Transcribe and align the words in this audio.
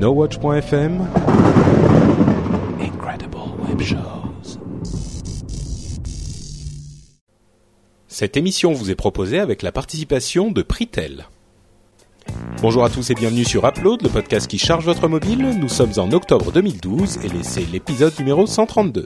NoWatch.fm 0.00 1.06
Incredible 2.80 3.36
Web 3.68 3.82
Shows. 3.82 4.58
Cette 8.08 8.38
émission 8.38 8.72
vous 8.72 8.90
est 8.90 8.94
proposée 8.94 9.38
avec 9.38 9.60
la 9.60 9.72
participation 9.72 10.50
de 10.52 10.62
Pritel. 10.62 11.26
Bonjour 12.62 12.82
à 12.82 12.88
tous 12.88 13.10
et 13.10 13.14
bienvenue 13.14 13.44
sur 13.44 13.66
Upload, 13.66 14.00
le 14.00 14.08
podcast 14.08 14.46
qui 14.46 14.56
charge 14.56 14.86
votre 14.86 15.06
mobile. 15.06 15.58
Nous 15.60 15.68
sommes 15.68 15.92
en 15.98 16.10
octobre 16.12 16.50
2012 16.50 17.18
et 17.22 17.28
c'est 17.42 17.70
l'épisode 17.70 18.18
numéro 18.18 18.46
132. 18.46 19.04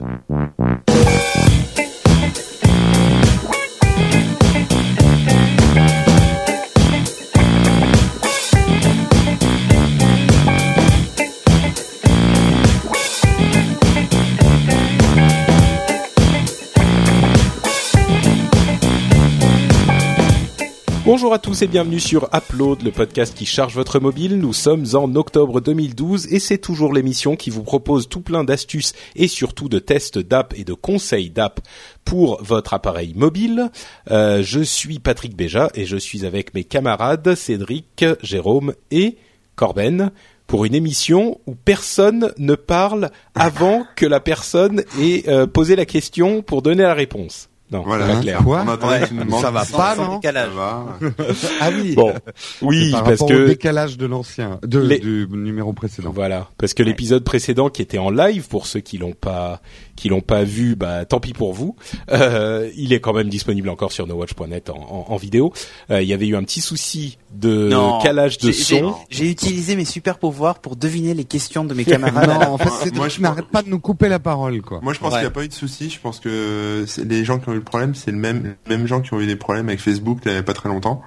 Bonjour 21.15 21.33
à 21.33 21.39
tous 21.39 21.61
et 21.61 21.67
bienvenue 21.67 22.01
sur 22.01 22.27
Upload, 22.33 22.81
le 22.83 22.91
podcast 22.91 23.33
qui 23.33 23.45
charge 23.45 23.73
votre 23.73 24.01
mobile. 24.01 24.37
Nous 24.37 24.51
sommes 24.51 24.85
en 24.95 25.15
octobre 25.15 25.61
2012 25.61 26.33
et 26.33 26.39
c'est 26.39 26.57
toujours 26.57 26.91
l'émission 26.91 27.37
qui 27.37 27.49
vous 27.49 27.63
propose 27.63 28.09
tout 28.09 28.19
plein 28.19 28.43
d'astuces 28.43 28.91
et 29.15 29.29
surtout 29.29 29.69
de 29.69 29.79
tests 29.79 30.19
d'app 30.19 30.53
et 30.57 30.65
de 30.65 30.73
conseils 30.73 31.29
d'app 31.29 31.61
pour 32.03 32.43
votre 32.43 32.73
appareil 32.73 33.13
mobile. 33.15 33.71
Euh, 34.11 34.43
je 34.43 34.59
suis 34.59 34.99
Patrick 34.99 35.37
Béja 35.37 35.69
et 35.73 35.85
je 35.85 35.95
suis 35.95 36.25
avec 36.25 36.53
mes 36.53 36.65
camarades 36.65 37.33
Cédric, 37.35 38.03
Jérôme 38.21 38.73
et 38.91 39.15
Corben 39.55 40.11
pour 40.47 40.65
une 40.65 40.75
émission 40.75 41.39
où 41.47 41.55
personne 41.55 42.33
ne 42.37 42.55
parle 42.55 43.09
avant 43.35 43.85
que 43.95 44.05
la 44.05 44.19
personne 44.19 44.83
ait 44.99 45.23
euh, 45.29 45.47
posé 45.47 45.77
la 45.77 45.85
question 45.85 46.41
pour 46.41 46.61
donner 46.61 46.83
la 46.83 46.93
réponse. 46.93 47.47
Non, 47.71 47.81
Voilà. 47.83 48.05
c'est 48.07 48.13
pas 48.13 48.21
clair. 48.21 48.43
Quoi 48.43 48.63
On 48.65 48.69
attendait 48.69 48.99
que 49.01 49.05
tu 49.07 49.13
nous 49.15 49.23
demandes 49.25 49.41
Ça 49.41 49.49
va 49.51 49.65
pas, 49.65 49.95
non 49.95 50.15
décalage. 50.17 50.49
Ça 50.49 50.55
va. 50.55 50.85
Ah 51.61 51.69
oui. 51.75 51.95
Bon, 51.95 52.13
oui, 52.61 52.91
par 52.91 53.03
parce 53.03 53.19
rapport 53.21 53.27
que 53.29 53.43
au 53.43 53.47
décalage 53.47 53.97
de 53.97 54.05
l'ancien, 54.05 54.59
de, 54.63 54.79
Les- 54.79 54.99
du 54.99 55.27
numéro 55.31 55.73
précédent. 55.73 56.11
Voilà, 56.13 56.49
parce 56.59 56.73
que 56.75 56.83
l'épisode 56.83 57.23
précédent 57.23 57.69
qui 57.69 57.81
était 57.81 57.97
en 57.97 58.11
live 58.11 58.47
pour 58.47 58.67
ceux 58.67 58.81
qui 58.81 58.97
l'ont 58.99 59.13
pas 59.13 59.61
qui 59.95 60.09
l'ont 60.09 60.21
pas 60.21 60.43
vu, 60.43 60.75
bah 60.75 61.05
tant 61.05 61.19
pis 61.19 61.33
pour 61.33 61.53
vous. 61.53 61.75
Euh, 62.11 62.69
il 62.75 62.91
est 62.93 62.99
quand 62.99 63.13
même 63.13 63.29
disponible 63.29 63.69
encore 63.69 63.91
sur 63.91 64.07
nowatch.net 64.07 64.69
en, 64.69 64.75
en, 64.75 65.05
en 65.13 65.15
vidéo. 65.17 65.53
Euh, 65.89 66.01
il 66.01 66.07
y 66.07 66.13
avait 66.13 66.27
eu 66.27 66.35
un 66.35 66.43
petit 66.43 66.61
souci 66.61 67.17
de 67.33 67.69
Non. 67.69 67.99
calage 68.01 68.37
de 68.37 68.51
son. 68.51 68.95
J'ai 69.09 69.29
utilisé 69.29 69.75
mes 69.75 69.85
super 69.85 70.17
pouvoirs 70.19 70.59
pour 70.59 70.75
deviner 70.75 71.13
les 71.13 71.23
questions 71.25 71.63
de 71.63 71.73
mes 71.73 71.85
camarades. 71.85 72.29
Non, 72.41 72.53
en 72.53 72.57
fait, 72.57 72.93
Moi, 72.95 73.07
je 73.09 73.21
n'arrête 73.21 73.47
pas 73.47 73.61
de 73.61 73.69
nous 73.69 73.79
couper 73.79 74.09
la 74.09 74.19
parole, 74.19 74.61
quoi. 74.61 74.79
Moi, 74.81 74.93
je 74.93 74.99
pense 74.99 75.13
Ouais. 75.13 75.19
qu'il 75.19 75.27
n'y 75.27 75.31
a 75.31 75.31
pas 75.31 75.43
eu 75.45 75.47
de 75.47 75.53
souci. 75.53 75.89
Je 75.89 75.99
pense 75.99 76.19
que 76.19 76.85
les 77.03 77.23
gens 77.25 77.39
qui 77.39 77.49
ont 77.49 77.53
eu 77.53 77.57
le 77.57 77.63
problème, 77.63 77.95
c'est 77.95 78.11
le 78.11 78.17
même, 78.17 78.55
les 78.67 78.77
mêmes 78.77 78.87
gens 78.87 79.01
qui 79.01 79.13
ont 79.13 79.19
eu 79.21 79.27
des 79.27 79.35
problèmes 79.37 79.67
avec 79.69 79.79
Facebook 79.79 80.19
il 80.25 80.31
n'y 80.31 80.37
a 80.37 80.43
pas 80.43 80.53
très 80.53 80.69
longtemps. 80.69 81.01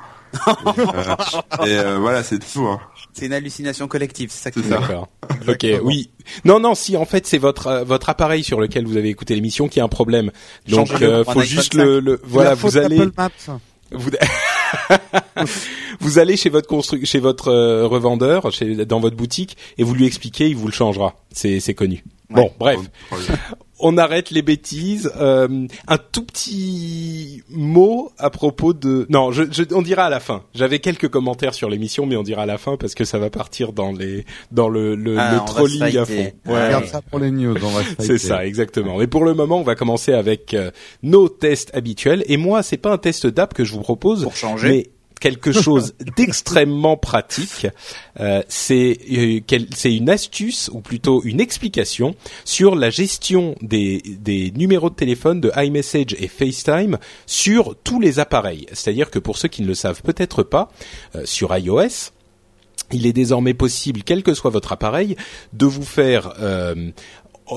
et 1.66 1.78
euh, 1.78 1.98
voilà, 1.98 2.22
c'est 2.22 2.38
tout. 2.38 2.66
Hein. 2.66 2.80
C'est 3.12 3.26
une 3.26 3.32
hallucination 3.32 3.88
collective, 3.88 4.30
c'est 4.32 4.44
ça 4.44 4.50
que. 4.50 4.60
D'accord. 4.60 5.08
ok, 5.48 5.66
oui. 5.82 6.10
Non, 6.44 6.60
non, 6.60 6.74
si 6.74 6.96
en 6.96 7.04
fait 7.04 7.26
c'est 7.26 7.38
votre 7.38 7.66
euh, 7.66 7.84
votre 7.84 8.08
appareil 8.08 8.44
sur 8.44 8.60
lequel 8.60 8.86
vous 8.86 8.96
avez 8.96 9.08
écouté 9.08 9.34
l'émission 9.34 9.68
qui 9.68 9.80
a 9.80 9.84
un 9.84 9.88
problème. 9.88 10.30
Donc 10.68 10.90
euh, 11.02 11.24
faut 11.24 11.42
juste 11.42 11.74
5. 11.74 11.82
le, 11.82 12.00
le 12.00 12.20
voilà, 12.24 12.54
vous 12.54 12.76
allez 12.76 13.08
vous, 13.90 14.10
vous 16.00 16.18
allez 16.18 16.36
chez 16.36 16.50
votre 16.50 16.68
constru 16.68 17.04
chez 17.04 17.20
votre 17.20 17.48
euh, 17.48 17.86
revendeur, 17.86 18.52
chez 18.52 18.84
dans 18.84 19.00
votre 19.00 19.16
boutique 19.16 19.56
et 19.78 19.84
vous 19.84 19.94
lui 19.94 20.06
expliquez, 20.06 20.48
il 20.48 20.56
vous 20.56 20.66
le 20.66 20.72
changera. 20.72 21.16
C'est 21.32 21.60
c'est 21.60 21.74
connu. 21.74 22.04
Bon, 22.30 22.50
bref. 22.58 22.78
On 23.80 23.96
arrête 23.98 24.30
les 24.30 24.42
bêtises. 24.42 25.10
Euh, 25.20 25.66
un 25.86 25.98
tout 25.98 26.24
petit 26.24 27.42
mot 27.50 28.10
à 28.18 28.30
propos 28.30 28.72
de. 28.72 29.06
Non, 29.08 29.30
je, 29.32 29.44
je- 29.50 29.62
on 29.74 29.82
dira 29.82 30.04
à 30.06 30.10
la 30.10 30.20
fin. 30.20 30.42
J'avais 30.54 30.78
quelques 30.80 31.08
commentaires 31.08 31.54
sur 31.54 31.68
l'émission, 31.70 32.04
mais 32.06 32.16
on 32.16 32.22
dira 32.22 32.42
à 32.42 32.46
la 32.46 32.58
fin 32.58 32.76
parce 32.76 32.94
que 32.94 33.04
ça 33.04 33.18
va 33.18 33.30
partir 33.30 33.72
dans 33.72 33.92
les 33.92 34.24
dans 34.50 34.68
le 34.68 34.94
le, 34.96 35.16
Ah, 35.18 35.34
le 35.34 35.38
trolling 35.46 35.96
à 35.96 36.04
fond. 36.04 36.12
Ouais. 36.46 36.66
Regarde 36.66 36.86
ça 36.86 37.02
pour 37.02 37.18
les 37.20 37.30
news, 37.30 37.54
on 37.62 37.68
va 37.70 37.82
se 37.84 37.88
C'est 38.00 38.18
ça, 38.18 38.44
exactement. 38.46 38.98
Mais 38.98 39.06
pour 39.06 39.24
le 39.24 39.34
moment, 39.34 39.58
on 39.58 39.62
va 39.64 39.74
commencer 39.74 40.12
avec 40.12 40.54
euh, 40.54 40.70
nos 41.02 41.28
tests 41.28 41.70
habituels. 41.74 42.24
Et 42.26 42.36
moi, 42.36 42.62
c'est 42.62 42.76
pas 42.78 42.90
un 42.92 42.98
test 42.98 43.26
d'app 43.26 43.54
que 43.54 43.64
je 43.64 43.72
vous 43.74 43.80
propose, 43.82 44.22
Pour 44.24 44.36
changer. 44.36 44.68
mais 44.68 44.86
quelque 45.18 45.52
chose 45.52 45.94
d'extrêmement 46.16 46.96
pratique. 46.96 47.66
Euh, 48.20 48.42
c'est 48.48 48.98
euh, 49.12 49.40
c'est 49.74 49.94
une 49.94 50.10
astuce 50.10 50.70
ou 50.72 50.80
plutôt 50.80 51.22
une 51.24 51.40
explication 51.40 52.14
sur 52.44 52.74
la 52.74 52.90
gestion 52.90 53.54
des, 53.62 54.02
des 54.20 54.50
numéros 54.52 54.90
de 54.90 54.94
téléphone 54.94 55.40
de 55.40 55.50
iMessage 55.56 56.14
et 56.18 56.28
FaceTime 56.28 56.98
sur 57.26 57.76
tous 57.84 58.00
les 58.00 58.18
appareils. 58.18 58.66
C'est-à-dire 58.72 59.10
que 59.10 59.18
pour 59.18 59.36
ceux 59.38 59.48
qui 59.48 59.62
ne 59.62 59.66
le 59.66 59.74
savent 59.74 60.02
peut-être 60.02 60.42
pas, 60.42 60.70
euh, 61.14 61.22
sur 61.24 61.56
iOS, 61.56 62.12
il 62.92 63.06
est 63.06 63.12
désormais 63.12 63.54
possible, 63.54 64.02
quel 64.04 64.22
que 64.22 64.32
soit 64.34 64.50
votre 64.50 64.72
appareil, 64.72 65.16
de 65.52 65.66
vous 65.66 65.82
faire 65.84 66.32
euh, 66.40 66.90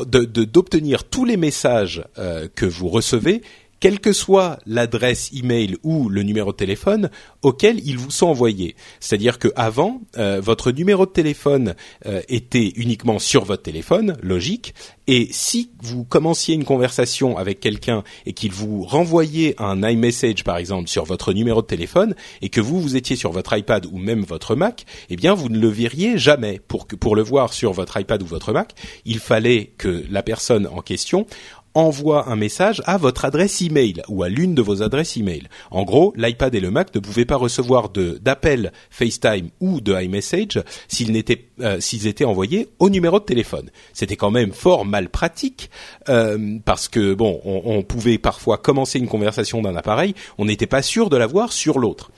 de- 0.05 0.25
de- 0.25 0.43
d'obtenir 0.43 1.03
tous 1.05 1.25
les 1.25 1.38
messages 1.38 2.03
euh, 2.17 2.47
que 2.53 2.66
vous 2.66 2.89
recevez 2.89 3.41
quelle 3.81 3.99
que 3.99 4.13
soit 4.13 4.59
l'adresse 4.65 5.31
email 5.33 5.75
ou 5.83 6.07
le 6.07 6.23
numéro 6.23 6.51
de 6.51 6.57
téléphone 6.57 7.09
auquel 7.41 7.85
ils 7.85 7.97
vous 7.97 8.11
sont 8.11 8.27
envoyés. 8.27 8.75
C'est-à-dire 9.01 9.39
que 9.39 9.49
avant, 9.57 10.01
euh, 10.17 10.39
votre 10.41 10.71
numéro 10.71 11.05
de 11.05 11.11
téléphone 11.11 11.75
euh, 12.05 12.21
était 12.29 12.71
uniquement 12.75 13.19
sur 13.19 13.43
votre 13.43 13.63
téléphone, 13.63 14.15
logique, 14.21 14.73
et 15.07 15.27
si 15.31 15.71
vous 15.81 16.05
commenciez 16.05 16.53
une 16.53 16.63
conversation 16.63 17.37
avec 17.37 17.59
quelqu'un 17.59 18.03
et 18.25 18.33
qu'il 18.33 18.51
vous 18.51 18.83
renvoyait 18.83 19.55
un 19.57 19.81
iMessage 19.81 20.43
par 20.43 20.57
exemple 20.57 20.87
sur 20.87 21.05
votre 21.05 21.33
numéro 21.33 21.61
de 21.61 21.67
téléphone 21.67 22.15
et 22.41 22.49
que 22.49 22.61
vous 22.61 22.79
vous 22.79 22.95
étiez 22.95 23.15
sur 23.15 23.31
votre 23.31 23.57
iPad 23.57 23.87
ou 23.87 23.97
même 23.97 24.21
votre 24.21 24.55
Mac, 24.55 24.85
eh 25.09 25.15
bien 25.15 25.33
vous 25.33 25.49
ne 25.49 25.57
le 25.57 25.67
verriez 25.67 26.19
jamais. 26.19 26.61
Pour 26.67 26.85
que 26.85 26.95
pour 26.95 27.15
le 27.15 27.23
voir 27.23 27.51
sur 27.51 27.73
votre 27.73 27.99
iPad 27.99 28.21
ou 28.21 28.27
votre 28.27 28.53
Mac, 28.53 28.75
il 29.05 29.19
fallait 29.19 29.73
que 29.77 30.05
la 30.09 30.21
personne 30.21 30.67
en 30.67 30.81
question 30.81 31.25
envoie 31.73 32.29
un 32.29 32.35
message 32.35 32.81
à 32.85 32.97
votre 32.97 33.25
adresse 33.25 33.61
email 33.61 34.01
ou 34.07 34.23
à 34.23 34.29
l'une 34.29 34.55
de 34.55 34.61
vos 34.61 34.81
adresses 34.81 35.17
email. 35.17 35.47
En 35.69 35.83
gros, 35.83 36.13
l'iPad 36.15 36.53
et 36.55 36.59
le 36.59 36.71
Mac 36.71 36.93
ne 36.93 36.99
pouvaient 36.99 37.25
pas 37.25 37.35
recevoir 37.35 37.89
d'appels 37.89 38.71
FaceTime 38.89 39.49
ou 39.59 39.81
de 39.81 39.99
iMessage 39.99 40.61
s'ils 40.87 41.11
n'étaient 41.11 41.45
euh, 41.61 41.79
étaient 42.05 42.25
envoyés 42.25 42.69
au 42.79 42.89
numéro 42.89 43.19
de 43.19 43.25
téléphone. 43.25 43.69
C'était 43.93 44.15
quand 44.15 44.31
même 44.31 44.51
fort 44.51 44.85
mal 44.85 45.09
pratique 45.09 45.69
euh, 46.09 46.57
parce 46.65 46.87
que 46.87 47.13
bon, 47.13 47.39
on, 47.45 47.61
on 47.65 47.83
pouvait 47.83 48.17
parfois 48.17 48.57
commencer 48.57 48.99
une 48.99 49.07
conversation 49.07 49.61
d'un 49.61 49.75
appareil, 49.75 50.15
on 50.37 50.45
n'était 50.45 50.67
pas 50.67 50.81
sûr 50.81 51.09
de 51.09 51.17
l'avoir 51.17 51.53
sur 51.53 51.79
l'autre. 51.79 52.11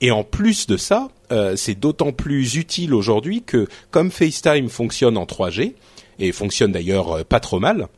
Et 0.00 0.10
en 0.10 0.24
plus 0.24 0.66
de 0.66 0.76
ça, 0.76 1.08
euh, 1.32 1.56
c'est 1.56 1.74
d'autant 1.74 2.12
plus 2.12 2.56
utile 2.56 2.94
aujourd'hui 2.94 3.42
que 3.42 3.66
comme 3.90 4.10
FaceTime 4.10 4.68
fonctionne 4.68 5.16
en 5.16 5.24
3G 5.24 5.74
et 6.18 6.32
fonctionne 6.32 6.72
d'ailleurs 6.72 7.12
euh, 7.12 7.24
pas 7.24 7.40
trop 7.40 7.60
mal, 7.60 7.88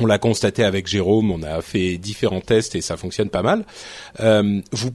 on 0.00 0.06
l'a 0.06 0.18
constaté 0.18 0.64
avec 0.64 0.86
Jérôme, 0.86 1.30
on 1.30 1.42
a 1.42 1.62
fait 1.62 1.98
différents 1.98 2.40
tests 2.40 2.74
et 2.74 2.80
ça 2.80 2.96
fonctionne 2.96 3.30
pas 3.30 3.42
mal. 3.42 3.64
Euh, 4.20 4.60
vous 4.72 4.90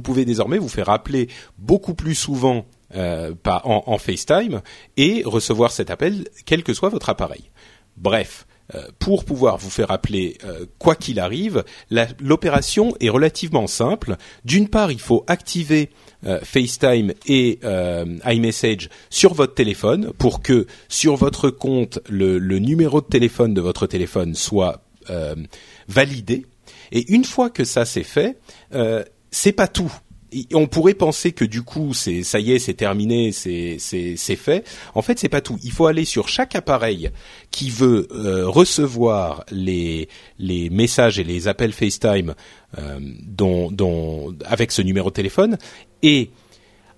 pouvez 0.00 0.24
désormais 0.24 0.58
vous 0.58 0.68
faire 0.68 0.88
appeler 0.88 1.28
beaucoup 1.58 1.94
plus 1.94 2.14
souvent 2.14 2.66
euh, 2.94 3.34
en, 3.44 3.98
FaceTime 3.98 4.62
et 4.96 5.22
recevoir 5.24 5.70
cet 5.70 5.90
appel 5.90 6.26
quel 6.44 6.64
que 6.64 6.74
soit 6.74 6.88
votre 6.88 7.08
appareil. 7.08 7.50
Bref, 7.96 8.46
pour 8.98 9.24
pouvoir 9.24 9.58
vous 9.58 9.70
faire 9.70 9.90
appeler 9.90 10.38
euh, 10.44 10.66
quoi 10.78 10.94
qu'il 10.94 11.20
arrive, 11.20 11.64
l'opération 12.20 12.94
est 13.00 13.08
relativement 13.08 13.66
simple. 13.66 14.16
D'une 14.44 14.68
part, 14.68 14.92
il 14.92 15.00
faut 15.00 15.24
activer 15.26 15.90
euh, 16.26 16.38
FaceTime 16.42 17.14
et 17.26 17.58
euh, 17.64 18.18
iMessage 18.26 18.90
sur 19.08 19.34
votre 19.34 19.54
téléphone 19.54 20.12
pour 20.18 20.42
que 20.42 20.66
sur 20.88 21.16
votre 21.16 21.50
compte 21.50 21.98
le, 22.08 22.38
numéro 22.58 23.00
de 23.00 23.06
téléphone 23.06 23.54
de 23.54 23.60
votre 23.60 23.86
téléphone 23.86 24.34
soit 24.34 24.82
euh, 25.08 25.34
validé. 25.88 26.44
Et 26.92 27.12
une 27.12 27.24
fois 27.24 27.50
que 27.50 27.64
ça 27.64 27.84
c'est 27.84 28.02
fait, 28.04 28.38
euh, 28.74 29.02
c'est 29.30 29.52
pas 29.52 29.68
tout. 29.68 29.92
On 30.54 30.66
pourrait 30.66 30.94
penser 30.94 31.32
que 31.32 31.44
du 31.44 31.62
coup 31.62 31.92
c'est 31.94 32.22
ça 32.22 32.38
y 32.38 32.52
est 32.52 32.58
c'est 32.58 32.74
terminé 32.74 33.32
c'est 33.32 33.78
fait. 34.36 34.66
En 34.94 35.02
fait 35.02 35.18
c'est 35.18 35.28
pas 35.28 35.40
tout. 35.40 35.58
Il 35.62 35.72
faut 35.72 35.86
aller 35.86 36.04
sur 36.04 36.28
chaque 36.28 36.54
appareil 36.54 37.10
qui 37.50 37.70
veut 37.70 38.08
euh, 38.12 38.48
recevoir 38.48 39.44
les 39.50 40.08
messages 40.70 41.18
et 41.18 41.24
les 41.24 41.48
appels 41.48 41.72
FaceTime 41.72 42.34
euh, 42.78 42.98
avec 44.44 44.72
ce 44.72 44.82
numéro 44.82 45.10
de 45.10 45.14
téléphone 45.14 45.58
et 46.02 46.30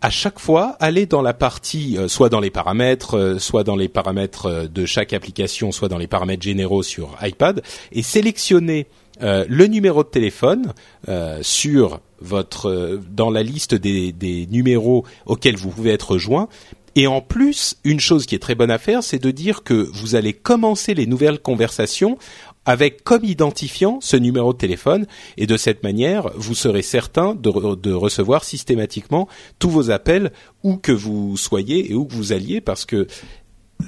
à 0.00 0.10
chaque 0.10 0.40
fois 0.40 0.76
aller 0.80 1.06
dans 1.06 1.22
la 1.22 1.32
partie 1.32 1.96
euh, 1.96 2.08
soit 2.08 2.28
dans 2.28 2.40
les 2.40 2.50
paramètres 2.50 3.36
soit 3.38 3.64
dans 3.64 3.76
les 3.76 3.88
paramètres 3.88 4.68
de 4.68 4.84
chaque 4.84 5.12
application 5.12 5.72
soit 5.72 5.88
dans 5.88 5.98
les 5.98 6.08
paramètres 6.08 6.42
généraux 6.42 6.82
sur 6.82 7.16
iPad 7.22 7.62
et 7.92 8.02
sélectionner 8.02 8.86
euh, 9.20 9.44
le 9.48 9.66
numéro 9.66 10.02
de 10.02 10.08
téléphone 10.08 10.72
euh, 11.08 11.38
sur 11.42 12.00
votre 12.20 12.68
euh, 12.68 13.00
dans 13.10 13.30
la 13.30 13.42
liste 13.42 13.74
des, 13.74 14.46
numéros 14.50 15.04
auxquels 15.26 15.56
vous 15.56 15.70
pouvez 15.70 15.90
être 15.90 16.18
joint. 16.18 16.48
Et 16.94 17.06
en 17.06 17.22
plus, 17.22 17.76
une 17.84 18.00
chose 18.00 18.26
qui 18.26 18.34
est 18.34 18.38
très 18.38 18.54
bonne 18.54 18.70
à 18.70 18.78
faire, 18.78 19.02
c'est 19.02 19.18
de 19.18 19.30
dire 19.30 19.62
que 19.62 19.88
vous 19.94 20.14
allez 20.14 20.34
commencer 20.34 20.92
les 20.92 21.06
nouvelles 21.06 21.38
conversations 21.38 22.18
avec 22.64 23.02
comme 23.02 23.24
identifiant 23.24 23.98
ce 24.00 24.16
numéro 24.16 24.52
de 24.52 24.58
téléphone. 24.58 25.06
Et 25.38 25.46
de 25.46 25.56
cette 25.56 25.82
manière, 25.82 26.30
vous 26.36 26.54
serez 26.54 26.82
certain 26.82 27.34
de, 27.34 27.74
de, 27.74 27.92
recevoir 27.92 28.44
systématiquement 28.44 29.26
tous 29.58 29.70
vos 29.70 29.90
appels 29.90 30.32
où 30.62 30.76
que 30.76 30.92
vous 30.92 31.36
soyez 31.38 31.90
et 31.90 31.94
où 31.94 32.04
que 32.04 32.14
vous 32.14 32.32
alliez 32.32 32.60
parce 32.60 32.84
que 32.84 33.06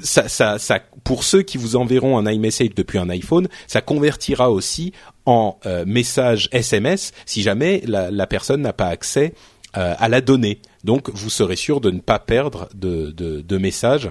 ça, 0.02 0.28
ça, 0.28 0.58
ça, 0.58 0.80
pour 1.04 1.24
ceux 1.24 1.42
qui 1.42 1.58
vous 1.58 1.76
enverront 1.76 2.18
un 2.18 2.30
iMessage 2.30 2.74
depuis 2.74 2.98
un 2.98 3.08
iPhone, 3.10 3.48
ça 3.66 3.80
convertira 3.80 4.50
aussi 4.50 4.92
en 5.26 5.58
euh, 5.66 5.84
message 5.86 6.48
SMS 6.52 7.12
si 7.26 7.42
jamais 7.42 7.82
la, 7.86 8.26
personne 8.26 8.62
n'a 8.62 8.72
pas 8.72 8.88
accès 8.88 9.34
euh, 9.76 9.94
à 9.98 10.08
la 10.08 10.20
donnée. 10.20 10.60
Donc, 10.84 11.10
vous 11.10 11.30
serez 11.30 11.56
sûr 11.56 11.80
de 11.80 11.90
ne 11.90 12.00
pas 12.00 12.18
perdre 12.18 12.68
de, 12.74 13.10
de, 13.10 13.40
de 13.40 13.58
messages 13.58 14.10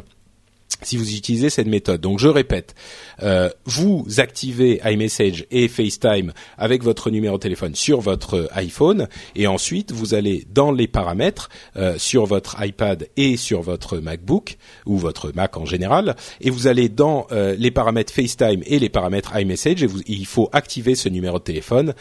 si 0.84 0.98
vous 0.98 1.16
utilisez 1.16 1.50
cette 1.50 1.68
méthode. 1.68 2.02
Donc 2.02 2.20
je 2.20 2.28
répète, 2.28 2.76
euh, 3.22 3.50
vous 3.66 4.06
activez 4.18 4.82
iMessage 4.86 5.46
et 5.52 5.68
FaceTime 5.68 6.34
avec 6.58 6.84
votre 6.84 7.10
numéro 7.10 7.38
de 7.38 7.42
téléphone 7.42 7.76
sur 7.76 8.02
votre 8.02 8.50
iPhone 8.54 9.08
et 9.36 9.48
ensuite 9.48 9.92
vous 9.92 10.14
allez 10.14 10.46
dans 10.52 10.72
les 10.72 10.88
paramètres 10.88 11.50
euh, 11.76 11.98
sur 11.98 12.26
votre 12.26 12.64
iPad 12.64 13.08
et 13.18 13.38
sur 13.38 13.62
votre 13.62 13.98
MacBook 13.98 14.58
ou 14.86 14.98
votre 14.98 15.32
Mac 15.34 15.58
en 15.58 15.66
général 15.66 16.16
et 16.42 16.50
vous 16.50 16.68
allez 16.68 16.90
dans 16.90 17.28
euh, 17.32 17.56
les 17.58 17.72
paramètres 17.72 18.14
FaceTime 18.14 18.64
et 18.66 18.80
les 18.80 18.90
paramètres 18.90 19.38
iMessage 19.38 19.84
et 19.84 19.88
il 20.08 20.26
faut 20.26 20.50
activer 20.52 20.96
ce 20.96 21.10
numéro 21.10 21.40
de 21.40 21.44
téléphone 21.44 21.94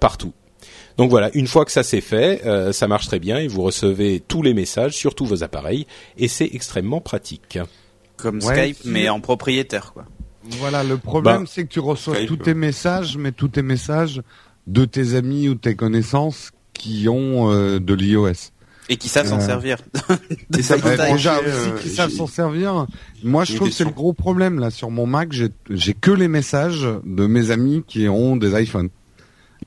partout. 0.00 0.32
Donc 0.96 1.10
voilà, 1.10 1.30
une 1.34 1.46
fois 1.46 1.64
que 1.64 1.72
ça 1.72 1.82
c'est 1.82 2.00
fait, 2.00 2.42
ça 2.72 2.88
marche 2.88 3.06
très 3.06 3.18
bien 3.18 3.38
et 3.38 3.48
vous 3.48 3.62
recevez 3.62 4.20
tous 4.20 4.42
les 4.42 4.54
messages 4.54 4.94
sur 4.94 5.14
tous 5.14 5.26
vos 5.26 5.42
appareils 5.42 5.86
et 6.16 6.28
c'est 6.28 6.50
extrêmement 6.52 7.00
pratique. 7.00 7.58
Comme 8.24 8.42
Ouais, 8.42 8.72
Skype, 8.72 8.82
si- 8.84 8.88
mais 8.88 9.08
en 9.10 9.20
propriétaire, 9.20 9.92
quoi. 9.92 10.06
Voilà, 10.58 10.82
le 10.82 10.96
problème, 10.96 11.40
Bah, 11.42 11.46
c'est 11.46 11.64
que 11.64 11.68
tu 11.68 11.80
reçois 11.80 12.14
Skype, 12.16 12.28
tous 12.28 12.34
ouais. 12.36 12.42
tes 12.42 12.54
messages, 12.54 13.16
mais 13.18 13.32
tous 13.32 13.48
tes 13.48 13.60
messages 13.62 14.22
de 14.66 14.86
tes 14.86 15.14
amis 15.14 15.46
ou 15.50 15.54
tes 15.56 15.74
connaissances 15.76 16.50
qui 16.72 17.06
ont 17.08 17.52
euh, 17.52 17.78
de 17.78 17.92
l'iOS. 17.92 18.50
Et 18.88 18.96
qui 18.96 19.08
savent 19.08 19.26
s'en 19.28 19.40
Euh, 19.40 19.46
servir. 19.46 19.76
Et 20.58 20.62
ça 20.62 20.76
déjà 20.78 21.36
euh, 21.36 21.74
aussi 21.74 21.82
qui 21.82 21.88
savent 21.94 22.10
s'en 22.10 22.26
servir. 22.26 22.86
Moi, 23.22 23.44
je 23.44 23.56
trouve 23.56 23.68
que 23.68 23.74
c'est 23.74 23.84
le 23.84 23.90
gros 23.90 24.12
problème 24.14 24.58
là 24.58 24.70
sur 24.70 24.90
mon 24.90 25.06
Mac. 25.06 25.32
J'ai 25.32 25.48
j'ai 25.70 25.92
que 25.94 26.10
les 26.10 26.28
messages 26.28 26.86
de 27.04 27.26
mes 27.26 27.50
amis 27.50 27.82
qui 27.86 28.08
ont 28.08 28.36
des 28.36 28.58
iPhones. 28.62 28.88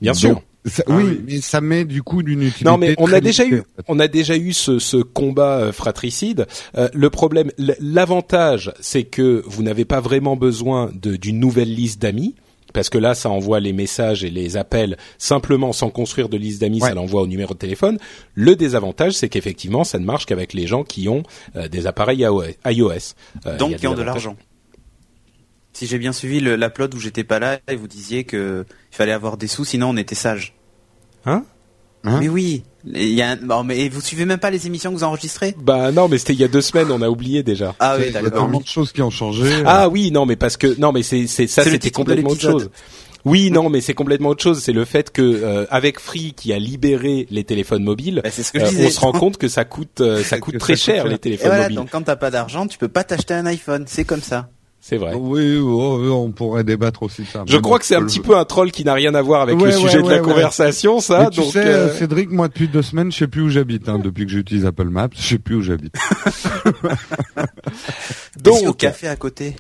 Bien 0.02 0.12
Donc, 0.14 0.20
sûr. 0.20 0.42
Ça- 0.68 0.84
Ah 0.88 0.94
oui, 0.96 1.04
oui. 1.06 1.22
mais 1.28 1.42
ça 1.42 1.62
met 1.62 1.86
du 1.86 2.04
coup 2.04 2.24
d'une 2.24 2.42
utilité. 2.42 2.66
Non, 2.66 2.78
mais 2.78 2.96
on 2.98 3.06
très 3.06 3.16
a 3.18 3.22
déjà 3.22 3.44
limitée, 3.44 3.62
eu, 3.62 3.84
on 3.88 4.00
a 4.00 4.08
déjà 4.08 4.38
eu 4.38 4.54
ce, 4.54 4.80
ce 4.80 4.98
combat 4.98 5.58
euh, 5.60 5.72
fratricide. 5.72 6.46
Euh, 6.78 6.90
le 6.94 7.10
problème, 7.10 7.52
l'avantage, 7.80 8.72
c'est 8.80 9.04
que 9.04 9.44
vous 9.46 9.64
n'avez 9.64 9.86
pas 9.86 10.00
vraiment 10.02 10.36
besoin 10.36 10.92
de- 10.94 11.16
d'une 11.16 11.40
nouvelle 11.40 11.74
liste 11.74 12.02
d'amis. 12.02 12.36
Parce 12.74 12.90
que 12.90 12.98
là, 12.98 13.16
ça 13.16 13.30
envoie 13.30 13.60
les 13.62 13.72
messages 13.74 14.24
et 14.26 14.30
les 14.30 14.58
appels 14.58 14.98
simplement 15.18 15.72
sans 15.74 15.90
construire 15.90 16.28
de 16.30 16.38
liste 16.38 16.60
d'amis, 16.62 16.82
Ouais. 16.82 16.90
ça 16.90 16.96
l'envoie 16.96 17.22
au 17.22 17.28
numéro 17.28 17.54
de 17.54 17.58
téléphone. 17.60 17.98
Le 18.36 18.56
désavantage, 18.58 19.14
c'est 19.14 19.30
qu'effectivement, 19.30 19.84
ça 19.86 19.98
ne 20.00 20.06
marche 20.06 20.26
qu'avec 20.26 20.54
les 20.54 20.68
gens 20.68 20.84
qui 20.84 21.08
ont 21.08 21.24
euh, 21.56 21.70
des 21.70 21.88
appareils 21.88 22.20
iOS. 22.20 22.44
iOS. 22.66 22.92
Euh, 23.46 23.58
Donc, 23.58 23.78
qui 23.78 23.88
ont 23.88 23.96
de 23.96 24.04
l'argent. 24.04 24.36
Si 25.74 25.88
j'ai 25.88 25.98
bien 25.98 26.12
suivi 26.12 26.40
le- 26.40 26.56
l'upload 26.56 26.94
où 26.94 27.00
j'étais 27.00 27.24
pas 27.24 27.40
là, 27.40 27.60
et 27.70 27.76
vous 27.76 27.88
disiez 27.88 28.26
que 28.26 28.66
il 28.92 28.96
fallait 28.96 29.12
avoir 29.12 29.38
des 29.38 29.48
sous, 29.48 29.64
sinon 29.64 29.90
on 29.92 29.98
était 29.98 30.14
sage. 30.16 30.54
Hein 31.28 31.44
Hein 32.04 32.20
mais 32.22 32.30
oui, 32.30 32.64
il 32.86 33.10
y 33.14 33.22
a 33.22 33.32
un- 33.32 33.36
bon, 33.36 33.64
mais 33.64 33.90
vous 33.90 34.00
suivez 34.02 34.24
même 34.26 34.38
pas 34.40 34.50
les 34.52 34.66
émissions 34.66 34.92
que 34.92 34.96
vous 34.98 35.04
enregistrez? 35.04 35.56
Bah 35.62 35.92
non, 35.92 36.08
mais 36.08 36.18
c'était 36.18 36.34
il 36.34 36.40
y 36.40 36.44
a 36.44 36.48
deux 36.48 36.62
semaines, 36.62 36.90
on 36.92 37.02
a 37.02 37.10
oublié 37.10 37.44
déjà. 37.44 37.76
Ah 37.80 37.96
oui, 37.98 38.06
Il 38.08 38.14
y 38.14 38.18
a 38.18 38.22
d'accord. 38.22 38.44
tellement 38.44 38.62
de 38.62 38.68
choses 38.68 38.92
qui 38.94 39.02
ont 39.02 39.10
changé. 39.10 39.64
Ah 39.66 39.90
oui, 39.90 40.10
non, 40.12 40.26
mais 40.26 40.36
parce 40.38 40.56
que 40.58 40.80
non, 40.80 40.92
mais 40.94 41.04
c'est 41.04 41.28
c'est 41.28 41.48
ça, 41.48 41.64
c'était 41.64 41.92
complètement 41.92 42.30
autre 42.30 42.42
chose. 42.42 42.70
Oui, 43.26 43.52
non, 43.52 43.70
mais 43.70 43.82
c'est 43.82 43.96
complètement 43.96 44.30
autre 44.30 44.44
chose. 44.44 44.62
C'est 44.62 44.72
le 44.72 44.86
fait 44.86 45.12
que 45.12 45.22
euh, 45.22 45.66
avec 45.70 46.00
Free 46.00 46.34
qui 46.34 46.54
a 46.54 46.60
libéré 46.60 47.28
les 47.30 47.44
téléphones 47.44 47.84
mobiles, 47.84 48.22
Bah, 48.24 48.30
c'est 48.32 48.44
ce 48.44 48.54
que 48.54 48.60
euh, 48.60 48.86
on 48.86 48.90
se 48.90 49.00
rend 49.02 49.12
compte 49.12 49.38
que 49.38 49.50
ça 49.50 49.66
coûte 49.66 50.00
euh, 50.00 50.24
ça 50.24 50.40
coûte 50.40 50.54
ça 50.54 50.60
très 50.60 50.74
coûte 50.74 50.82
cher 50.82 50.96
cher. 50.98 51.08
les 51.08 51.16
Et 51.16 51.20
téléphones 51.20 51.48
voilà, 51.48 51.64
mobiles. 51.64 51.76
donc 51.78 51.90
quand 51.92 52.04
t'as 52.04 52.16
pas 52.16 52.32
d'argent, 52.32 52.68
tu 52.68 52.78
peux 52.78 52.88
pas 52.88 53.04
t'acheter 53.04 53.34
un 53.34 53.46
iPhone, 53.48 53.84
c'est 53.88 54.06
comme 54.06 54.22
ça. 54.22 54.50
C'est 54.90 54.96
vrai. 54.96 55.14
Oui, 55.16 55.58
oh, 55.58 56.00
oh, 56.02 56.12
on 56.26 56.32
pourrait 56.32 56.64
débattre 56.64 57.04
aussi 57.04 57.24
de 57.24 57.28
ça. 57.28 57.44
Je 57.46 57.58
crois 57.58 57.78
que 57.78 57.84
c'est 57.84 57.96
un 57.98 58.06
petit 58.06 58.22
peu 58.22 58.38
un 58.38 58.46
troll 58.46 58.72
qui 58.72 58.86
n'a 58.86 58.94
rien 58.94 59.14
à 59.16 59.22
voir 59.22 59.42
avec 59.42 59.58
Ouais, 59.58 59.64
le 59.72 59.76
ouais, 59.76 59.82
sujet 59.82 60.02
de 60.02 60.08
la 60.10 60.16
ouais, 60.16 60.22
conversation, 60.22 61.02
ça. 61.02 61.24
Mais 61.26 61.30
tu 61.30 61.42
donc, 61.42 61.52
sais, 61.52 61.60
euh, 61.66 61.94
Cédric, 61.94 62.30
moi 62.32 62.48
depuis 62.48 62.70
deux 62.70 62.82
semaines, 62.82 63.12
je 63.12 63.18
sais 63.18 63.28
plus 63.28 63.42
où 63.42 63.50
j'habite. 63.50 63.90
Hein, 63.90 64.00
depuis 64.00 64.26
que 64.26 64.32
j'utilise 64.32 64.66
Apple 64.66 64.88
Maps, 64.88 65.10
je 65.14 65.22
sais 65.28 65.40
plus 65.40 65.56
où 65.56 65.62
j'habite. 65.62 65.94
Donc, 68.42 68.66
au 68.66 68.74
café 68.74 69.08
à 69.08 69.16
côté. 69.16 69.56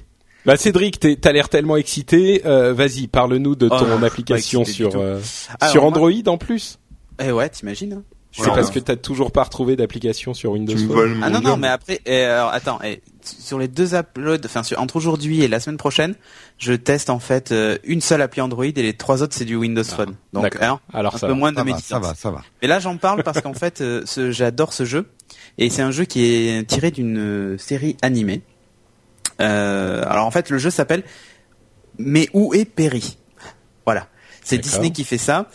bah 0.45 0.56
Cédric, 0.57 1.00
t'es- 1.00 1.18
t'as 1.18 1.31
l'air 1.31 1.50
tellement 1.50 1.75
excité. 1.77 2.44
Euh, 2.45 2.74
Vas-y, 2.74 3.07
parle-nous 3.07 3.56
de 3.56 3.68
Oh, 3.69 3.77
ton 3.77 4.00
pas 4.00 4.06
application 4.06 4.63
sur 4.65 4.91
euh, 4.95 5.19
Alors, 5.59 5.71
sur 5.71 5.81
moi- 5.81 5.89
Android 5.89 6.12
en 6.27 6.38
plus. 6.38 6.79
Eh 7.21 7.31
ouais, 7.31 7.50
t'imagines 7.50 7.94
hein 7.94 8.03
C'est 8.44 8.50
parce 8.50 8.72
que 8.72 8.80
t'as 8.80 8.95
toujours 8.95 9.31
pas 9.31 9.44
retrouvé 9.44 9.75
d'application 9.75 10.34
sur 10.34 10.51
Windows 10.51 10.74
Tu 10.75 10.86
Phone. 10.88 11.19
Ah 11.24 11.30
non 11.30 11.42
non, 11.42 11.57
mais 11.57 11.68
après, 11.68 12.00
eh, 12.06 12.24
alors, 12.24 12.50
attends, 12.51 12.80
eh, 12.84 13.01
sur 13.24 13.57
les 13.60 13.68
deux 13.68 13.95
uploads, 13.95 14.45
enfin 14.45 14.62
entre 14.78 14.95
aujourd'hui 14.95 15.42
et 15.44 15.48
la 15.48 15.60
semaine 15.60 15.78
prochaine, 15.78 16.16
je 16.57 16.74
teste 16.74 17.10
en 17.10 17.19
fait 17.19 17.51
euh, 17.51 17.78
une 17.84 18.00
seule 18.01 18.22
appli 18.22 18.39
Android 18.42 18.63
et 18.66 18.72
les 18.74 18.94
trois 18.94 19.24
autres 19.24 19.36
c'est 19.36 19.45
du 19.45 19.56
Windows 19.56 19.84
Phone. 19.84 20.16
Donc 20.34 20.44
D'accord. 20.44 20.62
hein, 20.63 20.80
Alors 20.94 21.16
un 21.16 21.18
ça 21.18 21.28
peu 21.28 21.34
va. 21.34 21.39
moins 21.39 21.51
de 21.51 21.57
Ça 21.57 21.63
va, 21.63 21.66
médisance. 21.66 21.88
ça 21.88 22.00
va, 22.00 22.13
ça 22.16 22.31
va. 22.31 22.44
Mais 22.62 22.68
là, 22.68 22.80
j'en 22.80 22.98
parle 22.98 23.24
parce 23.24 23.42
qu'en 23.42 23.54
fait, 23.56 23.81
euh, 23.81 24.04
ce- 24.06 24.31
j'adore 24.31 24.72
ce 24.74 24.86
jeu. 24.86 25.10
Et 25.57 25.69
c'est 25.69 25.81
un 25.81 25.92
jeu 25.92 26.06
qui 26.06 26.24
est 26.25 26.68
tiré 26.68 26.92
d'une 26.92 27.18
euh, 27.18 27.57
série 27.57 27.98
animée. 28.01 28.42
Euh, 29.42 30.04
alors 30.07 30.25
en 30.25 30.31
fait, 30.31 30.50
le 30.50 30.57
jeu 30.57 30.69
s'appelle 30.69 31.04
Mais 31.98 32.30
où 32.34 32.54
est 32.54 32.66
Perry? 32.66 33.18
Voilà. 33.86 34.07
C'est. 34.44 34.57
Disney 34.60 34.92
qui 34.92 35.04
fait 35.04 35.18
ça. 35.18 35.50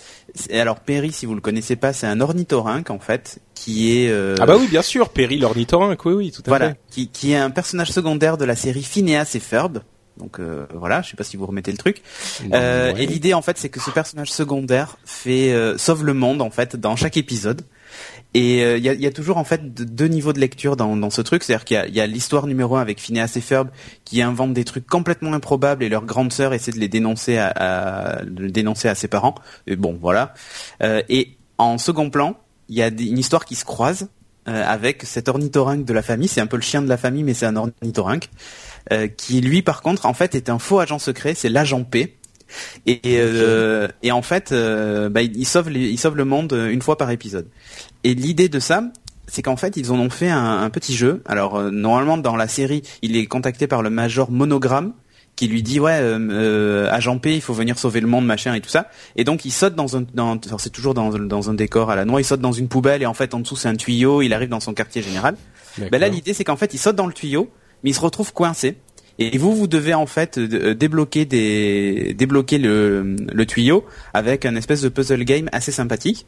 Alors 0.50 0.80
Perry, 0.80 1.12
si 1.12 1.26
vous 1.26 1.34
le 1.34 1.40
connaissez 1.40 1.76
pas, 1.76 1.92
c'est 1.92 2.06
un 2.06 2.20
ornithorynque 2.20 2.90
en 2.90 2.98
fait, 2.98 3.38
qui 3.54 3.98
est 3.98 4.08
euh, 4.08 4.34
Ah 4.40 4.46
bah 4.46 4.56
oui, 4.58 4.66
bien 4.66 4.82
sûr, 4.82 5.10
Perry 5.10 5.38
l'ornithorynque, 5.38 6.04
oui, 6.06 6.14
oui, 6.14 6.32
tout 6.32 6.42
à 6.46 6.48
voilà, 6.50 6.70
fait. 6.70 6.78
qui, 6.90 7.08
qui 7.08 7.32
est 7.32 7.36
un 7.36 7.50
personnage 7.50 7.92
secondaire 7.92 8.36
de 8.38 8.44
la 8.44 8.56
série 8.56 8.82
Phineas 8.82 9.32
et 9.34 9.40
Ferb. 9.40 9.80
Donc 10.18 10.40
euh, 10.40 10.66
voilà, 10.74 11.02
je 11.02 11.10
sais 11.10 11.16
pas 11.16 11.24
si 11.24 11.36
vous 11.36 11.46
remettez 11.46 11.70
le 11.72 11.78
truc. 11.78 12.02
Euh, 12.52 12.92
Ouais. 12.92 13.02
Et 13.02 13.06
l'idée 13.06 13.34
en 13.34 13.42
fait, 13.42 13.56
c'est 13.58 13.68
que 13.70 13.80
ce 13.80 13.90
personnage 13.90 14.30
secondaire 14.30 14.96
fait 15.04 15.52
euh, 15.52 15.78
sauve 15.78 16.04
le 16.04 16.14
monde 16.14 16.42
en 16.42 16.50
fait 16.50 16.76
dans 16.76 16.96
chaque 16.96 17.16
épisode. 17.16 17.62
Et 18.34 18.64
euh, 18.64 18.78
il 18.78 18.84
y, 18.84 18.88
a, 18.88 18.94
y 18.94 19.06
a 19.06 19.10
toujours 19.10 19.36
en 19.36 19.44
fait 19.44 19.74
de- 19.74 19.84
deux 19.84 20.06
niveaux 20.06 20.32
de 20.32 20.40
lecture 20.40 20.74
dans, 20.76 20.96
dans 20.96 21.10
ce 21.10 21.20
truc, 21.20 21.42
c'est-à-dire 21.42 21.64
qu'il 21.66 21.94
y 21.94 22.00
a- 22.00 22.06
l'histoire 22.06 22.46
numéro 22.46 22.76
un 22.76 22.80
avec 22.80 22.98
Phineas 22.98 23.32
et 23.36 23.40
Ferb 23.42 23.68
qui 24.04 24.22
inventent 24.22 24.54
des 24.54 24.64
trucs 24.64 24.86
complètement 24.86 25.34
improbables 25.34 25.84
et 25.84 25.88
leur 25.90 26.04
grande 26.06 26.32
sœur 26.32 26.54
essaie 26.54 26.72
de 26.72 26.78
les 26.78 26.88
dénoncer 26.88 27.36
à, 27.36 27.48
à- 27.54 28.22
dénoncer 28.24 28.88
à 28.88 28.94
ses 28.94 29.08
parents. 29.08 29.34
Et 29.66 29.76
bon, 29.76 29.98
voilà. 30.00 30.32
Euh, 30.82 31.02
et 31.10 31.36
en 31.58 31.76
second 31.76 32.08
plan, 32.08 32.36
il 32.70 32.76
y 32.76 32.82
a 32.82 32.88
une 32.88 33.18
histoire 33.18 33.44
qui 33.44 33.54
se 33.54 33.66
croise 33.66 34.08
euh, 34.48 34.64
avec 34.66 35.02
cet 35.04 35.28
ornithorynque 35.28 35.84
de 35.84 35.92
la 35.92 36.02
famille. 36.02 36.26
C'est 36.28 36.40
un 36.40 36.46
peu 36.46 36.56
le 36.56 36.62
chien 36.62 36.80
de 36.80 36.88
la 36.88 36.96
famille, 36.96 37.22
mais 37.24 37.34
c'est 37.34 37.46
un 37.46 37.56
ornithorynque 37.56 38.30
euh, 38.92 39.08
qui 39.08 39.40
lui, 39.42 39.60
par 39.62 39.82
contre, 39.82 40.06
en 40.06 40.14
fait, 40.14 40.34
est 40.34 40.48
un 40.48 40.58
faux 40.58 40.80
agent 40.80 40.98
secret. 40.98 41.34
C'est 41.34 41.50
l'agent 41.50 41.84
P. 41.84 42.16
Et, 42.86 43.00
euh, 43.06 43.88
et 44.02 44.12
en 44.12 44.22
fait, 44.22 44.52
euh, 44.52 45.08
bah, 45.08 45.22
il, 45.22 45.36
il 45.36 45.44
sauve 45.46 45.68
les- 45.70 45.88
il 45.88 45.98
sauve 45.98 46.16
le 46.16 46.24
monde 46.24 46.52
euh, 46.52 46.70
une 46.70 46.82
fois 46.82 46.96
par 46.98 47.10
épisode. 47.10 47.46
Et 48.04 48.14
l'idée 48.14 48.48
de 48.48 48.58
ça, 48.58 48.84
c'est 49.26 49.42
qu'en 49.42 49.56
fait, 49.56 49.76
ils 49.76 49.92
en 49.92 49.98
ont 49.98 50.10
fait 50.10 50.28
un, 50.28 50.62
un 50.62 50.70
petit 50.70 50.94
jeu. 50.94 51.22
Alors, 51.26 51.56
euh, 51.56 51.70
normalement, 51.70 52.18
dans 52.18 52.36
la 52.36 52.48
série, 52.48 52.82
il 53.02 53.16
est 53.16 53.26
contacté 53.26 53.66
par 53.66 53.82
le 53.82 53.90
major 53.90 54.30
Monogramme, 54.30 54.92
qui 55.34 55.46
lui 55.48 55.62
dit, 55.62 55.80
ouais, 55.80 55.98
euh, 55.98 56.18
euh, 56.30 56.90
agent 56.92 57.18
P, 57.18 57.34
il 57.36 57.40
faut 57.40 57.54
venir 57.54 57.78
sauver 57.78 58.00
le 58.02 58.06
monde, 58.06 58.26
machin, 58.26 58.52
et 58.52 58.60
tout 58.60 58.68
ça. 58.68 58.88
Et 59.16 59.24
donc, 59.24 59.46
il 59.46 59.50
saute 59.50 59.74
dans 59.74 59.96
un... 59.96 60.04
Dans, 60.12 60.38
c'est 60.58 60.68
toujours 60.70 60.92
dans, 60.92 61.08
dans 61.08 61.48
un 61.48 61.54
décor 61.54 61.90
à 61.90 61.96
la 61.96 62.04
noix, 62.04 62.20
il 62.20 62.24
saute 62.24 62.40
dans 62.42 62.52
une 62.52 62.68
poubelle, 62.68 63.00
et 63.02 63.06
en 63.06 63.14
fait, 63.14 63.32
en 63.32 63.40
dessous, 63.40 63.56
c'est 63.56 63.68
un 63.68 63.76
tuyau, 63.76 64.20
il 64.20 64.34
arrive 64.34 64.50
dans 64.50 64.60
son 64.60 64.74
quartier 64.74 65.00
général. 65.00 65.36
Ben 65.90 65.98
là, 65.98 66.08
l'idée, 66.08 66.34
c'est 66.34 66.44
qu'en 66.44 66.56
fait, 66.56 66.74
il 66.74 66.78
saute 66.78 66.96
dans 66.96 67.06
le 67.06 67.14
tuyau, 67.14 67.48
mais 67.82 67.90
il 67.90 67.94
se 67.94 68.00
retrouve 68.00 68.34
coincé. 68.34 68.76
Et 69.18 69.38
vous, 69.38 69.54
vous 69.54 69.66
devez 69.66 69.94
en 69.94 70.06
fait 70.06 70.38
euh, 70.38 70.74
débloquer 70.74 71.24
des 71.24 72.14
débloquer 72.14 72.58
le, 72.58 73.16
le 73.32 73.46
tuyau 73.46 73.84
avec 74.14 74.46
un 74.46 74.56
espèce 74.56 74.80
de 74.82 74.88
puzzle 74.88 75.24
game 75.24 75.48
assez 75.52 75.72
sympathique. 75.72 76.26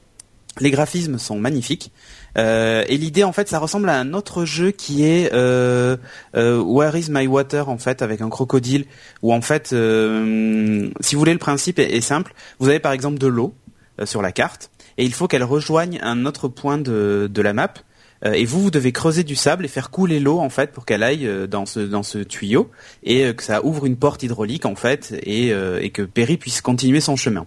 Les 0.60 0.70
graphismes 0.70 1.18
sont 1.18 1.40
magnifiques. 1.40 1.90
Euh, 2.38 2.84
et 2.88 2.96
l'idée, 2.96 3.24
en 3.24 3.32
fait, 3.32 3.48
ça 3.48 3.58
ressemble 3.58 3.88
à 3.88 3.98
un 3.98 4.12
autre 4.12 4.44
jeu 4.44 4.70
qui 4.70 5.04
est 5.04 5.32
euh, 5.32 5.96
euh, 6.36 6.62
Where 6.62 6.96
is 6.96 7.06
my 7.10 7.26
water, 7.26 7.68
en 7.68 7.78
fait, 7.78 8.02
avec 8.02 8.20
un 8.20 8.28
crocodile. 8.28 8.84
Où 9.22 9.32
en 9.32 9.40
fait, 9.40 9.72
euh, 9.72 10.88
si 11.00 11.16
vous 11.16 11.18
voulez, 11.18 11.32
le 11.32 11.40
principe 11.40 11.80
est, 11.80 11.96
est 11.96 12.00
simple. 12.00 12.34
Vous 12.60 12.68
avez 12.68 12.78
par 12.78 12.92
exemple 12.92 13.18
de 13.18 13.26
l'eau 13.26 13.52
euh, 14.00 14.06
sur 14.06 14.22
la 14.22 14.30
carte, 14.30 14.70
et 14.96 15.04
il 15.04 15.12
faut 15.12 15.26
qu'elle 15.26 15.42
rejoigne 15.42 15.98
un 16.02 16.24
autre 16.24 16.46
point 16.46 16.78
de, 16.78 17.28
de 17.32 17.42
la 17.42 17.52
map. 17.52 17.74
Euh, 18.26 18.32
et 18.32 18.44
vous, 18.44 18.62
vous 18.62 18.70
devez 18.70 18.92
creuser 18.92 19.24
du 19.24 19.34
sable 19.34 19.64
et 19.64 19.68
faire 19.68 19.90
couler 19.90 20.20
l'eau 20.20 20.40
en 20.40 20.50
fait 20.50 20.72
pour 20.72 20.84
qu'elle 20.84 21.02
aille 21.02 21.26
euh, 21.26 21.46
dans 21.46 21.66
ce 21.66 21.80
dans 21.80 22.02
ce 22.02 22.18
tuyau 22.18 22.70
et 23.02 23.24
euh, 23.24 23.32
que 23.32 23.42
ça 23.42 23.64
ouvre 23.64 23.86
une 23.86 23.96
porte 23.96 24.22
hydraulique 24.22 24.66
en 24.66 24.74
fait 24.74 25.14
et, 25.22 25.48
et 25.48 25.90
que 25.90 26.02
Perry 26.02 26.36
puisse 26.36 26.60
continuer 26.60 27.00
son 27.00 27.16
chemin. 27.16 27.46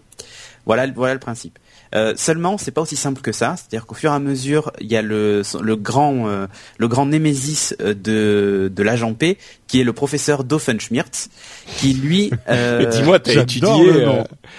Voilà, 0.66 0.88
voilà 0.88 1.14
le 1.14 1.20
principe. 1.20 1.58
Euh, 1.96 2.14
seulement, 2.16 2.58
c'est 2.58 2.72
pas 2.72 2.82
aussi 2.82 2.96
simple 2.96 3.22
que 3.22 3.32
ça. 3.32 3.56
C'est-à-dire 3.58 3.86
qu'au 3.86 3.96
fur 3.96 4.12
et 4.12 4.16
à 4.16 4.20
mesure, 4.20 4.72
il 4.80 4.88
y 4.88 4.96
a 4.96 5.02
le, 5.02 5.42
le 5.62 5.76
grand, 5.76 6.28
euh, 6.28 6.48
le 6.78 6.88
grand 6.88 7.06
némésis 7.06 7.76
euh, 7.82 7.94
de, 7.94 8.72
de 8.74 8.84
l'agent 8.84 9.14
P, 9.14 9.38
qui 9.68 9.82
est 9.82 9.84
le 9.84 9.94
professeur 9.94 10.44
Doofenshmirtz, 10.44 11.30
qui 11.78 11.94
lui. 11.94 12.32
Euh... 12.50 12.86
Dis-moi, 12.86 13.20
t'as 13.20 13.42
étudié. 13.42 14.06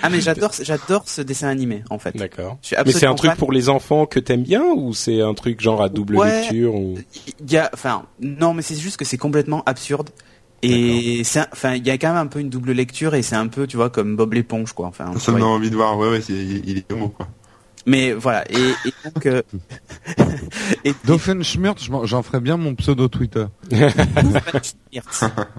Ah 0.02 0.10
mais 0.10 0.20
j'adore, 0.20 0.50
j'adore 0.60 1.04
ce 1.08 1.22
dessin 1.22 1.48
animé 1.48 1.82
en 1.88 1.98
fait. 1.98 2.14
D'accord. 2.16 2.58
Mais 2.84 2.92
c'est 2.92 3.06
un 3.06 3.14
truc 3.14 3.34
pour 3.36 3.50
les 3.50 3.68
enfants 3.68 4.04
que 4.04 4.20
t'aimes 4.20 4.42
bien 4.42 4.62
ou 4.62 4.92
c'est 4.92 5.22
un 5.22 5.32
truc 5.32 5.60
genre 5.60 5.82
à 5.82 5.88
double 5.88 6.22
lecture 6.22 6.74
ou... 6.74 6.98
Il 7.40 7.50
y 7.50 7.56
a, 7.56 7.70
enfin, 7.72 8.04
non, 8.20 8.52
mais 8.52 8.62
c'est 8.62 8.74
juste 8.74 8.98
que 8.98 9.04
c'est 9.04 9.16
complètement 9.16 9.62
absurde. 9.64 10.10
Et 10.62 11.22
c'est, 11.24 11.46
enfin, 11.52 11.74
il 11.74 11.86
y 11.86 11.90
a 11.90 11.98
quand 11.98 12.08
même 12.08 12.16
un 12.16 12.26
peu 12.26 12.40
une 12.40 12.50
double 12.50 12.72
lecture 12.72 13.14
et 13.14 13.22
c'est 13.22 13.36
un 13.36 13.46
peu, 13.46 13.66
tu 13.66 13.76
vois, 13.76 13.90
comme 13.90 14.16
Bob 14.16 14.32
l'éponge, 14.34 14.72
quoi. 14.72 14.86
Enfin, 14.86 15.12
ça 15.18 15.32
me 15.32 15.38
donne 15.38 15.48
envie 15.48 15.70
de 15.70 15.76
voir. 15.76 15.96
Ouais, 15.96 16.08
ouais, 16.08 16.20
il, 16.28 16.78
est 16.78 16.92
homo, 16.92 17.08
quoi. 17.08 17.28
Mais 17.86 18.12
voilà. 18.12 18.44
Et, 18.50 18.56
et 18.56 18.92
donc, 19.14 19.26
euh... 19.26 19.42
Doofenshmirtz, 21.04 21.88
j'en 22.04 22.22
ferais 22.22 22.40
bien 22.40 22.56
mon 22.56 22.74
pseudo 22.74 23.08
Twitter. 23.08 23.46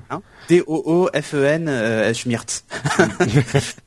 Hein? 0.09 0.21
D-O-O-F-E-N 0.49 1.67
euh, 1.69 2.13
Schmirtz. 2.13 2.65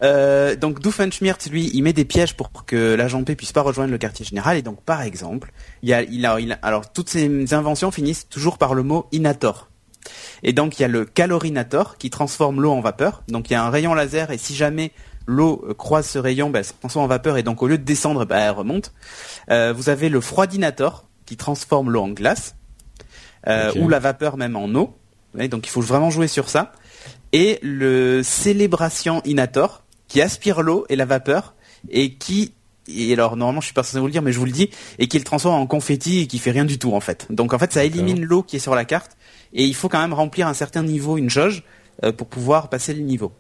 euh, 0.03 0.55
donc 0.55 0.79
Doofenshmirtz, 0.81 1.51
lui, 1.51 1.71
il 1.75 1.83
met 1.83 1.93
des 1.93 2.05
pièges 2.05 2.37
pour 2.37 2.53
que 2.65 2.95
l'agent 2.95 3.25
P 3.25 3.35
puisse 3.35 3.51
pas 3.51 3.63
rejoindre 3.63 3.91
le 3.91 3.99
quartier 3.99 4.25
général. 4.25 4.57
Et 4.57 4.63
donc, 4.63 4.81
par 4.83 5.03
exemple, 5.03 5.53
il 5.83 5.89
y 5.89 5.93
a, 5.93 6.03
il 6.03 6.25
a, 6.25 6.39
il 6.39 6.53
a 6.53 6.59
alors 6.63 6.93
toutes 6.93 7.11
ces 7.11 7.53
inventions 7.53 7.91
finissent 7.91 8.29
toujours 8.29 8.57
par 8.57 8.75
le 8.75 8.85
mot 8.85 9.07
Inator. 9.11 9.72
Et 10.43 10.53
donc 10.53 10.79
il 10.79 10.83
y 10.83 10.85
a 10.85 10.89
le 10.89 11.05
calorinator 11.05 11.97
qui 11.99 12.11
transforme 12.11 12.61
l'eau 12.61 12.73
en 12.73 12.81
vapeur. 12.81 13.23
Donc 13.29 13.51
il 13.51 13.55
y 13.55 13.57
a 13.57 13.65
un 13.65 13.71
rayon 13.71 13.95
laser 13.95 14.31
et 14.31 14.39
si 14.39 14.55
jamais 14.55 14.93
l'eau 15.27 15.65
croise 15.79 16.07
ce 16.07 16.19
rayon, 16.19 16.51
bah, 16.51 16.61
elle 16.61 16.65
se 16.65 16.73
transforme 16.73 17.05
en 17.05 17.09
vapeur 17.09 17.37
et 17.37 17.43
donc 17.43 17.63
au 17.63 17.69
lieu 17.69 17.79
de 17.79 17.85
descendre, 17.85 18.25
bah, 18.25 18.39
elle 18.39 18.51
remonte. 18.51 18.93
Euh, 19.51 19.73
vous 19.73 19.89
avez 19.89 20.09
le 20.09 20.21
froidinator 20.21 21.05
qui 21.27 21.37
transforme 21.37 21.91
l'eau 21.91 22.03
en 22.03 22.09
glace 22.09 22.57
euh, 23.47 23.73
ou 23.81 23.89
la 23.89 23.99
vapeur 23.99 24.37
même 24.37 24.57
en 24.57 24.69
eau. 24.75 24.97
donc 25.35 25.67
il 25.67 25.71
faut 25.71 25.81
vraiment 25.81 26.11
jouer 26.11 26.29
sur 26.29 26.49
ça. 26.49 26.73
Et 27.33 27.59
le 27.63 28.23
célébration 28.23 29.23
inator 29.25 29.85
qui 30.07 30.21
aspire 30.21 30.63
l'eau 30.63 30.85
et 30.89 30.97
la 30.97 31.07
vapeur 31.07 31.55
et 31.89 32.15
qui 32.15 32.53
et 32.89 33.13
alors 33.13 33.37
normalement 33.37 33.61
je 33.61 33.67
suis 33.67 33.75
pas 33.75 33.83
censé 33.83 33.99
vous 33.99 34.07
le 34.07 34.13
dire 34.13 34.23
mais 34.23 34.33
je 34.33 34.39
vous 34.39 34.45
le 34.45 34.53
dis 34.53 34.71
et 34.99 35.09
qui 35.09 35.19
le 35.19 35.25
transforme 35.25 35.61
en 35.61 35.67
confetti 35.67 36.21
et 36.21 36.27
qui 36.27 36.39
fait 36.39 36.51
rien 36.51 36.65
du 36.65 36.79
tout 36.79 36.93
en 36.93 37.01
fait. 37.01 37.27
Donc 37.31 37.53
en 37.53 37.59
fait 37.59 37.73
ça 37.73 37.85
élimine 37.85 38.23
l'eau 38.23 38.43
qui 38.43 38.57
est 38.57 38.61
sur 38.61 38.75
la 38.75 38.85
carte 38.85 39.17
et 39.53 39.65
il 39.65 39.75
faut 39.75 39.89
quand 39.89 40.01
même 40.01 40.15
remplir 40.15 40.49
un 40.49 40.55
certain 40.55 40.83
niveau, 40.83 41.19
une 41.19 41.31
jauge, 41.31 41.63
euh, 42.05 42.13
pour 42.13 42.27
pouvoir 42.27 42.69
passer 42.69 42.95
le 42.95 43.01
niveau. 43.01 43.33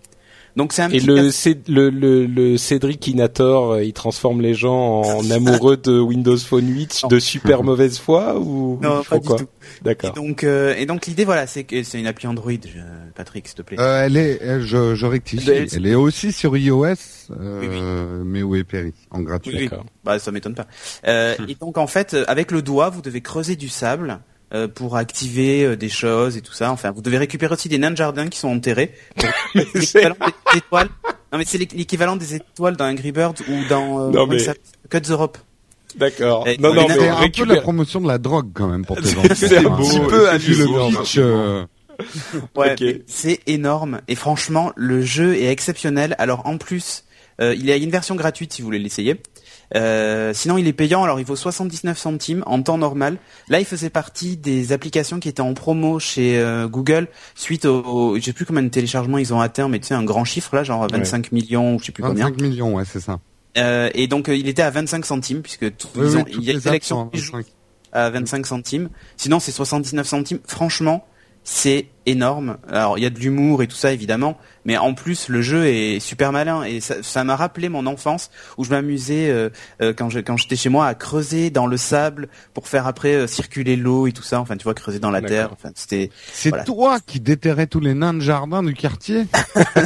Donc 0.55 0.73
c'est 0.73 0.83
un 0.83 0.91
et 0.91 1.01
le, 1.01 1.31
le, 1.69 1.91
le, 1.91 2.27
le 2.27 2.57
Cédric 2.59 3.07
Inator, 3.07 3.73
euh, 3.73 3.85
il 3.85 3.93
transforme 3.95 4.43
les 4.43 4.53
gens 4.53 5.01
en 5.01 5.31
amoureux 5.31 5.79
de 5.79 5.99
Windows 5.99 6.37
Phone 6.37 6.69
8 6.69 7.05
de 7.09 7.19
super 7.19 7.63
mauvaise 7.65 7.99
foi 7.99 8.39
ou 8.39 8.79
non 8.83 9.03
pas 9.03 9.19
du 9.19 9.29
tout. 9.29 9.47
D'accord. 9.83 10.11
Et 10.11 10.13
donc 10.13 10.45
euh, 10.45 10.75
et 10.77 10.85
donc 10.85 11.07
l'idée 11.07 11.25
voilà 11.25 11.47
c'est 11.47 11.65
que 11.65 11.83
c'est 11.83 11.99
une 11.99 12.07
appli 12.07 12.27
Android, 12.27 12.53
Patrick 13.15 13.49
s'il 13.49 13.57
te 13.57 13.63
plaît. 13.63 13.81
Euh, 13.81 14.05
elle 14.05 14.17
est, 14.19 14.61
je, 14.61 14.95
je 14.95 15.07
rectifie, 15.07 15.51
elle, 15.51 15.87
est 15.87 15.95
aussi 15.95 16.33
sur 16.33 16.55
iOS, 16.57 16.95
euh, 17.31 18.23
mais 18.25 18.43
où 18.43 18.55
est 18.55 18.65
Perry 18.65 18.93
en 19.11 19.21
gratuit. 19.21 19.71
Oui, 19.73 19.79
Bah 20.05 20.19
ça 20.19 20.33
m'étonne 20.33 20.55
pas. 20.55 20.67
Euh, 21.07 21.35
et 21.49 21.55
donc 21.55 21.79
en 21.79 21.87
fait 21.87 22.15
avec 22.27 22.51
le 22.51 22.61
doigt 22.61 22.91
vous 22.91 23.01
devez 23.01 23.23
creuser 23.23 23.57
du 23.57 23.71
sable 23.71 24.21
euh, 24.55 24.69
pour 24.69 24.97
activer 24.97 25.65
euh, 25.65 25.77
des 25.77 25.89
choses 25.89 26.37
et 26.37 26.43
tout 26.43 26.53
ça. 26.53 26.71
Enfin, 26.71 26.91
vous 26.91 27.01
devez 27.01 27.19
récupérer 27.19 27.55
aussi 27.55 27.69
des 27.69 27.79
nains 27.79 27.91
de 27.91 27.97
jardin 27.97 28.29
qui 28.29 28.39
sont 28.39 28.49
enterrés. 28.49 28.95
étoiles. 29.55 30.89
Non, 31.33 31.39
mais 31.39 31.45
c'est 31.47 31.59
l'équivalent 31.59 32.17
des 32.17 32.35
étoiles 32.35 32.77
dans 32.77 32.85
Angry 32.85 33.13
Birds 33.13 33.37
ou 33.49 33.69
dans 33.69 34.13
euh, 34.15 34.27
mais... 34.27 34.39
Cut 34.91 35.01
the 35.01 35.13
Rope. 35.13 35.39
D'accord. 35.97 36.47
Non, 36.59 36.75
non, 36.75 36.87
mais 36.87 36.95
c'est 36.95 37.09
un 37.09 37.29
peu 37.29 37.45
la 37.45 37.61
promotion 37.61 38.01
de 38.01 38.09
la 38.09 38.19
drogue 38.19 38.51
quand 38.53 38.69
même 38.69 38.85
pour 38.85 38.97
tes 39.01 39.17
enfants. 39.17 39.35
c'est 39.35 39.57
un 39.57 39.77
petit 39.77 40.01
peu 40.01 40.29
amusant. 40.29 41.67
ouais, 42.57 43.05
c'est 43.07 43.41
énorme 43.47 44.01
et 44.09 44.15
franchement 44.15 44.73
le 44.77 45.03
jeu 45.03 45.35
est 45.35 45.51
exceptionnel. 45.51 46.15
Alors 46.19 46.47
en 46.47 46.59
plus, 46.59 47.05
euh, 47.41 47.55
il 47.55 47.65
y 47.67 47.73
a 47.73 47.77
une 47.77 47.91
version 47.91 48.15
gratuite 48.15 48.53
si 48.53 48.63
vous 48.63 48.67
voulez 48.67 48.79
l'essayer. 48.79 49.21
Euh, 49.75 50.33
sinon, 50.35 50.59
il 50.59 50.67
est 50.67 50.73
payant. 50.73 51.03
Alors, 51.03 51.21
il 51.21 51.27
vaut 51.27 51.37
79 51.37 51.97
centimes 51.99 52.43
en 52.47 52.63
temps 52.63 52.79
normal. 52.79 53.17
Là, 53.49 53.61
il 53.61 53.65
faisait 53.65 53.91
partie 53.91 54.37
des 54.37 54.73
applications 54.73 55.21
qui 55.21 55.29
étaient 55.29 55.41
en 55.41 55.55
promo 55.55 55.99
chez 55.99 56.39
euh, 56.39 56.69
Google 56.69 57.09
suite 57.35 57.65
au, 57.65 57.83
au 57.83 58.17
je 58.17 58.23
sais 58.23 58.33
plus 58.33 58.45
combien 58.45 58.63
de 58.63 58.69
téléchargements 58.69 59.19
ils 59.19 59.33
ont 59.33 59.41
atteint, 59.41 59.69
mais 59.69 59.79
tu 59.79 59.89
sais 59.89 59.95
un 59.95 60.05
grand 60.05 60.25
chiffre 60.25 60.55
là, 60.55 60.65
genre 60.65 60.87
25 60.91 61.33
millions 61.33 61.75
ou 61.75 61.79
je 61.79 61.87
sais 61.87 61.93
plus 61.93 62.03
25 62.03 62.11
combien. 62.11 62.27
25 62.27 62.43
millions, 62.43 62.75
ouais, 62.75 62.85
c'est 62.85 63.01
ça. 63.01 63.19
Euh, 63.59 63.91
et 63.95 64.07
donc, 64.07 64.29
euh, 64.29 64.37
il 64.37 64.49
était 64.49 64.63
à 64.63 64.71
25 64.71 65.05
centimes 65.05 65.43
puisque 65.43 65.63
ils 65.97 66.17
ont, 66.17 66.25
il 66.29 66.43
y 66.43 66.51
a 66.51 66.53
une 66.55 66.61
sélection 66.61 67.11
à 67.93 68.11
25 68.11 68.47
centimes. 68.47 68.89
Sinon, 69.17 69.39
c'est 69.39 69.53
79 69.53 70.07
centimes. 70.07 70.39
Franchement, 70.47 71.07
c'est 71.45 71.89
énorme. 72.07 72.59
Alors 72.69 72.99
il 72.99 73.03
y 73.03 73.07
a 73.07 73.11
de 73.11 73.19
l'humour 73.19 73.63
et 73.63 73.67
tout 73.67 73.77
ça 73.77 73.93
évidemment, 73.93 74.39
mais 74.65 74.77
en 74.77 74.95
plus 74.95 75.29
le 75.29 75.43
jeu 75.43 75.67
est 75.67 76.01
super 76.01 76.33
malin 76.33 76.63
et 76.63 76.81
ça 76.81 77.25
m'a 77.25 77.37
rappelé 77.37 77.69
mon 77.69 77.87
enfance 77.87 78.31
où 78.59 78.65
je 78.65 78.71
m'amusais 78.71 79.29
euh, 79.29 79.51
euh, 79.81 79.93
quand 79.93 80.09
quand 80.25 80.37
j'étais 80.37 80.57
chez 80.57 80.69
moi 80.69 80.87
à 80.87 80.95
creuser 80.95 81.51
dans 81.51 81.67
le 81.67 81.77
sable 81.77 82.29
pour 82.55 82.69
faire 82.69 82.87
après 82.87 83.15
euh, 83.15 83.27
circuler 83.27 83.77
l'eau 83.77 84.07
et 84.07 84.13
tout 84.13 84.23
ça. 84.23 84.41
Enfin 84.41 84.57
tu 84.57 84.65
vois 84.65 84.75
creuser 84.75 84.99
dans 84.99 85.11
la 85.11 85.23
terre. 85.23 85.51
Enfin 85.53 85.71
c'était. 85.75 86.11
C'est 86.33 86.65
toi 86.65 86.99
qui 87.05 87.21
déterrais 87.21 87.67
tous 87.67 87.81
les 87.81 87.95
nains 87.95 88.15
de 88.15 88.21
jardin 88.21 88.63
du 88.63 88.75
quartier. 88.75 89.27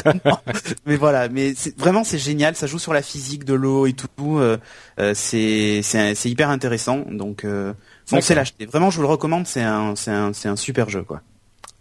mais 0.86 0.96
voilà, 0.96 1.28
mais 1.28 1.54
vraiment 1.76 2.04
c'est 2.04 2.18
génial. 2.18 2.56
Ça 2.56 2.66
joue 2.66 2.78
sur 2.78 2.92
la 2.92 3.02
physique 3.02 3.44
de 3.44 3.54
l'eau 3.54 3.86
et 3.86 3.94
tout. 3.94 4.40
c'est 5.14 5.80
c'est 5.82 6.30
hyper 6.30 6.50
intéressant. 6.50 7.04
Donc 7.10 7.46
foncez 8.06 8.34
l'acheter. 8.34 8.66
Vraiment 8.66 8.90
je 8.90 8.96
vous 8.96 9.02
le 9.02 9.08
recommande. 9.08 9.46
C'est 9.46 9.62
un 9.62 9.94
c'est 9.96 10.10
un 10.10 10.32
c'est 10.32 10.48
un 10.48 10.56
super 10.56 10.90
jeu 10.90 11.02
quoi. 11.02 11.22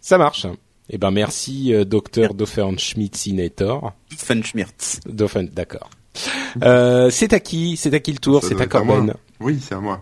Ça 0.06 0.18
marche. 0.18 0.46
Eh 0.88 0.98
ben 0.98 1.10
merci 1.10 1.74
euh, 1.74 1.84
docteur 1.84 2.34
Doffenschmitzinator. 2.34 3.92
Doffenschmirtz. 4.12 5.00
Doffen, 5.04 5.48
d'accord. 5.52 5.90
Euh, 6.62 7.10
c'est 7.10 7.32
à 7.32 7.40
qui 7.40 7.76
C'est 7.76 7.92
à 7.92 7.98
qui 7.98 8.12
le 8.12 8.18
tour? 8.18 8.44
C'est 8.44 8.60
à 8.60 8.66
Corben. 8.68 9.14
Oui, 9.40 9.58
c'est 9.60 9.74
à 9.74 9.80
moi. 9.80 10.00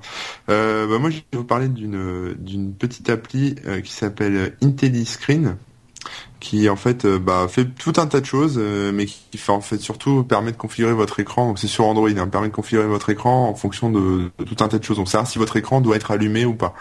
Euh, 0.50 0.86
bah 0.86 0.98
moi, 0.98 1.08
je 1.08 1.16
vais 1.16 1.38
vous 1.38 1.44
parler 1.44 1.68
d'une 1.68 2.34
d'une 2.34 2.74
petite 2.74 3.08
appli 3.08 3.54
euh, 3.64 3.80
qui 3.80 3.92
s'appelle 3.92 4.54
IntelliScreen, 4.62 5.56
qui 6.44 6.68
en 6.68 6.76
fait 6.76 7.06
bah, 7.06 7.46
fait 7.48 7.64
tout 7.64 7.94
un 7.96 8.06
tas 8.06 8.20
de 8.20 8.26
choses, 8.26 8.58
mais 8.58 9.06
qui 9.06 9.40
en 9.48 9.62
fait 9.62 9.78
surtout 9.78 10.24
permet 10.24 10.52
de 10.52 10.58
configurer 10.58 10.92
votre 10.92 11.18
écran. 11.18 11.56
C'est 11.56 11.68
sur 11.68 11.86
Android, 11.86 12.10
hein, 12.10 12.28
permet 12.28 12.48
de 12.48 12.52
configurer 12.52 12.86
votre 12.86 13.08
écran 13.08 13.48
en 13.48 13.54
fonction 13.54 13.88
de, 13.90 14.30
tout 14.44 14.62
un 14.62 14.68
tas 14.68 14.78
de 14.78 14.84
choses. 14.84 14.98
Donc 14.98 15.08
savoir 15.08 15.26
si 15.26 15.38
votre 15.38 15.56
écran 15.56 15.80
doit 15.80 15.96
être 15.96 16.10
allumé 16.10 16.44
ou 16.44 16.54
pas. 16.54 16.74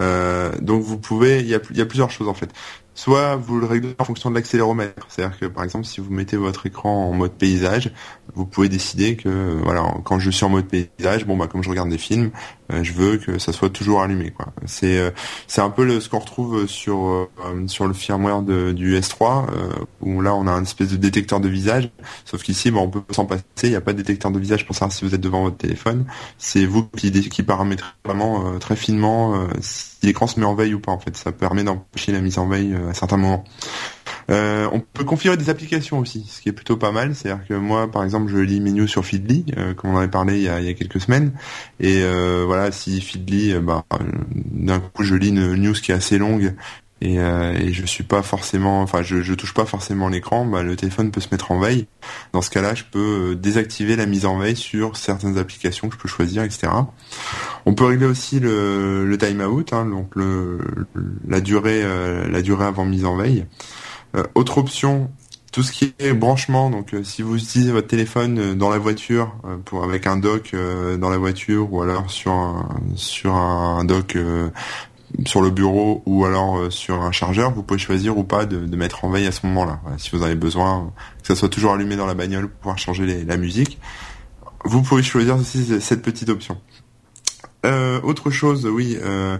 Euh, 0.00 0.50
donc 0.60 0.82
vous 0.82 0.98
pouvez, 0.98 1.38
il 1.40 1.46
y 1.46 1.54
a, 1.54 1.86
plusieurs 1.86 2.10
choses 2.10 2.26
en 2.26 2.34
fait. 2.34 2.50
Soit 2.94 3.34
vous 3.34 3.58
le 3.58 3.66
réglez 3.66 3.94
en 3.98 4.04
fonction 4.04 4.30
de 4.30 4.36
l'accéléromètre, 4.36 5.06
c'est-à-dire 5.08 5.38
que 5.38 5.46
par 5.46 5.64
exemple 5.64 5.84
si 5.84 6.00
vous 6.00 6.12
mettez 6.12 6.36
votre 6.36 6.66
écran 6.66 7.08
en 7.08 7.12
mode 7.12 7.32
paysage, 7.32 7.92
vous 8.34 8.46
pouvez 8.46 8.68
décider 8.68 9.16
que 9.16 9.58
voilà 9.62 9.82
quand 10.04 10.20
je 10.20 10.30
suis 10.30 10.44
en 10.44 10.48
mode 10.48 10.66
paysage, 10.66 11.26
bon 11.26 11.36
bah 11.36 11.48
comme 11.48 11.62
je 11.62 11.68
regarde 11.68 11.88
des 11.88 11.98
films, 11.98 12.30
euh, 12.72 12.84
je 12.84 12.92
veux 12.92 13.16
que 13.18 13.38
ça 13.38 13.52
soit 13.52 13.68
toujours 13.68 14.00
allumé 14.00 14.30
quoi. 14.30 14.46
C'est 14.64 14.98
euh, 14.98 15.10
c'est 15.48 15.60
un 15.60 15.70
peu 15.70 15.84
le, 15.84 16.00
ce 16.00 16.08
qu'on 16.08 16.20
retrouve 16.20 16.68
sur 16.68 17.06
euh, 17.06 17.28
sur 17.66 17.86
le 17.88 17.94
firmware 17.94 18.42
du 18.42 18.96
S3 18.96 19.46
où 20.00 20.20
là 20.20 20.34
on 20.34 20.46
a 20.46 20.52
un 20.52 20.62
espèce 20.62 20.90
de 20.90 20.96
détecteur 20.96 21.40
de 21.40 21.48
visage, 21.48 21.90
sauf 22.24 22.44
qu'ici 22.44 22.70
bah, 22.70 22.78
on 22.80 22.90
peut 22.90 23.02
s'en 23.10 23.26
passer, 23.26 23.42
il 23.64 23.70
n'y 23.70 23.76
a 23.76 23.80
pas 23.80 23.92
de 23.92 23.98
détecteur 23.98 24.30
de 24.30 24.38
visage 24.38 24.66
pour 24.66 24.76
savoir 24.76 24.92
si 24.92 25.04
vous 25.04 25.16
êtes 25.16 25.20
devant 25.20 25.42
votre 25.42 25.56
téléphone, 25.56 26.06
c'est 26.38 26.64
vous 26.64 26.84
qui 26.84 27.10
qui 27.28 27.42
paramétrez 27.42 27.90
vraiment 28.04 28.58
très 28.60 28.76
finement 28.76 29.48
si 29.60 29.93
l'écran 30.06 30.26
se 30.26 30.38
met 30.38 30.46
en 30.46 30.54
veille 30.54 30.74
ou 30.74 30.80
pas 30.80 30.92
en 30.92 30.98
fait, 30.98 31.16
ça 31.16 31.32
permet 31.32 31.64
d'empêcher 31.64 32.12
la 32.12 32.20
mise 32.20 32.38
en 32.38 32.46
veille 32.46 32.74
à 32.88 32.94
certains 32.94 33.16
moments. 33.16 33.44
Euh, 34.30 34.68
on 34.72 34.80
peut 34.80 35.04
configurer 35.04 35.36
des 35.36 35.50
applications 35.50 35.98
aussi, 35.98 36.26
ce 36.28 36.40
qui 36.40 36.48
est 36.48 36.52
plutôt 36.52 36.76
pas 36.76 36.92
mal. 36.92 37.14
C'est-à-dire 37.14 37.46
que 37.46 37.54
moi, 37.54 37.90
par 37.90 38.04
exemple, 38.04 38.30
je 38.30 38.38
lis 38.38 38.60
mes 38.60 38.72
news 38.72 38.86
sur 38.86 39.04
Feedly, 39.04 39.46
euh, 39.56 39.74
comme 39.74 39.90
on 39.90 39.94
en 39.94 39.98
avait 39.98 40.08
parlé 40.08 40.36
il 40.36 40.42
y 40.42 40.48
a, 40.48 40.60
il 40.60 40.66
y 40.66 40.70
a 40.70 40.74
quelques 40.74 41.00
semaines. 41.00 41.32
Et 41.80 42.02
euh, 42.02 42.44
voilà, 42.46 42.72
si 42.72 43.00
Feedly, 43.00 43.52
euh, 43.52 43.60
bah, 43.60 43.84
d'un 44.34 44.80
coup, 44.80 45.02
je 45.02 45.14
lis 45.14 45.28
une 45.28 45.54
news 45.54 45.74
qui 45.74 45.92
est 45.92 45.94
assez 45.94 46.18
longue 46.18 46.54
et, 47.04 47.14
et 47.16 47.72
je 47.72 47.86
suis 47.86 48.04
pas 48.04 48.22
forcément, 48.22 48.82
enfin, 48.82 49.02
je, 49.02 49.34
touche 49.34 49.54
pas 49.54 49.64
forcément 49.64 50.08
l'écran, 50.08 50.44
bah, 50.44 50.62
le 50.62 50.76
téléphone 50.76 51.10
peut 51.10 51.20
se 51.20 51.28
mettre 51.30 51.52
en 51.52 51.58
veille. 51.58 51.86
Dans 52.32 52.42
ce 52.42 52.50
cas-là, 52.50 52.74
je 52.74 52.84
peux 52.90 53.36
désactiver 53.36 53.96
la 53.96 54.06
mise 54.06 54.26
en 54.26 54.38
veille 54.38 54.56
sur 54.56 54.96
certaines 54.96 55.38
applications 55.38 55.88
que 55.88 55.96
je 55.96 56.00
peux 56.00 56.08
choisir, 56.08 56.42
etc. 56.42 56.72
On 57.66 57.74
peut 57.74 57.84
régler 57.84 58.06
aussi 58.06 58.40
le, 58.40 59.06
le 59.06 59.18
timeout, 59.18 59.72
hein, 59.72 59.86
donc 59.86 60.12
la 61.26 61.40
durée, 61.40 61.82
la 62.30 62.42
durée 62.42 62.64
avant 62.64 62.84
mise 62.84 63.04
en 63.04 63.16
veille. 63.16 63.46
Euh, 64.16 64.22
autre 64.34 64.58
option, 64.58 65.10
tout 65.52 65.62
ce 65.62 65.72
qui 65.72 65.94
est 65.98 66.12
branchement, 66.12 66.70
donc 66.70 66.94
euh, 66.94 67.02
si 67.02 67.22
vous 67.22 67.36
utilisez 67.36 67.72
votre 67.72 67.88
téléphone 67.88 68.38
euh, 68.38 68.54
dans 68.54 68.70
la 68.70 68.78
voiture 68.78 69.34
pour 69.64 69.82
avec 69.84 70.06
un 70.06 70.16
dock 70.16 70.54
dans 70.98 71.10
la 71.10 71.18
voiture 71.18 71.72
ou 71.72 71.82
alors 71.82 72.10
sur 72.10 72.32
un, 72.32 72.68
sur 72.94 73.34
un 73.34 73.84
dock 73.84 74.16
sur 75.26 75.42
le 75.42 75.50
bureau 75.50 76.02
ou 76.06 76.24
alors 76.24 76.72
sur 76.72 77.02
un 77.02 77.12
chargeur, 77.12 77.52
vous 77.52 77.62
pouvez 77.62 77.78
choisir 77.78 78.18
ou 78.18 78.24
pas 78.24 78.46
de, 78.46 78.66
de 78.66 78.76
mettre 78.76 79.04
en 79.04 79.10
veille 79.10 79.26
à 79.26 79.32
ce 79.32 79.46
moment-là. 79.46 79.80
si 79.98 80.10
vous 80.10 80.22
avez 80.22 80.34
besoin 80.34 80.92
que 81.22 81.28
ça 81.28 81.36
soit 81.36 81.48
toujours 81.48 81.72
allumé 81.72 81.96
dans 81.96 82.06
la 82.06 82.14
bagnole 82.14 82.48
pour 82.48 82.58
pouvoir 82.58 82.78
changer 82.78 83.24
la 83.24 83.36
musique. 83.36 83.78
vous 84.64 84.82
pouvez 84.82 85.02
choisir 85.02 85.36
aussi 85.36 85.80
cette 85.80 86.02
petite 86.02 86.28
option. 86.28 86.58
Euh, 87.64 88.00
autre 88.02 88.30
chose, 88.30 88.66
oui, 88.66 88.98
euh, 89.00 89.38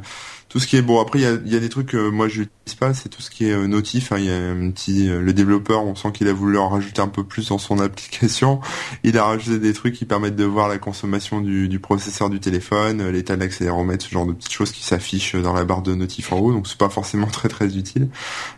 tout 0.54 0.60
ce 0.60 0.68
qui 0.68 0.76
est 0.76 0.82
bon 0.82 1.00
après 1.00 1.18
il 1.18 1.22
y 1.22 1.26
a, 1.26 1.32
y 1.46 1.56
a, 1.56 1.58
des 1.58 1.68
trucs 1.68 1.88
que 1.88 2.10
moi 2.10 2.28
je 2.28 2.42
n'utilise 2.42 2.78
pas 2.78 2.94
c'est 2.94 3.08
tout 3.08 3.20
ce 3.20 3.28
qui 3.28 3.48
est 3.48 3.52
euh, 3.52 3.66
notif 3.66 4.12
hein, 4.12 4.18
il 4.18 4.26
y 4.26 4.30
a 4.30 4.36
un 4.36 4.70
petit 4.70 5.08
euh, 5.08 5.20
le 5.20 5.32
développeur 5.32 5.84
on 5.84 5.96
sent 5.96 6.12
qu'il 6.12 6.28
a 6.28 6.32
voulu 6.32 6.58
en 6.58 6.68
rajouter 6.68 7.02
un 7.02 7.08
peu 7.08 7.24
plus 7.24 7.48
dans 7.48 7.58
son 7.58 7.78
application. 7.80 8.60
Il 9.02 9.18
a 9.18 9.24
rajouté 9.24 9.58
des 9.58 9.72
trucs 9.72 9.96
qui 9.96 10.04
permettent 10.04 10.36
de 10.36 10.44
voir 10.44 10.68
la 10.68 10.78
consommation 10.78 11.40
du, 11.40 11.66
du 11.66 11.80
processeur 11.80 12.30
du 12.30 12.38
téléphone 12.38 13.00
euh, 13.00 13.10
l'état 13.10 13.34
de 13.34 13.40
l'accéléromètre 13.40 14.04
ce 14.04 14.10
genre 14.12 14.26
de 14.26 14.32
petites 14.32 14.52
choses 14.52 14.70
qui 14.70 14.84
s'affichent 14.84 15.34
dans 15.34 15.54
la 15.54 15.64
barre 15.64 15.82
de 15.82 15.92
notif 15.92 16.32
en 16.32 16.38
haut 16.38 16.52
donc 16.52 16.68
c'est 16.68 16.78
pas 16.78 16.88
forcément 16.88 17.26
très 17.32 17.48
très 17.48 17.76
utile. 17.76 18.08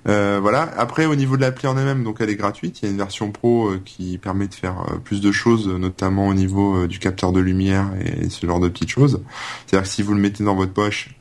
Euh, 0.07 0.39
voilà. 0.39 0.71
Après 0.77 1.07
au 1.07 1.15
niveau 1.15 1.39
de 1.39 1.41
l'appli 1.41 1.67
en 1.67 1.79
elle-même 1.79 2.05
donc 2.05 2.19
elle 2.21 2.29
est 2.29 2.37
gratuite. 2.37 2.81
Il 2.83 2.85
y 2.85 2.89
a 2.89 2.91
une 2.91 2.99
version 2.99 3.31
pro 3.31 3.73
qui 3.87 4.19
permet 4.19 4.49
de 4.49 4.55
faire 4.55 4.85
plus 5.03 5.23
de 5.23 5.33
choses 5.33 5.67
notamment 5.67 6.29
au 6.29 6.35
niveau 6.35 6.87
du 6.87 6.99
capteur 6.99 7.33
de 7.33 7.41
lumière 7.41 7.87
et 8.05 8.29
ce 8.29 8.45
genre 8.47 8.61
de 8.61 8.69
petites 8.69 8.91
choses. 8.91 9.23
C'est 9.67 9.77
à 9.77 9.81
dire 9.81 9.89
que 9.89 9.95
si 9.95 10.03
vous 10.03 10.13
le 10.13 10.21
mettez 10.21 10.45
dans 10.45 10.55
votre 10.55 10.75
poche 10.75 11.17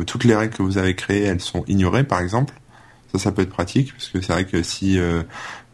euh, 0.00 0.04
toutes 0.04 0.24
les 0.24 0.34
règles 0.34 0.54
que 0.54 0.62
vous 0.62 0.78
avez 0.78 0.94
créées, 0.94 1.24
elles 1.24 1.40
sont 1.40 1.64
ignorées, 1.66 2.04
par 2.04 2.20
exemple. 2.20 2.54
Ça, 3.12 3.18
ça 3.18 3.32
peut 3.32 3.42
être 3.42 3.50
pratique, 3.50 3.92
parce 3.92 4.08
que 4.08 4.20
c'est 4.20 4.32
vrai 4.32 4.44
que 4.44 4.62
si 4.62 4.98
euh, 4.98 5.22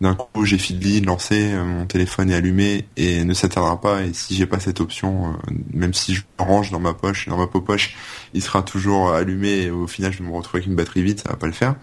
d'un 0.01 0.15
coup 0.15 0.45
j'ai 0.45 0.59
Feedly 0.59 1.01
lancé, 1.01 1.53
euh, 1.53 1.65
mon 1.65 1.87
téléphone 1.87 2.31
est 2.31 2.35
allumé 2.35 2.87
et 2.97 3.25
ne 3.25 3.35
s'atteindra 3.35 3.81
pas, 3.81 4.03
et 4.03 4.13
si 4.13 4.35
j'ai 4.35 4.47
pas 4.47 4.61
cette 4.61 4.81
option, 4.81 5.37
même 5.73 5.95
si 5.95 6.15
je 6.15 6.23
range 6.39 6.71
dans 6.71 6.81
ma 6.81 6.95
poche, 6.95 7.29
dans 7.29 7.37
ma 7.37 7.47
peau 7.47 7.61
poche, 7.61 7.97
il 8.35 8.43
sera 8.43 8.63
toujours 8.63 9.13
allumé 9.13 9.63
et 9.63 9.71
au 9.71 9.87
final 9.87 10.13
je 10.13 10.19
vais 10.19 10.25
me 10.25 10.35
retrouver 10.35 10.59
avec 10.59 10.69
une 10.69 10.77
batterie 10.77 11.03
vide, 11.03 11.21
ça 11.21 11.31
va 11.31 11.37
pas 11.37 11.47
le 11.47 11.53
faire. 11.53 11.75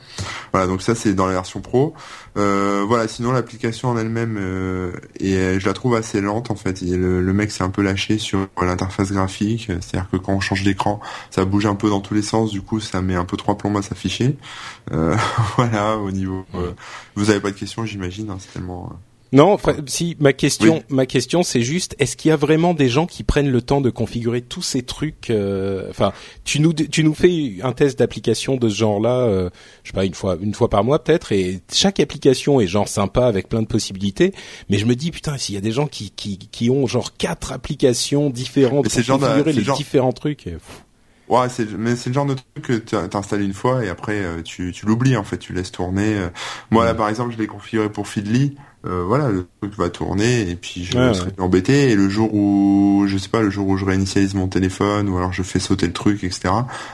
Voilà, 0.52 0.68
donc 0.68 0.82
ça 0.82 0.96
c'est 0.96 1.14
dans 1.14 1.28
la 1.28 1.34
version 1.34 1.62
pro. 1.62 1.94
Euh, 2.38 2.84
voilà, 2.86 3.08
sinon 3.08 3.32
l'application 3.32 3.90
en 3.90 3.98
elle-même, 3.98 4.38
euh, 4.38 4.92
et 5.20 5.36
euh, 5.36 5.60
je 5.60 5.66
la 5.66 5.74
trouve 5.74 5.96
assez 5.96 6.20
lente 6.20 6.52
en 6.52 6.56
fait. 6.56 6.82
le, 6.82 7.22
mec 7.34 7.52
s'est 7.52 7.64
un 7.64 7.70
peu 7.70 7.82
lâché 7.82 8.18
sur 8.18 8.48
l'interface 8.62 9.12
graphique, 9.12 9.68
c'est-à-dire 9.68 10.10
que 10.12 10.18
quand 10.18 10.34
on 10.34 10.42
change 10.42 10.64
d'écran, 10.64 11.00
ça 11.30 11.46
bouge 11.46 11.66
un 11.66 11.76
peu 11.76 11.90
dans 11.90 12.02
tous 12.02 12.14
les 12.14 12.22
sens, 12.22 12.52
du 12.52 12.62
coup 12.62 12.80
ça 12.82 13.02
met 13.02 13.16
un 13.16 13.26
peu 13.26 13.38
trois 13.38 13.58
plombs 13.58 13.76
à 13.78 13.82
s'afficher. 13.82 14.38
voilà, 15.58 15.98
au 15.98 16.12
niveau. 16.12 16.46
vous 17.16 17.30
avez 17.30 17.40
pas 17.40 17.52
de 17.52 17.56
questions, 17.56 17.86
j'imagine, 17.86 18.05
hein, 18.30 18.38
c'est 18.40 18.54
tellement. 18.54 18.92
Non, 19.36 19.58
si 19.88 20.16
ma 20.20 20.32
question, 20.32 20.84
ma 20.88 21.06
question, 21.06 21.44
c'est 21.44 21.62
juste, 21.62 21.96
est-ce 22.00 22.16
qu'il 22.16 22.30
y 22.30 22.32
a 22.32 22.38
vraiment 22.38 22.74
des 22.74 22.88
gens 22.88 23.06
qui 23.06 23.24
prennent 23.24 23.50
le 23.50 23.62
temps 23.62 23.82
de 23.82 23.90
configurer 23.90 24.42
tous 24.42 24.62
ces 24.62 24.84
trucs 24.84 25.30
euh, 25.30 25.90
Enfin, 25.90 26.14
tu 26.46 26.62
nous, 26.62 26.72
tu 26.72 27.04
nous 27.04 27.14
fais 27.14 27.56
un 27.62 27.74
test 27.74 28.00
d'application 28.00 28.56
de 28.56 28.70
ce 28.70 28.76
genre-là, 28.76 29.22
euh, 29.22 29.50
je 29.84 29.90
sais 29.90 29.94
pas 29.94 30.06
une 30.06 30.14
fois, 30.14 30.38
une 30.40 30.54
fois 30.54 30.70
par 30.70 30.86
mois 30.86 31.04
peut-être, 31.04 31.34
et 31.34 31.60
chaque 31.70 32.00
application 32.00 32.62
est 32.62 32.68
genre 32.68 32.88
sympa 32.88 33.26
avec 33.26 33.50
plein 33.50 33.62
de 33.62 33.68
possibilités. 33.68 34.32
Mais 34.70 34.78
je 34.78 34.86
me 34.86 34.96
dis 34.96 35.12
putain, 35.12 35.38
s'il 35.38 35.56
y 35.56 35.58
a 35.58 35.62
des 35.62 35.72
gens 35.72 35.88
qui 35.88 36.12
qui, 36.12 36.38
qui 36.38 36.70
ont 36.70 36.88
genre 36.88 37.18
quatre 37.18 37.52
applications 37.52 38.30
différentes 38.30 38.86
pour 38.90 39.06
configurer 39.06 39.52
les 39.52 39.64
différents 39.64 40.14
trucs. 40.14 40.48
Ouais, 41.28 41.50
c'est 41.50 41.72
mais 41.78 41.96
c'est 41.96 42.10
le 42.10 42.14
genre 42.14 42.26
de 42.26 42.36
truc 42.36 42.66
que 42.66 42.74
tu 42.74 43.18
installes 43.18 43.42
une 43.42 43.54
fois 43.54 43.84
et 43.84 43.90
après 43.90 44.20
euh, 44.20 44.42
tu, 44.44 44.72
tu 44.72 44.86
l'oublies 44.86 45.18
en 45.18 45.24
fait, 45.24 45.38
tu 45.38 45.54
laisses 45.54 45.72
tourner. 45.72 46.18
Moi 46.72 46.86
là 46.86 46.94
par 46.94 47.10
exemple, 47.10 47.34
je 47.34 47.38
l'ai 47.38 47.48
configuré 47.48 47.90
pour 47.90 48.08
Feedly. 48.08 48.56
Euh, 48.88 49.04
voilà, 49.04 49.30
le 49.30 49.48
truc 49.62 49.76
va 49.78 49.90
tourner 49.90 50.48
et 50.48 50.56
puis 50.56 50.84
je 50.84 50.92
serai 51.14 51.32
embêté. 51.40 51.90
Et 51.90 51.96
le 51.96 52.08
jour 52.08 52.32
où, 52.34 53.06
je 53.08 53.18
sais 53.18 53.30
pas, 53.30 53.42
le 53.42 53.50
jour 53.50 53.68
où 53.68 53.78
je 53.78 53.86
réinitialise 53.86 54.36
mon 54.36 54.48
téléphone 54.48 55.10
ou 55.10 55.18
alors 55.18 55.34
je 55.34 55.42
fais 55.42 55.60
sauter 55.60 55.88
le 55.88 55.94
truc, 55.94 56.24
etc. 56.24 56.54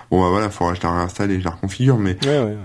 Bon 0.09 0.21
bah 0.21 0.29
voilà, 0.29 0.49
faudra 0.49 0.73
que 0.73 0.79
je 0.79 0.83
la 0.83 0.93
réinstalle 0.93 1.31
et 1.31 1.39
je 1.39 1.43
la 1.45 1.51
reconfigure. 1.51 1.97
Mais, 1.97 2.17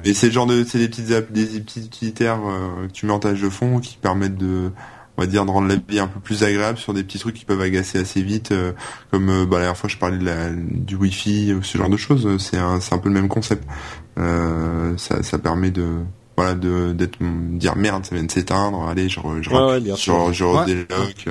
mais 0.05 0.15
c'est 0.15 0.27
le 0.27 0.33
genre 0.33 0.47
de, 0.47 0.63
c'est 0.63 0.79
des 0.79 0.89
petites 0.89 1.07
des 1.33 1.61
petits 1.61 1.85
utilitaires 1.87 2.39
euh, 2.47 2.87
que 2.87 2.93
tu 2.93 3.07
mets 3.07 3.13
en 3.13 3.19
tâche 3.19 3.41
de 3.41 3.49
fond 3.49 3.81
qui 3.81 3.97
permettent 3.97 4.37
de 4.37 4.71
on 5.17 5.23
va 5.23 5.27
dire 5.27 5.45
de 5.45 5.51
rendre 5.51 5.69
la 5.69 5.77
vie 5.77 5.99
un 5.99 6.09
peu 6.09 6.21
plus 6.21 6.45
agréable 6.45 6.79
sur 6.79 6.95
des 6.95 7.03
petits 7.03 7.19
trucs 7.19 7.35
qui 7.35 7.45
peuvent 7.45 7.61
agacer 7.61 7.99
assez 7.99 8.23
vite 8.23 8.53
euh, 8.53 8.73
comme 9.11 9.27
bah, 9.47 9.57
la 9.57 9.65
dernière 9.65 9.77
fois 9.77 9.89
je 9.89 9.97
parlais 9.97 10.19
de 10.19 10.25
la, 10.25 10.51
du 10.51 10.97
wifi 10.97 11.53
ou 11.55 11.63
ce 11.63 11.79
genre 11.79 11.91
de 11.91 11.97
choses 11.97 12.37
c'est 12.39 12.59
un 12.59 12.81
c'est 12.81 12.95
un 12.95 12.99
peu 12.99 13.09
le 13.09 13.15
même 13.15 13.29
concept. 13.29 13.65
Ça 14.17 15.23
ça 15.23 15.39
permet 15.39 15.71
de 15.71 15.87
voilà 16.37 16.55
de 16.55 16.93
d'être 16.93 17.19
dire 17.21 17.77
merde 17.77 18.05
ça 18.05 18.15
vient 18.15 18.25
de 18.25 18.31
s'éteindre 18.31 18.89
allez 18.89 19.09
je 19.09 19.21
je, 19.41 19.51
je, 20.33 21.31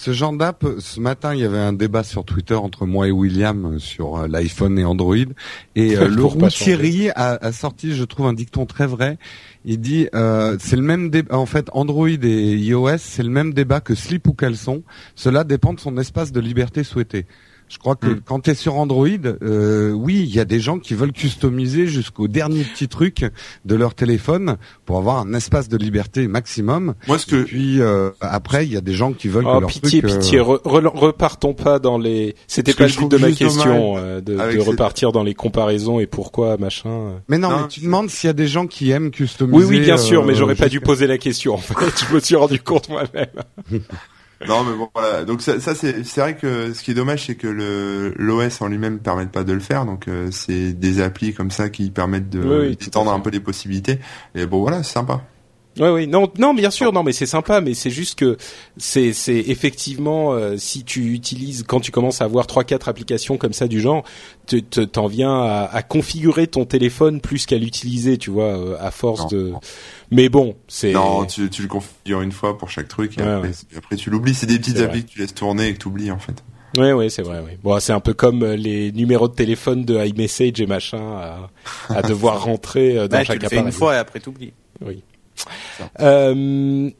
ce 0.00 0.14
genre 0.14 0.32
d'app, 0.32 0.64
ce 0.78 0.98
matin, 0.98 1.34
il 1.34 1.40
y 1.42 1.44
avait 1.44 1.58
un 1.58 1.74
débat 1.74 2.02
sur 2.02 2.24
Twitter 2.24 2.54
entre 2.54 2.86
moi 2.86 3.06
et 3.06 3.10
William 3.10 3.78
sur 3.78 4.16
euh, 4.16 4.28
l'iPhone 4.28 4.78
et 4.78 4.84
Android. 4.86 5.14
Et 5.76 5.94
euh, 5.98 6.08
Laurent 6.08 6.48
Thierry 6.48 7.10
a, 7.10 7.32
a, 7.32 7.52
sorti, 7.52 7.94
je 7.94 8.04
trouve, 8.04 8.24
un 8.24 8.32
dicton 8.32 8.64
très 8.64 8.86
vrai. 8.86 9.18
Il 9.66 9.78
dit, 9.78 10.08
euh, 10.14 10.56
c'est 10.58 10.76
le 10.76 10.82
même 10.82 11.10
débat. 11.10 11.36
En 11.36 11.44
fait, 11.44 11.68
Android 11.74 12.08
et 12.08 12.54
iOS, 12.56 12.96
c'est 12.96 13.22
le 13.22 13.28
même 13.28 13.52
débat 13.52 13.82
que 13.82 13.94
slip 13.94 14.26
ou 14.26 14.32
caleçon. 14.32 14.84
Cela 15.16 15.44
dépend 15.44 15.74
de 15.74 15.80
son 15.80 15.98
espace 15.98 16.32
de 16.32 16.40
liberté 16.40 16.82
souhaité. 16.82 17.26
Je 17.70 17.78
crois 17.78 17.94
que 17.94 18.08
hmm. 18.08 18.20
quand 18.24 18.40
tu 18.40 18.50
es 18.50 18.54
sur 18.54 18.74
Android, 18.74 19.06
euh, 19.42 19.92
oui, 19.92 20.26
il 20.28 20.34
y 20.34 20.40
a 20.40 20.44
des 20.44 20.58
gens 20.58 20.80
qui 20.80 20.94
veulent 20.94 21.12
customiser 21.12 21.86
jusqu'au 21.86 22.26
dernier 22.26 22.64
petit 22.64 22.88
truc 22.88 23.24
de 23.64 23.74
leur 23.76 23.94
téléphone 23.94 24.56
pour 24.84 24.98
avoir 24.98 25.18
un 25.18 25.32
espace 25.34 25.68
de 25.68 25.76
liberté 25.76 26.26
maximum. 26.26 26.94
Moi, 27.06 27.18
ce 27.18 27.26
que 27.26 27.36
Et 27.36 27.44
puis 27.44 27.80
euh, 27.80 28.10
après, 28.20 28.66
il 28.66 28.72
y 28.72 28.76
a 28.76 28.80
des 28.80 28.92
gens 28.92 29.12
qui 29.12 29.28
veulent 29.28 29.46
oh, 29.46 29.60
que 29.60 29.66
pitié, 29.66 30.00
leur 30.00 30.18
pitié, 30.18 30.40
euh, 30.40 30.42
repartons 30.44 31.54
pas 31.54 31.78
dans 31.78 31.96
les. 31.96 32.34
C'était 32.48 32.74
pas 32.74 32.88
le 32.88 32.92
but 32.92 33.08
de 33.08 33.16
ma 33.18 33.30
question 33.30 33.96
euh, 33.96 34.20
de, 34.20 34.34
de 34.34 34.60
repartir 34.60 35.12
dans 35.12 35.22
les 35.22 35.34
comparaisons 35.34 36.00
et 36.00 36.06
pourquoi 36.06 36.56
machin. 36.56 37.22
Mais 37.28 37.38
non, 37.38 37.50
mais 37.50 37.68
tu 37.68 37.80
demandes 37.80 38.10
s'il 38.10 38.26
y 38.26 38.30
a 38.30 38.34
des 38.34 38.48
gens 38.48 38.66
qui 38.66 38.90
aiment 38.90 39.12
customiser. 39.12 39.64
Oui, 39.64 39.64
oui, 39.64 39.80
bien 39.80 39.96
sûr, 39.96 40.24
mais 40.24 40.34
j'aurais 40.34 40.56
pas 40.56 40.68
dû 40.68 40.80
poser 40.80 41.06
la 41.06 41.18
question. 41.18 41.54
En 41.54 41.58
fait, 41.58 41.74
je 42.08 42.14
me 42.14 42.18
suis 42.18 42.34
rendu 42.34 42.58
compte 42.58 42.88
moi-même. 42.88 43.28
non 44.48 44.64
mais 44.64 44.76
bon 44.76 44.88
voilà. 44.94 45.24
Donc 45.24 45.42
ça, 45.42 45.60
ça 45.60 45.74
c'est 45.74 46.04
c'est 46.04 46.20
vrai 46.20 46.36
que 46.36 46.72
ce 46.72 46.82
qui 46.82 46.92
est 46.92 46.94
dommage 46.94 47.26
c'est 47.26 47.34
que 47.34 47.46
le 47.46 48.14
l'OS 48.16 48.60
en 48.62 48.68
lui-même 48.68 48.98
permet 48.98 49.26
pas 49.26 49.44
de 49.44 49.52
le 49.52 49.60
faire. 49.60 49.84
Donc 49.84 50.08
euh, 50.08 50.30
c'est 50.30 50.72
des 50.72 51.00
applis 51.00 51.34
comme 51.34 51.50
ça 51.50 51.68
qui 51.68 51.90
permettent 51.90 52.30
de 52.30 52.70
d'étendre 52.70 53.12
un 53.12 53.20
peu 53.20 53.30
les 53.30 53.40
possibilités. 53.40 53.98
Et 54.34 54.46
bon 54.46 54.60
voilà 54.60 54.82
c'est 54.82 54.94
sympa 54.94 55.22
oui, 55.78 55.88
oui, 55.88 56.06
non, 56.08 56.30
non, 56.38 56.52
bien 56.52 56.70
sûr, 56.70 56.92
non, 56.92 57.04
mais 57.04 57.12
c'est 57.12 57.26
sympa, 57.26 57.60
mais 57.60 57.74
c'est 57.74 57.90
juste 57.90 58.18
que 58.18 58.36
c'est, 58.76 59.12
c'est 59.12 59.38
effectivement, 59.38 60.32
euh, 60.32 60.56
si 60.56 60.82
tu 60.84 61.12
utilises, 61.12 61.64
quand 61.66 61.78
tu 61.78 61.92
commences 61.92 62.20
à 62.20 62.24
avoir 62.24 62.48
trois, 62.48 62.64
quatre 62.64 62.88
applications 62.88 63.36
comme 63.38 63.52
ça 63.52 63.68
du 63.68 63.80
genre, 63.80 64.02
tu 64.46 64.62
t'en 64.62 65.06
viens 65.06 65.32
à, 65.32 65.70
à, 65.72 65.82
configurer 65.82 66.48
ton 66.48 66.64
téléphone 66.64 67.20
plus 67.20 67.46
qu'à 67.46 67.56
l'utiliser, 67.56 68.18
tu 68.18 68.30
vois, 68.30 68.58
euh, 68.58 68.76
à 68.80 68.90
force 68.90 69.28
de. 69.28 69.52
Mais 70.10 70.28
bon, 70.28 70.56
c'est. 70.66 70.92
Non, 70.92 71.24
tu, 71.24 71.48
tu 71.48 71.62
le 71.62 71.68
configures 71.68 72.20
une 72.20 72.32
fois 72.32 72.58
pour 72.58 72.68
chaque 72.68 72.88
truc, 72.88 73.16
et 73.18 73.22
après, 73.76 73.96
tu 73.96 74.10
l'oublies. 74.10 74.34
C'est 74.34 74.46
des 74.46 74.58
petites 74.58 74.80
applis 74.80 75.04
que 75.04 75.10
tu 75.10 75.20
laisses 75.20 75.34
tourner 75.34 75.68
et 75.68 75.74
que 75.74 75.78
tu 75.78 75.88
oublies 75.88 76.10
en 76.10 76.18
fait. 76.18 76.42
Oui, 76.78 76.92
oui, 76.92 77.10
c'est 77.10 77.22
vrai. 77.22 77.42
Oui. 77.44 77.52
Bon, 77.64 77.80
c'est 77.80 77.92
un 77.92 78.00
peu 78.00 78.14
comme 78.14 78.42
euh, 78.42 78.56
les 78.56 78.92
numéros 78.92 79.26
de 79.26 79.34
téléphone 79.34 79.84
de 79.84 80.04
iMessage 80.04 80.60
et 80.60 80.66
machin 80.66 81.00
à, 81.00 81.50
à 81.88 82.02
devoir 82.02 82.42
rentrer 82.44 83.08
dans 83.08 83.24
chaque 83.24 83.42
appareil. 83.42 83.64
une 83.66 83.72
fois 83.72 83.94
et 83.94 83.98
après 83.98 84.20
t'oublies. 84.20 84.52
Oui. 84.80 85.02
Euh, 86.00 86.90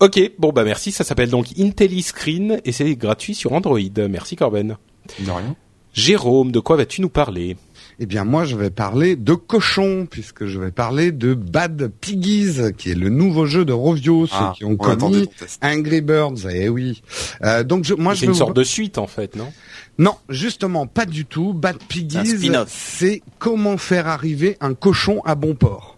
ok, 0.00 0.32
bon 0.38 0.52
bah 0.52 0.64
merci. 0.64 0.92
Ça 0.92 1.04
s'appelle 1.04 1.30
donc 1.30 1.58
IntelliScreen 1.58 2.60
et 2.64 2.72
c'est 2.72 2.94
gratuit 2.96 3.34
sur 3.34 3.52
Android. 3.52 3.78
Merci 4.08 4.36
Corben. 4.36 4.76
De 5.20 5.30
rien. 5.30 5.56
Jérôme, 5.94 6.52
de 6.52 6.60
quoi 6.60 6.76
vas-tu 6.76 7.00
nous 7.02 7.10
parler? 7.10 7.56
Eh 7.98 8.06
bien, 8.06 8.24
moi, 8.24 8.44
je 8.44 8.56
vais 8.56 8.70
parler 8.70 9.16
de 9.16 9.34
cochon, 9.34 10.06
puisque 10.10 10.46
je 10.46 10.58
vais 10.58 10.70
parler 10.70 11.12
de 11.12 11.34
Bad 11.34 11.92
Piggies, 12.00 12.72
qui 12.76 12.90
est 12.90 12.94
le 12.94 13.10
nouveau 13.10 13.46
jeu 13.46 13.64
de 13.64 13.72
Rovio, 13.72 14.26
ceux 14.26 14.34
ah, 14.38 14.52
qui 14.56 14.64
ont 14.64 14.76
connu 14.76 15.26
Angry 15.62 16.00
Birds. 16.00 16.48
Eh 16.50 16.68
oui. 16.68 17.02
Euh, 17.44 17.62
donc, 17.62 17.84
je, 17.84 17.94
moi, 17.94 18.14
je 18.14 18.24
une 18.24 18.34
sorte 18.34 18.56
de 18.56 18.64
suite, 18.64 18.96
en 18.96 19.06
fait, 19.06 19.36
non? 19.36 19.52
Non, 19.98 20.16
justement, 20.30 20.86
pas 20.86 21.04
du 21.04 21.26
tout. 21.26 21.52
Bad 21.52 21.76
Piggies, 21.76 22.50
c'est 22.66 23.22
comment 23.38 23.76
faire 23.76 24.08
arriver 24.08 24.56
un 24.60 24.72
cochon 24.72 25.20
à 25.24 25.34
bon 25.34 25.54
port. 25.54 25.91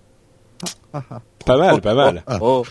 Pas 1.44 1.58
mal, 1.58 1.80
pas 1.82 1.94
mal. 1.94 2.22
Oh, 2.40 2.64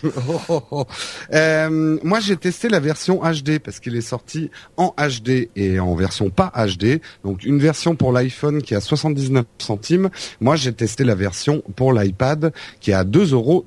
oh. 0.48 0.84
euh, 1.32 1.98
moi, 2.02 2.18
j'ai 2.18 2.36
testé 2.36 2.68
la 2.68 2.80
version 2.80 3.20
HD 3.22 3.60
parce 3.60 3.78
qu'il 3.78 3.94
est 3.94 4.00
sorti 4.00 4.50
en 4.76 4.94
HD 4.98 5.48
et 5.54 5.78
en 5.78 5.94
version 5.94 6.30
pas 6.30 6.52
HD. 6.56 7.00
Donc, 7.22 7.44
une 7.44 7.60
version 7.60 7.94
pour 7.94 8.12
l'iPhone 8.12 8.62
qui 8.62 8.74
a 8.74 8.80
79 8.80 9.44
centimes. 9.58 10.10
Moi, 10.40 10.56
j'ai 10.56 10.72
testé 10.72 11.04
la 11.04 11.14
version 11.14 11.62
pour 11.76 11.92
l'iPad 11.92 12.52
qui 12.80 12.90
est 12.90 12.94
à 12.94 13.04
2,39 13.04 13.32
euros. 13.32 13.64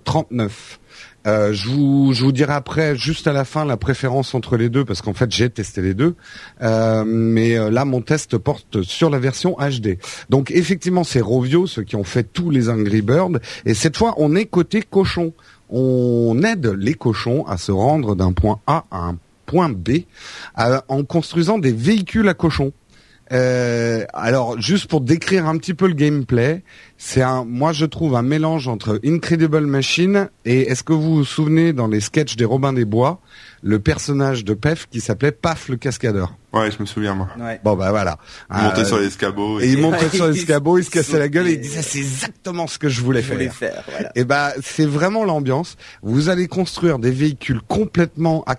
Euh, 1.27 1.51
je, 1.51 1.67
vous, 1.69 2.31
dirai 2.31 2.53
après, 2.53 2.95
juste 2.95 3.27
à 3.27 3.33
la 3.33 3.43
fin, 3.43 3.65
la 3.65 3.77
préférence 3.77 4.33
entre 4.33 4.55
les 4.55 4.69
deux, 4.69 4.85
parce 4.85 5.01
qu'en 5.01 5.13
fait, 5.13 5.29
j'ai 5.31 5.49
testé 5.49 5.81
les 5.81 5.93
deux. 5.93 6.15
Euh, 6.61 7.03
mais 7.05 7.57
euh, 7.57 7.69
là, 7.69 7.83
mon 7.83 8.01
test 8.01 8.37
porte 8.37 8.81
sur 8.83 9.09
la 9.09 9.19
version 9.19 9.57
HD. 9.59 9.97
Donc, 10.29 10.51
effectivement, 10.51 11.03
c'est 11.03 11.21
Rovio, 11.21 11.67
ceux 11.67 11.83
qui 11.83 11.95
ont 11.95 12.05
fait 12.05 12.23
tous 12.23 12.49
les 12.49 12.69
Angry 12.69 13.01
Birds. 13.01 13.39
Et 13.65 13.73
cette 13.73 13.97
fois, 13.97 14.13
on 14.17 14.35
est 14.35 14.45
côté 14.45 14.81
cochon. 14.81 15.33
On 15.69 16.41
aide 16.43 16.67
les 16.67 16.93
cochons 16.93 17.45
à 17.45 17.57
se 17.57 17.73
rendre 17.73 18.15
d'un 18.15 18.31
point 18.31 18.59
A 18.67 18.85
à 18.89 18.99
un 18.99 19.17
point 19.45 19.69
B 19.69 19.99
en 20.55 21.03
construisant 21.03 21.57
des 21.57 21.73
véhicules 21.73 22.27
à 22.29 22.33
cochons. 22.33 22.71
Euh, 23.31 24.05
alors, 24.13 24.59
juste 24.59 24.87
pour 24.87 25.01
décrire 25.01 25.47
un 25.47 25.57
petit 25.57 25.73
peu 25.73 25.87
le 25.87 25.93
gameplay, 25.93 26.63
c'est 26.97 27.21
un, 27.21 27.45
moi 27.45 27.73
je 27.73 27.86
trouve 27.86 28.15
un 28.15 28.21
mélange 28.21 28.67
entre 28.67 28.99
Incredible 29.05 29.65
Machine 29.65 30.29
et 30.45 30.62
est-ce 30.62 30.83
que 30.83 30.93
vous 30.93 31.17
vous 31.17 31.25
souvenez 31.25 31.73
dans 31.73 31.88
les 31.88 31.99
sketchs 31.99 32.36
des 32.36 32.45
Robins 32.45 32.73
des 32.73 32.86
Bois, 32.86 33.21
le 33.67 33.80
personnage 33.80 34.45
de 34.45 34.53
Pef 34.53 34.88
qui 34.89 35.01
s'appelait 35.01 35.32
Paf 35.34 35.67
le 35.67 35.75
cascadeur. 35.75 36.34
Ouais, 36.53 36.71
je 36.71 36.77
me 36.82 36.86
souviens 36.86 37.13
moi. 37.13 37.27
Ouais. 37.38 37.60
Bon 37.63 37.75
bah 37.75 37.89
voilà. 37.89 38.17
Il 38.49 38.63
montait 38.63 38.82
Euh, 38.82 38.86
sur 38.86 38.97
l'escabeau. 38.99 39.60
et 39.60 39.67
il 39.69 39.77
montait 39.82 40.10
sur 40.10 40.27
l'escabeau, 40.27 40.77
il 40.77 40.86
se 40.86 40.89
cassait 40.89 41.19
la 41.19 41.27
gueule 41.27 41.47
et 41.49 41.53
il 41.53 41.60
disait 41.60 41.82
c'est 41.82 41.99
exactement 41.99 42.65
ce 42.67 42.80
que 42.80 42.88
je 42.88 43.01
voulais 43.01 43.21
Je 43.21 43.27
faire. 43.27 43.36
voulais 43.36 43.49
faire, 43.49 43.84
voilà. 43.91 44.12
Et 44.15 44.23
ben 44.23 44.51
c'est 44.63 44.86
vraiment 44.86 45.25
l'ambiance. 45.25 45.75
Vous 46.01 46.30
allez 46.30 46.47
construire 46.47 46.97
des 46.99 47.12
véhicules 47.12 47.60
complètement 47.67 48.43
à 48.47 48.56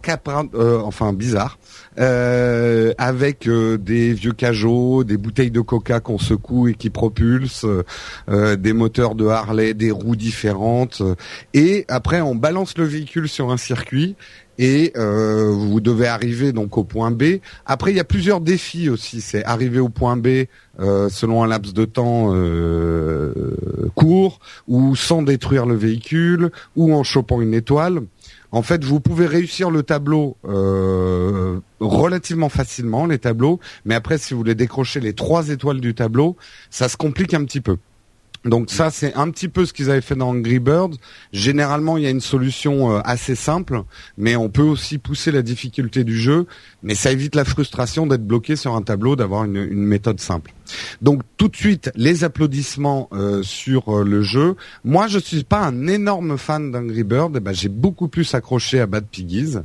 euh, 0.54 0.80
enfin 0.84 1.12
bizarres, 1.14 1.58
euh, 1.98 2.92
avec 2.98 3.48
euh, 3.48 3.78
des 3.78 4.12
vieux 4.12 4.32
cajots, 4.34 5.02
des 5.04 5.16
bouteilles 5.16 5.50
de 5.50 5.60
Coca 5.62 6.00
qu'on 6.00 6.18
secoue 6.18 6.68
et 6.68 6.74
qui 6.74 6.90
propulsent, 6.90 7.64
euh, 7.64 7.84
euh, 8.28 8.56
des 8.56 8.74
moteurs 8.74 9.14
de 9.14 9.26
Harley, 9.26 9.72
des 9.74 9.90
roues 9.90 10.16
différentes. 10.16 11.00
euh, 11.00 11.14
et 11.54 11.86
après 11.88 12.20
on 12.20 12.34
balance 12.34 12.76
le 12.76 12.84
véhicule 12.84 13.28
sur 13.28 13.50
un 13.50 13.56
circuit. 13.56 14.14
Et 14.58 14.92
euh, 14.96 15.50
vous 15.50 15.80
devez 15.80 16.08
arriver 16.08 16.52
donc 16.52 16.76
au 16.76 16.84
point 16.84 17.12
B. 17.12 17.38
Après, 17.64 17.92
il 17.92 17.96
y 17.96 18.00
a 18.00 18.04
plusieurs 18.04 18.40
défis 18.40 18.88
aussi. 18.90 19.20
C'est 19.20 19.44
arriver 19.44 19.78
au 19.78 19.88
point 19.88 20.16
B 20.16 20.46
euh, 20.80 21.08
selon 21.08 21.44
un 21.44 21.46
laps 21.46 21.72
de 21.72 21.84
temps 21.84 22.34
euh, 22.34 23.32
court, 23.94 24.40
ou 24.66 24.96
sans 24.96 25.22
détruire 25.22 25.64
le 25.64 25.76
véhicule, 25.76 26.50
ou 26.76 26.92
en 26.92 27.04
chopant 27.04 27.40
une 27.40 27.54
étoile. 27.54 28.00
En 28.50 28.62
fait, 28.62 28.82
vous 28.82 28.98
pouvez 28.98 29.26
réussir 29.26 29.70
le 29.70 29.82
tableau 29.82 30.36
relativement 31.80 32.48
facilement, 32.48 33.04
les 33.04 33.18
tableaux, 33.18 33.60
mais 33.84 33.94
après, 33.94 34.16
si 34.16 34.32
vous 34.32 34.40
voulez 34.40 34.54
décrocher 34.54 35.00
les 35.00 35.12
trois 35.12 35.50
étoiles 35.50 35.80
du 35.80 35.94
tableau, 35.94 36.34
ça 36.70 36.88
se 36.88 36.96
complique 36.96 37.34
un 37.34 37.44
petit 37.44 37.60
peu. 37.60 37.76
Donc 38.48 38.70
ça, 38.70 38.90
c'est 38.90 39.14
un 39.14 39.30
petit 39.30 39.48
peu 39.48 39.66
ce 39.66 39.72
qu'ils 39.72 39.90
avaient 39.90 40.00
fait 40.00 40.14
dans 40.14 40.30
Angry 40.30 40.58
Birds. 40.58 40.96
Généralement, 41.32 41.96
il 41.96 42.04
y 42.04 42.06
a 42.06 42.10
une 42.10 42.20
solution 42.20 42.96
euh, 42.96 43.00
assez 43.04 43.34
simple, 43.34 43.82
mais 44.16 44.36
on 44.36 44.48
peut 44.48 44.62
aussi 44.62 44.98
pousser 44.98 45.30
la 45.30 45.42
difficulté 45.42 46.04
du 46.04 46.18
jeu, 46.18 46.46
mais 46.82 46.94
ça 46.94 47.12
évite 47.12 47.34
la 47.34 47.44
frustration 47.44 48.06
d'être 48.06 48.26
bloqué 48.26 48.56
sur 48.56 48.74
un 48.74 48.82
tableau, 48.82 49.16
d'avoir 49.16 49.44
une, 49.44 49.56
une 49.56 49.84
méthode 49.84 50.20
simple. 50.20 50.52
Donc 51.02 51.22
tout 51.36 51.48
de 51.48 51.56
suite, 51.56 51.90
les 51.94 52.24
applaudissements 52.24 53.08
euh, 53.12 53.42
sur 53.42 53.98
euh, 53.98 54.04
le 54.04 54.22
jeu. 54.22 54.56
Moi, 54.84 55.06
je 55.06 55.18
suis 55.18 55.44
pas 55.44 55.60
un 55.60 55.86
énorme 55.86 56.38
fan 56.38 56.70
d'Angry 56.70 57.04
Bird. 57.04 57.34
Eh 57.36 57.40
ben, 57.40 57.52
j'ai 57.52 57.68
beaucoup 57.68 58.08
plus 58.08 58.34
accroché 58.34 58.80
à 58.80 58.86
Bad 58.86 59.06
Piggies. 59.06 59.56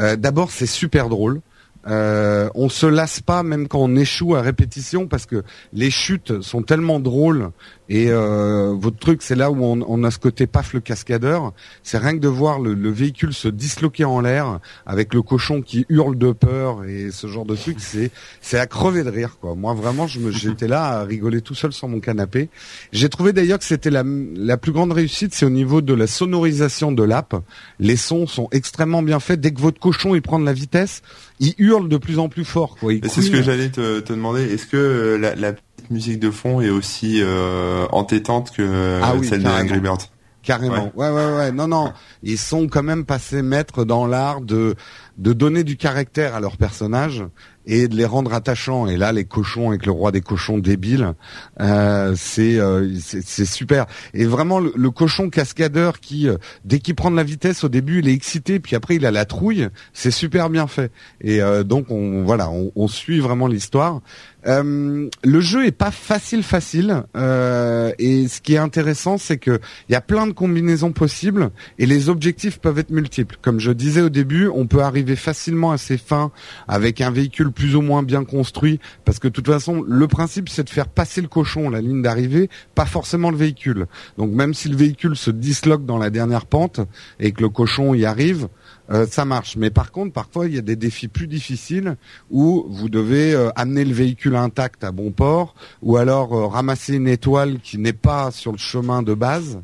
Euh, 0.00 0.16
D'abord, 0.16 0.50
c'est 0.50 0.66
super 0.66 1.08
drôle. 1.08 1.40
Euh, 1.86 2.48
on 2.54 2.70
se 2.70 2.86
lasse 2.86 3.20
pas 3.20 3.42
même 3.42 3.68
quand 3.68 3.80
on 3.80 3.94
échoue 3.94 4.34
à 4.36 4.40
répétition 4.40 5.06
parce 5.06 5.26
que 5.26 5.42
les 5.74 5.90
chutes 5.90 6.40
sont 6.40 6.62
tellement 6.62 6.98
drôles 6.98 7.50
et 7.88 8.06
euh, 8.10 8.72
votre 8.74 8.98
truc 8.98 9.22
c'est 9.22 9.34
là 9.34 9.50
où 9.50 9.62
on, 9.62 9.84
on 9.86 10.04
a 10.04 10.10
ce 10.10 10.18
côté 10.18 10.46
paf 10.46 10.72
le 10.72 10.80
cascadeur. 10.80 11.52
C'est 11.82 11.98
rien 11.98 12.14
que 12.14 12.20
de 12.20 12.28
voir 12.28 12.58
le, 12.60 12.74
le 12.74 12.90
véhicule 12.90 13.34
se 13.34 13.48
disloquer 13.48 14.04
en 14.04 14.20
l'air 14.20 14.60
avec 14.86 15.12
le 15.12 15.22
cochon 15.22 15.60
qui 15.62 15.84
hurle 15.88 16.16
de 16.16 16.32
peur 16.32 16.84
et 16.84 17.10
ce 17.10 17.26
genre 17.26 17.44
de 17.44 17.54
truc 17.54 17.76
c'est 17.80 18.10
c'est 18.40 18.58
à 18.58 18.66
crever 18.66 19.04
de 19.04 19.10
rire 19.10 19.36
quoi. 19.40 19.54
Moi 19.54 19.74
vraiment 19.74 20.06
je 20.06 20.20
me 20.20 20.30
j'étais 20.30 20.68
là 20.68 20.84
à 20.84 21.04
rigoler 21.04 21.40
tout 21.40 21.54
seul 21.54 21.72
sur 21.72 21.88
mon 21.88 22.00
canapé. 22.00 22.48
J'ai 22.92 23.08
trouvé 23.08 23.32
d'ailleurs 23.32 23.58
que 23.58 23.64
c'était 23.64 23.90
la, 23.90 24.02
la 24.04 24.56
plus 24.56 24.72
grande 24.72 24.92
réussite 24.92 25.34
c'est 25.34 25.46
au 25.46 25.50
niveau 25.50 25.80
de 25.80 25.94
la 25.94 26.06
sonorisation 26.06 26.92
de 26.92 27.02
l'app. 27.02 27.34
Les 27.78 27.96
sons 27.96 28.26
sont 28.26 28.48
extrêmement 28.52 29.02
bien 29.02 29.20
faits. 29.20 29.40
Dès 29.40 29.52
que 29.52 29.60
votre 29.60 29.80
cochon 29.80 30.14
il 30.14 30.22
prend 30.22 30.38
de 30.38 30.44
la 30.44 30.52
vitesse 30.52 31.02
il 31.40 31.54
hurle 31.58 31.88
de 31.88 31.96
plus 31.96 32.18
en 32.18 32.28
plus 32.28 32.44
fort 32.44 32.76
quoi. 32.78 32.92
C'est 33.08 33.20
ce 33.22 33.30
que 33.30 33.42
j'allais 33.42 33.68
te, 33.70 34.00
te 34.00 34.12
demander. 34.12 34.42
Est-ce 34.42 34.66
que 34.66 34.76
euh, 34.76 35.18
la, 35.18 35.34
la 35.34 35.52
petite 35.84 35.90
musique 35.90 36.20
de 36.20 36.30
fond 36.30 36.60
est 36.60 36.70
aussi 36.70 37.20
euh, 37.22 37.86
entêtante 37.92 38.50
que 38.52 39.00
Ah 39.02 39.14
oui, 39.16 39.26
celle 39.26 39.42
de. 39.42 39.48
Angry 39.48 39.80
Birds 39.80 40.08
Carrément. 40.42 40.92
Ouais. 40.94 41.08
ouais, 41.08 41.34
ouais, 41.36 41.52
Non, 41.52 41.68
non. 41.68 41.92
Ils 42.22 42.36
sont 42.36 42.68
quand 42.68 42.82
même 42.82 43.06
passés 43.06 43.40
maîtres 43.40 43.84
dans 43.84 44.06
l'art 44.06 44.42
de 44.42 44.74
de 45.16 45.32
donner 45.32 45.62
du 45.62 45.76
caractère 45.76 46.34
à 46.34 46.40
leurs 46.40 46.56
personnages 46.56 47.24
et 47.66 47.86
de 47.88 47.96
les 47.96 48.04
rendre 48.04 48.34
attachants. 48.34 48.88
Et 48.88 48.96
là, 48.96 49.12
les 49.12 49.24
cochons 49.24 49.68
avec 49.68 49.86
le 49.86 49.92
roi 49.92 50.10
des 50.10 50.20
cochons 50.20 50.58
débile, 50.58 51.14
euh, 51.60 52.14
c'est 52.16 52.58
euh, 52.58 52.92
c'est 53.00 53.24
c'est 53.24 53.44
super. 53.44 53.86
Et 54.12 54.24
vraiment, 54.26 54.58
le, 54.58 54.72
le 54.74 54.90
cochon 54.90 55.30
cascadeur 55.30 56.00
qui, 56.00 56.28
euh, 56.28 56.36
dès 56.64 56.78
qu'il 56.80 56.94
prend 56.94 57.10
de 57.10 57.16
la 57.16 57.22
vitesse 57.22 57.64
au 57.64 57.68
début, 57.68 58.00
il 58.00 58.08
est 58.08 58.12
excité, 58.12 58.58
puis 58.58 58.74
après 58.76 58.96
il 58.96 59.06
a 59.06 59.10
la 59.10 59.24
trouille. 59.24 59.68
C'est 59.92 60.10
super 60.10 60.50
bien 60.50 60.66
fait. 60.66 60.90
Et 61.20 61.40
euh, 61.40 61.62
donc, 61.62 61.90
on 61.90 62.24
voilà, 62.24 62.50
on, 62.50 62.72
on 62.74 62.88
suit 62.88 63.20
vraiment 63.20 63.46
l'histoire. 63.46 64.00
Euh, 64.46 65.08
le 65.22 65.40
jeu 65.40 65.66
est 65.66 65.72
pas 65.72 65.90
facile 65.90 66.42
facile 66.42 67.02
euh, 67.16 67.92
et 67.98 68.28
ce 68.28 68.42
qui 68.42 68.54
est 68.54 68.58
intéressant 68.58 69.16
c'est 69.16 69.38
que 69.38 69.58
il 69.88 69.92
y 69.92 69.94
a 69.94 70.02
plein 70.02 70.26
de 70.26 70.32
combinaisons 70.32 70.92
possibles 70.92 71.50
et 71.78 71.86
les 71.86 72.10
objectifs 72.10 72.58
peuvent 72.58 72.78
être 72.78 72.90
multiples. 72.90 73.36
Comme 73.40 73.58
je 73.58 73.72
disais 73.72 74.02
au 74.02 74.10
début, 74.10 74.48
on 74.48 74.66
peut 74.66 74.82
arriver 74.82 75.16
facilement 75.16 75.72
à 75.72 75.78
ses 75.78 75.96
fins 75.96 76.30
avec 76.68 77.00
un 77.00 77.10
véhicule 77.10 77.52
plus 77.52 77.74
ou 77.74 77.80
moins 77.80 78.02
bien 78.02 78.24
construit 78.24 78.80
parce 79.06 79.18
que 79.18 79.28
de 79.28 79.32
toute 79.32 79.46
façon 79.46 79.82
le 79.86 80.06
principe 80.08 80.48
c'est 80.50 80.64
de 80.64 80.70
faire 80.70 80.88
passer 80.88 81.22
le 81.22 81.28
cochon 81.28 81.70
la 81.70 81.80
ligne 81.80 82.02
d'arrivée, 82.02 82.50
pas 82.74 82.86
forcément 82.86 83.30
le 83.30 83.36
véhicule. 83.36 83.86
Donc 84.18 84.30
même 84.32 84.52
si 84.52 84.68
le 84.68 84.76
véhicule 84.76 85.16
se 85.16 85.30
disloque 85.30 85.86
dans 85.86 85.98
la 85.98 86.10
dernière 86.10 86.46
pente 86.46 86.80
et 87.18 87.32
que 87.32 87.42
le 87.42 87.48
cochon 87.48 87.94
y 87.94 88.04
arrive, 88.04 88.48
euh, 88.90 89.06
ça 89.06 89.24
marche. 89.24 89.56
Mais 89.56 89.70
par 89.70 89.92
contre, 89.92 90.12
parfois, 90.12 90.46
il 90.46 90.54
y 90.54 90.58
a 90.58 90.62
des 90.62 90.76
défis 90.76 91.08
plus 91.08 91.26
difficiles 91.26 91.96
où 92.30 92.66
vous 92.68 92.88
devez 92.88 93.32
euh, 93.32 93.50
amener 93.56 93.84
le 93.84 93.94
véhicule 93.94 94.36
intact 94.36 94.84
à 94.84 94.92
bon 94.92 95.10
port 95.10 95.54
ou 95.82 95.96
alors 95.96 96.34
euh, 96.34 96.46
ramasser 96.46 96.94
une 96.94 97.08
étoile 97.08 97.60
qui 97.62 97.78
n'est 97.78 97.92
pas 97.92 98.30
sur 98.30 98.52
le 98.52 98.58
chemin 98.58 99.02
de 99.02 99.14
base. 99.14 99.60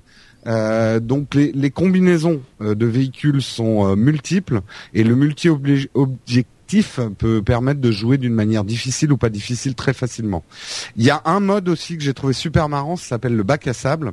Donc 0.46 1.35
les, 1.35 1.52
les 1.52 1.70
combinaisons 1.70 2.40
de 2.61 2.87
véhicules 2.87 3.42
sont 3.42 3.94
multiples 3.94 4.62
et 4.94 5.04
le 5.04 5.14
multi-objectif 5.14 6.98
peut 7.18 7.42
permettre 7.42 7.83
de 7.83 7.90
jouer 7.90 8.16
d'une 8.16 8.33
manière 8.33 8.64
difficile 8.64 9.12
ou 9.12 9.18
pas 9.18 9.28
difficile 9.28 9.74
très 9.74 9.92
facilement. 9.92 10.42
Il 10.96 11.04
y 11.04 11.11
a 11.11 11.20
un 11.26 11.40
mode 11.40 11.68
aussi 11.68 11.98
que 11.98 12.02
j'ai 12.02 12.14
trouvé 12.14 12.33
super 12.33 12.70
marrant, 12.70 12.96
ça 12.96 13.09
s'appelle 13.09 13.37
le 13.37 13.42
bac 13.42 13.66
à 13.66 13.74
sable, 13.74 14.12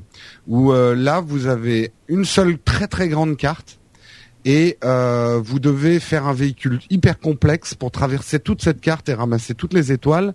où 0.49 0.73
là 0.73 1.21
vous 1.21 1.47
avez 1.47 1.93
une 2.09 2.25
seule 2.25 2.59
très 2.59 2.87
très 2.87 3.07
grande 3.07 3.37
carte 3.37 3.76
et 4.47 4.77
euh, 4.85 5.41
vous 5.43 5.59
devez 5.59 5.99
faire 5.99 6.25
un 6.25 6.31
véhicule 6.31 6.79
hyper 6.89 7.19
complexe 7.19 7.75
pour 7.75 7.91
traverser 7.91 8.39
toute 8.39 8.61
cette 8.61 8.79
carte 8.79 9.09
et 9.09 9.13
ramasser 9.13 9.53
toutes 9.53 9.73
les 9.73 9.91
étoiles, 9.91 10.33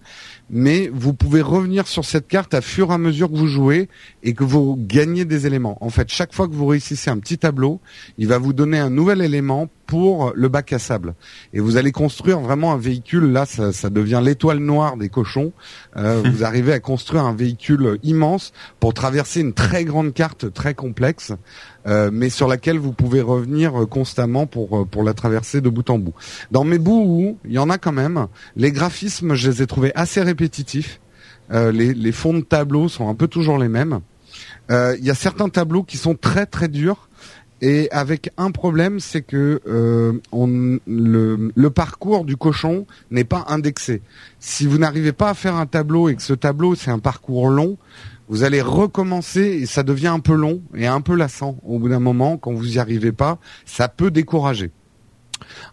mais 0.51 0.91
vous 0.93 1.15
pouvez 1.15 1.41
revenir 1.41 1.89
sur 1.89 2.05
cette 2.05 2.29
carte 2.29 2.53
à 2.53 2.61
fur 2.61 2.91
et 2.91 2.93
à 2.93 2.99
mesure 2.99 3.31
que 3.31 3.37
vous 3.37 3.47
jouez 3.47 3.89
et 4.23 4.35
que 4.35 4.45
vous 4.45 4.77
gagnez 4.79 5.25
des 5.25 5.47
éléments. 5.47 5.79
En 5.81 5.89
fait, 5.89 6.11
chaque 6.11 6.35
fois 6.35 6.47
que 6.47 6.53
vous 6.53 6.67
réussissez 6.67 7.09
un 7.09 7.17
petit 7.17 7.39
tableau, 7.39 7.81
il 8.19 8.29
va 8.29 8.37
vous 8.37 8.53
donner 8.53 8.79
un 8.79 8.91
nouvel 8.91 9.23
élément 9.23 9.71
pour 9.93 10.33
le 10.35 10.49
bac 10.49 10.73
à 10.73 10.79
sable. 10.79 11.13
Et 11.53 11.61
vous 11.61 11.77
allez 11.77 11.93
construire 11.93 12.41
vraiment 12.41 12.73
un 12.73 12.79
véhicule, 12.79 13.31
là 13.31 13.45
ça, 13.45 13.73
ça 13.73 13.91
devient 13.91 14.23
l'étoile 14.25 14.57
noire 14.57 14.97
des 14.97 15.11
cochons. 15.11 15.53
Euh, 15.99 16.23
vous 16.33 16.45
arrivez 16.45 16.73
à 16.73 16.81
construire 16.81 17.25
un 17.27 17.35
véhicule 17.35 17.99
immense 18.03 18.55
pour 18.81 18.95
traverser 18.95 19.43
une 19.43 19.53
très 19.53 19.85
grande 19.85 20.15
carte 20.15 20.51
très 20.51 20.73
complexe. 20.73 21.33
Euh, 21.87 22.09
mais 22.11 22.31
sur 22.31 22.49
laquelle 22.49 22.79
vous 22.79 22.93
pouvez 22.93 23.21
revenir 23.21 23.83
euh, 23.83 23.87
constamment 23.87 24.47
pour 24.47 24.79
euh, 24.79 24.85
pour 24.87 25.03
la 25.03 25.13
traverser 25.13 25.61
de 25.61 25.69
bout 25.69 25.91
en 25.91 25.99
bout. 25.99 26.15
Dans 26.51 26.65
mes 26.65 26.79
bouts 26.79 27.37
il 27.45 27.53
y 27.53 27.59
en 27.59 27.69
a 27.69 27.77
quand 27.77 27.93
même, 27.93 28.29
les 28.57 28.73
graphismes 28.73 29.35
je 29.35 29.51
les 29.51 29.63
ai 29.63 29.67
trouvés 29.67 29.93
assez 29.95 30.23
répétitifs. 30.23 31.01
Euh, 31.51 31.71
les, 31.71 31.93
les 31.93 32.13
fonds 32.13 32.33
de 32.33 32.41
tableau 32.41 32.89
sont 32.89 33.11
un 33.11 33.15
peu 33.15 33.29
toujours 33.29 33.59
les 33.59 33.69
mêmes. 33.69 34.01
Euh, 34.71 34.97
Il 34.99 35.05
y 35.05 35.11
a 35.11 35.15
certains 35.15 35.49
tableaux 35.49 35.83
qui 35.83 35.97
sont 35.97 36.15
très 36.15 36.47
très 36.47 36.69
durs 36.69 37.09
et 37.63 37.89
avec 37.93 38.31
un 38.37 38.51
problème, 38.51 38.99
c'est 38.99 39.23
que 39.23 39.61
euh, 39.69 40.13
le, 40.87 41.53
le 41.55 41.71
parcours 41.71 42.25
du 42.25 42.37
cochon 42.37 42.87
n'est 43.13 43.25
pas 43.25 43.45
indexé. 43.49 44.03
Si 44.41 44.67
vous 44.67 44.79
n'arrivez 44.79 45.13
pas 45.13 45.31
à 45.31 45.35
faire 45.35 45.55
un 45.55 45.67
tableau 45.67 46.09
et 46.09 46.17
que 46.17 46.23
ce 46.23 46.35
tableau 46.35 46.75
c'est 46.75 46.91
un 46.91 46.99
parcours 46.99 47.49
long, 47.49 47.79
vous 48.29 48.43
allez 48.43 48.61
recommencer 48.61 49.43
et 49.43 49.67
ça 49.67 49.85
devient 49.85 50.09
un 50.09 50.19
peu 50.19 50.35
long 50.35 50.61
et 50.75 50.89
un 50.89 51.01
peu 51.01 51.15
lassant 51.15 51.57
au 51.65 51.79
bout 51.79 51.89
d'un 51.89 52.01
moment 52.01 52.37
quand 52.37 52.53
vous 52.53 52.75
y 52.75 52.79
arrivez 52.81 53.13
pas, 53.13 53.39
ça 53.65 53.89
peut 53.89 54.11
décourager. 54.11 54.73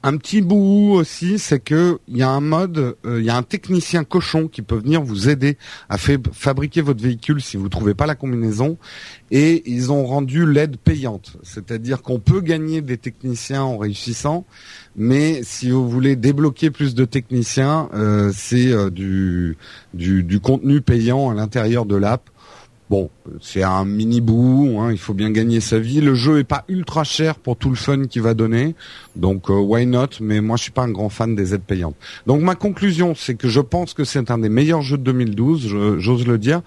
Un 0.03 0.17
petit 0.17 0.41
bout 0.41 0.93
aussi, 0.93 1.39
c'est 1.39 1.59
que 1.59 1.99
il 2.07 2.17
y 2.17 2.23
a 2.23 2.29
un 2.29 2.41
mode, 2.41 2.95
euh, 3.05 3.19
il 3.19 3.25
y 3.25 3.29
a 3.29 3.35
un 3.37 3.43
technicien 3.43 4.03
cochon 4.03 4.47
qui 4.47 4.61
peut 4.61 4.77
venir 4.77 5.01
vous 5.01 5.29
aider 5.29 5.57
à 5.89 5.97
fa- 5.97 6.13
fabriquer 6.31 6.81
votre 6.81 7.01
véhicule 7.01 7.41
si 7.41 7.57
vous 7.57 7.69
trouvez 7.69 7.93
pas 7.93 8.05
la 8.05 8.15
combinaison. 8.15 8.77
Et 9.31 9.63
ils 9.71 9.91
ont 9.91 10.05
rendu 10.05 10.45
l'aide 10.51 10.77
payante, 10.77 11.37
c'est-à-dire 11.43 12.01
qu'on 12.01 12.19
peut 12.19 12.41
gagner 12.41 12.81
des 12.81 12.97
techniciens 12.97 13.61
en 13.63 13.77
réussissant, 13.77 14.45
mais 14.95 15.41
si 15.43 15.69
vous 15.69 15.87
voulez 15.87 16.15
débloquer 16.15 16.71
plus 16.71 16.95
de 16.95 17.05
techniciens, 17.05 17.89
euh, 17.93 18.31
c'est 18.33 18.71
euh, 18.71 18.89
du 18.89 20.39
contenu 20.41 20.81
payant 20.81 21.29
à 21.29 21.33
l'intérieur 21.35 21.85
de 21.85 21.95
l'app. 21.95 22.29
Bon, 22.89 23.11
c'est 23.39 23.61
un 23.61 23.85
mini 23.85 24.19
bout, 24.19 24.77
hein, 24.79 24.91
il 24.91 24.97
faut 24.97 25.13
bien 25.13 25.29
gagner 25.29 25.59
sa 25.59 25.77
vie. 25.77 26.01
Le 26.01 26.15
jeu 26.15 26.39
est 26.39 26.43
pas 26.43 26.65
ultra 26.67 27.03
cher 27.03 27.35
pour 27.35 27.55
tout 27.55 27.69
le 27.69 27.75
fun 27.75 28.05
qu'il 28.05 28.23
va 28.23 28.33
donner, 28.33 28.73
donc 29.15 29.51
euh, 29.51 29.53
why 29.53 29.85
not? 29.85 30.07
Mais 30.21 30.41
moi, 30.41 30.57
je 30.57 30.63
suis 30.63 30.71
pas 30.71 30.81
un 30.81 30.89
grand 30.89 31.09
fan 31.09 31.35
des 31.35 31.53
aides 31.53 31.61
payantes. 31.61 31.95
Donc 32.25 32.41
ma 32.41 32.55
conclusion, 32.55 33.13
c'est 33.15 33.35
que 33.35 33.47
je 33.47 33.61
pense 33.61 33.93
que 33.93 34.03
c'est 34.03 34.31
un 34.31 34.39
des 34.39 34.49
meilleurs 34.49 34.81
jeux 34.81 34.97
de 34.97 35.03
2012, 35.03 35.99
j'ose 35.99 36.25
le 36.25 36.39
dire. 36.39 36.61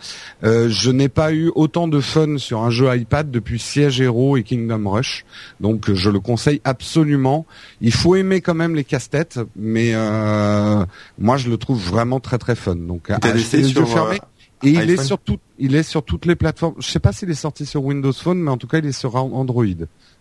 Euh, 0.45 0.69
je 0.69 0.93
n'ai 0.93 1.09
pas 1.09 1.33
eu 1.33 1.51
autant 1.57 1.89
de 1.89 1.99
fun 1.99 2.39
sur 2.39 2.63
un 2.63 2.71
jeu 2.71 2.95
iPad 2.95 3.31
depuis 3.31 3.59
Siege 3.59 4.01
Hero 4.01 4.37
et 4.37 4.45
Kingdom 4.45 4.89
Rush, 4.89 5.25
donc 5.61 5.93
je 5.93 6.09
le 6.09 6.21
conseille 6.21 6.61
absolument. 6.63 7.47
Il 7.81 7.93
faut 7.93 8.15
aimer 8.15 8.41
quand 8.41 8.55
même 8.55 8.77
les 8.77 8.85
casse-têtes, 8.85 9.41
mais 9.57 9.91
euh, 9.95 10.85
moi, 11.19 11.37
je 11.37 11.51
le 11.51 11.57
trouve 11.57 11.83
vraiment 11.83 12.21
très 12.21 12.39
très 12.39 12.55
fun. 12.55 12.77
Donc, 12.77 13.11
à 13.11 13.19
les 13.33 13.73
yeux 13.73 13.85
fermés. 13.85 14.21
Et 14.63 14.71
il 14.71 14.91
est 14.91 15.03
sur 15.03 15.19
tout, 15.19 15.39
il 15.59 15.75
est 15.75 15.83
sur 15.83 16.03
toutes 16.03 16.27
les 16.27 16.37
plateformes. 16.37 16.75
Je 16.79 16.89
sais 16.89 17.01
pas 17.01 17.13
s'il 17.13 17.31
est 17.31 17.35
sorti 17.35 17.67
sur 17.67 17.85
Windows 17.85 18.13
Phone, 18.13 18.39
mais 18.39 18.51
en 18.51 18.57
tout 18.57 18.67
cas, 18.67 18.79
il 18.79 18.87
est 18.87 18.93
sur 18.93 19.17
Android. 19.17 19.65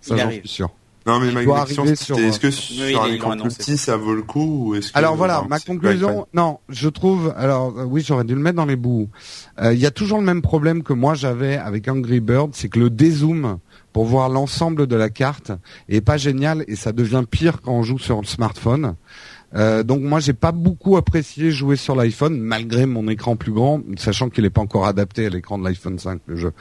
Ça, 0.02 0.18
j'en 0.18 0.32
suis 0.32 0.48
sûr. 0.48 0.70
Non, 1.06 1.20
mais 1.20 1.32
ma 1.32 1.44
question, 1.66 1.86
c'était 1.96 2.28
est-ce 2.28 2.40
que 2.40 2.52
sur 2.52 3.04
un 3.04 3.08
écran 3.08 3.36
plus 3.36 3.56
petit, 3.56 3.78
ça 3.78 3.98
vaut 3.98 4.14
le 4.14 4.22
coup 4.22 4.68
ou 4.68 4.76
est-ce 4.76 4.92
que 4.92 4.98
Alors 4.98 5.16
voilà, 5.16 5.44
ma 5.50 5.60
conclusion, 5.60 6.28
non, 6.34 6.60
je 6.70 6.90
trouve, 6.90 7.34
alors 7.36 7.74
euh, 7.76 7.86
oui, 7.86 8.04
j'aurais 8.06 8.24
dû 8.24 8.36
le 8.36 8.40
mettre 8.40 8.58
dans 8.58 8.66
les 8.66 8.76
bouts. 8.76 9.10
Euh, 9.60 9.74
il 9.74 9.80
y 9.80 9.88
a 9.88 9.92
toujours 9.92 10.20
le 10.20 10.24
même 10.24 10.44
problème 10.44 10.84
que 10.84 10.94
moi 10.94 11.16
j'avais 11.16 11.58
avec 11.58 11.88
Angry 11.88 12.20
Bird, 12.20 12.52
c'est 12.54 12.70
que 12.70 12.80
le 12.80 12.92
dézoom 12.92 13.58
pour 13.94 14.06
voir 14.06 14.30
l'ensemble 14.30 14.86
de 14.86 14.96
la 14.96 15.10
carte 15.10 15.52
est 15.90 16.02
pas 16.02 16.18
génial 16.18 16.64
et 16.68 16.76
ça 16.76 16.92
devient 16.92 17.24
pire 17.30 17.62
quand 17.62 17.74
on 17.74 17.84
joue 17.84 18.00
sur 18.00 18.22
le 18.22 18.28
smartphone. 18.28 18.94
Euh, 19.54 19.84
donc 19.84 20.02
moi 20.02 20.20
j'ai 20.20 20.34
pas 20.34 20.52
beaucoup 20.52 20.96
apprécié 20.98 21.52
jouer 21.52 21.76
sur 21.76 21.96
l'iPhone 21.96 22.40
malgré 22.40 22.86
mon 22.86 23.08
écran 23.08 23.36
plus 23.36 23.52
grand, 23.52 23.82
sachant 23.98 24.30
qu'il 24.30 24.44
n'est 24.44 24.50
pas 24.50 24.62
encore 24.62 24.86
adapté 24.86 25.26
à 25.26 25.30
l'écran 25.30 25.58
de 25.58 25.66
l'iPhone 25.66 26.00
5 26.00 26.22
le 26.26 26.36
jeu. 26.36 26.54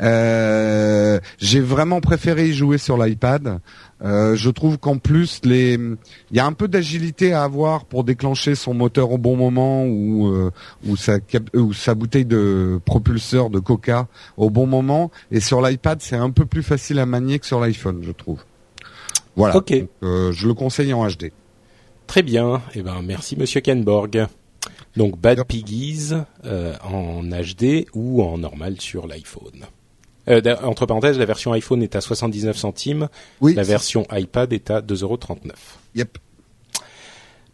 Euh, 0.00 1.20
j'ai 1.38 1.60
vraiment 1.60 2.00
préféré 2.00 2.48
y 2.48 2.52
jouer 2.52 2.78
sur 2.78 3.02
l'iPad. 3.02 3.60
Euh, 4.02 4.36
je 4.36 4.50
trouve 4.50 4.76
qu'en 4.78 4.98
plus 4.98 5.40
les, 5.44 5.74
il 5.74 6.36
y 6.36 6.40
a 6.40 6.46
un 6.46 6.52
peu 6.52 6.68
d'agilité 6.68 7.32
à 7.32 7.44
avoir 7.44 7.86
pour 7.86 8.04
déclencher 8.04 8.54
son 8.54 8.74
moteur 8.74 9.10
au 9.12 9.18
bon 9.18 9.36
moment 9.36 9.86
ou 9.86 10.28
euh, 10.28 10.50
ou 10.86 10.96
sa 10.96 11.18
ou 11.54 11.72
sa 11.72 11.94
bouteille 11.94 12.26
de 12.26 12.78
propulseur 12.84 13.48
de 13.48 13.58
Coca 13.58 14.08
au 14.36 14.50
bon 14.50 14.66
moment. 14.66 15.10
Et 15.30 15.40
sur 15.40 15.62
l'iPad 15.62 15.98
c'est 16.02 16.16
un 16.16 16.30
peu 16.30 16.44
plus 16.44 16.62
facile 16.62 16.98
à 16.98 17.06
manier 17.06 17.38
que 17.38 17.46
sur 17.46 17.60
l'iPhone, 17.60 18.00
je 18.02 18.12
trouve. 18.12 18.40
Voilà. 19.36 19.56
Ok. 19.56 19.74
Euh, 20.02 20.32
je 20.32 20.46
le 20.46 20.54
conseille 20.54 20.92
en 20.92 21.06
HD. 21.06 21.32
Très 22.06 22.22
bien. 22.22 22.62
Eh 22.74 22.82
ben, 22.82 23.02
merci 23.02 23.36
Monsieur 23.36 23.60
Kenborg. 23.60 24.26
Donc 24.96 25.18
Bad 25.18 25.44
Piggies 25.44 26.12
euh, 26.44 26.74
en 26.84 27.22
HD 27.22 27.86
ou 27.94 28.22
en 28.22 28.38
normal 28.38 28.80
sur 28.80 29.06
l'iPhone. 29.06 29.66
Euh, 30.28 30.56
entre 30.62 30.86
parenthèses, 30.86 31.18
la 31.18 31.26
version 31.26 31.52
iPhone 31.52 31.82
est 31.82 31.96
à 31.96 32.00
79 32.00 32.56
centimes. 32.56 33.08
Oui, 33.40 33.54
la 33.54 33.62
version 33.62 34.06
iPad 34.10 34.52
est 34.52 34.70
à 34.70 34.80
2,39 34.80 35.02
euros. 35.02 35.18
Yep. 35.94 36.18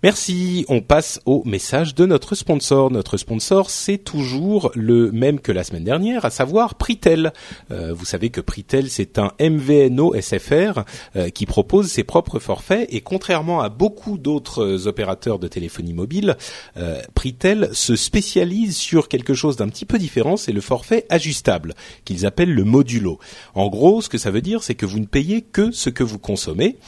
Merci. 0.02 0.64
On 0.70 0.80
passe 0.80 1.20
au 1.26 1.42
message 1.44 1.94
de 1.94 2.06
notre 2.06 2.34
sponsor. 2.34 2.90
Notre 2.90 3.18
sponsor, 3.18 3.68
c'est 3.68 3.98
toujours 3.98 4.72
le 4.74 5.12
même 5.12 5.40
que 5.40 5.52
la 5.52 5.62
semaine 5.62 5.84
dernière, 5.84 6.24
à 6.24 6.30
savoir 6.30 6.76
Pritel. 6.76 7.34
Euh, 7.70 7.92
vous 7.92 8.06
savez 8.06 8.30
que 8.30 8.40
Pritel, 8.40 8.88
c'est 8.88 9.18
un 9.18 9.32
MVNO 9.38 10.14
SFR 10.18 10.84
euh, 11.16 11.28
qui 11.28 11.44
propose 11.44 11.88
ses 11.88 12.02
propres 12.02 12.38
forfaits 12.38 12.88
et 12.90 13.02
contrairement 13.02 13.60
à 13.60 13.68
beaucoup 13.68 14.16
d'autres 14.16 14.86
opérateurs 14.86 15.38
de 15.38 15.48
téléphonie 15.48 15.92
mobile, 15.92 16.38
euh, 16.78 17.02
Pritel 17.14 17.68
se 17.74 17.94
spécialise 17.94 18.78
sur 18.78 19.06
quelque 19.06 19.34
chose 19.34 19.56
d'un 19.56 19.68
petit 19.68 19.84
peu 19.84 19.98
différent, 19.98 20.38
c'est 20.38 20.52
le 20.52 20.62
forfait 20.62 21.04
ajustable 21.10 21.74
qu'ils 22.06 22.24
appellent 22.24 22.54
le 22.54 22.64
modulo. 22.64 23.18
En 23.54 23.68
gros, 23.68 24.00
ce 24.00 24.08
que 24.08 24.16
ça 24.16 24.30
veut 24.30 24.40
dire, 24.40 24.62
c'est 24.62 24.74
que 24.74 24.86
vous 24.86 24.98
ne 24.98 25.04
payez 25.04 25.42
que 25.42 25.70
ce 25.72 25.90
que 25.90 26.04
vous 26.04 26.18
consommez. 26.18 26.78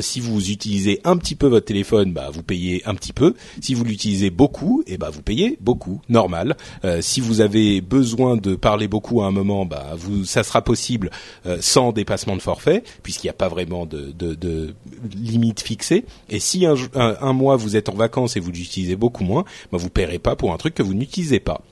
si 0.00 0.20
vous 0.20 0.50
utilisez 0.50 1.00
un 1.02 1.16
petit 1.16 1.34
peu 1.34 1.48
votre 1.48 1.66
téléphone, 1.66 2.12
bah 2.12 2.30
vous 2.32 2.44
payez 2.44 2.59
un 2.84 2.94
petit 2.94 3.12
peu. 3.12 3.34
Si 3.60 3.74
vous 3.74 3.84
l'utilisez 3.84 4.30
beaucoup, 4.30 4.82
et 4.86 4.94
eh 4.94 4.98
ben 4.98 5.10
vous 5.10 5.22
payez 5.22 5.56
beaucoup, 5.60 6.00
normal. 6.08 6.56
Euh, 6.84 7.00
si 7.00 7.20
vous 7.20 7.40
avez 7.40 7.80
besoin 7.80 8.36
de 8.36 8.54
parler 8.54 8.88
beaucoup 8.88 9.22
à 9.22 9.26
un 9.26 9.30
moment, 9.30 9.66
bah 9.66 9.92
vous, 9.96 10.24
ça 10.24 10.42
sera 10.42 10.62
possible 10.62 11.10
euh, 11.46 11.58
sans 11.60 11.92
dépassement 11.92 12.36
de 12.36 12.42
forfait, 12.42 12.82
puisqu'il 13.02 13.26
n'y 13.26 13.30
a 13.30 13.34
pas 13.34 13.48
vraiment 13.48 13.86
de, 13.86 14.74
limite 15.14 15.60
fixée. 15.60 16.04
Et 16.28 16.40
si 16.40 16.66
un, 16.66 17.32
mois 17.32 17.56
vous 17.56 17.76
êtes 17.76 17.88
en 17.88 17.94
vacances 17.94 18.36
et 18.36 18.40
vous 18.40 18.50
l'utilisez 18.50 18.96
beaucoup 18.96 19.24
moins, 19.24 19.44
bah 19.72 19.78
vous 19.78 19.90
paierez 19.90 20.18
pas 20.18 20.36
pour 20.36 20.52
un 20.52 20.56
truc 20.56 20.74
que 20.74 20.82
vous 20.82 20.94
n'utilisez 20.94 21.40
pas. 21.40 21.62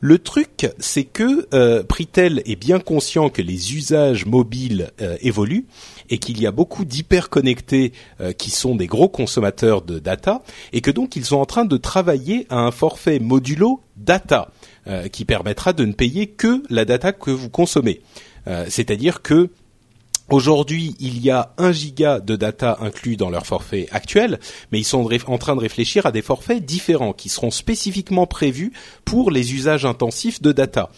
Le 0.00 0.18
truc, 0.18 0.68
c'est 0.78 1.04
que 1.04 1.48
euh, 1.54 1.82
Pritel 1.82 2.42
est 2.46 2.56
bien 2.56 2.78
conscient 2.78 3.30
que 3.30 3.42
les 3.42 3.74
usages 3.74 4.26
mobiles 4.26 4.92
évoluent 5.20 5.66
et 6.10 6.18
qu'il 6.18 6.40
y 6.40 6.46
a 6.46 6.50
beaucoup 6.50 6.84
d'hyperconnectés 6.84 7.92
euh, 8.20 8.32
qui 8.32 8.50
sont 8.50 8.74
des 8.74 8.86
gros 8.86 9.08
consommateurs 9.08 9.82
de 9.82 9.98
data 9.98 10.42
et 10.72 10.80
que 10.80 10.90
donc 10.90 11.16
ils 11.16 11.24
sont 11.24 11.36
en 11.36 11.46
train 11.46 11.64
de 11.64 11.76
travailler 11.76 12.46
à 12.50 12.58
un 12.58 12.70
forfait 12.70 13.18
modulo 13.18 13.80
data 13.96 14.50
euh, 14.86 15.08
qui 15.08 15.24
permettra 15.24 15.72
de 15.72 15.84
ne 15.84 15.92
payer 15.92 16.26
que 16.26 16.62
la 16.70 16.84
data 16.84 17.12
que 17.12 17.30
vous 17.30 17.50
consommez. 17.50 18.00
Euh, 18.46 18.66
c'est-à-dire 18.68 19.22
que 19.22 19.50
Aujourd'hui, 20.30 20.94
il 21.00 21.24
y 21.24 21.30
a 21.30 21.54
un 21.56 21.72
giga 21.72 22.20
de 22.20 22.36
data 22.36 22.76
inclus 22.82 23.16
dans 23.16 23.30
leur 23.30 23.46
forfait 23.46 23.88
actuel, 23.92 24.38
mais 24.70 24.78
ils 24.78 24.84
sont 24.84 25.08
en 25.26 25.38
train 25.38 25.56
de 25.56 25.60
réfléchir 25.60 26.04
à 26.04 26.12
des 26.12 26.20
forfaits 26.20 26.62
différents 26.62 27.14
qui 27.14 27.30
seront 27.30 27.50
spécifiquement 27.50 28.26
prévus 28.26 28.74
pour 29.06 29.30
les 29.30 29.54
usages 29.54 29.86
intensifs 29.86 30.42
de 30.42 30.52
data. 30.52 30.90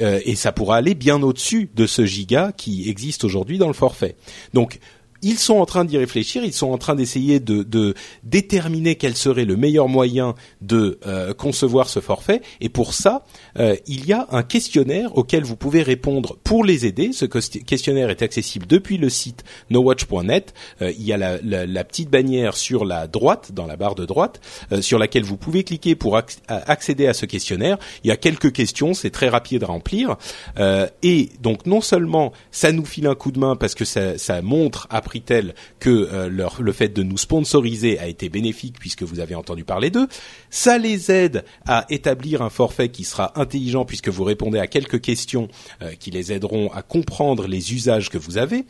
Euh, 0.00 0.20
et 0.24 0.36
ça 0.36 0.52
pourra 0.52 0.76
aller 0.76 0.94
bien 0.94 1.22
au-dessus 1.22 1.68
de 1.74 1.86
ce 1.86 2.04
giga 2.04 2.52
qui 2.56 2.88
existe 2.88 3.24
aujourd'hui 3.24 3.58
dans 3.58 3.66
le 3.66 3.72
forfait. 3.72 4.16
Donc 4.54 4.78
ils 5.22 5.38
sont 5.38 5.56
en 5.56 5.66
train 5.66 5.84
d'y 5.84 5.98
réfléchir, 5.98 6.44
ils 6.44 6.52
sont 6.52 6.70
en 6.70 6.78
train 6.78 6.94
d'essayer 6.94 7.40
de, 7.40 7.62
de, 7.62 7.94
déterminer 8.22 8.94
quel 8.94 9.16
serait 9.16 9.44
le 9.44 9.56
meilleur 9.56 9.88
moyen 9.88 10.34
de 10.60 10.98
euh, 11.06 11.34
concevoir 11.34 11.88
ce 11.88 12.00
forfait. 12.00 12.40
Et 12.60 12.68
pour 12.68 12.94
ça, 12.94 13.24
euh, 13.58 13.76
il 13.86 14.06
y 14.06 14.12
a 14.12 14.26
un 14.30 14.42
questionnaire 14.42 15.16
auquel 15.16 15.44
vous 15.44 15.56
pouvez 15.56 15.82
répondre 15.82 16.36
pour 16.44 16.64
les 16.64 16.86
aider. 16.86 17.12
Ce 17.12 17.24
questionnaire 17.24 18.10
est 18.10 18.22
accessible 18.22 18.66
depuis 18.66 18.96
le 18.96 19.08
site 19.08 19.44
nowatch.net. 19.70 20.54
Euh, 20.82 20.92
il 20.92 21.04
y 21.04 21.12
a 21.12 21.16
la, 21.16 21.38
la, 21.42 21.66
la, 21.66 21.84
petite 21.84 22.10
bannière 22.10 22.56
sur 22.56 22.84
la 22.84 23.06
droite, 23.06 23.52
dans 23.52 23.66
la 23.66 23.76
barre 23.76 23.94
de 23.94 24.04
droite, 24.04 24.40
sur 24.80 24.98
laquelle 24.98 25.24
vous 25.24 25.36
pouvez 25.36 25.64
cliquer 25.64 25.94
pour 25.94 26.20
accéder 26.48 27.06
à 27.06 27.14
ce 27.14 27.24
questionnaire. 27.24 27.78
Il 28.04 28.08
y 28.08 28.10
a 28.10 28.16
quelques 28.16 28.52
questions, 28.52 28.94
c'est 28.94 29.10
très 29.10 29.28
rapide 29.28 29.64
à 29.64 29.66
remplir. 29.66 30.16
et 31.02 31.30
donc 31.40 31.66
non 31.66 31.80
seulement 31.80 32.32
ça 32.50 32.72
nous 32.72 32.84
file 32.84 33.06
un 33.06 33.14
coup 33.14 33.32
de 33.32 33.38
main 33.38 33.56
parce 33.56 33.74
que 33.74 33.84
ça, 33.84 34.18
ça 34.18 34.42
montre 34.42 34.86
après 34.90 35.07
tel 35.16 35.54
que 35.80 35.90
euh, 35.90 36.48
le 36.58 36.72
fait 36.72 36.88
de 36.88 37.02
nous 37.02 37.18
sponsoriser 37.18 37.98
a 37.98 38.06
été 38.06 38.28
bénéfique 38.28 38.78
puisque 38.78 39.02
vous 39.02 39.20
avez 39.20 39.34
entendu 39.34 39.64
parler 39.64 39.90
d'eux. 39.90 40.08
Ça 40.50 40.78
les 40.78 41.10
aide 41.10 41.44
à 41.66 41.86
établir 41.90 42.42
un 42.42 42.50
forfait 42.50 42.88
qui 42.88 43.04
sera 43.04 43.38
intelligent 43.40 43.84
puisque 43.84 44.08
vous 44.08 44.24
répondez 44.24 44.58
à 44.58 44.66
quelques 44.66 45.00
questions 45.00 45.48
euh, 45.82 45.92
qui 45.98 46.10
les 46.10 46.32
aideront 46.32 46.70
à 46.72 46.82
comprendre 46.82 47.46
les 47.46 47.74
usages 47.74 48.10
que 48.10 48.18
vous 48.18 48.38
avez. 48.38 48.64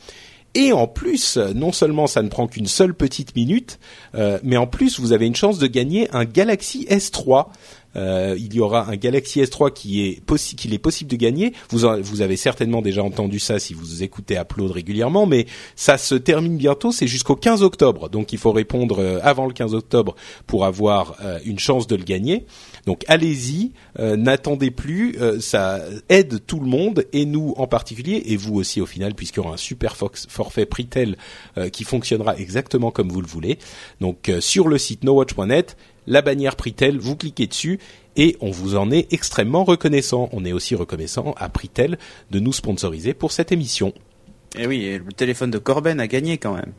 Et 0.54 0.72
en 0.72 0.86
plus, 0.86 1.36
non 1.36 1.72
seulement 1.72 2.06
ça 2.06 2.22
ne 2.22 2.28
prend 2.28 2.46
qu'une 2.46 2.66
seule 2.66 2.94
petite 2.94 3.36
minute, 3.36 3.78
euh, 4.14 4.38
mais 4.42 4.56
en 4.56 4.66
plus 4.66 4.98
vous 4.98 5.12
avez 5.12 5.26
une 5.26 5.36
chance 5.36 5.58
de 5.58 5.66
gagner 5.66 6.08
un 6.14 6.24
Galaxy 6.24 6.86
S3 6.90 7.46
euh, 7.96 8.36
il 8.38 8.54
y 8.54 8.60
aura 8.60 8.86
un 8.88 8.96
Galaxy 8.96 9.40
S3 9.40 9.72
qui 9.72 10.06
est 10.06 10.22
qu'il 10.56 10.74
est 10.74 10.78
possible 10.78 11.10
de 11.10 11.16
gagner. 11.16 11.54
Vous, 11.70 11.86
avez 11.86 12.36
certainement 12.36 12.82
déjà 12.82 13.02
entendu 13.02 13.38
ça 13.38 13.58
si 13.58 13.72
vous 13.72 14.02
écoutez 14.02 14.36
Upload 14.36 14.70
régulièrement, 14.70 15.26
mais 15.26 15.46
ça 15.74 15.96
se 15.96 16.14
termine 16.14 16.58
bientôt. 16.58 16.92
C'est 16.92 17.06
jusqu'au 17.06 17.34
15 17.34 17.62
octobre, 17.62 18.10
donc 18.10 18.32
il 18.32 18.38
faut 18.38 18.52
répondre 18.52 19.00
euh, 19.00 19.20
avant 19.22 19.46
le 19.46 19.52
15 19.52 19.74
octobre 19.74 20.14
pour 20.46 20.66
avoir 20.66 21.16
une 21.44 21.58
chance 21.58 21.86
de 21.86 21.96
le 21.96 22.04
gagner. 22.04 22.46
Donc 22.88 23.04
allez-y, 23.06 23.72
n'attendez 23.98 24.70
plus, 24.70 25.18
ça 25.40 25.82
aide 26.08 26.40
tout 26.46 26.58
le 26.58 26.66
monde 26.66 27.04
et 27.12 27.26
nous 27.26 27.52
en 27.58 27.66
particulier 27.66 28.22
et 28.24 28.38
vous 28.38 28.54
aussi 28.54 28.80
au 28.80 28.86
final 28.86 29.14
puisqu'il 29.14 29.40
y 29.40 29.40
aura 29.40 29.52
un 29.52 29.58
super 29.58 29.94
forfait 29.94 30.64
Pritel 30.64 31.18
qui 31.70 31.84
fonctionnera 31.84 32.38
exactement 32.38 32.90
comme 32.90 33.10
vous 33.10 33.20
le 33.20 33.26
voulez. 33.26 33.58
Donc 34.00 34.32
sur 34.40 34.68
le 34.68 34.78
site 34.78 35.04
nowatch.net, 35.04 35.76
la 36.06 36.22
bannière 36.22 36.56
Pritel, 36.56 36.98
vous 36.98 37.14
cliquez 37.14 37.46
dessus 37.46 37.78
et 38.16 38.38
on 38.40 38.50
vous 38.50 38.74
en 38.74 38.90
est 38.90 39.12
extrêmement 39.12 39.64
reconnaissant. 39.64 40.30
On 40.32 40.46
est 40.46 40.52
aussi 40.52 40.74
reconnaissant 40.74 41.34
à 41.36 41.50
Pritel 41.50 41.98
de 42.30 42.40
nous 42.40 42.54
sponsoriser 42.54 43.12
pour 43.12 43.32
cette 43.32 43.52
émission. 43.52 43.92
Et 44.56 44.62
eh 44.62 44.66
oui, 44.66 44.98
le 45.04 45.12
téléphone 45.12 45.50
de 45.50 45.58
Corben 45.58 46.00
a 46.00 46.06
gagné 46.06 46.38
quand 46.38 46.54
même. 46.54 46.72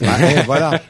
Eh, 0.00 0.42
voilà. 0.46 0.80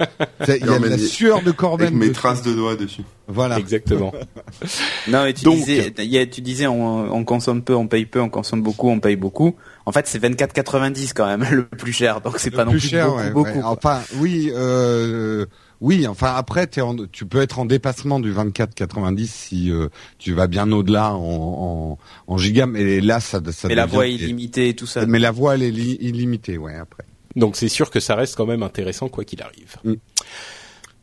Il 0.49 0.67
y 0.67 0.69
a 0.69 0.79
la 0.79 0.99
sueur 0.99 1.43
de 1.43 1.51
Corben. 1.51 1.89
Avec 1.89 1.99
mes 1.99 2.13
traces 2.13 2.43
de 2.43 2.53
doigts 2.53 2.77
dessus. 2.77 3.03
Voilà. 3.29 3.59
Exactement. 3.59 4.13
non, 5.09 5.25
mais 5.25 5.33
tu 5.33 5.49
disais, 5.49 5.93
tu 6.27 6.41
disais, 6.41 6.67
on, 6.67 7.25
consomme 7.25 7.63
peu, 7.63 7.75
on 7.75 7.89
paye 7.89 8.07
peu, 8.07 8.21
on 8.21 8.29
consomme 8.29 8.63
beaucoup, 8.63 8.89
on 8.89 9.01
paye 9.01 9.17
beaucoup. 9.17 9.57
En 9.87 9.93
fait, 9.93 10.07
c'est 10.07 10.23
24,90 10.23 11.13
quand 11.15 11.27
même 11.27 11.47
le 11.51 11.65
plus 11.65 11.93
cher, 11.93 12.21
donc 12.21 12.39
c'est 12.39 12.51
pas 12.51 12.65
non 12.65 12.73
plus 12.73 12.81
cher, 12.81 13.09
beaucoup, 13.33 13.53
beaucoup. 13.53 13.67
Enfin, 13.67 14.01
oui, 14.17 14.51
euh, 14.55 15.47
Oui, 15.81 16.07
enfin 16.07 16.35
après, 16.37 16.69
tu 16.69 17.27
peux 17.27 17.41
être 17.41 17.59
en 17.59 17.65
dépassement 17.65 18.21
du 18.21 18.33
24,90 18.33 19.27
si 19.27 19.71
euh, 19.71 19.89
tu 20.19 20.33
vas 20.33 20.47
bien 20.47 20.71
au-delà 20.71 21.15
en, 21.15 21.99
en, 22.27 22.39
giga, 22.39 22.67
mais 22.67 23.01
là 23.01 23.19
ça, 23.19 23.41
ça 23.51 23.69
Mais 23.69 23.75
la 23.75 23.87
voix 23.87 24.07
est 24.07 24.15
illimitée 24.15 24.69
et 24.69 24.75
tout 24.75 24.87
ça. 24.87 25.07
Mais 25.07 25.19
la 25.19 25.33
voix 25.33 25.55
elle 25.55 25.63
est 25.63 25.73
illimitée, 25.73 26.59
ouais. 26.59 26.77
Après. 26.77 27.05
Donc 27.37 27.57
c'est 27.57 27.69
sûr 27.69 27.91
que 27.91 28.01
ça 28.01 28.15
reste 28.15 28.37
quand 28.37 28.47
même 28.47 28.63
intéressant 28.63 29.09
quoi 29.09 29.25
qu'il 29.25 29.43
arrive. 29.43 29.77
Mm. 29.85 29.95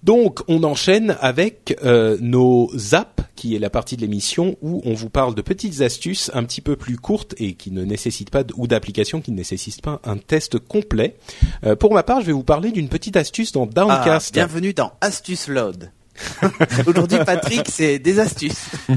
Donc, 0.04 0.40
on 0.48 0.64
enchaîne 0.64 1.18
avec 1.20 1.78
euh, 1.84 2.18
nos 2.22 2.70
apps, 2.94 3.24
qui 3.36 3.56
est 3.56 3.60
la 3.60 3.70
partie 3.70 3.98
de 3.98 4.02
l'émission 4.02 4.58
où 4.62 4.82
on 4.86 4.94
vous 4.94 5.10
parle 5.10 5.36
de 5.36 5.42
petites 5.42 5.82
astuces 5.82 6.32
un 6.34 6.44
petit 6.44 6.62
peu 6.62 6.76
plus 6.76 6.98
courtes 6.98 7.36
et 7.38 7.54
qui 7.54 7.72
ne 7.72 7.84
nécessitent 7.84 8.30
pas 8.30 8.44
ou 8.56 8.68
d'applications 8.68 9.22
qui 9.22 9.32
ne 9.32 9.38
nécessitent 9.38 9.82
pas 9.82 10.00
un 10.06 10.18
test 10.18 10.58
complet. 10.58 11.18
Euh, 11.66 11.76
pour 11.76 11.94
ma 11.94 12.04
part, 12.04 12.22
je 12.22 12.28
vais 12.28 12.32
vous 12.32 12.44
parler 12.44 12.72
d'une 12.72 12.90
petite 12.90 13.18
astuce 13.18 13.52
dans 13.52 13.66
Downcast. 13.66 14.32
Ah, 14.36 14.46
bienvenue 14.46 14.74
dans 14.74 14.94
Astuce 15.02 15.48
Load. 15.48 15.92
Aujourd'hui, 16.88 17.20
Patrick, 17.26 17.68
c'est 17.70 18.00
des 18.00 18.20
astuces. 18.20 18.70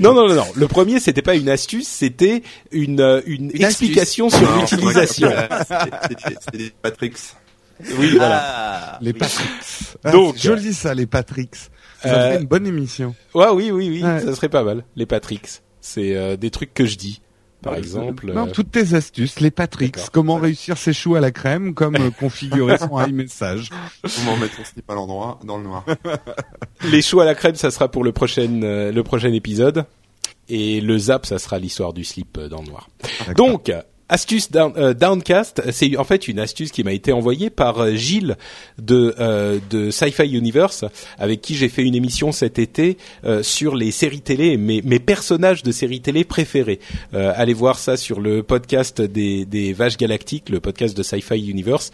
non, 0.00 0.14
non, 0.14 0.28
non, 0.28 0.34
non. 0.34 0.46
Le 0.54 0.68
premier, 0.68 1.00
c'était 1.00 1.22
pas 1.22 1.34
une 1.34 1.48
astuce, 1.48 1.88
c'était 1.88 2.42
une, 2.70 3.00
euh, 3.00 3.20
une, 3.26 3.50
explication 3.54 4.30
sur 4.30 4.56
l'utilisation. 4.56 5.30
C'est 6.50 6.52
des 6.58 6.72
Patricks. 6.82 7.18
Oui, 7.98 8.16
voilà. 8.16 8.42
Ah. 8.42 8.98
les 9.00 9.12
Patricks. 9.12 9.48
Ah, 10.04 10.10
Donc, 10.10 10.36
joli 10.36 10.74
ça, 10.74 10.94
les 10.94 11.06
Patricks. 11.06 11.56
Ça 12.02 12.08
serait 12.08 12.36
euh, 12.36 12.40
une 12.40 12.46
bonne 12.46 12.66
émission. 12.66 13.14
Ouais, 13.34 13.48
oui, 13.52 13.70
oui, 13.70 13.88
oui, 13.90 14.00
ça 14.00 14.34
serait 14.34 14.48
pas 14.48 14.62
mal. 14.62 14.84
Les 14.96 15.06
Patricks, 15.06 15.62
c'est 15.80 16.16
euh, 16.16 16.36
des 16.36 16.50
trucs 16.50 16.74
que 16.74 16.86
je 16.86 16.96
dis. 16.96 17.20
Par 17.62 17.74
exemple. 17.74 18.32
Non, 18.32 18.46
euh, 18.46 18.50
toutes 18.52 18.70
tes 18.70 18.94
astuces, 18.94 19.40
les 19.40 19.50
Patricks. 19.50 20.10
Comment 20.12 20.36
réussir 20.36 20.78
ses 20.78 20.92
choux 20.92 21.16
à 21.16 21.20
la 21.20 21.30
crème, 21.30 21.74
comme 21.74 21.96
configurer 22.12 22.78
son 22.78 23.00
iMessage. 23.06 23.70
Comment 24.16 24.36
mettre 24.36 24.56
son 24.56 24.64
slip 24.64 24.88
à 24.88 24.94
l'endroit, 24.94 25.40
dans 25.44 25.58
le 25.58 25.64
noir. 25.64 25.84
les 26.90 27.02
choux 27.02 27.20
à 27.20 27.24
la 27.24 27.34
crème, 27.34 27.56
ça 27.56 27.70
sera 27.70 27.90
pour 27.90 28.04
le 28.04 28.12
prochain, 28.12 28.48
le 28.48 29.00
prochain 29.02 29.32
épisode. 29.32 29.84
Et 30.48 30.80
le 30.80 30.96
zap, 30.98 31.26
ça 31.26 31.38
sera 31.38 31.58
l'histoire 31.58 31.92
du 31.92 32.04
slip 32.04 32.38
dans 32.38 32.62
le 32.62 32.68
noir. 32.68 32.88
Donc, 33.36 33.70
Astuce 34.10 34.48
euh, 34.56 34.94
Downcast, 34.94 35.62
c'est 35.70 35.96
en 35.98 36.04
fait 36.04 36.28
une 36.28 36.38
astuce 36.38 36.72
qui 36.72 36.82
m'a 36.82 36.92
été 36.92 37.12
envoyée 37.12 37.50
par 37.50 37.80
euh, 37.80 37.94
Gilles 37.94 38.36
de 38.80 39.14
euh, 39.20 39.58
de 39.68 39.90
Sci-Fi 39.90 40.24
Universe, 40.24 40.86
avec 41.18 41.42
qui 41.42 41.54
j'ai 41.54 41.68
fait 41.68 41.82
une 41.82 41.94
émission 41.94 42.32
cet 42.32 42.58
été 42.58 42.96
sur 43.42 43.74
les 43.74 43.90
séries 43.90 44.20
télé, 44.20 44.56
mes, 44.56 44.80
mes 44.82 44.98
personnages 44.98 45.62
de 45.62 45.72
séries 45.72 46.00
télé 46.00 46.24
préférés. 46.24 46.78
allez 47.12 47.52
voir 47.52 47.78
ça 47.78 47.96
sur 47.96 48.20
le 48.20 48.42
podcast 48.42 49.02
des, 49.02 49.44
des 49.44 49.72
Vaches 49.72 49.96
Galactiques, 49.96 50.48
le 50.48 50.60
podcast 50.60 50.96
de 50.96 51.02
Sci-Fi 51.02 51.36
Universe. 51.36 51.90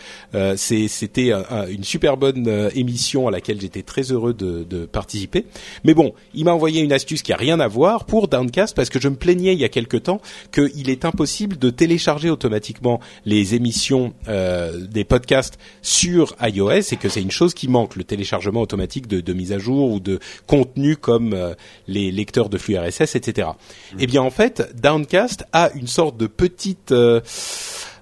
C'était 0.57 1.33
une 1.69 1.85
super 1.85 2.17
bonne 2.17 2.71
émission 2.75 3.29
à 3.29 3.31
laquelle 3.31 3.61
j'étais 3.61 3.83
très 3.83 4.13
heureux 4.13 4.35
de, 4.35 4.65
de, 4.69 4.87
participer. 4.87 5.47
Mais 5.85 5.95
bon, 5.95 6.15
il 6.35 6.45
m'a 6.45 6.53
envoyé 6.53 6.83
une 6.83 6.93
astuce 6.93 7.23
qui 7.23 7.33
a 7.33 7.37
rien 7.37 7.61
à 7.61 7.69
voir 7.69 8.05
pour 8.05 8.29
Downcast 8.29 8.77
parce 8.77 8.91
que 8.91 9.01
je 9.01 9.09
me 9.09 9.17
plaignais 9.17 9.55
il 9.55 9.61
y 9.61 9.65
a 9.65 9.69
quelque 9.71 9.97
temps 9.97 10.21
qu'il 10.53 10.91
est 10.91 11.05
impossible 11.05 11.57
de 11.59 11.71
télécharger 11.71 12.04
télécharger 12.05 12.29
automatiquement 12.29 13.01
les 13.25 13.55
émissions 13.55 14.13
euh, 14.29 14.87
des 14.87 15.05
podcasts 15.05 15.59
sur 15.81 16.37
iOS 16.43 16.93
et 16.93 16.97
que 16.97 17.09
c'est 17.09 17.23
une 17.23 17.31
chose 17.31 17.55
qui 17.55 17.67
manque, 17.67 17.97
le 17.97 18.05
téléchargement 18.05 18.61
automatique 18.61 19.07
de, 19.07 19.23
de 19.23 19.33
mise 19.33 19.53
à 19.53 19.59
jour 19.59 19.91
ou 19.91 20.01
de 20.01 20.19
contenu 20.47 20.97
comme 20.97 21.33
euh, 21.33 21.55
les 21.89 22.13
lecteurs 22.13 22.51
de 22.51 22.59
flux 22.59 22.77
RSS, 22.77 23.17
etc. 23.17 23.49
Mmh. 23.49 23.97
Eh 24.01 24.07
bien 24.07 24.21
en 24.21 24.31
fait, 24.31 24.71
Downcast 24.75 25.45
a 25.55 25.71
une 25.75 25.87
sorte 25.87 26.19
de 26.19 26.27
petite 26.27 26.93
euh, 26.93 27.21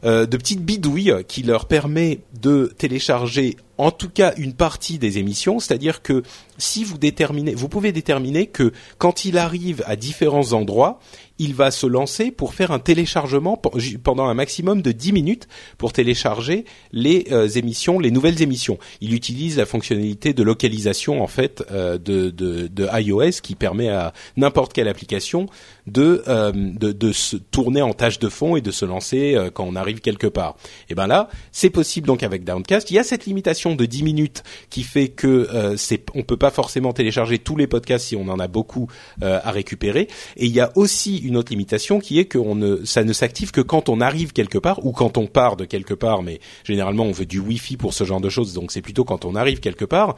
de 0.03 0.37
petites 0.37 0.65
bidouilles 0.65 1.15
qui 1.29 1.45
leur 1.45 1.67
permet 1.67 2.23
de 2.41 2.73
télécharger 2.77 3.57
en 3.79 3.91
tout 3.91 4.09
cas 4.09 4.35
une 4.37 4.53
partie 4.55 4.99
des 4.99 5.19
émissions, 5.19 5.59
c'est-à-dire 5.59 6.03
que 6.03 6.23
si 6.59 6.85
vous 6.85 6.99
déterminez, 6.99 7.55
vous 7.55 7.69
pouvez 7.69 7.93
déterminer 7.93 8.47
que 8.47 8.73
quand 8.99 9.25
il 9.25 9.39
arrive 9.39 9.83
à 9.87 9.97
différents 9.97 10.53
endroits, 10.53 11.01
il 11.39 11.55
va 11.55 11.71
se 11.71 11.87
lancer 11.87 12.31
pour 12.31 12.55
faire 12.55 12.71
un 12.71 12.79
téléchargement 12.79 13.61
pendant 14.05 14.27
un 14.27 14.35
maximum 14.35 14.81
de 14.81 14.93
10 14.93 15.13
minutes 15.13 15.49
pour 15.77 15.93
télécharger 15.93 16.65
les 16.93 17.27
euh, 17.33 17.49
émissions, 17.49 17.99
les 17.99 18.11
nouvelles 18.11 18.43
émissions. 18.43 18.79
Il 19.01 19.13
utilise 19.13 19.57
la 19.57 19.67
fonctionnalité 19.67 20.35
de 20.35 20.43
localisation 20.43 21.23
en 21.23 21.27
fait 21.27 21.65
euh, 21.73 21.99
de, 21.99 22.89
iOS 23.01 23.41
qui 23.43 23.55
permet 23.55 23.89
à 23.89 24.13
n'importe 24.37 24.73
quelle 24.73 24.89
application 24.89 25.47
de, 25.87 26.23
euh, 26.29 26.53
de 26.53 27.13
se 27.13 27.37
tourner 27.37 27.83
en 27.83 27.93
tâche 27.93 28.19
de 28.19 28.29
fond 28.29 28.55
et 28.55 28.61
de 28.61 28.71
se 28.71 28.85
lancer 28.85 29.37
quand 29.55 29.65
on 29.65 29.75
arrive 29.75 30.01
quelque 30.01 30.27
part. 30.27 30.57
Et 30.91 30.95
ben 30.95 31.07
là, 31.07 31.29
c'est 31.51 31.71
possible 31.71 32.07
donc 32.07 32.23
avec 32.23 32.45
Downcast. 32.45 32.91
Il 32.91 32.95
y 32.95 32.99
a 32.99 33.05
cette 33.05 33.27
limitation 33.27 33.62
de 33.75 33.85
10 33.85 34.03
minutes 34.05 34.43
qui 34.71 34.83
fait 34.83 35.09
que 35.09 35.75
c'est 35.77 36.05
on 36.15 36.23
peut 36.23 36.37
pas 36.37 36.51
forcément 36.51 36.93
télécharger 36.93 37.39
tous 37.39 37.57
les 37.57 37.67
podcasts 37.67 38.07
si 38.07 38.17
on 38.17 38.29
en 38.29 38.39
a 38.39 38.49
beaucoup 38.49 38.89
à 39.21 39.51
récupérer. 39.51 40.09
Et 40.37 40.47
il 40.47 40.53
y 40.53 40.61
a 40.61 40.73
aussi 40.77 41.19
une 41.19 41.33
une 41.33 41.39
autre 41.39 41.51
limitation 41.51 41.99
qui 41.99 42.19
est 42.19 42.27
que 42.27 42.37
ne, 42.37 42.85
ça 42.85 43.05
ne 43.05 43.13
s'active 43.15 43.53
que 43.53 43.63
quand 43.63 43.89
on 43.89 44.03
arrive 44.03 44.35
quelque 44.35 44.59
part 44.59 44.85
ou 44.85 44.93
quand 44.93 45.17
on 45.17 45.27
part 45.27 45.57
de 45.57 45.65
quelque 45.65 45.95
part. 45.95 46.23
Mais 46.23 46.41
généralement, 46.63 47.05
on 47.05 47.11
veut 47.11 47.25
du 47.25 47.39
Wi-Fi 47.39 47.79
pour 47.79 47.95
ce 47.95 48.05
genre 48.05 48.21
de 48.21 48.29
choses, 48.29 48.53
donc 48.53 48.71
c'est 48.71 48.83
plutôt 48.83 49.05
quand 49.05 49.25
on 49.25 49.35
arrive 49.35 49.61
quelque 49.61 49.87
part. 49.87 50.15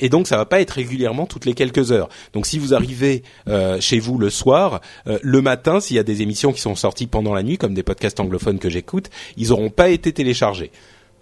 Et 0.00 0.08
donc 0.08 0.26
ça 0.26 0.36
va 0.36 0.44
pas 0.44 0.60
être 0.60 0.72
régulièrement 0.72 1.26
toutes 1.26 1.44
les 1.44 1.54
quelques 1.54 1.92
heures. 1.92 2.08
Donc 2.32 2.46
si 2.46 2.58
vous 2.58 2.74
arrivez 2.74 3.22
euh, 3.48 3.80
chez 3.80 4.00
vous 4.00 4.18
le 4.18 4.28
soir, 4.28 4.80
euh, 5.06 5.20
le 5.22 5.40
matin, 5.40 5.78
s'il 5.78 5.96
y 5.96 6.00
a 6.00 6.02
des 6.02 6.20
émissions 6.20 6.52
qui 6.52 6.60
sont 6.60 6.74
sorties 6.74 7.06
pendant 7.06 7.32
la 7.32 7.44
nuit, 7.44 7.56
comme 7.56 7.72
des 7.72 7.84
podcasts 7.84 8.18
anglophones 8.18 8.58
que 8.58 8.68
j'écoute, 8.68 9.08
ils 9.36 9.50
n'auront 9.50 9.70
pas 9.70 9.88
été 9.88 10.12
téléchargés. 10.12 10.72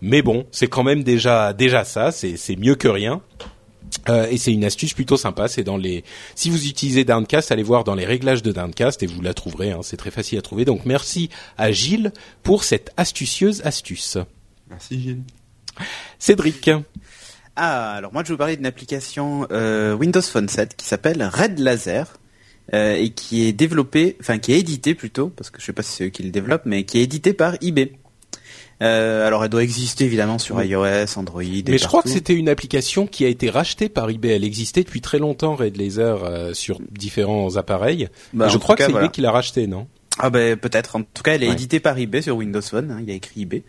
Mais 0.05 0.21
bon, 0.21 0.47
c'est 0.51 0.67
quand 0.67 0.83
même 0.83 1.03
déjà 1.03 1.55
déjà 1.55 1.83
ça, 1.83 2.13
c'est 2.13 2.57
mieux 2.57 2.75
que 2.75 2.89
rien. 2.89 3.23
Euh, 4.11 4.27
et 4.29 4.37
c'est 4.37 4.53
une 4.53 4.65
astuce 4.65 4.93
plutôt 4.93 5.17
sympa. 5.17 5.49
C'est 5.49 5.63
dans 5.63 5.79
les. 5.79 6.05
Si 6.35 6.51
vous 6.51 6.67
utilisez 6.67 7.05
Downcast, 7.05 7.51
allez 7.51 7.63
voir 7.63 7.85
dans 7.85 7.95
les 7.95 8.05
réglages 8.05 8.43
de 8.43 8.53
Downcast 8.53 9.03
et 9.03 9.07
vous 9.07 9.23
la 9.23 9.33
trouverez. 9.33 9.71
Hein, 9.71 9.81
c'est 9.83 9.97
très 9.97 10.11
facile 10.11 10.39
à 10.39 10.43
trouver. 10.43 10.67
Donc 10.67 10.85
merci 10.85 11.31
à 11.57 11.73
Gilles 11.73 12.13
pour 12.43 12.65
cette 12.65 12.93
astucieuse 12.99 13.63
astuce. 13.65 14.19
Merci 14.69 15.01
Gilles. 15.01 15.23
Cédric. 16.19 16.71
Ah, 17.57 17.95
alors 17.95 18.13
moi 18.13 18.23
je 18.25 18.29
vais 18.29 18.35
vous 18.35 18.39
parler 18.39 18.57
d'une 18.57 18.67
application 18.67 19.47
euh, 19.53 19.95
Windows 19.95 20.21
Phone 20.21 20.49
7 20.49 20.77
qui 20.77 20.85
s'appelle 20.87 21.23
Red 21.33 21.59
Laser 21.61 22.19
euh, 22.75 22.95
et 22.97 23.09
qui 23.09 23.47
est 23.47 23.55
développée, 23.55 24.19
enfin 24.21 24.39
qui 24.39 24.53
est 24.53 24.59
éditée 24.59 24.95
plutôt, 24.95 25.31
parce 25.31 25.49
que 25.49 25.61
je 25.61 25.65
sais 25.65 25.73
pas 25.73 25.83
si 25.83 25.93
c'est 25.93 26.05
eux 26.07 26.11
qui 26.11 26.25
le 26.25 26.31
développent, 26.31 26.67
mais 26.67 26.85
qui 26.85 26.99
est 26.99 27.03
éditée 27.05 27.33
par 27.33 27.55
eBay. 27.63 27.93
Euh, 28.83 29.27
alors 29.27 29.45
elle 29.45 29.51
doit 29.51 29.63
exister 29.63 30.05
évidemment 30.05 30.39
sur 30.39 30.63
iOS, 30.63 31.17
Android. 31.17 31.43
Mais 31.43 31.79
je 31.79 31.87
crois 31.87 32.03
que 32.03 32.09
c'était 32.09 32.35
une 32.35 32.49
application 32.49 33.07
qui 33.07 33.25
a 33.25 33.29
été 33.29 33.51
rachetée 33.51 33.89
par 33.89 34.11
eBay. 34.11 34.31
Elle 34.31 34.45
existait 34.45 34.83
depuis 34.83 35.01
très 35.01 35.19
longtemps, 35.19 35.55
Red 35.55 35.77
Laser, 35.77 36.25
euh, 36.25 36.55
sur 36.55 36.79
différents 36.91 37.57
appareils. 37.57 38.09
Bah, 38.33 38.49
je 38.49 38.59
crois 38.59 38.77
que 38.77 38.85
c'est 38.85 38.91
eBay 38.91 39.09
qui 39.11 39.21
l'a 39.21 39.31
racheté, 39.31 39.67
non? 39.67 39.87
Ah 40.19 40.31
ben 40.31 40.57
peut-être. 40.57 40.97
En 40.97 41.03
tout 41.03 41.23
cas, 41.25 41.35
elle 41.35 41.43
est 41.43 41.51
éditée 41.51 41.81
par 41.81 41.99
eBay 41.99 42.23
sur 42.23 42.37
Windows 42.37 42.63
Phone. 42.63 42.91
Hein, 42.91 42.99
il 43.03 43.09
y 43.09 43.13
a 43.13 43.17
écrit 43.17 43.43
eBay. 43.43 43.65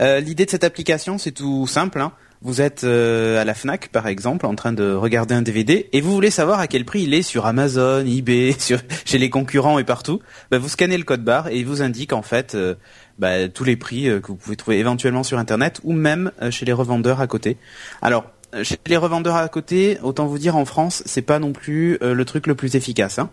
Euh, 0.00 0.20
L'idée 0.20 0.44
de 0.44 0.50
cette 0.50 0.64
application, 0.64 1.18
c'est 1.18 1.32
tout 1.32 1.66
simple. 1.66 2.00
Hein. 2.00 2.12
Vous 2.44 2.60
êtes 2.60 2.82
euh, 2.82 3.40
à 3.40 3.44
la 3.44 3.54
Fnac, 3.54 3.90
par 3.92 4.08
exemple, 4.08 4.46
en 4.46 4.56
train 4.56 4.72
de 4.72 4.92
regarder 4.92 5.32
un 5.32 5.42
DVD, 5.42 5.88
et 5.92 6.00
vous 6.00 6.10
voulez 6.10 6.30
savoir 6.30 6.58
à 6.58 6.66
quel 6.66 6.84
prix 6.84 7.02
il 7.02 7.14
est 7.14 7.22
sur 7.22 7.46
Amazon, 7.46 8.04
eBay, 8.06 8.56
sur, 8.58 8.80
chez 9.04 9.18
les 9.18 9.30
concurrents 9.30 9.78
et 9.78 9.84
partout. 9.84 10.20
Ben, 10.50 10.58
vous 10.58 10.68
scannez 10.68 10.98
le 10.98 11.04
code 11.04 11.22
barre 11.22 11.48
et 11.48 11.58
il 11.58 11.66
vous 11.66 11.82
indique 11.82 12.12
en 12.12 12.22
fait 12.22 12.56
euh, 12.56 12.74
bah, 13.20 13.48
tous 13.48 13.62
les 13.62 13.76
prix 13.76 14.08
euh, 14.08 14.18
que 14.18 14.26
vous 14.26 14.34
pouvez 14.34 14.56
trouver 14.56 14.80
éventuellement 14.80 15.22
sur 15.22 15.38
Internet 15.38 15.80
ou 15.84 15.92
même 15.92 16.32
euh, 16.42 16.50
chez 16.50 16.64
les 16.66 16.72
revendeurs 16.72 17.20
à 17.20 17.28
côté. 17.28 17.58
Alors, 18.00 18.24
chez 18.64 18.76
les 18.86 18.96
revendeurs 18.96 19.36
à 19.36 19.48
côté, 19.48 19.98
autant 20.02 20.26
vous 20.26 20.38
dire 20.38 20.56
en 20.56 20.64
France, 20.64 21.04
c'est 21.06 21.22
pas 21.22 21.38
non 21.38 21.52
plus 21.52 21.96
le 22.02 22.24
truc 22.26 22.46
le 22.46 22.54
plus 22.54 22.76
efficace. 22.76 23.18
Hein. 23.18 23.30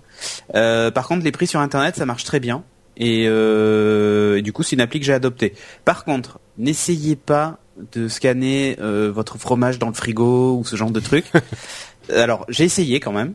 par 0.93 1.09
contre, 1.09 1.25
les 1.25 1.33
prix 1.33 1.45
sur 1.45 1.59
Internet, 1.59 1.97
ça 1.97 2.05
marche 2.05 2.23
très 2.23 2.39
bien. 2.39 2.63
Et, 2.95 3.23
et 3.23 4.41
du 4.41 4.53
coup, 4.53 4.63
c'est 4.63 4.77
une 4.77 4.81
appli 4.81 5.01
que 5.01 5.05
j'ai 5.05 5.11
adoptée. 5.11 5.55
Par 5.83 6.05
contre, 6.05 6.39
n'essayez 6.57 7.17
pas 7.17 7.59
de 7.93 8.07
scanner 8.07 8.77
votre 8.79 9.37
fromage 9.37 9.79
dans 9.79 9.87
le 9.87 9.93
frigo 9.93 10.57
ou 10.57 10.65
ce 10.65 10.75
genre 10.75 10.91
de 10.91 10.99
truc. 10.99 11.25
Alors, 12.15 12.45
j'ai 12.49 12.63
essayé 12.63 12.99
quand 12.99 13.11
même, 13.11 13.33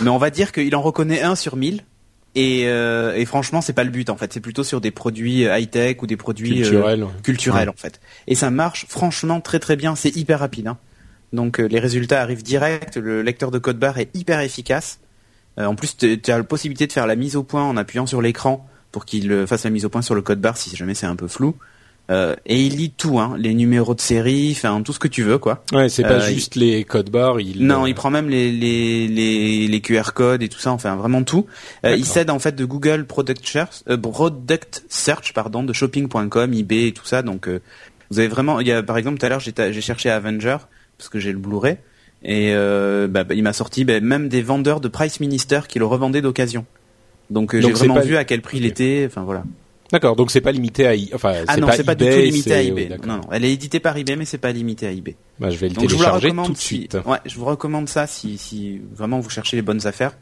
mais 0.00 0.10
on 0.10 0.18
va 0.18 0.30
dire 0.30 0.52
qu'il 0.52 0.74
en 0.74 0.82
reconnaît 0.82 1.22
un 1.22 1.34
sur 1.34 1.56
mille. 1.56 1.84
Et, 2.34 2.64
euh, 2.66 3.16
et, 3.16 3.24
franchement, 3.24 3.60
c'est 3.60 3.72
pas 3.72 3.84
le 3.84 3.90
but 3.90 4.10
en 4.10 4.16
fait. 4.16 4.32
C'est 4.32 4.40
plutôt 4.40 4.62
sur 4.62 4.80
des 4.80 4.90
produits 4.90 5.46
euh, 5.46 5.58
high 5.58 5.68
tech 5.68 5.96
ou 6.02 6.06
des 6.06 6.16
produits 6.16 6.56
culturels, 6.56 7.02
euh, 7.02 7.22
culturels 7.22 7.68
en 7.68 7.74
fait. 7.76 8.00
Et 8.26 8.34
ça 8.34 8.50
marche 8.50 8.86
franchement 8.88 9.40
très 9.40 9.58
très 9.58 9.76
bien. 9.76 9.96
C'est 9.96 10.14
hyper 10.14 10.38
rapide. 10.40 10.68
Hein. 10.68 10.78
Donc 11.32 11.58
euh, 11.58 11.64
les 11.64 11.80
résultats 11.80 12.20
arrivent 12.20 12.42
direct. 12.42 12.96
Le 12.96 13.22
lecteur 13.22 13.50
de 13.50 13.58
code 13.58 13.78
barre 13.78 13.98
est 13.98 14.14
hyper 14.14 14.40
efficace. 14.40 15.00
en 15.56 15.74
plus, 15.74 15.96
tu 15.96 16.20
as 16.28 16.36
la 16.36 16.44
possibilité 16.44 16.86
de 16.86 16.92
faire 16.92 17.06
la 17.06 17.16
mise 17.16 17.34
au 17.34 17.42
point 17.42 17.64
en 17.64 17.76
appuyant 17.76 18.06
sur 18.06 18.22
l'écran 18.22 18.68
pour 18.92 19.04
qu'il 19.04 19.46
fasse 19.46 19.64
la 19.64 19.70
mise 19.70 19.84
au 19.84 19.88
point 19.88 20.02
sur 20.02 20.14
le 20.14 20.22
code 20.22 20.40
barre 20.40 20.56
si 20.56 20.76
jamais 20.76 20.94
c'est 20.94 21.06
un 21.06 21.16
peu 21.16 21.28
flou. 21.28 21.56
Euh, 22.10 22.34
et 22.46 22.62
il 22.62 22.76
lit 22.76 22.90
tout, 22.90 23.18
hein, 23.18 23.34
les 23.38 23.52
numéros 23.52 23.94
de 23.94 24.00
série, 24.00 24.52
enfin 24.56 24.80
tout 24.82 24.92
ce 24.94 24.98
que 24.98 25.08
tu 25.08 25.22
veux, 25.22 25.36
quoi. 25.38 25.62
Ouais, 25.72 25.88
c'est 25.90 26.02
pas 26.02 26.22
euh, 26.22 26.28
juste 26.28 26.54
les 26.54 26.84
codes 26.84 27.10
barres. 27.10 27.40
Il... 27.40 27.66
Non, 27.66 27.86
il 27.86 27.94
prend 27.94 28.10
même 28.10 28.30
les, 28.30 28.50
les, 28.50 29.06
les, 29.08 29.68
les 29.68 29.80
QR 29.80 30.12
codes 30.14 30.42
et 30.42 30.48
tout 30.48 30.58
ça, 30.58 30.72
enfin 30.72 30.96
vraiment 30.96 31.22
tout. 31.22 31.46
Euh, 31.84 31.94
il 31.96 32.06
s'aide 32.06 32.30
en 32.30 32.38
fait 32.38 32.54
de 32.54 32.64
Google 32.64 33.04
Product 33.04 33.46
Search, 33.46 33.82
Product 34.00 34.84
Search 34.88 35.32
pardon, 35.34 35.62
de 35.62 35.72
Shopping.com, 35.72 36.52
eBay 36.54 36.88
et 36.88 36.92
tout 36.92 37.04
ça. 37.04 37.22
Donc 37.22 37.48
vous 38.10 38.18
avez 38.18 38.28
vraiment, 38.28 38.60
il 38.60 38.66
y 38.66 38.72
a 38.72 38.82
par 38.82 38.96
exemple 38.96 39.18
tout 39.18 39.26
à 39.26 39.28
l'heure 39.28 39.40
j'ai 39.40 39.80
cherché 39.80 40.08
Avenger. 40.08 40.56
parce 40.96 41.08
que 41.08 41.18
j'ai 41.18 41.32
le 41.32 41.38
Blu-ray. 41.38 41.76
Et 42.24 42.52
euh, 42.52 43.06
bah, 43.06 43.24
bah, 43.24 43.34
il 43.34 43.42
m'a 43.42 43.52
sorti 43.52 43.84
bah, 43.84 44.00
même 44.00 44.28
des 44.28 44.42
vendeurs 44.42 44.80
de 44.80 44.88
Price 44.88 45.20
Minister 45.20 45.60
qui 45.68 45.78
le 45.78 45.86
revendaient 45.86 46.22
d'occasion. 46.22 46.66
Donc, 47.30 47.54
euh, 47.54 47.60
Donc 47.60 47.70
j'ai 47.70 47.76
vraiment 47.76 47.94
pas- 47.94 48.00
vu 48.00 48.16
à 48.16 48.24
quel 48.24 48.42
prix 48.42 48.58
il 48.58 48.64
était. 48.64 49.04
Enfin 49.06 49.22
voilà. 49.22 49.44
D'accord, 49.92 50.16
donc 50.16 50.30
c'est 50.30 50.40
pas 50.42 50.52
limité 50.52 50.86
à 50.86 50.94
I- 50.94 51.10
enfin 51.14 51.34
Ah 51.48 51.56
non, 51.56 51.66
pas 51.66 51.76
c'est 51.76 51.84
pas 51.84 51.94
du 51.94 52.04
tout 52.04 52.10
limité 52.10 52.52
à 52.54 52.62
eBay. 52.62 52.88
oui, 52.90 52.98
non, 53.06 53.16
non, 53.16 53.20
elle 53.32 53.44
est 53.44 53.52
éditée 53.52 53.80
par 53.80 53.96
eBay, 53.96 54.16
mais 54.16 54.24
c'est 54.26 54.36
pas 54.38 54.52
limité 54.52 54.86
à 54.86 54.90
eBay. 54.90 55.16
Bah, 55.38 55.50
je 55.50 55.56
vais 55.56 55.68
le 55.68 55.74
Donc 55.74 55.88
je 55.88 55.94
vous 55.94 56.02
la 56.02 56.08
télécharger 56.10 56.26
recommande 56.28 56.46
tout 56.46 56.52
de 56.52 56.58
si- 56.58 56.64
suite. 56.76 56.98
Ouais, 57.06 57.18
je 57.24 57.34
vous 57.38 57.44
recommande 57.46 57.88
ça 57.88 58.06
si, 58.06 58.36
si 58.38 58.80
vraiment 58.94 59.18
vous 59.20 59.30
cherchez 59.30 59.56
les 59.56 59.62
bonnes 59.62 59.86
affaires. 59.86 60.12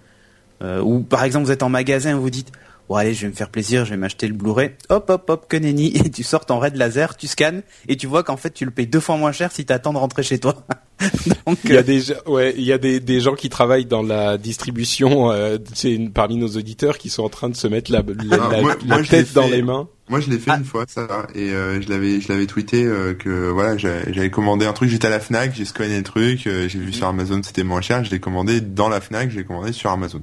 Euh, 0.62 0.80
ou 0.80 1.00
par 1.00 1.22
exemple 1.24 1.44
vous 1.46 1.52
êtes 1.52 1.62
en 1.62 1.68
magasin 1.68 2.10
et 2.12 2.14
vous 2.14 2.30
dites 2.30 2.50
bon 2.88 2.94
allez 2.94 3.12
je 3.12 3.22
vais 3.22 3.28
me 3.28 3.34
faire 3.34 3.50
plaisir, 3.50 3.84
je 3.84 3.90
vais 3.90 3.96
m'acheter 3.98 4.26
le 4.28 4.34
Blu-ray. 4.34 4.70
Hop 4.88 5.10
hop 5.10 5.28
hop 5.28 5.46
que 5.48 5.56
nenni 5.56 5.88
et 5.96 6.10
tu 6.10 6.22
sors 6.22 6.46
ton 6.46 6.58
raid 6.58 6.76
laser, 6.76 7.16
tu 7.16 7.26
scannes 7.26 7.62
et 7.88 7.96
tu 7.96 8.06
vois 8.06 8.22
qu'en 8.22 8.36
fait 8.38 8.50
tu 8.54 8.64
le 8.64 8.70
payes 8.70 8.86
deux 8.86 9.00
fois 9.00 9.16
moins 9.16 9.32
cher 9.32 9.50
si 9.52 9.64
t'attends 9.66 9.92
de 9.92 9.98
rentrer 9.98 10.22
chez 10.22 10.38
toi. 10.38 10.64
Donc 11.46 11.58
Il 11.64 11.72
y 11.72 11.76
a 11.76 11.80
euh, 11.80 11.82
des 11.82 12.00
gens- 12.00 12.14
ouais, 12.26 12.54
il 12.56 12.64
y 12.64 12.72
a 12.72 12.78
des, 12.78 13.00
des 13.00 13.20
gens 13.20 13.34
qui 13.34 13.48
travaillent 13.50 13.84
dans 13.84 14.02
la 14.02 14.38
distribution 14.38 15.30
euh, 15.30 15.58
c'est 15.74 15.92
une- 15.92 16.10
parmi 16.12 16.36
nos 16.36 16.48
auditeurs 16.48 16.96
qui 16.98 17.10
sont 17.10 17.22
en 17.22 17.28
train 17.28 17.48
de 17.50 17.56
se 17.56 17.66
mettre 17.68 17.92
la, 17.92 17.98
la, 17.98 18.04
Ah, 18.42 18.48
la- 18.52 18.60
moi- 18.62 18.76
la 18.80 18.86
moi, 18.86 18.96
je 18.98 19.02
l'ai 19.02 19.08
tête 19.24 19.32
dans 19.34 19.42
fait. 19.44 19.56
les 19.56 19.62
mains. 19.62 19.88
Moi, 20.08 20.20
je 20.20 20.30
l'ai 20.30 20.38
fait 20.38 20.52
Ah. 20.52 20.58
une 20.58 20.64
fois, 20.64 20.84
ça, 20.86 21.26
et 21.34 21.50
euh, 21.50 21.82
je 21.82 21.88
l'avais, 21.88 22.20
je 22.20 22.28
l'avais 22.32 22.46
tweeté 22.46 22.84
euh, 22.84 23.12
que 23.12 23.48
voilà, 23.50 23.76
j'avais 23.76 24.12
j'avais 24.14 24.30
commandé 24.30 24.64
un 24.64 24.72
truc. 24.72 24.88
J'étais 24.88 25.08
à 25.08 25.10
la 25.10 25.18
Fnac, 25.20 25.52
j'ai 25.54 25.64
scanné 25.64 25.96
le 25.96 26.02
truc, 26.04 26.46
euh, 26.46 26.68
j'ai 26.68 26.78
vu 26.78 26.92
sur 26.92 27.08
Amazon 27.08 27.40
c'était 27.42 27.64
moins 27.64 27.80
cher, 27.80 28.04
je 28.04 28.10
l'ai 28.12 28.20
commandé 28.20 28.60
dans 28.60 28.88
la 28.88 29.00
Fnac, 29.00 29.30
je 29.30 29.36
l'ai 29.36 29.44
commandé 29.44 29.72
sur 29.72 29.90
Amazon. 29.90 30.22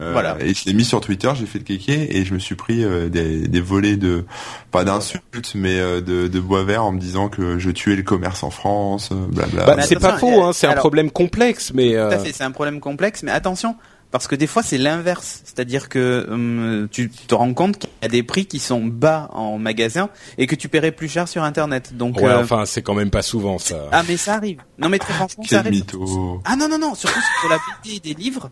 Euh, 0.00 0.12
Voilà. 0.12 0.36
Et 0.40 0.54
je 0.54 0.64
l'ai 0.66 0.72
mis 0.72 0.84
sur 0.84 1.00
Twitter, 1.00 1.30
j'ai 1.34 1.46
fait 1.46 1.58
le 1.58 1.64
kéké 1.64 2.16
et 2.16 2.24
je 2.24 2.32
me 2.34 2.38
suis 2.38 2.54
pris 2.54 2.82
euh, 2.84 3.08
des, 3.08 3.46
des 3.48 3.60
volets 3.60 3.96
de 3.96 4.24
pas 4.70 4.84
d'insultes, 4.84 5.52
mais 5.54 5.78
euh, 5.78 6.00
de, 6.00 6.26
de 6.28 6.40
bois 6.40 6.64
vert 6.64 6.84
en 6.84 6.92
me 6.92 6.98
disant 6.98 7.28
que 7.28 7.58
je 7.58 7.70
tuais 7.70 7.96
le 7.96 8.02
commerce 8.02 8.42
en 8.42 8.50
France, 8.50 9.10
euh, 9.12 9.26
blabla. 9.28 9.66
Bah, 9.66 9.74
mais 9.76 9.82
c'est 9.82 9.96
pas 9.98 10.16
faux, 10.18 10.42
euh, 10.42 10.46
hein, 10.48 10.52
c'est 10.52 10.66
un 10.66 10.74
problème 10.74 11.10
complexe, 11.10 11.72
mais 11.74 11.90
tout 11.90 11.96
euh, 11.96 12.10
à 12.10 12.18
fait, 12.18 12.32
c'est 12.32 12.44
un 12.44 12.50
problème 12.52 12.80
complexe, 12.80 13.22
mais 13.22 13.30
attention 13.32 13.76
parce 14.12 14.26
que 14.26 14.34
des 14.34 14.48
fois 14.48 14.64
c'est 14.64 14.76
l'inverse, 14.78 15.40
c'est-à-dire 15.44 15.88
que 15.88 16.26
hum, 16.28 16.88
tu 16.90 17.10
te 17.10 17.32
rends 17.32 17.54
compte 17.54 17.78
qu'il 17.78 17.90
y 18.02 18.06
a 18.06 18.08
des 18.08 18.24
prix 18.24 18.44
qui 18.46 18.58
sont 18.58 18.84
bas 18.84 19.28
en 19.32 19.56
magasin 19.58 20.08
et 20.36 20.48
que 20.48 20.56
tu 20.56 20.68
paierais 20.68 20.90
plus 20.90 21.08
cher 21.08 21.28
sur 21.28 21.44
internet. 21.44 21.96
Donc 21.96 22.16
ouais, 22.16 22.24
euh, 22.24 22.40
enfin 22.42 22.64
c'est 22.66 22.82
quand 22.82 22.94
même 22.94 23.10
pas 23.10 23.22
souvent 23.22 23.58
ça. 23.58 23.76
ah 23.92 24.02
mais 24.08 24.16
ça 24.16 24.34
arrive. 24.34 24.58
Non 24.78 24.88
mais 24.88 24.98
très 24.98 25.12
franchement 25.14 25.44
ça 25.46 25.60
arrive. 25.60 25.74
mytho. 25.74 26.42
Ah 26.44 26.56
non, 26.56 26.68
non, 26.68 26.78
non, 26.78 26.96
surtout 26.96 27.20
sur 27.40 27.48
la 27.50 27.58
BD 27.84 27.96
et 27.96 28.00
des 28.00 28.20
livres. 28.20 28.50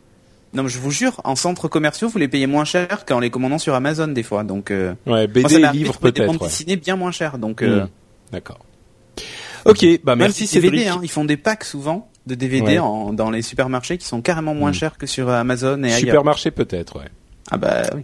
Non, 0.55 0.63
mais 0.63 0.69
je 0.71 0.79
vous 0.79 0.91
jure, 0.91 1.21
en 1.25 1.37
centres 1.37 1.69
commerciaux, 1.69 2.09
vous 2.09 2.19
les 2.19 2.29
payez 2.29 2.47
moins 2.47 2.65
cher 2.65 3.05
qu'en 3.07 3.21
les 3.21 3.29
commandant 3.31 3.59
sur 3.59 3.75
Amazon 3.75 4.09
des 4.09 4.23
fois. 4.23 4.45
Donc, 4.45 4.71
euh, 4.71 4.95
Ouais, 5.07 5.27
BD 5.27 5.57
et 5.57 5.59
de 5.61 5.73
livres 5.73 5.93
des 5.95 5.99
peut-être. 6.13 6.27
bandes 6.27 6.41
ouais. 6.41 6.49
dessinées 6.49 6.77
bien 6.77 6.97
moins 6.97 7.11
cher. 7.13 7.37
Donc, 7.39 7.63
euh, 7.63 7.85
Hmm. 7.85 7.89
D'accord. 8.33 8.59
Ok, 9.65 9.85
bah 10.05 10.15
même 10.15 10.19
merci 10.27 10.47
si 10.47 10.55
c'est 10.55 10.61
DVD, 10.61 10.79
Cédric. 10.85 10.97
hein, 10.97 11.01
ils 11.03 11.11
font 11.11 11.25
des 11.25 11.37
packs 11.37 11.65
souvent 11.65 12.11
de 12.27 12.35
DVD 12.35 12.63
Ouais. 12.63 12.79
en, 12.79 13.13
dans 13.13 13.31
les 13.31 13.43
supermarchés 13.43 13.99
qui 13.99 14.07
sont 14.07 14.23
carrément 14.23 14.55
moins 14.55 14.71
Hmm. 14.71 14.75
chers 14.75 14.99
que 14.99 15.07
sur 15.07 15.29
Amazon 15.29 15.83
et 15.83 15.87
ailleurs. 15.87 15.99
Supermarché 15.99 16.51
peut-être, 16.51 16.99
ouais. 17.01 17.09
Ah 17.51 17.57
bah 17.57 17.83
oui. 17.95 18.03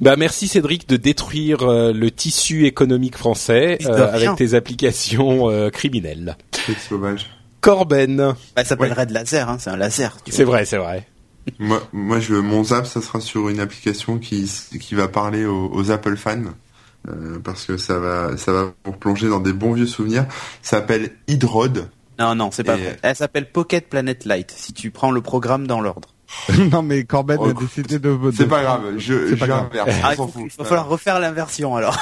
Bah 0.00 0.16
merci 0.16 0.46
Cédric 0.48 0.88
de 0.88 0.96
détruire 0.96 1.62
euh, 1.62 1.92
le 1.92 2.10
tissu 2.10 2.66
économique 2.66 3.16
français 3.16 3.78
De 3.80 3.88
euh, 3.88 4.12
avec 4.12 4.34
tes 4.36 4.54
applications 4.54 5.48
euh, 5.50 5.70
criminelles. 5.70 6.36
C'est 6.66 6.78
sauvage. 6.78 7.26
Corben, 7.60 8.16
Bah, 8.16 8.34
ça 8.58 8.64
s'appelle 8.64 8.90
Ouais. 8.92 9.00
Red 9.02 9.10
Laser, 9.10 9.48
hein, 9.48 9.56
c'est 9.58 9.70
un 9.70 9.76
laser. 9.76 10.16
tu 10.24 10.32
c'est 10.32 10.44
vois. 10.44 10.56
vrai, 10.56 10.64
c'est 10.66 10.76
vrai. 10.76 11.06
Moi, 11.58 11.82
moi, 11.92 12.18
je, 12.20 12.34
mon 12.34 12.64
zap, 12.64 12.86
ça 12.86 13.00
sera 13.00 13.20
sur 13.20 13.48
une 13.48 13.60
application 13.60 14.18
qui, 14.18 14.50
qui 14.80 14.94
va 14.94 15.08
parler 15.08 15.44
aux, 15.44 15.70
aux 15.72 15.90
Apple 15.90 16.16
fans. 16.16 16.42
euh, 17.08 17.38
parce 17.38 17.64
que 17.66 17.76
ça 17.76 17.98
va, 18.00 18.36
ça 18.36 18.52
va 18.52 18.72
vous 18.84 18.92
plonger 18.92 19.28
dans 19.28 19.38
des 19.40 19.52
bons 19.52 19.72
vieux 19.74 19.86
souvenirs. 19.86 20.26
Ça 20.62 20.78
s'appelle 20.78 21.12
Hydrode. 21.28 21.88
Non, 22.18 22.34
non, 22.34 22.50
c'est 22.50 22.64
pas 22.64 22.76
Et- 22.76 22.82
vrai. 22.82 22.98
Elle 23.02 23.14
s'appelle 23.16 23.50
Pocket 23.52 23.88
Planet 23.88 24.24
Light, 24.24 24.50
si 24.50 24.72
tu 24.72 24.90
prends 24.90 25.10
le 25.12 25.20
programme 25.20 25.66
dans 25.66 25.80
l'ordre. 25.80 26.08
non 26.72 26.82
mais 26.82 27.04
Corben 27.04 27.36
Oh, 27.40 27.48
a 27.48 27.52
décidé 27.52 27.98
de. 27.98 28.10
de- 28.16 28.30
C'est 28.36 28.46
pas 28.46 28.62
grave, 28.62 28.80
je, 28.98 29.28
C'est 29.30 29.36
pas 29.36 29.46
je 29.46 29.50
grave. 29.50 29.68
Ah, 30.02 30.12
on 30.18 30.26
il, 30.26 30.32
faut, 30.50 30.62
va 30.62 30.64
falloir 30.64 30.88
refaire 30.88 31.18
l'inversion 31.20 31.76
alors. 31.76 31.96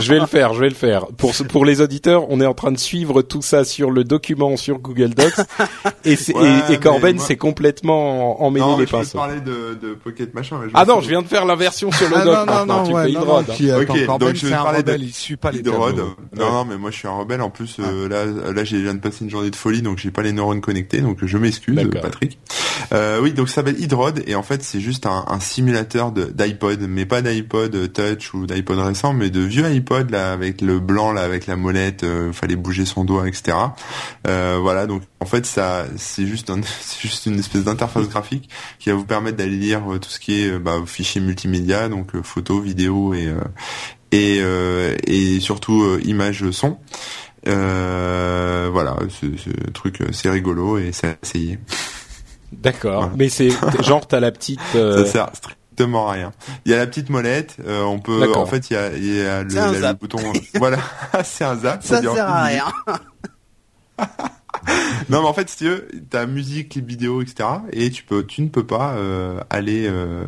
je 0.00 0.12
vais 0.12 0.20
le 0.20 0.26
faire, 0.26 0.54
je 0.54 0.60
vais 0.60 0.68
le 0.68 0.74
faire. 0.74 1.06
Pour 1.16 1.34
ce- 1.34 1.42
pour 1.42 1.64
les 1.64 1.80
auditeurs, 1.80 2.30
on 2.30 2.40
est 2.40 2.46
en 2.46 2.54
train 2.54 2.72
de 2.72 2.78
suivre 2.78 3.22
tout 3.22 3.42
ça 3.42 3.64
sur 3.64 3.90
le 3.90 4.04
document 4.04 4.56
sur 4.56 4.78
Google 4.78 5.10
Docs 5.10 5.34
et, 6.04 6.16
c'est- 6.16 6.34
Ouais, 6.36 6.48
et, 6.68 6.74
et 6.74 6.78
Corben 6.78 7.16
moi- 7.16 7.24
s'est 7.24 7.36
complètement 7.36 8.42
emmêlé 8.42 8.64
Non, 8.66 8.78
les 8.78 8.86
je 8.86 8.90
pinceaux. 8.92 9.18
parler 9.18 9.40
de, 9.40 9.78
de 9.80 9.94
Pocket 9.94 10.34
machin. 10.34 10.58
mais 10.62 10.68
je 10.68 10.72
Ah 10.74 10.84
non, 10.84 11.00
je 11.00 11.08
viens 11.08 11.22
de 11.22 11.28
faire 11.28 11.44
l'inversion 11.44 11.90
sur 11.92 12.08
le 12.08 12.16
Ah 12.16 12.24
doc. 12.24 12.46
non 12.46 12.54
non 12.54 12.66
non 12.66 12.84
tu 12.86 12.92
ouais, 12.94 13.06
fais 13.06 13.12
non, 13.12 13.20
Hydrode, 13.22 13.48
non, 13.48 13.54
hein. 13.54 13.80
attends, 13.80 13.80
Ok, 13.94 14.06
Corben 14.06 14.26
donc 14.28 14.36
je 14.36 14.42
vais 14.46 14.48
c'est 14.52 14.54
un 14.54 14.62
parler 14.64 14.82
de 14.82 14.96
il 14.96 15.14
suit 15.14 15.36
pas 15.36 15.50
les. 15.50 15.62
Non, 15.62 15.92
non, 16.36 16.64
mais 16.64 16.76
moi 16.76 16.90
je 16.90 16.96
suis 16.96 17.08
un 17.08 17.12
rebelle. 17.16 17.40
En 17.42 17.50
plus, 17.50 17.76
euh, 17.80 18.08
là, 18.08 18.52
là, 18.52 18.64
j'ai 18.64 18.80
viens 18.82 18.94
de 18.94 19.00
passer 19.00 19.24
une 19.24 19.30
journée 19.30 19.50
de 19.50 19.56
folie, 19.56 19.82
donc 19.82 19.98
j'ai 19.98 20.10
pas 20.10 20.22
les 20.22 20.32
neurones 20.32 20.60
connectés, 20.60 21.00
donc 21.00 21.18
je 21.24 21.38
m'excuse. 21.38 21.88
Patrick. 22.02 22.38
Euh, 22.92 23.20
oui, 23.22 23.32
donc 23.32 23.48
ça 23.48 23.62
s'appelle 23.78 24.24
et 24.26 24.34
en 24.34 24.42
fait, 24.42 24.62
c'est 24.62 24.80
juste 24.80 25.06
un, 25.06 25.24
un 25.28 25.40
simulateur 25.40 26.12
d'iPod, 26.12 26.80
mais 26.88 27.06
pas 27.06 27.22
d'iPod 27.22 27.92
Touch 27.92 28.34
ou 28.34 28.46
d'iPod 28.46 28.78
récent, 28.78 29.12
mais 29.12 29.30
de 29.30 29.40
vieux 29.40 29.64
iPod 29.66 30.10
là, 30.10 30.32
avec 30.32 30.60
le 30.60 30.80
blanc 30.80 31.12
là, 31.12 31.22
avec 31.22 31.46
la 31.46 31.56
molette, 31.56 32.04
euh, 32.04 32.32
fallait 32.32 32.56
bouger 32.56 32.84
son 32.84 33.04
doigt, 33.04 33.28
etc. 33.28 33.56
Euh, 34.26 34.58
voilà, 34.60 34.86
donc 34.86 35.02
en 35.20 35.26
fait, 35.26 35.46
ça, 35.46 35.86
c'est 35.96 36.26
juste, 36.26 36.50
un, 36.50 36.60
c'est 36.80 37.00
juste 37.00 37.26
une 37.26 37.38
espèce 37.38 37.64
d'interface 37.64 38.08
graphique 38.08 38.48
qui 38.78 38.90
va 38.90 38.96
vous 38.96 39.04
permettre 39.04 39.36
d'aller 39.36 39.56
lire 39.56 39.82
euh, 39.92 39.98
tout 39.98 40.10
ce 40.10 40.18
qui 40.18 40.42
est 40.42 40.50
euh, 40.50 40.58
bah, 40.58 40.76
fichiers 40.86 41.20
multimédia, 41.20 41.88
donc 41.88 42.14
euh, 42.14 42.22
photos, 42.22 42.62
vidéos 42.62 43.14
et 43.14 43.26
euh, 43.26 43.40
et, 44.12 44.38
euh, 44.40 44.96
et 45.06 45.38
surtout 45.40 45.82
euh, 45.82 46.00
images, 46.04 46.50
son. 46.50 46.78
Euh, 47.46 48.68
voilà, 48.72 48.96
ce, 49.08 49.26
ce 49.36 49.50
truc, 49.70 50.00
euh, 50.00 50.08
c'est 50.12 50.28
rigolo 50.30 50.78
et 50.78 50.90
c'est 50.92 51.06
à 51.06 51.16
essayer. 51.22 51.58
D'accord. 52.52 53.00
Voilà. 53.02 53.14
Mais 53.16 53.28
c'est 53.28 53.50
genre 53.82 54.06
t'as 54.06 54.20
la 54.20 54.32
petite. 54.32 54.60
euh, 54.74 55.04
Ça 55.04 55.10
sert 55.12 55.28
strictement 55.34 56.08
à 56.08 56.12
rien. 56.12 56.32
Il 56.64 56.72
y 56.72 56.74
a 56.74 56.78
la 56.78 56.86
petite 56.86 57.08
molette, 57.10 57.56
euh, 57.66 57.82
on 57.82 57.98
peut, 58.00 58.30
en 58.34 58.46
fait, 58.46 58.70
il 58.70 58.74
y 58.74 58.76
a, 58.76 58.92
il 58.94 59.16
y 59.16 59.20
a 59.26 59.42
le, 59.42 59.50
C'est 59.50 59.58
un 59.58 59.66
la- 59.66 59.72
le 59.72 59.80
zap. 59.80 60.00
bouton, 60.00 60.18
voilà, 60.54 60.78
c'est 61.24 61.44
un 61.44 61.56
zap. 61.56 61.82
Ça 61.82 62.00
sert 62.00 62.28
à 62.28 62.44
rien. 62.44 62.64
Non, 65.08 65.22
mais 65.22 65.28
en 65.28 65.32
fait, 65.32 65.48
si 65.48 65.56
tu 65.56 65.64
veux, 65.64 65.88
t'as 66.08 66.26
musique, 66.26 66.70
clip 66.70 66.86
vidéo, 66.86 67.20
etc. 67.22 67.48
Et 67.72 67.90
tu 67.90 68.04
peux, 68.04 68.24
tu 68.24 68.42
ne 68.42 68.48
peux 68.48 68.64
pas 68.64 68.92
euh, 68.92 69.40
aller 69.50 69.86
euh, 69.88 70.24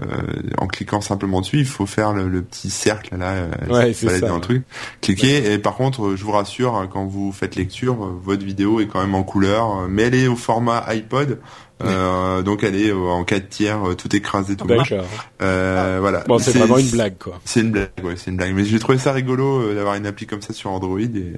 en 0.58 0.66
cliquant 0.66 1.00
simplement 1.00 1.40
dessus. 1.40 1.58
Il 1.58 1.66
faut 1.66 1.86
faire 1.86 2.12
le, 2.12 2.28
le 2.28 2.42
petit 2.42 2.70
cercle 2.70 3.16
là, 3.16 3.32
euh, 3.32 3.50
Ouais, 3.68 3.92
c'est 3.92 4.08
ça, 4.08 4.26
dans 4.26 4.36
le 4.36 4.40
truc. 4.40 4.64
Cliquer. 5.00 5.52
Et 5.52 5.58
par 5.58 5.76
contre, 5.76 6.16
je 6.16 6.24
vous 6.24 6.32
rassure, 6.32 6.74
hein, 6.74 6.88
quand 6.92 7.04
vous 7.04 7.30
faites 7.32 7.54
lecture, 7.54 8.04
euh, 8.04 8.18
votre 8.22 8.44
vidéo 8.44 8.80
est 8.80 8.86
quand 8.86 9.00
même 9.00 9.14
en 9.14 9.22
couleur, 9.22 9.82
euh, 9.82 9.86
mais 9.88 10.02
elle 10.02 10.14
est 10.14 10.26
au 10.26 10.36
format 10.36 10.84
iPod. 10.88 11.38
Euh, 11.84 12.42
donc 12.42 12.62
elle 12.62 12.76
est 12.76 12.92
en 12.92 13.24
4 13.24 13.48
tiers, 13.48 13.80
tout 13.98 14.14
écrasé, 14.14 14.56
tout 14.56 14.66
moche. 14.66 14.90
D'accord. 14.90 15.06
Euh, 15.42 15.98
voilà. 16.00 16.20
Bon, 16.28 16.38
c'est 16.38 16.56
vraiment 16.56 16.78
une 16.78 16.90
blague, 16.90 17.18
quoi. 17.18 17.40
C'est 17.44 17.60
une 17.60 17.72
blague, 17.72 17.90
ouais, 18.04 18.14
c'est 18.16 18.30
une 18.30 18.36
blague. 18.36 18.54
Mais 18.54 18.64
j'ai 18.64 18.78
trouvé 18.78 18.98
ça 18.98 19.12
rigolo 19.12 19.60
euh, 19.62 19.74
d'avoir 19.74 19.96
une 19.96 20.06
appli 20.06 20.26
comme 20.26 20.42
ça 20.42 20.52
sur 20.52 20.70
Android 20.70 21.00
et, 21.00 21.34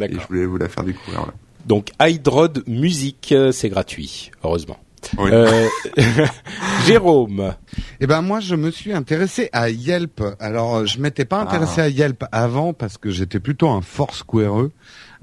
et 0.00 0.12
je 0.12 0.26
voulais 0.28 0.46
vous 0.46 0.56
la 0.56 0.68
faire 0.68 0.84
découvrir. 0.84 1.26
Là. 1.26 1.34
Donc 1.68 1.90
iDrod 2.00 2.64
Music, 2.66 3.28
euh, 3.32 3.52
c'est 3.52 3.68
gratuit, 3.68 4.30
heureusement. 4.42 4.78
Oui. 5.18 5.30
Euh, 5.30 5.68
Jérôme. 6.88 7.54
Eh 8.00 8.06
ben 8.06 8.22
moi 8.22 8.40
je 8.40 8.54
me 8.54 8.70
suis 8.70 8.92
intéressé 8.92 9.48
à 9.52 9.70
Yelp. 9.70 10.22
Alors 10.40 10.86
je 10.86 11.00
m'étais 11.00 11.24
pas 11.24 11.40
intéressé 11.40 11.80
Ah. 11.80 11.84
à 11.84 11.88
Yelp 11.88 12.24
avant 12.32 12.72
parce 12.72 12.98
que 12.98 13.10
j'étais 13.10 13.40
plutôt 13.40 13.68
un 13.68 13.80
force 13.82 14.18
squareux 14.18 14.72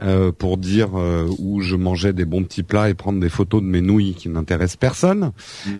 euh, 0.01 0.33
pour 0.37 0.57
dire 0.57 0.89
euh, 0.99 1.25
où 1.39 1.61
je 1.61 1.75
mangeais 1.77 2.11
des 2.11 2.25
bons 2.25 2.43
petits 2.43 2.63
plats 2.63 2.89
et 2.89 2.93
prendre 2.93 3.19
des 3.21 3.29
photos 3.29 3.61
de 3.61 3.67
mes 3.67 3.79
nouilles 3.79 4.13
qui 4.13 4.27
n'intéressent 4.27 4.75
personne. 4.75 5.31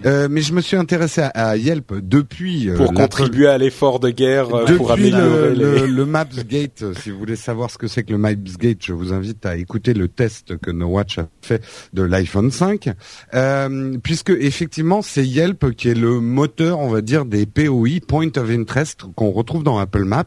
Euh, 0.06 0.28
mais 0.32 0.42
je 0.42 0.54
me 0.54 0.62
suis 0.62 0.78
intéressé 0.78 1.20
à, 1.22 1.28
à 1.28 1.58
Yelp 1.58 1.94
depuis 2.02 2.70
euh, 2.70 2.78
Pour 2.78 2.94
contribuer 2.94 3.48
à 3.48 3.58
l'effort 3.58 4.00
de 4.00 4.10
guerre, 4.12 4.56
euh, 4.56 4.62
depuis 4.62 4.78
pour 4.78 4.88
le, 4.88 4.94
améliorer 4.94 5.56
les... 5.56 5.80
le, 5.82 5.88
le 5.88 6.06
Mapsgate, 6.06 6.82
euh, 6.84 6.94
si 7.02 7.12
vous 7.12 7.20
voulez 7.20 7.36
savoir 7.36 7.70
ce 7.70 7.78
que 7.78 7.88
c'est 7.88 8.04
que 8.04 8.14
le 8.14 8.18
Mapsgate, 8.18 8.78
je 8.86 8.94
vous 8.94 9.12
invite 9.12 9.46
à 9.46 9.58
écouter 9.58 9.94
le 9.94 10.08
test 10.08 10.58
que 10.60 10.72
No 10.72 10.86
Watch 10.88 11.18
a 11.20 11.28
fait 11.42 11.62
de 11.94 12.02
l'iPhone 12.04 12.52
5, 12.52 12.90
euh, 13.34 13.98
puisque 14.02 14.30
effectivement 14.30 15.02
c'est 15.02 15.26
Yelp 15.26 15.75
qui 15.76 15.90
est 15.90 15.96
le 15.96 16.20
moteur, 16.20 16.80
on 16.80 16.90
va 16.90 17.02
dire, 17.02 17.26
des 17.26 17.46
POI, 17.46 18.00
Point 18.08 18.32
of 18.38 18.50
Interest, 18.50 19.06
qu'on 19.16 19.32
retrouve 19.32 19.64
dans 19.64 19.78
Apple 19.78 20.06
Maps. 20.06 20.26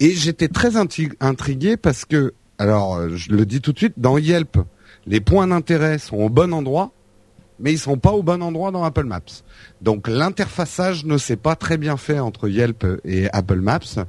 Et 0.00 0.12
j'étais 0.12 0.48
très 0.48 0.72
intrigué 0.76 1.76
parce 1.76 2.04
que, 2.04 2.34
alors 2.58 3.08
je 3.10 3.32
le 3.32 3.44
dis 3.46 3.60
tout 3.60 3.72
de 3.72 3.78
suite, 3.78 3.94
dans 3.96 4.18
Yelp, 4.18 4.58
les 5.06 5.20
points 5.20 5.46
d'intérêt 5.46 5.98
sont 5.98 6.16
au 6.16 6.28
bon 6.28 6.52
endroit, 6.52 6.92
mais 7.60 7.72
ils 7.72 7.78
sont 7.78 7.98
pas 7.98 8.12
au 8.12 8.22
bon 8.22 8.42
endroit 8.42 8.70
dans 8.70 8.84
Apple 8.84 9.04
Maps. 9.04 9.20
Donc 9.82 10.08
l'interfaçage 10.08 11.04
ne 11.04 11.18
s'est 11.18 11.36
pas 11.36 11.56
très 11.56 11.76
bien 11.76 11.96
fait 11.96 12.18
entre 12.18 12.48
Yelp 12.48 12.86
et 13.04 13.28
Apple 13.32 13.60
Maps. 13.60 14.04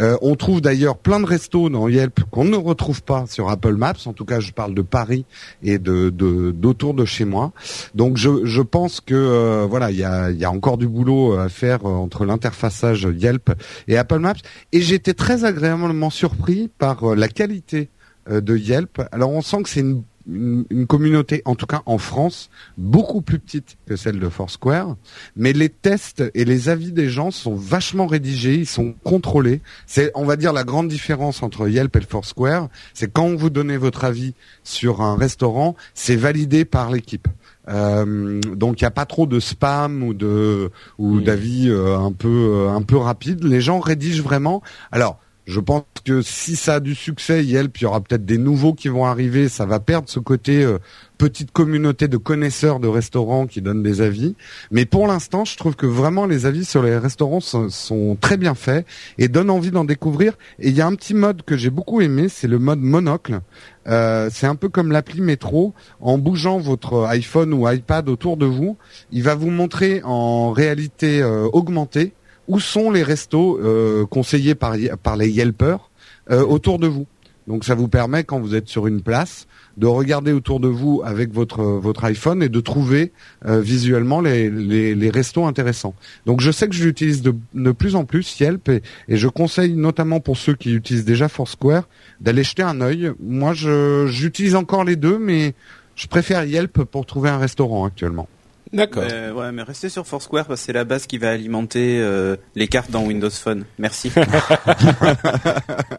Euh, 0.00 0.16
on 0.22 0.34
trouve 0.34 0.60
d'ailleurs 0.60 0.98
plein 0.98 1.20
de 1.20 1.26
restos 1.26 1.68
dans 1.68 1.88
Yelp 1.88 2.20
qu'on 2.30 2.44
ne 2.44 2.56
retrouve 2.56 3.02
pas 3.02 3.26
sur 3.26 3.48
Apple 3.50 3.74
Maps. 3.74 3.94
En 4.06 4.12
tout 4.12 4.24
cas, 4.24 4.40
je 4.40 4.52
parle 4.52 4.74
de 4.74 4.82
Paris 4.82 5.24
et 5.62 5.78
de 5.78 6.10
d'autour 6.10 6.94
de, 6.94 7.04
chez 7.04 7.24
moi. 7.24 7.52
Donc 7.94 8.16
je, 8.16 8.44
je 8.44 8.62
pense 8.62 9.00
que 9.00 9.14
euh, 9.14 9.66
voilà, 9.68 9.90
il 9.90 9.98
y 9.98 10.04
a, 10.04 10.30
y 10.30 10.44
a 10.44 10.50
encore 10.50 10.78
du 10.78 10.88
boulot 10.88 11.34
à 11.38 11.48
faire 11.48 11.84
entre 11.84 12.24
l'interfaçage 12.24 13.08
Yelp 13.16 13.52
et 13.88 13.96
Apple 13.96 14.18
Maps. 14.18 14.34
Et 14.72 14.80
j'étais 14.80 15.14
très 15.14 15.44
agréablement 15.44 16.10
surpris 16.10 16.70
par 16.78 17.12
euh, 17.12 17.14
la 17.14 17.28
qualité 17.28 17.88
euh, 18.28 18.40
de 18.40 18.56
Yelp. 18.56 19.02
Alors 19.12 19.30
on 19.30 19.42
sent 19.42 19.62
que 19.62 19.68
c'est 19.68 19.80
une 19.80 20.02
une, 20.28 20.64
une 20.70 20.86
communauté, 20.86 21.42
en 21.44 21.54
tout 21.54 21.66
cas 21.66 21.82
en 21.86 21.98
France, 21.98 22.50
beaucoup 22.76 23.22
plus 23.22 23.38
petite 23.38 23.76
que 23.86 23.96
celle 23.96 24.18
de 24.18 24.28
Foursquare, 24.28 24.96
mais 25.36 25.52
les 25.52 25.68
tests 25.68 26.22
et 26.34 26.44
les 26.44 26.68
avis 26.68 26.92
des 26.92 27.08
gens 27.08 27.30
sont 27.30 27.54
vachement 27.54 28.06
rédigés, 28.06 28.54
ils 28.54 28.66
sont 28.66 28.94
contrôlés. 29.04 29.60
C'est, 29.86 30.10
on 30.14 30.24
va 30.24 30.36
dire, 30.36 30.52
la 30.52 30.64
grande 30.64 30.88
différence 30.88 31.42
entre 31.42 31.68
Yelp 31.68 31.96
et 31.96 32.00
le 32.00 32.06
Foursquare, 32.06 32.68
c'est 32.94 33.12
quand 33.12 33.34
vous 33.34 33.50
donnez 33.50 33.76
votre 33.76 34.04
avis 34.04 34.34
sur 34.64 35.02
un 35.02 35.16
restaurant, 35.16 35.76
c'est 35.94 36.16
validé 36.16 36.64
par 36.64 36.90
l'équipe. 36.90 37.28
Euh, 37.68 38.40
donc 38.40 38.80
il 38.80 38.84
n'y 38.84 38.88
a 38.88 38.92
pas 38.92 39.06
trop 39.06 39.26
de 39.26 39.38
spam 39.38 40.02
ou 40.02 40.14
de 40.14 40.72
ou 40.98 41.20
d'avis 41.20 41.68
euh, 41.68 41.96
un 41.96 42.10
peu 42.10 42.28
euh, 42.28 42.70
un 42.70 42.82
peu 42.82 42.96
rapide. 42.96 43.44
Les 43.44 43.60
gens 43.60 43.78
rédigent 43.78 44.22
vraiment. 44.22 44.62
Alors 44.90 45.20
je 45.44 45.58
pense 45.58 45.82
que 46.04 46.22
si 46.22 46.54
ça 46.54 46.74
a 46.74 46.80
du 46.80 46.94
succès, 46.94 47.44
Yelp, 47.44 47.78
il 47.78 47.82
y 47.82 47.86
aura 47.86 48.00
peut-être 48.00 48.24
des 48.24 48.38
nouveaux 48.38 48.74
qui 48.74 48.88
vont 48.88 49.06
arriver. 49.06 49.48
Ça 49.48 49.66
va 49.66 49.80
perdre 49.80 50.08
ce 50.08 50.20
côté 50.20 50.62
euh, 50.62 50.78
petite 51.18 51.50
communauté 51.50 52.06
de 52.06 52.16
connaisseurs 52.16 52.78
de 52.78 52.86
restaurants 52.86 53.46
qui 53.46 53.60
donnent 53.60 53.82
des 53.82 54.00
avis. 54.02 54.36
Mais 54.70 54.86
pour 54.86 55.08
l'instant, 55.08 55.44
je 55.44 55.56
trouve 55.56 55.74
que 55.74 55.86
vraiment 55.86 56.26
les 56.26 56.46
avis 56.46 56.64
sur 56.64 56.82
les 56.82 56.96
restaurants 56.96 57.40
sont, 57.40 58.16
très 58.20 58.36
bien 58.36 58.54
faits 58.54 58.86
et 59.18 59.26
donnent 59.26 59.50
envie 59.50 59.72
d'en 59.72 59.84
découvrir. 59.84 60.34
Et 60.60 60.68
il 60.68 60.76
y 60.76 60.80
a 60.80 60.86
un 60.86 60.94
petit 60.94 61.14
mode 61.14 61.42
que 61.42 61.56
j'ai 61.56 61.70
beaucoup 61.70 62.00
aimé, 62.00 62.28
c'est 62.28 62.48
le 62.48 62.60
mode 62.60 62.80
monocle. 62.80 63.40
Euh, 63.88 64.30
c'est 64.32 64.46
un 64.46 64.54
peu 64.54 64.68
comme 64.68 64.92
l'appli 64.92 65.20
métro. 65.20 65.74
En 66.00 66.18
bougeant 66.18 66.58
votre 66.58 67.04
iPhone 67.06 67.52
ou 67.52 67.68
iPad 67.68 68.08
autour 68.08 68.36
de 68.36 68.46
vous, 68.46 68.76
il 69.10 69.24
va 69.24 69.34
vous 69.34 69.50
montrer 69.50 70.02
en 70.04 70.52
réalité 70.52 71.20
euh, 71.20 71.48
augmentée 71.52 72.14
où 72.48 72.60
sont 72.60 72.90
les 72.90 73.02
restos 73.02 73.58
euh, 73.58 74.06
conseillés 74.06 74.54
par, 74.54 74.76
les 74.76 75.28
Yelpers 75.30 75.90
euh, 76.30 76.44
autour 76.44 76.78
de 76.78 76.86
vous? 76.86 77.06
Donc 77.48 77.64
ça 77.64 77.74
vous 77.74 77.88
permet 77.88 78.24
quand 78.24 78.38
vous 78.38 78.54
êtes 78.54 78.68
sur 78.68 78.86
une 78.86 79.02
place 79.02 79.46
de 79.76 79.86
regarder 79.86 80.32
autour 80.32 80.60
de 80.60 80.68
vous 80.68 81.02
avec 81.04 81.32
votre 81.32 82.04
iPhone 82.04 82.42
et 82.42 82.48
de 82.48 82.60
trouver 82.60 83.12
euh, 83.46 83.60
visuellement 83.60 84.20
les, 84.20 85.10
restos 85.10 85.44
intéressants. 85.44 85.94
Donc 86.26 86.40
je 86.40 86.50
sais 86.50 86.68
que 86.68 86.74
je 86.74 86.84
l'utilise 86.84 87.22
de, 87.22 87.72
plus 87.72 87.96
en 87.96 88.04
plus 88.04 88.38
Yelp 88.38 88.68
et, 88.68 88.82
je 89.08 89.28
conseille 89.28 89.74
notamment 89.74 90.20
pour 90.20 90.36
ceux 90.36 90.54
qui 90.54 90.72
utilisent 90.72 91.04
déjà 91.04 91.28
Foursquare 91.28 91.88
d'aller 92.20 92.44
jeter 92.44 92.62
un 92.62 92.80
œil. 92.80 93.12
Moi 93.20 93.54
j'utilise 93.54 94.54
encore 94.54 94.84
les 94.84 94.96
deux 94.96 95.18
mais 95.18 95.54
je 95.96 96.06
préfère 96.06 96.44
Yelp 96.44 96.84
pour 96.84 97.06
trouver 97.06 97.30
un 97.30 97.38
restaurant 97.38 97.84
actuellement. 97.84 98.28
D'accord. 98.72 99.04
Mais, 99.06 99.30
ouais, 99.30 99.52
mais 99.52 99.62
restez 99.62 99.88
sur 99.90 100.06
Foursquare 100.06 100.46
parce 100.46 100.60
que 100.60 100.66
c'est 100.66 100.72
la 100.72 100.84
base 100.84 101.06
qui 101.06 101.18
va 101.18 101.30
alimenter 101.30 101.98
euh, 102.00 102.36
les 102.54 102.68
cartes 102.68 102.90
dans 102.90 103.04
Windows 103.04 103.28
Phone. 103.30 103.64
Merci. 103.78 104.10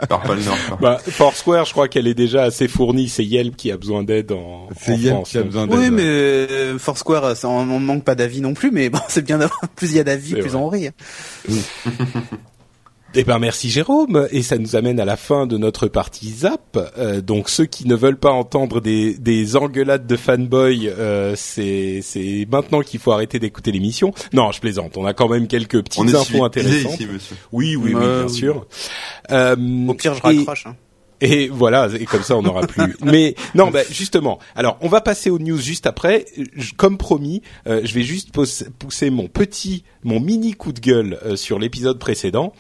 Pars 0.09 0.23
pas 0.23 0.35
le 0.35 0.43
nord. 0.43 0.57
quoi. 0.67 0.77
Bah, 0.81 0.97
Foursquare, 0.97 1.65
je 1.65 1.71
crois 1.71 1.87
qu'elle 1.87 2.07
est 2.07 2.13
déjà 2.13 2.43
assez 2.43 2.67
fournie. 2.67 3.09
C'est 3.09 3.23
Yelp 3.25 3.55
qui 3.55 3.71
a 3.71 3.77
besoin 3.77 4.03
d'aide 4.03 4.31
en, 4.31 4.67
C'est 4.79 4.93
en 4.93 4.95
Yelp 4.97 5.13
France. 5.15 5.29
qui 5.29 5.37
a 5.37 5.43
besoin 5.43 5.67
d'aide. 5.67 5.77
oui, 5.79 5.89
mais 5.91 6.03
euh, 6.03 6.77
Foursquare, 6.79 7.35
ça, 7.37 7.47
on, 7.47 7.59
on 7.69 7.79
manque 7.79 8.03
pas 8.03 8.15
d'avis 8.15 8.41
non 8.41 8.53
plus, 8.53 8.71
mais 8.71 8.89
bon, 8.89 8.99
c'est 9.07 9.23
bien 9.23 9.37
d'avoir 9.37 9.59
plus 9.75 9.91
il 9.91 9.97
y 9.97 9.99
a 9.99 10.03
d'avis, 10.03 10.31
C'est 10.31 10.39
plus 10.39 10.49
vrai. 10.49 10.59
on 10.59 10.67
rit. 10.69 10.89
Eh 13.15 13.23
ben 13.23 13.37
merci 13.37 13.69
Jérôme 13.69 14.27
et 14.31 14.41
ça 14.41 14.57
nous 14.57 14.75
amène 14.75 14.99
à 14.99 15.05
la 15.05 15.17
fin 15.17 15.45
de 15.45 15.55
notre 15.57 15.87
partie 15.87 16.29
zap. 16.31 16.79
Euh, 16.97 17.21
donc 17.21 17.47
ceux 17.47 17.65
qui 17.65 17.87
ne 17.87 17.93
veulent 17.95 18.17
pas 18.17 18.31
entendre 18.31 18.81
des, 18.81 19.13
des 19.19 19.55
engueulades 19.55 20.07
de 20.07 20.15
fanboy, 20.15 20.89
euh, 20.89 21.35
c'est 21.35 21.99
c'est 22.01 22.47
maintenant 22.51 22.81
qu'il 22.81 22.99
faut 22.99 23.11
arrêter 23.11 23.37
d'écouter 23.37 23.71
l'émission. 23.71 24.13
Non, 24.33 24.51
je 24.51 24.59
plaisante. 24.59 24.97
On 24.97 25.05
a 25.05 25.13
quand 25.13 25.29
même 25.29 25.47
quelques 25.47 25.83
petites 25.83 26.15
infos 26.15 26.43
intéressantes. 26.43 26.93
ici, 26.99 27.05
monsieur. 27.11 27.35
Oui, 27.51 27.75
oui, 27.75 27.91
oui, 27.93 28.01
Euh, 28.03 28.25
bien 28.25 28.33
sûr. 28.33 28.65
Euh, 29.29 29.55
Au 29.87 29.93
pire, 29.93 30.15
je 30.15 30.19
et- 30.19 30.37
raccroche. 30.37 30.65
Hein. 30.65 30.75
Et 31.25 31.47
voilà, 31.47 31.87
et 31.97 32.03
comme 32.05 32.21
ça 32.21 32.35
on 32.37 32.41
n'aura 32.41 32.67
plus. 32.67 32.95
Mais 33.03 33.35
non, 33.55 33.71
bah, 33.71 33.79
justement. 33.89 34.39
Alors, 34.55 34.77
on 34.81 34.89
va 34.89 34.99
passer 34.99 35.29
aux 35.29 35.39
news 35.39 35.57
juste 35.57 35.87
après. 35.87 36.25
Je- 36.55 36.73
Comme 36.75 36.97
promis, 36.97 37.41
euh, 37.65 37.79
je 37.85 37.93
vais 37.93 38.03
juste 38.03 38.31
pousser 38.33 39.09
mon 39.09 39.27
petit, 39.27 39.83
mon 40.03 40.19
mini 40.19 40.53
coup 40.53 40.73
de 40.73 40.81
gueule 40.81 41.17
euh, 41.25 41.35
sur 41.37 41.59
l'épisode 41.59 41.97
précédent 41.97 42.51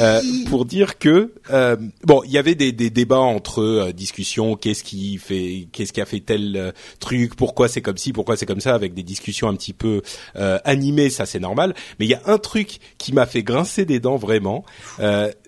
euh, 0.00 0.20
pour 0.48 0.66
dire 0.66 0.98
que 1.00 1.32
euh, 1.50 1.76
bon, 2.04 2.22
il 2.24 2.30
y 2.30 2.38
avait 2.38 2.54
des, 2.54 2.70
des 2.70 2.90
débats 2.90 3.18
entre 3.18 3.60
euh, 3.60 3.92
discussions. 3.92 4.54
Qu'est-ce 4.54 4.84
qui 4.84 5.18
fait, 5.18 5.66
qu'est-ce 5.72 5.92
qui 5.92 6.00
a 6.00 6.06
fait 6.06 6.20
tel 6.20 6.56
euh, 6.56 6.70
truc 7.00 7.34
Pourquoi 7.34 7.66
c'est 7.66 7.80
comme 7.82 7.96
ci 7.96 8.12
Pourquoi 8.12 8.36
c'est 8.36 8.46
comme 8.46 8.60
ça 8.60 8.74
Avec 8.74 8.94
des 8.94 9.02
discussions 9.02 9.48
un 9.48 9.54
petit 9.56 9.72
peu 9.72 10.00
euh, 10.36 10.58
animées, 10.64 11.10
ça 11.10 11.26
c'est 11.26 11.40
normal. 11.40 11.74
Mais 11.98 12.06
il 12.06 12.10
y 12.10 12.14
a 12.14 12.22
un 12.26 12.38
truc 12.38 12.78
qui 12.98 13.12
m'a 13.12 13.26
fait 13.26 13.42
grincer 13.42 13.84
des 13.84 13.98
dents 13.98 14.16
vraiment. 14.16 14.64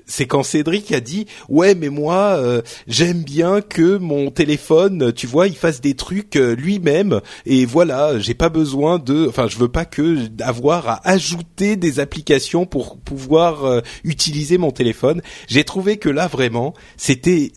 Euh, 0.05 0.07
c'est 0.07 0.27
quand 0.27 0.43
Cédric 0.43 0.93
a 0.93 1.01
dit 1.01 1.27
ouais 1.49 1.75
mais 1.75 1.89
moi 1.89 2.37
euh, 2.39 2.61
j'aime 2.87 3.23
bien 3.23 3.61
que 3.63 3.97
mon 3.97 4.31
téléphone 4.31 5.13
tu 5.15 5.27
vois 5.27 5.47
il 5.49 5.57
fasse 5.57 5.81
des 5.81 5.95
trucs 5.95 6.37
euh, 6.37 6.55
lui-même 6.55 7.21
et 7.47 7.65
voilà 7.65 8.19
j'ai 8.19 8.35
pas 8.35 8.49
besoin 8.51 8.99
de 8.99 9.27
enfin 9.29 9.47
je 9.49 9.57
veux 9.57 9.69
pas 9.69 9.85
que 9.87 10.27
d'avoir 10.27 10.89
à 10.89 11.09
ajouter 11.09 11.77
des 11.77 12.01
applications 12.01 12.67
pour 12.67 12.99
pouvoir 12.99 13.65
euh, 13.65 13.81
utiliser 14.05 14.59
mon 14.59 14.71
téléphone 14.73 15.23
j'ai 15.49 15.65
trouvé 15.65 15.97
que 15.97 16.09
là 16.11 16.27
vraiment 16.29 16.75
c'était 16.99 17.53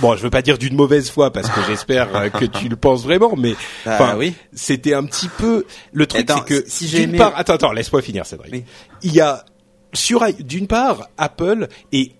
bon 0.00 0.16
je 0.16 0.22
veux 0.22 0.30
pas 0.30 0.42
dire 0.42 0.56
d'une 0.58 0.74
mauvaise 0.76 1.10
foi 1.10 1.30
parce 1.32 1.50
que 1.50 1.60
j'espère 1.68 2.14
euh, 2.16 2.28
que 2.30 2.44
tu 2.46 2.68
le 2.68 2.76
penses 2.76 3.02
vraiment 3.02 3.34
mais 3.36 3.52
Bah 3.84 3.96
enfin 4.00 4.16
oui. 4.16 4.32
c'était 4.54 4.94
un 4.94 5.04
petit 5.04 5.28
peu 5.28 5.64
le 5.92 6.06
truc 6.06 6.26
c'est 6.28 6.44
que 6.44 6.64
si 6.66 6.88
j'ai 6.88 7.02
aimé- 7.02 7.18
part 7.18 7.34
attends 7.36 7.54
attends 7.54 7.72
laisse-moi 7.72 8.00
finir 8.00 8.24
Cédric 8.24 8.52
Oui. 8.52 8.64
il 9.02 9.12
y 9.12 9.20
a 9.20 9.44
sur 9.92 10.24
d'une 10.40 10.66
part 10.66 11.08
Apple 11.18 11.68
est 11.92 12.12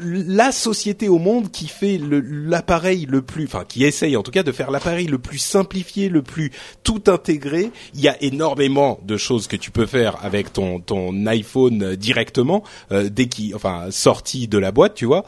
la 0.00 0.52
société 0.52 1.08
au 1.08 1.18
monde 1.18 1.50
qui 1.50 1.68
fait 1.68 1.98
l'appareil 2.00 3.06
le 3.08 3.22
plus, 3.22 3.44
enfin 3.44 3.64
qui 3.66 3.84
essaye 3.84 4.16
en 4.16 4.22
tout 4.22 4.30
cas 4.30 4.42
de 4.42 4.52
faire 4.52 4.70
l'appareil 4.70 5.06
le 5.06 5.18
plus 5.18 5.38
simplifié, 5.38 6.08
le 6.08 6.22
plus 6.22 6.52
tout 6.84 7.02
intégré. 7.06 7.70
Il 7.94 8.00
y 8.00 8.08
a 8.08 8.16
énormément 8.22 8.98
de 9.04 9.16
choses 9.16 9.46
que 9.46 9.56
tu 9.56 9.70
peux 9.70 9.86
faire 9.86 10.16
avec 10.22 10.52
ton 10.52 10.80
ton 10.80 11.26
iPhone 11.26 11.96
directement 11.96 12.62
euh, 12.92 13.08
dès 13.10 13.26
qu'il, 13.26 13.54
enfin 13.54 13.86
sorti 13.90 14.48
de 14.48 14.58
la 14.58 14.72
boîte, 14.72 14.94
tu 14.94 15.06
vois. 15.06 15.24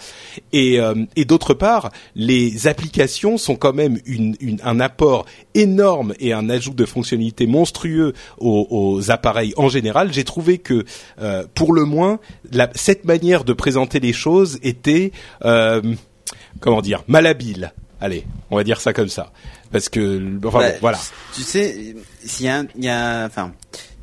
Et 0.52 0.80
euh, 0.80 0.94
et 1.16 1.24
d'autre 1.24 1.54
part, 1.54 1.90
les 2.14 2.66
applications 2.66 3.38
sont 3.38 3.56
quand 3.56 3.72
même 3.72 3.98
une, 4.06 4.36
une- 4.40 4.60
un 4.64 4.80
apport 4.80 5.26
énorme 5.54 6.14
et 6.20 6.32
un 6.32 6.50
ajout 6.50 6.74
de 6.74 6.84
fonctionnalités 6.84 7.46
monstrueux 7.46 8.12
aux, 8.38 8.66
aux 8.70 9.10
appareils 9.10 9.52
en 9.56 9.68
général. 9.68 10.12
J'ai 10.12 10.24
trouvé 10.24 10.58
que 10.58 10.84
euh, 11.20 11.44
pour 11.54 11.72
le 11.72 11.84
moins 11.84 12.20
la- 12.52 12.70
cette 12.74 13.04
manière 13.04 13.44
de 13.44 13.52
présenter 13.52 14.00
les 14.00 14.12
choses 14.12 14.57
était 14.62 15.12
euh, 15.44 15.82
comment 16.60 16.82
dire 16.82 17.04
malhabile. 17.08 17.72
Allez, 18.00 18.24
on 18.50 18.56
va 18.56 18.62
dire 18.64 18.80
ça 18.80 18.92
comme 18.92 19.08
ça, 19.08 19.32
parce 19.72 19.88
que 19.88 20.22
enfin 20.44 20.58
Bah, 20.60 20.70
bon, 20.70 20.76
voilà. 20.80 20.98
Tu 21.34 21.42
sais, 21.42 21.96
s'il 22.24 22.46
y 22.46 22.48
a, 22.48 22.62
il 22.76 22.84
y 22.84 22.88
a, 22.88 23.24
enfin, 23.26 23.52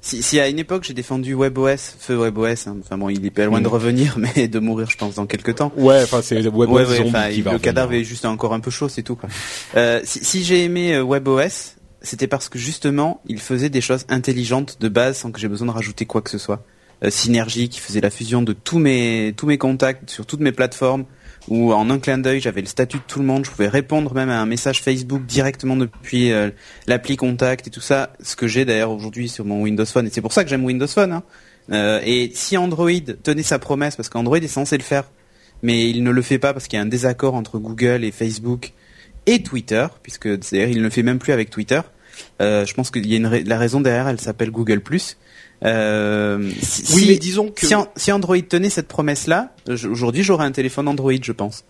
si, 0.01 0.21
si 0.21 0.37
à 0.37 0.49
une 0.49 0.59
époque 0.59 0.83
j'ai 0.83 0.93
défendu 0.93 1.33
WebOS, 1.33 1.95
feu 1.97 2.17
WebOS, 2.17 2.67
hein, 2.67 2.75
enfin 2.83 2.97
bon, 2.97 3.07
il 3.07 3.25
est 3.25 3.29
pas 3.31 3.45
loin 3.45 3.61
de 3.61 3.67
Mm. 3.67 3.71
revenir, 3.71 4.17
mais 4.35 4.49
de 4.49 4.59
mourir, 4.59 4.89
je 4.89 4.97
pense, 4.97 5.15
dans 5.15 5.25
quelques 5.25 5.55
temps. 5.55 5.71
Ouais, 5.77 6.03
enfin 6.03 6.21
c'est 6.21 6.41
WebOS 6.41 6.65
Ouais, 6.67 6.85
ouais, 6.85 6.95
zombie 6.97 7.33
qui 7.35 7.41
va 7.41 7.53
le 7.53 7.59
cadavre 7.59 7.93
est 7.93 8.03
juste 8.03 8.25
encore 8.25 8.53
un 8.53 8.59
peu 8.59 8.69
chaud, 8.69 8.89
c'est 8.89 9.01
tout. 9.03 9.15
Quoi. 9.15 9.29
Euh, 9.77 10.01
si 10.03 10.25
si 10.25 10.43
j'ai 10.43 10.65
aimé 10.65 10.93
euh, 10.95 11.01
WebOS, 11.03 11.75
c'était 12.01 12.27
parce 12.27 12.49
que 12.49 12.59
justement, 12.59 13.21
il 13.27 13.39
faisait 13.39 13.69
des 13.69 13.81
choses 13.81 14.05
intelligentes 14.09 14.77
de 14.81 14.89
base 14.89 15.17
sans 15.17 15.31
que 15.31 15.39
j'ai 15.39 15.47
besoin 15.47 15.67
de 15.67 15.71
rajouter 15.71 16.05
quoi 16.05 16.21
que 16.21 16.29
ce 16.29 16.37
soit. 16.37 16.63
Euh, 17.03 17.09
Synergie 17.09 17.69
qui 17.69 17.79
faisait 17.79 18.01
la 18.01 18.09
fusion 18.09 18.41
de 18.41 18.53
tous 18.53 18.79
mes 18.79 19.33
tous 19.35 19.45
mes 19.45 19.57
contacts 19.57 20.09
sur 20.09 20.25
toutes 20.25 20.39
mes 20.39 20.51
plateformes, 20.51 21.05
où 21.49 21.73
en 21.73 21.89
un 21.89 21.99
clin 21.99 22.17
d'œil 22.17 22.39
j'avais 22.39 22.61
le 22.61 22.67
statut 22.67 22.97
de 22.97 23.03
tout 23.07 23.19
le 23.19 23.25
monde, 23.25 23.45
je 23.45 23.51
pouvais 23.51 23.67
répondre 23.67 24.13
même 24.13 24.29
à 24.29 24.39
un 24.39 24.45
message 24.45 24.81
Facebook 24.81 25.25
directement 25.25 25.75
depuis 25.75 26.31
euh, 26.31 26.51
l'appli 26.87 27.17
Contact 27.17 27.67
et 27.67 27.69
tout 27.69 27.81
ça, 27.81 28.13
ce 28.23 28.35
que 28.35 28.47
j'ai 28.47 28.65
d'ailleurs 28.65 28.91
aujourd'hui 28.91 29.27
sur 29.27 29.45
mon 29.45 29.61
Windows 29.61 29.85
Phone. 29.85 30.07
Et 30.07 30.09
c'est 30.09 30.21
pour 30.21 30.33
ça 30.33 30.43
que 30.43 30.49
j'aime 30.49 30.63
Windows 30.63 30.87
Phone. 30.87 31.11
Hein. 31.11 31.23
Euh, 31.71 31.99
et 32.05 32.31
si 32.33 32.57
Android 32.57 32.89
tenait 33.23 33.43
sa 33.43 33.59
promesse, 33.59 33.95
parce 33.95 34.09
qu'Android 34.09 34.37
est 34.37 34.47
censé 34.47 34.77
le 34.77 34.83
faire, 34.83 35.05
mais 35.63 35.89
il 35.89 36.03
ne 36.03 36.11
le 36.11 36.21
fait 36.21 36.39
pas 36.39 36.53
parce 36.53 36.67
qu'il 36.67 36.77
y 36.77 36.79
a 36.79 36.83
un 36.83 36.87
désaccord 36.87 37.35
entre 37.35 37.57
Google 37.59 38.03
et 38.03 38.11
Facebook 38.11 38.71
et 39.25 39.41
Twitter, 39.41 39.87
puisque 40.03 40.27
d'ailleurs 40.27 40.69
il 40.69 40.77
ne 40.77 40.83
le 40.83 40.89
fait 40.89 41.03
même 41.03 41.19
plus 41.19 41.33
avec 41.33 41.49
Twitter. 41.49 41.81
Euh, 42.41 42.65
je 42.65 42.73
pense 42.73 42.91
qu'il 42.91 43.05
y 43.07 43.13
a 43.15 43.17
une 43.17 43.29
la 43.29 43.57
raison 43.57 43.81
derrière, 43.81 44.07
elle 44.07 44.19
s'appelle 44.21 44.51
Google 44.51 44.81
Euh, 45.63 46.49
si, 46.61 46.83
Oui, 46.93 47.01
si- 47.01 47.07
mais 47.07 47.17
disons 47.17 47.49
que 47.49 47.65
si, 47.65 47.75
An- 47.75 47.87
si 47.95 48.11
Android 48.11 48.37
tenait 48.47 48.69
cette 48.69 48.87
promesse-là, 48.87 49.53
euh, 49.69 49.77
aujourd'hui 49.89 50.23
j'aurais 50.23 50.45
un 50.45 50.51
téléphone 50.51 50.87
Android, 50.87 51.13
je 51.21 51.31
pense. 51.31 51.63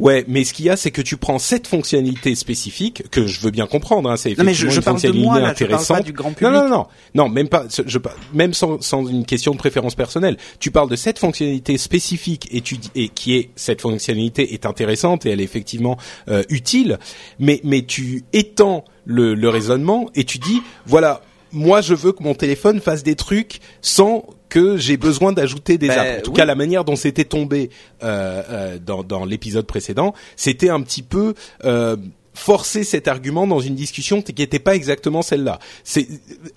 Ouais, 0.00 0.22
mais 0.28 0.44
ce 0.44 0.52
qu'il 0.52 0.66
y 0.66 0.68
a, 0.70 0.76
c'est 0.76 0.90
que 0.90 1.00
tu 1.00 1.16
prends 1.16 1.38
cette 1.38 1.66
fonctionnalité 1.66 2.34
spécifique 2.34 3.04
que 3.10 3.26
je 3.26 3.40
veux 3.40 3.50
bien 3.50 3.66
comprendre. 3.66 4.10
Hein, 4.10 4.18
c'est 4.18 4.36
Non 4.36 4.44
mais 4.44 4.52
je, 4.52 4.66
effectivement 4.66 4.70
je 4.70 4.76
une 4.80 4.84
parle 4.84 4.96
de 4.96 5.00
fonctionnalité 5.00 5.24
moi 5.26 5.34
là, 5.34 5.40
je 5.40 5.42
parle 5.44 5.52
intéressante. 5.72 5.96
pas 5.96 6.02
du 6.02 6.12
grand 6.12 6.28
Non, 6.28 6.34
public. 6.34 6.52
non, 6.52 6.68
non, 6.68 6.86
non, 7.14 7.28
même 7.30 7.48
pas, 7.48 7.64
je, 7.86 7.98
même 8.34 8.52
sans, 8.52 8.82
sans 8.82 9.06
une 9.06 9.24
question 9.24 9.52
de 9.52 9.56
préférence 9.56 9.94
personnelle. 9.94 10.36
Tu 10.60 10.70
parles 10.70 10.90
de 10.90 10.96
cette 10.96 11.18
fonctionnalité 11.18 11.78
spécifique 11.78 12.48
et 12.50 12.60
tu 12.60 12.76
dis- 12.76 12.90
et 12.94 13.08
qui 13.08 13.34
est 13.34 13.48
cette 13.56 13.80
fonctionnalité 13.80 14.52
est 14.52 14.66
intéressante 14.66 15.24
et 15.24 15.30
elle 15.30 15.40
est 15.40 15.44
effectivement 15.44 15.96
euh, 16.28 16.42
utile, 16.50 16.98
mais 17.38 17.62
mais 17.64 17.80
tu 17.80 18.24
étends 18.34 18.84
le, 19.06 19.32
le 19.34 19.48
raisonnement 19.48 20.10
et 20.14 20.24
tu 20.24 20.36
dis 20.38 20.60
voilà, 20.84 21.22
moi 21.52 21.80
je 21.80 21.94
veux 21.94 22.12
que 22.12 22.22
mon 22.22 22.34
téléphone 22.34 22.80
fasse 22.80 23.02
des 23.02 23.16
trucs 23.16 23.60
sans 23.80 24.24
que 24.48 24.76
j'ai 24.76 24.96
besoin 24.98 25.32
d'ajouter 25.32 25.78
des 25.78 25.88
Bah, 25.88 26.00
apps. 26.02 26.18
En 26.18 26.22
tout 26.22 26.30
oui. 26.32 26.36
cas, 26.36 26.44
la 26.44 26.54
manière 26.54 26.84
dont 26.84 26.96
c'était 26.96 27.24
tombé 27.24 27.70
euh, 28.02 28.42
euh, 28.50 28.78
dans, 28.78 29.02
dans 29.02 29.24
l'épisode 29.24 29.66
précédent, 29.66 30.12
c'était 30.36 30.68
un 30.68 30.82
petit 30.82 31.02
peu 31.02 31.34
euh, 31.64 31.96
forcer 32.34 32.82
cet 32.84 33.08
argument 33.08 33.46
dans 33.46 33.60
une 33.60 33.74
discussion 33.74 34.22
qui 34.22 34.34
n'était 34.36 34.58
pas 34.58 34.74
exactement 34.74 35.22
celle-là. 35.22 35.58
C'est 35.84 36.08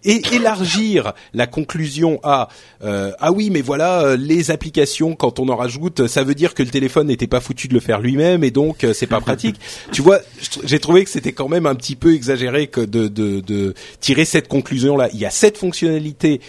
élargir 0.03 1.13
la 1.33 1.47
conclusion 1.47 2.19
à 2.23 2.47
euh, 2.83 3.11
ah 3.19 3.31
oui 3.31 3.49
mais 3.49 3.61
voilà 3.61 4.01
euh, 4.01 4.17
les 4.17 4.51
applications 4.51 5.15
quand 5.15 5.39
on 5.39 5.49
en 5.49 5.55
rajoute 5.55 6.07
ça 6.07 6.23
veut 6.23 6.35
dire 6.35 6.53
que 6.53 6.63
le 6.63 6.69
téléphone 6.69 7.07
n'était 7.07 7.27
pas 7.27 7.41
foutu 7.41 7.67
de 7.67 7.73
le 7.73 7.79
faire 7.79 7.99
lui-même 7.99 8.43
et 8.43 8.51
donc 8.51 8.83
euh, 8.83 8.93
c'est 8.93 9.07
pas 9.07 9.19
pratique. 9.19 9.57
tu 9.91 10.01
vois, 10.01 10.19
j'ai 10.63 10.79
trouvé 10.79 11.03
que 11.03 11.09
c'était 11.09 11.33
quand 11.33 11.49
même 11.49 11.65
un 11.65 11.75
petit 11.75 11.95
peu 11.95 12.13
exagéré 12.13 12.67
que 12.67 12.81
de, 12.81 13.07
de, 13.07 13.41
de 13.41 13.73
tirer 13.99 14.25
cette 14.25 14.47
conclusion 14.47 14.95
là. 14.95 15.09
Il 15.13 15.19
y 15.19 15.25
a 15.25 15.29
cette 15.29 15.57
fonctionnalité 15.57 16.41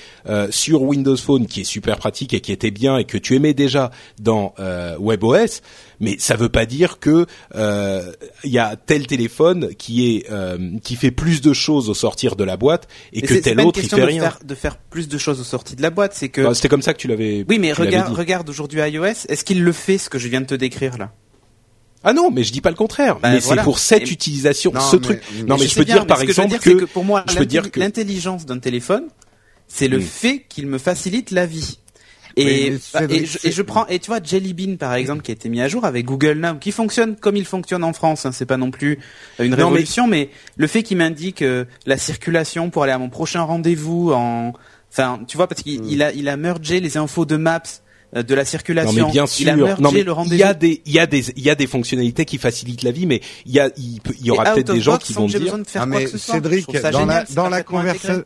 sur 0.50 0.82
Windows 0.82 1.16
Phone 1.16 1.46
qui 1.46 1.62
est 1.62 1.64
super 1.64 1.98
pratique 1.98 2.34
et 2.34 2.40
qui 2.40 2.52
était 2.52 2.70
bien 2.70 2.98
et 2.98 3.04
que 3.04 3.18
tu 3.18 3.34
aimais 3.36 3.54
déjà 3.54 3.90
dans 4.18 4.54
WebOS 4.98 5.60
mais 6.00 6.16
ça 6.18 6.36
veut 6.36 6.48
pas 6.48 6.66
dire 6.66 6.98
que 6.98 7.26
euh, 7.54 8.12
il 8.44 8.50
y 8.50 8.58
a 8.58 8.76
tel 8.76 9.06
téléphone 9.06 9.74
qui 9.76 10.16
est 10.16 10.30
euh, 10.30 10.78
qui 10.82 10.96
fait 10.96 11.10
plus 11.10 11.40
de 11.40 11.52
choses 11.52 11.88
au 11.88 11.94
sortir 11.94 12.36
de 12.36 12.44
la 12.44 12.56
boîte 12.56 12.88
et 13.12 13.22
que 13.22 13.34
tel 13.34 13.60
autre 13.60 13.80
il 13.82 13.88
fait 13.88 13.96
de 13.96 14.02
rien. 14.02 14.22
Faire, 14.22 14.38
de 14.44 14.54
faire 14.54 14.76
plus 14.76 15.08
de 15.08 15.18
choses 15.18 15.40
au 15.40 15.44
sortir 15.44 15.76
de 15.76 15.82
la 15.82 15.90
boîte, 15.90 16.14
c'est 16.14 16.28
que 16.28 16.42
bah, 16.42 16.54
c'était 16.54 16.68
comme 16.68 16.82
ça 16.82 16.94
que 16.94 16.98
tu 16.98 17.08
l'avais. 17.08 17.44
Oui, 17.48 17.58
mais 17.58 17.72
regarde, 17.72 18.12
regarde 18.14 18.48
aujourd'hui 18.48 18.80
iOS. 18.80 19.26
Est-ce 19.28 19.44
qu'il 19.44 19.62
le 19.62 19.72
fait 19.72 19.98
ce 19.98 20.10
que 20.10 20.18
je 20.18 20.28
viens 20.28 20.40
de 20.40 20.46
te 20.46 20.54
décrire 20.54 20.98
là? 20.98 21.12
Ah 22.04 22.12
non, 22.12 22.30
mais 22.30 22.44
je 22.44 22.52
dis 22.52 22.60
pas 22.60 22.70
le 22.70 22.76
contraire. 22.76 23.18
Bah, 23.18 23.30
mais 23.32 23.40
c'est 23.40 23.56
pour 23.62 23.78
cette 23.78 24.10
utilisation, 24.10 24.72
ce 24.78 24.96
truc. 24.96 25.20
non, 25.46 25.56
mais, 25.58 25.66
je 25.66 25.74
peux 25.74 25.84
dire 25.84 26.06
par 26.06 26.20
exemple 26.20 26.58
que, 26.58 26.84
pour 26.84 27.04
moi, 27.04 27.24
l'intelligence 27.74 28.46
d'un 28.46 28.58
téléphone, 28.58 29.08
c'est 29.66 29.88
le 29.88 29.98
hmm. 29.98 30.02
fait 30.02 30.44
qu'il 30.48 30.66
me 30.66 30.78
facilite 30.78 31.30
la 31.30 31.46
vie. 31.46 31.78
Et, 32.38 32.76
bah, 32.92 33.00
et, 33.08 33.24
je, 33.24 33.62
prends 33.62 33.86
et 33.86 33.98
tu 33.98 34.08
vois 34.08 34.20
Jelly 34.22 34.52
Bean 34.52 34.76
par 34.76 34.92
exemple 34.94 35.22
qui 35.22 35.30
a 35.30 35.34
été 35.34 35.48
mis 35.48 35.62
à 35.62 35.68
jour 35.68 35.86
avec 35.86 36.04
Google 36.04 36.38
Now 36.38 36.56
qui 36.56 36.70
fonctionne 36.70 37.16
comme 37.16 37.36
il 37.36 37.46
fonctionne 37.46 37.82
en 37.82 37.94
France. 37.94 38.26
Hein, 38.26 38.32
c'est 38.32 38.44
pas 38.44 38.58
non 38.58 38.70
plus 38.70 38.98
une 39.38 39.54
révolution, 39.54 40.06
mais... 40.06 40.28
le 40.56 40.66
fait 40.66 40.82
qu'il 40.82 40.98
m'indique 40.98 41.40
euh, 41.40 41.64
la 41.86 41.96
circulation 41.96 42.68
pour 42.68 42.82
aller 42.82 42.92
à 42.92 42.98
mon 42.98 43.08
prochain 43.08 43.40
rendez-vous 43.40 44.12
en, 44.12 44.52
enfin 44.92 45.20
tu 45.26 45.38
vois 45.38 45.46
parce 45.46 45.62
qu'il 45.62 45.80
hmm. 45.80 46.02
a 46.02 46.12
il 46.12 46.28
a 46.28 46.36
mergé 46.36 46.80
les 46.80 46.98
infos 46.98 47.24
de 47.24 47.36
Maps 47.36 47.62
euh, 48.14 48.22
de 48.22 48.34
la 48.34 48.44
circulation. 48.44 49.00
Non 49.00 49.06
mais 49.06 49.12
bien 49.12 49.26
sûr. 49.26 49.42
Il 49.42 49.50
a 49.50 49.76
non, 49.78 49.90
mais 49.90 50.02
le 50.02 50.12
il 50.26 50.36
y 50.36 50.42
a 50.42 50.54
des 50.54 50.82
il 50.84 50.92
y 50.92 50.98
a 50.98 51.06
des 51.06 51.30
il 51.36 51.42
y 51.42 51.50
a 51.50 51.54
des 51.54 51.66
fonctionnalités 51.66 52.24
qui 52.24 52.38
facilitent 52.38 52.82
la 52.82 52.92
vie, 52.92 53.06
mais 53.06 53.20
il 53.46 53.52
y 53.52 53.60
a 53.60 53.70
il, 53.76 54.00
y 54.20 54.30
aura 54.30 54.44
peut-être 54.52 54.74
des 54.74 54.80
gens 54.80 54.98
qui 54.98 55.12
vont 55.14 55.26
dire. 55.26 55.56
Ah 55.74 55.86
mais 55.86 56.06
Cédric, 56.06 56.66
dans 56.92 57.06
la 57.06 57.24
dans 57.24 57.48
la 57.48 57.62
conversation 57.62 58.24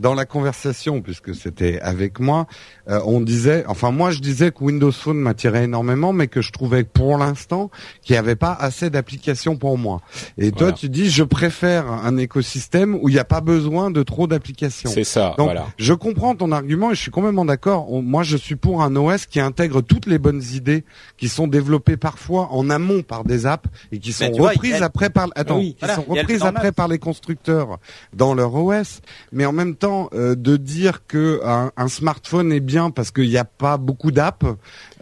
dans 0.00 0.14
la 0.14 0.24
conversation, 0.24 1.02
puisque 1.02 1.34
c'était 1.34 1.78
avec 1.80 2.20
moi, 2.20 2.46
euh, 2.88 3.00
on 3.04 3.20
disait, 3.20 3.64
enfin 3.68 3.90
moi 3.90 4.10
je 4.10 4.20
disais 4.20 4.50
que 4.50 4.64
Windows 4.64 4.90
Phone 4.92 5.18
m'attirait 5.18 5.64
énormément, 5.64 6.12
mais 6.14 6.26
que 6.26 6.40
je 6.40 6.52
trouvais 6.52 6.84
pour 6.84 7.18
l'instant 7.18 7.70
qu'il 8.02 8.14
n'y 8.14 8.18
avait 8.18 8.34
pas 8.34 8.56
assez 8.58 8.88
d'applications 8.88 9.56
pour 9.56 9.76
moi. 9.76 10.00
Et 10.38 10.52
toi 10.52 10.72
tu 10.72 10.88
dis, 10.88 11.10
je 11.10 11.22
préfère 11.22 11.90
un 11.90 12.16
écosystème 12.16 12.94
où 12.94 13.08
il 13.10 13.12
n'y 13.12 13.18
a 13.18 13.24
pas 13.24 13.42
besoin 13.42 13.90
de 13.90 14.02
trop 14.02 14.26
d'applications. 14.26 14.90
C'est 14.90 15.04
ça. 15.04 15.34
Donc, 15.36 15.48
voilà. 15.48 15.66
Je 15.76 15.92
comprends 15.92 16.34
ton 16.34 16.50
argument 16.50 16.90
et 16.90 16.94
je 16.94 17.00
suis 17.00 17.10
complètement 17.10 17.44
d'accord. 17.44 17.86
Moi 18.02 18.22
je 18.22 18.38
suis 18.38 18.56
pour 18.56 18.82
un 18.82 18.96
OS 18.96 19.26
qui 19.26 19.38
intègre 19.38 19.82
toutes 19.82 20.06
les 20.06 20.18
bonnes 20.18 20.42
idées 20.54 20.84
qui 21.18 21.28
sont 21.28 21.46
développées 21.46 21.98
parfois 21.98 22.48
en 22.52 22.70
amont 22.70 23.02
par 23.02 23.24
des 23.24 23.44
apps 23.44 23.68
et 23.92 23.98
qui 23.98 24.12
sont 24.12 24.32
reprises 24.32 24.82
après 24.82 25.10
par 25.10 25.28
attends, 25.34 25.60
qui 25.60 25.76
sont 25.94 26.06
reprises 26.08 26.42
après 26.42 26.72
par 26.72 26.88
les 26.88 26.98
constructeurs 26.98 27.78
dans 28.14 28.32
leur 28.32 28.54
OS, 28.54 29.02
mais 29.32 29.44
en 29.44 29.52
même 29.52 29.74
temps 29.76 29.89
euh, 29.90 30.34
de 30.34 30.56
dire 30.56 31.06
que 31.06 31.40
un, 31.44 31.88
smartphone 31.88 32.52
est 32.52 32.60
bien 32.60 32.90
parce 32.90 33.10
qu'il 33.10 33.28
n'y 33.28 33.36
a 33.36 33.44
pas 33.44 33.76
beaucoup 33.76 34.10
d'apps. 34.10 34.46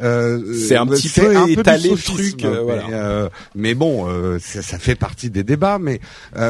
Euh, 0.01 0.55
c'est 0.55 0.77
un 0.77 0.87
petit 0.87 1.09
peu 1.09 1.37
un 1.37 1.47
étalé 1.47 1.91
le 1.91 1.97
truc, 1.97 2.45
euh, 2.45 3.29
mais, 3.55 3.75
bon, 3.75 4.07
ça, 4.39 4.79
fait 4.79 4.95
partie 4.95 5.31
des 5.31 5.43
débats. 5.43 5.79
Mais 5.79 6.01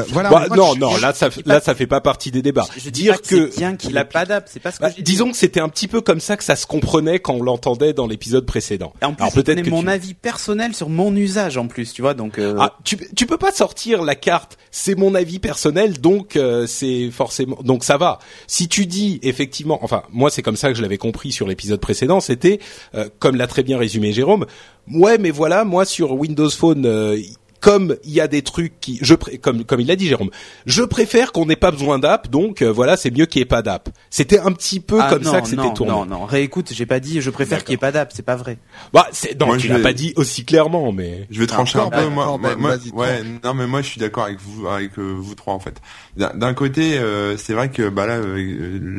voilà. 0.09 0.29
Bah, 0.29 0.47
non, 0.55 0.75
non, 0.75 0.97
là 0.97 1.13
ça, 1.13 1.29
là 1.45 1.59
ça 1.59 1.75
fait 1.75 1.87
pas 1.87 2.01
partie 2.01 2.31
des 2.31 2.41
débats. 2.41 2.67
Je, 2.77 2.89
dire 2.89 3.21
que, 3.21 3.55
bien 3.57 3.75
qu'il 3.75 3.97
a 3.97 4.05
pas 4.05 4.25
d'app, 4.25 4.47
c'est 4.51 4.59
pas 4.59 4.71
ce 4.71 4.79
que 4.79 4.83
bah, 4.83 4.91
Disons 4.99 5.31
que 5.31 5.37
c'était 5.37 5.59
un 5.59 5.69
petit 5.69 5.87
peu 5.87 6.01
comme 6.01 6.19
ça 6.19 6.37
que 6.37 6.43
ça 6.43 6.55
se 6.55 6.65
comprenait 6.65 7.19
quand 7.19 7.33
on 7.33 7.43
l'entendait 7.43 7.93
dans 7.93 8.07
l'épisode 8.07 8.45
précédent. 8.45 8.93
Et 9.01 9.05
en 9.05 9.13
plus, 9.13 9.31
peut-être 9.31 9.67
mon 9.67 9.87
avis 9.87 10.13
personnel 10.13 10.73
sur 10.73 10.89
mon 10.89 11.15
usage 11.15 11.57
en 11.57 11.67
plus, 11.67 11.93
tu 11.93 12.01
vois. 12.01 12.13
Donc 12.13 12.39
ah, 12.39 12.77
tu 12.83 12.97
tu 13.15 13.25
peux 13.25 13.37
pas 13.37 13.51
sortir 13.51 14.03
la 14.03 14.15
carte. 14.15 14.57
C'est 14.71 14.95
mon 14.95 15.15
avis 15.15 15.39
personnel, 15.39 15.99
donc 15.99 16.37
c'est 16.67 17.09
forcément 17.11 17.59
donc 17.63 17.83
ça 17.83 17.97
va 17.97 18.19
si 18.47 18.67
tu 18.67 18.85
dis 18.85 19.19
effectivement, 19.23 19.79
enfin 19.83 20.03
moi 20.11 20.29
c'est 20.29 20.41
comme 20.41 20.55
ça 20.55 20.69
que 20.69 20.75
je 20.75 20.81
l'avais 20.81 20.97
compris 20.97 21.31
sur 21.31 21.47
l'épisode 21.47 21.79
précédent, 21.79 22.19
c'était 22.19 22.59
euh, 22.95 23.09
comme 23.19 23.35
l'a 23.35 23.47
très 23.47 23.63
bien 23.63 23.77
résumé 23.77 24.11
Jérôme. 24.11 24.45
Ouais, 24.91 25.17
mais 25.17 25.31
voilà, 25.31 25.65
moi 25.65 25.85
sur 25.85 26.13
Windows 26.13 26.49
Phone, 26.49 26.85
euh, 26.85 27.17
comme 27.59 27.95
il 28.03 28.11
y 28.11 28.21
a 28.21 28.27
des 28.27 28.41
trucs 28.41 28.79
qui, 28.79 28.99
je 29.01 29.15
comme 29.15 29.63
comme 29.63 29.79
il 29.79 29.87
l'a 29.87 29.95
dit 29.95 30.07
Jérôme, 30.07 30.29
je 30.65 30.83
préfère 30.83 31.31
qu'on 31.31 31.45
n'ait 31.45 31.55
pas 31.55 31.71
besoin 31.71 31.99
d'app, 31.99 32.29
donc 32.29 32.61
euh, 32.61 32.71
voilà, 32.71 32.97
c'est 32.97 33.11
mieux 33.11 33.25
qu'il 33.25 33.39
n'y 33.39 33.43
ait 33.43 33.45
pas 33.45 33.61
d'app. 33.61 33.89
C'était 34.09 34.39
un 34.39 34.51
petit 34.51 34.79
peu 34.79 34.99
ah 35.01 35.09
comme 35.09 35.23
ça 35.23 35.41
que 35.41 35.47
c'était 35.47 35.73
tourné. 35.73 35.91
Non, 35.91 36.05
non, 36.05 36.25
réécoute, 36.25 36.71
j'ai 36.73 36.85
pas 36.85 36.99
dit 36.99 37.21
je 37.21 37.29
préfère 37.29 37.63
qu'il 37.63 37.73
n'y 37.73 37.75
ait 37.75 37.77
pas 37.77 37.91
d'app, 37.91 38.11
c'est 38.13 38.25
pas 38.25 38.35
vrai. 38.35 38.57
Bah, 38.93 39.07
c'est 39.11 39.39
non, 39.39 39.57
tu 39.57 39.67
l'as 39.67 39.79
pas 39.79 39.93
dit 39.93 40.13
aussi 40.15 40.45
clairement, 40.45 40.91
mais 40.91 41.27
je 41.29 41.39
vais 41.39 41.47
trancher 41.47 41.79
un 41.79 41.89
peu. 41.89 42.07
moi, 42.07 42.37
moi, 42.37 42.77
ouais, 42.93 43.23
non, 43.43 43.53
mais 43.53 43.67
moi 43.67 43.81
je 43.81 43.87
suis 43.87 43.99
d'accord 43.99 44.25
avec 44.25 44.39
vous, 44.39 44.67
avec 44.67 44.97
euh, 44.97 45.15
vous 45.17 45.35
trois 45.35 45.53
en 45.53 45.59
fait. 45.59 45.81
D'un 46.15 46.53
côté, 46.53 46.97
euh, 46.97 47.37
c'est 47.37 47.53
vrai 47.53 47.69
que 47.69 47.89
bah 47.89 48.05
là, 48.05 48.19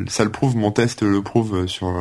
ça 0.07 0.23
le 0.23 0.31
prouve, 0.31 0.55
mon 0.55 0.71
test 0.71 1.01
le 1.01 1.21
prouve 1.21 1.67
sur 1.67 1.91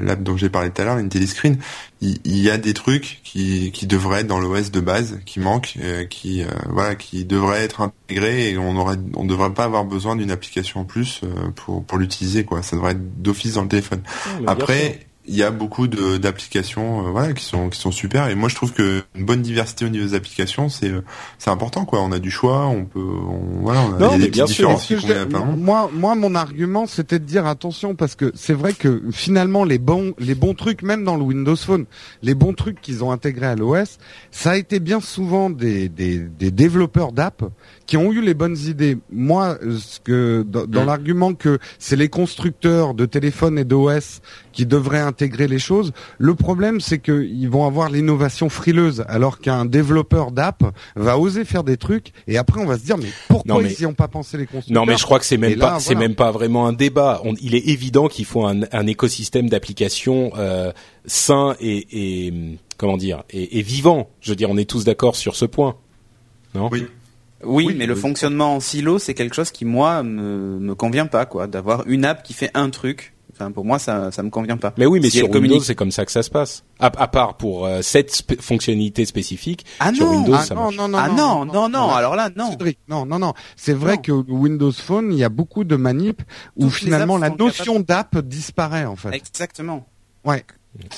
l'app 0.00 0.22
dont 0.22 0.36
j'ai 0.36 0.48
parlé 0.48 0.70
tout 0.70 0.82
à 0.82 0.84
l'heure, 0.84 0.96
IntelliScreen. 0.96 1.58
Il, 2.00 2.18
il 2.24 2.38
y 2.38 2.50
a 2.50 2.58
des 2.58 2.74
trucs 2.74 3.20
qui 3.24 3.72
qui 3.72 3.86
devraient 3.86 4.20
être 4.20 4.26
dans 4.26 4.40
l'OS 4.40 4.70
de 4.70 4.80
base, 4.80 5.20
qui 5.26 5.40
manquent 5.40 5.76
qui 6.08 6.42
euh, 6.42 6.48
voilà 6.68 6.94
qui 6.94 7.24
devrait 7.24 7.62
être 7.62 7.80
intégré 7.82 8.50
et 8.50 8.58
on 8.58 8.76
aurait 8.76 8.96
on 9.14 9.24
devrait 9.24 9.52
pas 9.52 9.64
avoir 9.64 9.84
besoin 9.84 10.16
d'une 10.16 10.30
application 10.30 10.80
en 10.80 10.84
plus 10.84 11.20
euh, 11.24 11.50
pour 11.54 11.84
pour 11.84 11.98
l'utiliser 11.98 12.44
quoi. 12.44 12.62
Ça 12.62 12.76
devrait 12.76 12.92
être 12.92 13.22
d'office 13.22 13.54
dans 13.54 13.62
le 13.62 13.68
téléphone. 13.68 14.02
Après 14.46 15.00
il 15.30 15.36
y 15.36 15.44
a 15.44 15.52
beaucoup 15.52 15.86
d'applications 15.86 17.06
euh, 17.06 17.10
voilà 17.10 17.32
qui 17.32 17.44
sont 17.44 17.70
qui 17.70 17.78
sont 17.78 17.92
super. 17.92 18.28
Et 18.28 18.34
moi 18.34 18.48
je 18.48 18.56
trouve 18.56 18.72
que 18.72 19.02
une 19.14 19.24
bonne 19.24 19.42
diversité 19.42 19.84
au 19.84 19.88
niveau 19.88 20.04
des 20.04 20.14
applications 20.14 20.68
c'est 20.68 20.90
c'est 21.38 21.50
important 21.50 21.84
quoi. 21.84 22.00
On 22.02 22.10
a 22.10 22.18
du 22.18 22.30
choix 22.30 22.66
on 22.66 22.84
peut 22.84 22.98
on, 23.00 23.62
voilà 23.62 23.80
on 23.82 23.94
a 23.94 23.98
non, 23.98 24.18
des 24.18 24.28
bien 24.28 24.46
sûr. 24.46 24.76
moi 25.56 25.88
moi 25.92 26.16
mon 26.16 26.34
argument 26.34 26.86
c'était 26.86 27.20
de 27.20 27.24
dire 27.24 27.46
attention 27.46 27.94
parce 27.94 28.16
que 28.16 28.32
c'est 28.34 28.54
vrai 28.54 28.72
que 28.72 29.02
finalement 29.12 29.62
les 29.64 29.78
bons 29.78 30.14
les 30.18 30.34
bons 30.34 30.54
trucs 30.54 30.82
même 30.82 31.04
dans 31.04 31.16
le 31.16 31.22
Windows 31.22 31.56
Phone 31.56 31.86
les 32.22 32.34
bons 32.34 32.52
trucs 32.52 32.80
qu'ils 32.80 33.04
ont 33.04 33.12
intégrés 33.12 33.46
à 33.46 33.54
l'OS 33.54 33.98
ça 34.32 34.50
a 34.50 34.56
été 34.56 34.80
bien 34.80 35.00
souvent 35.00 35.48
des 35.48 35.88
des, 35.88 36.18
des 36.18 36.50
développeurs 36.50 37.12
d'app 37.12 37.44
qui 37.90 37.96
ont 37.96 38.12
eu 38.12 38.22
les 38.22 38.34
bonnes 38.34 38.56
idées 38.56 38.98
moi 39.10 39.58
ce 39.60 39.98
que 39.98 40.46
dans, 40.48 40.64
dans 40.64 40.84
mm. 40.84 40.86
l'argument 40.86 41.34
que 41.34 41.58
c'est 41.80 41.96
les 41.96 42.08
constructeurs 42.08 42.94
de 42.94 43.04
téléphones 43.04 43.58
et 43.58 43.64
d'OS 43.64 44.20
qui 44.52 44.64
devraient 44.64 45.00
intégrer 45.00 45.48
les 45.48 45.58
choses. 45.58 45.92
Le 46.18 46.36
problème, 46.36 46.80
c'est 46.80 47.00
qu'ils 47.00 47.50
vont 47.50 47.66
avoir 47.66 47.90
l'innovation 47.90 48.48
frileuse, 48.48 49.04
alors 49.08 49.40
qu'un 49.40 49.64
développeur 49.64 50.30
d'app 50.30 50.62
va 50.94 51.18
oser 51.18 51.44
faire 51.44 51.64
des 51.64 51.76
trucs, 51.76 52.12
et 52.28 52.38
après 52.38 52.60
on 52.60 52.66
va 52.66 52.78
se 52.78 52.84
dire 52.84 52.96
mais 52.96 53.08
pourquoi 53.26 53.60
ils 53.60 53.76
n'y 53.80 53.86
ont 53.86 53.92
pas 53.94 54.06
pensé 54.06 54.38
les 54.38 54.46
constructeurs? 54.46 54.80
Non, 54.80 54.86
mais 54.86 54.96
je 54.96 55.02
crois 55.02 55.18
que 55.18 55.24
c'est 55.24 55.36
même 55.36 55.58
pas, 55.58 55.80
c'est 55.80 55.96
même 55.96 56.14
pas 56.14 56.30
vraiment 56.30 56.68
un 56.68 56.72
débat. 56.72 57.20
il 57.42 57.56
est 57.56 57.66
évident 57.70 58.06
qu'il 58.06 58.24
faut 58.24 58.46
un, 58.46 58.60
un 58.70 58.86
écosystème 58.86 59.48
d'applications 59.48 60.30
euh, 60.38 60.70
sain 61.06 61.56
et, 61.58 62.26
et, 62.28 62.32
comment 62.76 62.96
dire 62.96 63.24
et, 63.30 63.58
et, 63.58 63.62
vivant. 63.62 64.10
Je 64.20 64.30
veux 64.30 64.36
dire, 64.36 64.48
on 64.48 64.56
est 64.56 64.70
tous 64.70 64.84
d'accord 64.84 65.16
sur 65.16 65.34
ce 65.34 65.44
point, 65.44 65.74
non? 66.54 66.68
Oui. 66.70 66.86
Oui, 67.42 67.74
mais 67.76 67.86
le 67.86 67.94
fonctionnement 67.94 68.56
en 68.56 68.60
silo, 68.60 68.98
c'est 68.98 69.14
quelque 69.14 69.34
chose 69.34 69.50
qui 69.50 69.64
moi 69.64 70.02
me, 70.02 70.58
me 70.58 70.74
convient 70.74 71.06
pas, 71.06 71.26
quoi. 71.26 71.46
D'avoir 71.46 71.86
une 71.86 72.04
app 72.04 72.22
qui 72.22 72.34
fait 72.34 72.50
un 72.54 72.70
truc 72.70 73.14
pour 73.48 73.64
moi, 73.64 73.78
ça, 73.78 74.10
ça 74.12 74.22
me 74.22 74.28
convient 74.28 74.58
pas. 74.58 74.74
Mais 74.76 74.84
oui, 74.84 75.00
mais 75.00 75.08
sur 75.08 75.30
Windows, 75.30 75.60
c'est 75.60 75.74
comme 75.74 75.90
ça 75.90 76.04
que 76.04 76.12
ça 76.12 76.22
se 76.22 76.28
passe. 76.28 76.64
À, 76.78 76.90
part 77.08 77.36
pour 77.36 77.66
euh, 77.66 77.80
cette 77.82 78.40
fonctionnalité 78.40 79.06
spécifique, 79.06 79.64
ah 79.78 79.92
sur 79.94 80.06
non, 80.06 80.18
Windows, 80.18 80.34
ah 80.36 80.44
ça 80.44 80.54
non, 80.54 80.70
non, 80.72 80.88
non, 80.88 80.98
ah 80.98 81.08
non, 81.08 81.44
non, 81.46 81.68
non, 81.68 81.90
Alors 81.90 82.16
là, 82.16 82.30
non. 82.36 82.56
non, 82.88 83.06
non, 83.06 83.18
non. 83.18 83.32
C'est 83.56 83.72
vrai 83.72 83.98
que 83.98 84.12
Windows 84.12 84.72
Phone, 84.72 85.12
il 85.12 85.18
y 85.18 85.24
a 85.24 85.28
beaucoup 85.28 85.64
de 85.64 85.76
manip 85.76 86.22
où 86.56 86.68
finalement 86.68 87.16
la 87.16 87.30
notion 87.30 87.80
d'app 87.80 88.18
disparaît 88.18 88.84
en 88.84 88.96
fait. 88.96 89.14
Exactement. 89.14 89.86
Ouais. 90.24 90.44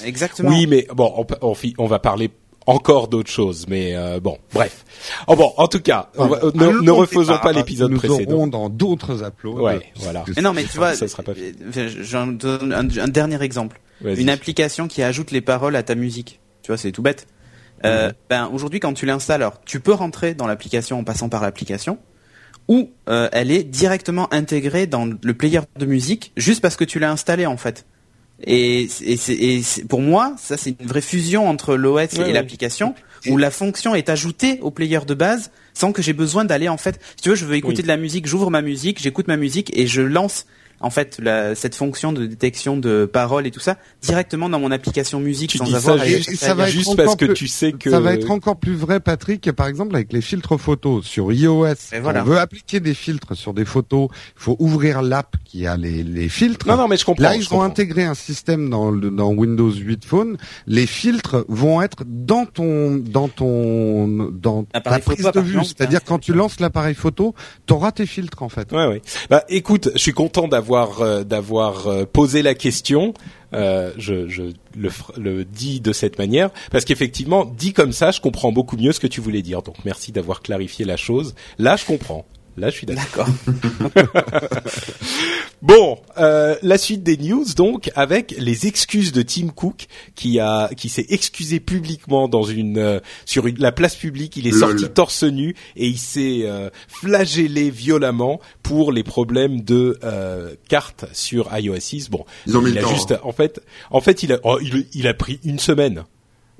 Exactement. 0.05 0.51
Oui, 0.51 0.66
mais 0.66 0.86
bon, 0.95 1.26
on, 1.40 1.55
on 1.78 1.86
va 1.86 1.99
parler 1.99 2.30
encore 2.66 3.08
d'autres 3.08 3.30
choses, 3.30 3.66
mais 3.68 3.94
euh, 3.94 4.20
bon, 4.20 4.38
bref. 4.52 4.84
Oh 5.26 5.36
bon, 5.36 5.52
en 5.56 5.68
tout 5.68 5.80
cas, 5.80 6.10
ne, 6.16 6.90
refaisons 6.90 7.38
pas, 7.38 7.52
l'épisode 7.52 7.94
précédent. 7.94 8.46
Nous 8.46 8.50
dans 8.50 8.68
d'autres 8.68 9.22
applaudissements. 9.24 9.64
Ouais, 9.64 9.92
voilà. 9.96 10.24
Mais 10.36 10.42
non, 10.42 10.52
mais 10.52 10.64
tu 10.64 10.76
vois, 10.76 10.94
ça 10.94 11.08
sera 11.08 11.22
pas 11.22 11.32
euh, 11.32 11.90
J'en 12.02 12.26
donne 12.28 12.72
un, 12.72 13.08
dernier 13.08 13.42
exemple. 13.42 13.80
Une 14.04 14.30
application 14.30 14.88
qui 14.88 15.02
ajoute 15.02 15.30
les 15.30 15.40
paroles 15.40 15.76
à 15.76 15.82
ta 15.82 15.94
musique. 15.94 16.40
Tu 16.62 16.68
vois, 16.68 16.76
c'est 16.76 16.92
tout 16.92 17.02
bête. 17.02 17.26
Euh, 17.84 18.12
ben 18.30 18.48
aujourd'hui, 18.52 18.78
quand 18.78 18.92
tu 18.92 19.06
l'installes, 19.06 19.42
alors 19.42 19.60
tu 19.64 19.80
peux 19.80 19.92
rentrer 19.92 20.34
dans 20.34 20.46
l'application 20.46 21.00
en 21.00 21.04
passant 21.04 21.28
par 21.28 21.42
l'application, 21.42 21.98
ou 22.68 22.90
elle 23.06 23.50
est 23.50 23.64
directement 23.64 24.32
intégrée 24.32 24.86
dans 24.86 25.06
le 25.06 25.34
player 25.34 25.60
de 25.78 25.86
musique 25.86 26.32
juste 26.36 26.60
parce 26.60 26.76
que 26.76 26.84
tu 26.84 26.98
l'as 26.98 27.10
installé 27.10 27.46
en 27.46 27.56
fait. 27.56 27.86
Et, 28.47 28.88
et, 29.07 29.62
pour 29.88 30.01
moi, 30.01 30.34
ça 30.38 30.57
c'est 30.57 30.74
une 30.80 30.86
vraie 30.86 31.01
fusion 31.01 31.49
entre 31.49 31.76
l'OS 31.76 32.14
et 32.18 32.32
l'application, 32.32 32.95
où 33.28 33.36
la 33.36 33.51
fonction 33.51 33.95
est 33.95 34.09
ajoutée 34.09 34.59
au 34.62 34.70
player 34.70 35.01
de 35.07 35.14
base 35.14 35.51
sans 35.74 35.93
que 35.93 36.03
j'ai 36.03 36.12
besoin 36.12 36.45
d'aller 36.45 36.68
en 36.68 36.76
fait. 36.76 37.01
Si 37.16 37.22
tu 37.22 37.28
veux, 37.30 37.34
je 37.34 37.45
veux 37.45 37.55
écouter 37.55 37.78
Oui. 37.78 37.82
de 37.82 37.88
la 37.88 37.97
musique, 37.97 38.26
j'ouvre 38.26 38.51
ma 38.51 38.62
musique, 38.62 39.01
j'écoute 39.01 39.28
ma 39.28 39.36
musique 39.36 39.70
et 39.76 39.86
je 39.86 40.03
lance 40.03 40.47
en 40.83 40.91
fait 40.91 41.18
la, 41.20 41.55
cette 41.55 41.74
fonction 41.74 42.12
de 42.12 42.26
détection 42.26 42.76
de 42.76 43.07
paroles 43.11 43.47
et 43.47 43.51
tout 43.51 43.61
ça 43.61 43.78
directement 44.03 44.49
dans 44.49 44.61
mon 44.61 44.70
application 44.70 45.20
musique 45.20 45.51
Tu 45.51 45.59
sans 45.59 45.64
dis 45.64 45.74
avoir 45.74 45.99
ça 45.99 46.05
à 46.05 46.07
juste, 46.07 46.35
ça 46.37 46.55
va 46.55 46.64
être 46.68 46.72
juste 46.72 46.97
parce 46.97 47.16
que 47.16 47.26
plus- 47.26 47.35
tu 47.35 47.49
sais 47.49 47.72
que 47.72 47.91
Ça 47.91 48.01
va 48.01 48.12
être 48.14 48.30
encore 48.30 48.57
plus 48.57 48.74
vrai, 48.74 49.01
Patrick, 49.01 49.51
par 49.53 49.66
exemple 49.66 49.95
avec 49.95 50.12
les 50.12 50.20
filtres 50.20 50.59
photos 50.59 51.05
sur 51.05 51.33
iOS. 51.33 51.66
Et 51.93 52.01
voilà. 52.01 52.22
on 52.22 52.24
veut 52.24 52.39
appliquer 52.39 52.80
des 52.80 52.95
filtres 52.95 53.37
sur 53.37 53.55
des 53.55 53.64
photos, 53.64 54.09
il 54.12 54.43
faut 54.43 54.57
ouvrir 54.59 55.03
l'app 55.03 55.37
qui 55.45 55.66
a 55.66 55.76
les, 55.76 56.03
les 56.03 56.28
filtres. 56.28 56.66
Non, 56.66 56.76
non, 56.76 56.89
mais 56.89 56.97
je 56.97 57.05
comprends. 57.05 57.22
Là, 57.24 57.37
ils 57.37 57.53
ont 57.55 57.62
intégré 57.62 58.05
un 58.05 58.14
système 58.14 58.68
dans, 58.70 58.91
le, 58.91 59.11
dans 59.11 59.30
Windows 59.33 59.70
8 59.72 60.05
Phone. 60.05 60.37
Les 60.66 60.87
filtres 60.87 61.45
vont 61.49 61.80
être 61.83 62.05
dans 62.07 62.47
ton 62.47 62.97
dans 62.97 63.28
ton 63.28 64.28
dans 64.33 64.64
ta 64.64 64.78
Appareil 64.78 65.03
prise 65.03 65.22
photo, 65.22 65.41
de 65.41 65.45
vue. 65.45 65.64
C'est-à-dire 65.64 66.01
quand 66.05 66.18
tu 66.18 66.33
lances 66.33 66.61
l'appareil 66.61 66.95
photo, 66.95 67.35
t'auras 67.66 67.93
tes 67.93 68.07
filtres 68.07 68.43
en 68.43 68.49
fait. 68.49 68.72
Ouais, 68.72 68.87
ouais. 68.87 69.03
Bah, 69.30 69.45
écoute, 69.49 69.91
je 69.95 69.99
suis 69.99 70.12
content 70.12 70.49
d'avoir 70.49 70.71
euh, 70.72 71.24
d'avoir 71.24 71.86
euh, 71.86 72.04
posé 72.04 72.42
la 72.42 72.54
question. 72.54 73.14
Euh, 73.54 73.92
je 73.98 74.52
le 75.18 75.44
dis 75.44 75.80
de 75.80 75.92
cette 75.92 76.18
manière 76.18 76.50
parce 76.70 76.86
qu'effectivement, 76.86 77.44
dit 77.44 77.74
comme 77.74 77.92
ça, 77.92 78.10
je 78.10 78.20
comprends 78.20 78.50
beaucoup 78.50 78.76
mieux 78.76 78.92
ce 78.92 79.00
que 79.00 79.06
tu 79.06 79.20
voulais 79.20 79.42
dire. 79.42 79.62
Donc, 79.62 79.76
merci 79.84 80.10
d'avoir 80.10 80.40
clarifié 80.40 80.86
la 80.86 80.96
chose. 80.96 81.34
Là, 81.58 81.76
je 81.76 81.84
comprends. 81.84 82.24
Là, 82.57 82.70
je 82.70 82.74
suis 82.76 82.86
d'accord. 82.86 83.28
Bon, 85.62 85.96
euh, 86.18 86.57
la 86.62 86.76
suite 86.76 87.05
des 87.05 87.16
news 87.16 87.44
donc 87.57 87.92
avec 87.94 88.34
les 88.36 88.66
excuses 88.66 89.12
de 89.12 89.22
Tim 89.22 89.46
Cook 89.46 89.86
qui 90.16 90.40
a 90.40 90.68
qui 90.76 90.88
s'est 90.88 91.07
excusé 91.11 91.61
publiquement 91.61 92.26
dans 92.26 92.42
une 92.42 92.78
euh, 92.78 92.98
sur 93.26 93.46
une, 93.46 93.59
la 93.59 93.70
place 93.70 93.94
publique. 93.94 94.36
Il 94.36 94.48
est 94.48 94.50
Lol. 94.50 94.59
sorti 94.59 94.92
torse 94.92 95.22
nu 95.22 95.55
et 95.76 95.86
il 95.86 95.98
s'est 95.98 96.40
euh, 96.46 96.68
flagellé 96.88 97.70
violemment 97.70 98.40
pour 98.64 98.90
les 98.90 99.05
problèmes 99.05 99.61
de 99.61 100.00
euh, 100.03 100.53
cartes 100.68 101.05
sur 101.12 101.48
iOS 101.57 101.78
6. 101.78 102.11
Bon, 102.11 102.24
Ils 102.48 102.57
ont 102.57 102.61
mis 102.61 102.70
il 102.70 102.74
le 102.74 102.80
a 102.80 102.82
temps, 102.82 102.94
juste 102.94 103.14
en 103.22 103.32
fait 103.32 103.61
en 103.92 104.00
fait 104.00 104.24
il 104.24 104.32
a 104.32 104.40
oh, 104.42 104.59
il, 104.61 104.88
il 104.94 105.07
a 105.07 105.14
pris 105.14 105.38
une 105.44 105.61
semaine. 105.61 106.03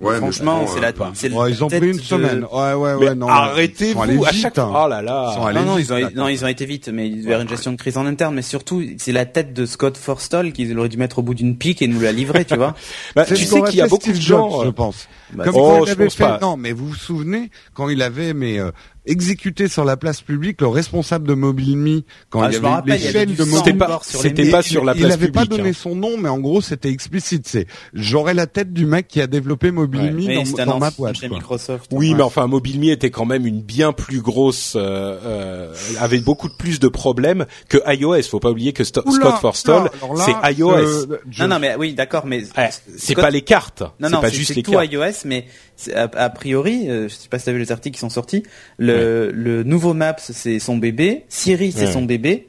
Ouais, 0.03 0.17
Franchement, 0.17 0.61
bon, 0.61 0.67
c'est 0.67 0.79
euh, 0.79 0.83
la, 0.83 0.93
pas- 0.93 1.11
c'est 1.15 1.29
la 1.29 1.37
Ouais, 1.37 1.51
ils 1.51 1.63
ont 1.65 1.69
tête 1.69 1.81
pris 1.81 1.91
une 1.91 1.97
de- 1.97 2.03
semaine. 2.03 2.47
Ouais, 2.53 2.73
ouais, 2.75 2.95
ouais. 2.95 3.15
Non, 3.15 3.29
arrêtez-vous 3.29 4.25
à 4.25 4.33
chaque 4.33 4.59
hein. 4.59 4.71
oh 4.75 4.89
là 4.89 5.01
là. 5.01 5.31
Ils 5.31 5.35
sont 5.37 5.47
allés 5.47 5.61
Non, 5.61 5.65
non, 5.67 5.75
vite, 5.77 5.87
ils 5.89 5.93
ont, 5.93 5.97
là. 5.99 6.09
non, 6.15 6.29
ils 6.29 6.45
ont 6.45 6.49
été 6.49 6.67
vite, 6.67 6.89
mais 6.93 7.11
avoir 7.25 7.41
une 7.41 7.49
gestion 7.49 7.73
de 7.73 7.77
crise 7.77 7.97
en 7.97 8.05
interne, 8.07 8.35
mais 8.35 8.43
surtout, 8.43 8.83
c'est 8.99 9.13
la 9.13 9.27
tête 9.27 9.53
de 9.55 9.65
Scott 9.65 9.97
Forstall 9.97 10.53
qu'ils 10.53 10.77
auraient 10.79 10.89
dû 10.89 10.97
mettre 10.97 11.21
au 11.21 11.23
bout 11.23 11.35
d'une 11.35 11.57
pique 11.57 11.83
et 11.83 11.87
nous 11.87 12.01
la 12.01 12.13
livrer, 12.13 12.45
tu 12.45 12.57
vois. 12.57 12.75
Bah, 13.15 13.25
C'est 13.29 13.35
tu 13.35 13.45
sais 13.45 13.63
qu'il 13.63 13.77
y 13.77 13.81
a 13.81 13.87
beaucoup 13.87 14.11
de 14.11 14.15
gens. 14.15 14.51
Jobs, 14.51 14.63
je 14.65 14.69
euh, 14.69 14.73
pense. 14.73 15.09
Bah, 15.35 15.45
Comme 15.45 15.55
oh, 15.57 15.79
quand 15.79 15.85
il 15.87 15.91
avait 15.91 16.11
fait, 16.11 16.25
pas. 16.25 16.39
non, 16.43 16.57
mais 16.57 16.73
vous 16.73 16.89
vous 16.89 16.95
souvenez 16.95 17.51
quand 17.75 17.89
il 17.89 18.03
avait 18.03 18.35
mais 18.35 18.59
euh, 18.59 18.71
exécuté 19.07 19.67
sur 19.69 19.85
la 19.85 19.97
place 19.97 20.21
publique 20.21 20.61
le 20.61 20.69
responsable 20.69 21.27
de 21.27 21.35
MobileMe 21.35 22.03
quand 22.31 22.43
Ah, 22.43 22.49
il 22.51 22.53
y 22.55 22.57
avait 22.57 22.69
rappelle, 22.69 22.95
les 22.95 23.01
il 23.05 23.09
y 23.09 23.13
chaînes 23.13 23.35
de 23.35 23.45
C'était 23.45 23.73
pas 23.75 24.01
sur 24.03 24.23
les 24.23 24.51
pas 24.51 24.63
sur 24.63 24.85
la 24.85 24.93
il 24.95 25.01
place 25.01 25.13
avait 25.15 25.29
pas 25.29 25.41
publique. 25.43 25.59
donné 25.59 25.71
hein. 25.71 25.77
son 25.77 25.97
nom, 25.97 26.17
mais 26.19 26.29
en 26.29 26.39
gros 26.39 26.61
c'était 26.61 26.91
explicite. 26.91 27.49
C'est 27.49 27.67
j'aurais 27.95 28.35
la 28.35 28.47
tête 28.47 28.73
du 28.73 28.87
mec 28.87 29.09
qui 29.09 29.21
a 29.21 29.27
développé 29.27 29.71
MobileMe 29.71 30.45
dans, 30.57 30.65
dans 30.67 30.79
ma 30.79 30.91
boîte. 30.91 31.17
chez. 31.17 31.29
Microsoft. 31.29 31.91
Oui, 31.93 32.11
Ouais. 32.11 32.17
mais 32.17 32.23
enfin, 32.23 32.47
MobileMe 32.47 32.91
était 32.91 33.11
quand 33.11 33.25
même 33.25 33.47
une 33.47 33.61
bien 33.63 33.93
plus 33.93 34.21
grosse, 34.21 34.75
euh, 34.77 35.19
euh, 35.25 35.75
avait 35.99 36.21
beaucoup 36.21 36.49
de 36.49 36.55
plus 36.55 36.79
de 36.79 36.89
problèmes 36.89 37.47
que 37.69 37.79
iOS. 37.87 38.23
Faut 38.31 38.41
pas 38.41 38.51
oublier 38.51 38.73
que 38.73 38.85
Sto- 38.85 39.03
Oula, 39.07 39.27
Scott 39.31 39.41
Forstall, 39.41 39.91
c'est 40.19 40.53
iOS. 40.59 40.73
euh, 40.77 41.07
je- 41.31 41.43
Non, 41.43 41.49
non, 41.49 41.59
mais 41.59 41.75
oui, 41.77 41.95
d'accord, 41.95 42.25
mais 42.27 42.43
Ouais, 42.57 42.71
c'est 42.97 43.13
Scott- 43.15 43.25
pas 43.25 43.31
les 43.31 43.43
cartes, 43.43 43.81
Non, 43.83 43.89
c'est 44.03 44.11
non, 44.11 44.21
pas 44.21 44.29
c'est 44.31 44.37
juste 44.37 44.49
c'est 44.49 44.55
les 44.55 44.63
tout 44.63 44.73
cartes. 44.73 44.93
iOS, 44.93 45.22
mais 45.25 45.47
a, 45.95 46.09
a 46.15 46.31
priori, 46.31 46.89
euh, 46.91 47.09
je 47.09 47.15
sais 47.15 47.29
pas 47.29 47.39
si 47.39 47.45
t'as 47.47 47.53
vu 47.53 47.59
les 47.59 47.73
articles 47.73 47.95
qui 47.95 48.01
sont 48.01 48.11
sortis, 48.11 48.43
le, 48.79 49.31
le 49.33 49.63
nouveau 49.63 49.95
Maps 49.95 50.17
c'est 50.19 50.59
son 50.59 50.77
bébé, 50.77 51.25
Siri 51.29 51.73
c'est 51.73 51.87
Ouais. 51.87 51.93
son 51.93 52.03
bébé. 52.03 52.49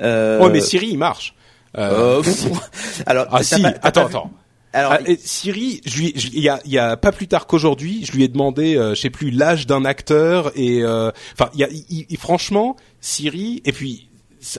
Euh, 0.00 0.38
Oh, 0.42 0.48
mais 0.50 0.60
Siri, 0.60 0.88
il 0.88 0.98
marche. 0.98 1.34
Euh, 1.76 2.22
euh, 2.22 2.50
alors, 3.06 3.26
ah 3.30 3.42
si, 3.42 3.60
pas- 3.60 3.74
attends, 3.82 4.02
vu- 4.04 4.08
attends. 4.08 4.30
Alors, 4.72 4.92
Ah, 4.94 5.00
et 5.06 5.16
Siri, 5.22 5.80
je 5.86 5.98
lui, 5.98 6.12
je- 6.16 6.28
il 6.32 6.40
y 6.40 6.48
a, 6.48 6.60
il 6.66 6.72
y 6.72 6.78
a 6.78 6.96
pas 6.96 7.12
plus 7.12 7.28
tard 7.28 7.46
qu'aujourd'hui, 7.46 8.04
je 8.04 8.12
lui 8.12 8.24
ai 8.24 8.28
demandé, 8.28 8.76
euh, 8.76 8.94
je 8.94 9.00
sais 9.00 9.10
plus, 9.10 9.30
l'âge 9.30 9.66
d'un 9.66 9.84
acteur 9.84 10.52
et, 10.54 10.82
euh, 10.82 11.10
enfin, 11.38 11.50
il 11.54 11.60
y 11.60 11.64
a, 11.64 11.68
il- 11.70 12.06
il- 12.08 12.16
franchement, 12.18 12.76
Siri 13.00 13.62
et 13.64 13.72
puis, 13.72 14.08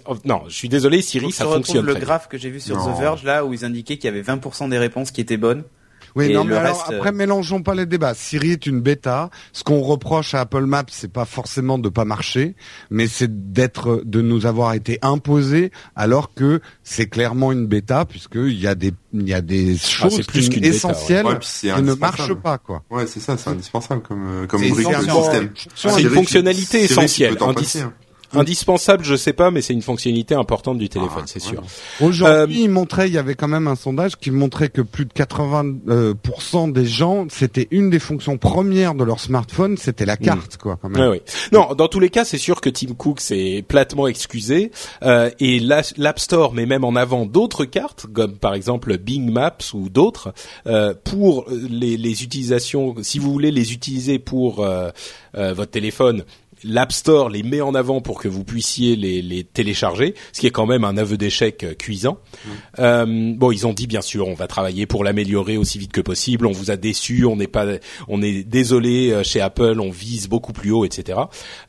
oh, 0.06 0.16
non, 0.26 0.42
je 0.48 0.54
suis 0.56 0.70
désolé, 0.70 1.02
Siri, 1.04 1.28
que 1.28 1.34
ça 1.34 1.46
fonctionne. 1.46 1.86
le 1.86 1.94
bien. 1.94 2.02
graphe 2.02 2.28
que 2.30 2.38
j'ai 2.38 2.50
vu 2.50 2.60
sur 2.60 2.78
Non. 2.78 2.94
The 2.96 3.00
Verge 3.00 3.24
là 3.24 3.46
où 3.46 3.54
ils 3.54 3.64
indiquaient 3.66 3.98
qu'il 3.98 4.06
y 4.06 4.14
avait 4.14 4.22
20% 4.24 4.70
des 4.70 4.78
réponses 4.80 5.12
qui 5.12 5.22
étaient 5.22 5.38
bonnes. 5.38 5.64
Oui, 6.16 6.26
Et 6.26 6.34
non, 6.34 6.44
mais 6.44 6.56
alors, 6.56 6.78
reste, 6.78 6.92
euh, 6.92 6.98
après, 6.98 7.12
mélangeons 7.12 7.62
pas 7.62 7.76
les 7.76 7.86
débats. 7.86 8.14
Siri 8.14 8.52
est 8.52 8.66
une 8.66 8.82
bêta. 8.82 9.30
Ce 9.54 9.64
qu'on 9.64 9.82
reproche 9.82 10.34
à 10.34 10.42
Apple 10.42 10.66
Maps, 10.66 10.84
c'est 10.90 11.12
pas 11.12 11.26
forcément 11.26 11.78
de 11.78 11.90
pas 11.90 12.06
marcher, 12.06 12.56
mais 12.90 13.08
c'est 13.08 13.52
d'être, 13.52 14.02
de 14.06 14.22
nous 14.22 14.46
avoir 14.46 14.74
été 14.74 15.00
imposé, 15.02 15.72
alors 15.96 16.34
que 16.34 16.62
c'est 16.84 17.08
clairement 17.08 17.52
une 17.52 17.68
bêta, 17.68 18.06
puisqu'il 18.06 18.60
y 18.60 18.68
a 18.68 18.76
des, 18.76 18.94
il 19.14 19.28
y 19.28 19.34
a 19.34 19.42
des 19.42 19.78
choses 19.78 20.14
Ah, 20.14 20.16
c'est 20.18 20.28
plus 20.28 20.50
bêta, 20.50 20.68
essentielles 20.68 21.26
Ouais, 21.26 21.40
qui 21.40 21.68
ne 21.68 21.94
marchent 21.94 22.34
pas, 22.36 22.58
quoi. 22.58 22.84
Ouais, 22.90 23.08
c'est 23.08 23.20
ça, 23.20 23.38
c'est 23.38 23.50
indispensable 23.50 24.02
comme 24.02 24.26
euh, 24.28 24.48
comme 24.48 24.62
brique 24.62 24.88
de 24.88 25.12
système. 25.12 25.50
C'est 25.76 26.02
une 26.02 26.10
fonctionnalité 26.10 26.84
essentielle, 26.84 27.38
hein. 28.34 28.40
Indispensable, 28.40 29.04
je 29.04 29.16
sais 29.16 29.34
pas, 29.34 29.52
mais 29.52 29.62
c'est 29.62 29.74
une 29.74 29.82
fonctionnalité 29.82 30.36
importante 30.36 30.78
du 30.78 30.90
téléphone, 30.90 31.24
Ah, 31.24 31.28
c'est 31.28 31.40
sûr. 31.40 31.64
Aujourd'hui, 32.02 32.58
Euh, 32.58 32.62
il 32.64 32.70
montrait, 32.70 33.08
il 33.08 33.14
y 33.14 33.18
avait 33.18 33.36
quand 33.36 33.48
même 33.48 33.68
un 33.68 33.76
sondage 33.76 34.16
qui 34.18 34.32
montrait 34.32 34.70
que 34.70 34.82
plus 34.82 35.06
de 35.06 35.14
80% 35.14 35.80
euh, 35.90 36.14
pourcent 36.14 36.68
des 36.68 36.86
gens, 36.86 37.28
c'était 37.30 37.68
une 37.72 37.90
des 37.90 38.00
fonctions 38.00 38.38
premières 38.38 38.96
de 38.96 39.04
leur 39.04 39.20
smartphone, 39.20 39.78
c'était 39.78 40.06
la 40.06 40.18
carte, 40.18 40.58
quoi, 40.58 40.78
quand 40.82 40.90
même. 40.90 41.02
Ouais, 41.02 41.08
ouais. 41.10 41.24
Non, 41.52 41.74
dans 41.76 41.88
tous 41.88 42.00
les 42.00 42.10
cas, 42.10 42.26
c'est 42.26 42.38
sûr 42.38 42.62
que 42.62 42.70
Tim 42.70 42.94
Cook 42.98 43.20
s'est 43.22 43.64
platement 43.68 44.08
excusé 44.08 44.72
euh, 45.04 45.30
et 45.40 45.60
la- 45.60 45.82
l'App 45.98 46.20
Store 46.20 46.54
met 46.54 46.66
même 46.66 46.84
en 46.84 46.96
avant 46.96 47.26
d'autres 47.26 47.66
cartes, 47.66 48.06
comme 48.14 48.38
par 48.38 48.54
exemple 48.54 48.98
Bing 48.98 49.32
Maps 49.32 49.58
ou 49.74 49.90
d'autres, 49.90 50.34
euh, 50.68 50.94
pour 51.04 51.46
les, 51.50 51.98
les 51.98 52.24
utilisations. 52.24 52.96
Si 53.02 53.20
vous 53.20 53.32
voulez 53.32 53.52
les 53.52 53.74
utiliser 53.74 54.20
pour 54.20 54.64
euh, 54.64 54.90
euh, 55.36 55.54
votre 55.54 55.72
téléphone. 55.72 56.24
L'App 56.64 56.92
Store 56.92 57.30
les 57.30 57.44
met 57.44 57.62
en 57.62 57.76
avant 57.76 58.02
pour 58.02 58.20
que 58.20 58.28
vous 58.28 58.44
puissiez 58.44 58.96
les, 58.96 59.22
les 59.22 59.44
télécharger, 59.44 60.16
ce 60.34 60.40
qui 60.40 60.48
est 60.48 60.52
quand 60.52 60.66
même 60.66 60.84
un 60.84 60.98
aveu 60.98 61.18
d'échec 61.18 61.64
euh, 61.64 61.74
cuisant. 61.74 62.18
Euh, 62.80 63.34
bon, 63.36 63.52
ils 63.52 63.68
ont 63.68 63.74
dit 63.74 63.88
bien 63.88 64.02
sûr, 64.02 64.28
on 64.28 64.34
va 64.34 64.48
travailler 64.48 64.86
pour 64.86 65.04
l'améliorer 65.04 65.58
aussi 65.58 65.78
vite 65.80 65.92
que 65.92 66.02
possible. 66.02 66.46
On 66.46 66.52
vous 66.52 66.72
a 66.72 66.78
déçu, 66.78 67.26
on 67.26 67.36
n'est 67.36 67.48
pas, 67.48 67.66
on 68.08 68.22
est 68.22 68.44
désolé 68.44 69.12
euh, 69.12 69.24
chez 69.24 69.42
Apple, 69.42 69.80
on 69.80 69.92
vise 69.92 70.28
beaucoup 70.28 70.54
plus 70.54 70.72
haut, 70.72 70.86
etc. 70.86 71.20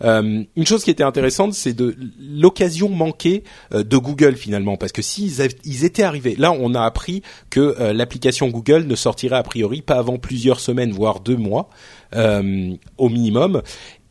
Euh, 0.02 0.44
une 0.56 0.66
chose 0.66 0.84
qui 0.84 0.90
était 0.90 1.04
intéressante, 1.04 1.54
c'est 1.54 1.74
de 1.74 1.96
l'occasion 2.18 2.88
manquée 2.88 3.44
euh, 3.72 3.82
de 3.82 3.96
Google 3.96 4.36
finalement, 4.36 4.76
parce 4.76 4.92
que 4.92 5.02
s'ils 5.02 5.46
ils 5.64 5.84
étaient 5.84 6.02
arrivés, 6.02 6.36
là, 6.36 6.52
on 6.52 6.74
a 6.74 6.82
appris 6.82 7.22
que 7.50 7.76
euh, 7.80 7.92
l'application 7.92 8.48
Google 8.48 8.84
ne 8.86 8.94
sortirait 8.94 9.36
a 9.36 9.42
priori 9.42 9.82
pas 9.82 9.98
avant 9.98 10.18
plusieurs 10.18 10.60
semaines, 10.60 10.92
voire 10.92 11.20
deux 11.20 11.36
mois 11.36 11.70
euh, 12.14 12.74
au 12.96 13.08
minimum. 13.08 13.62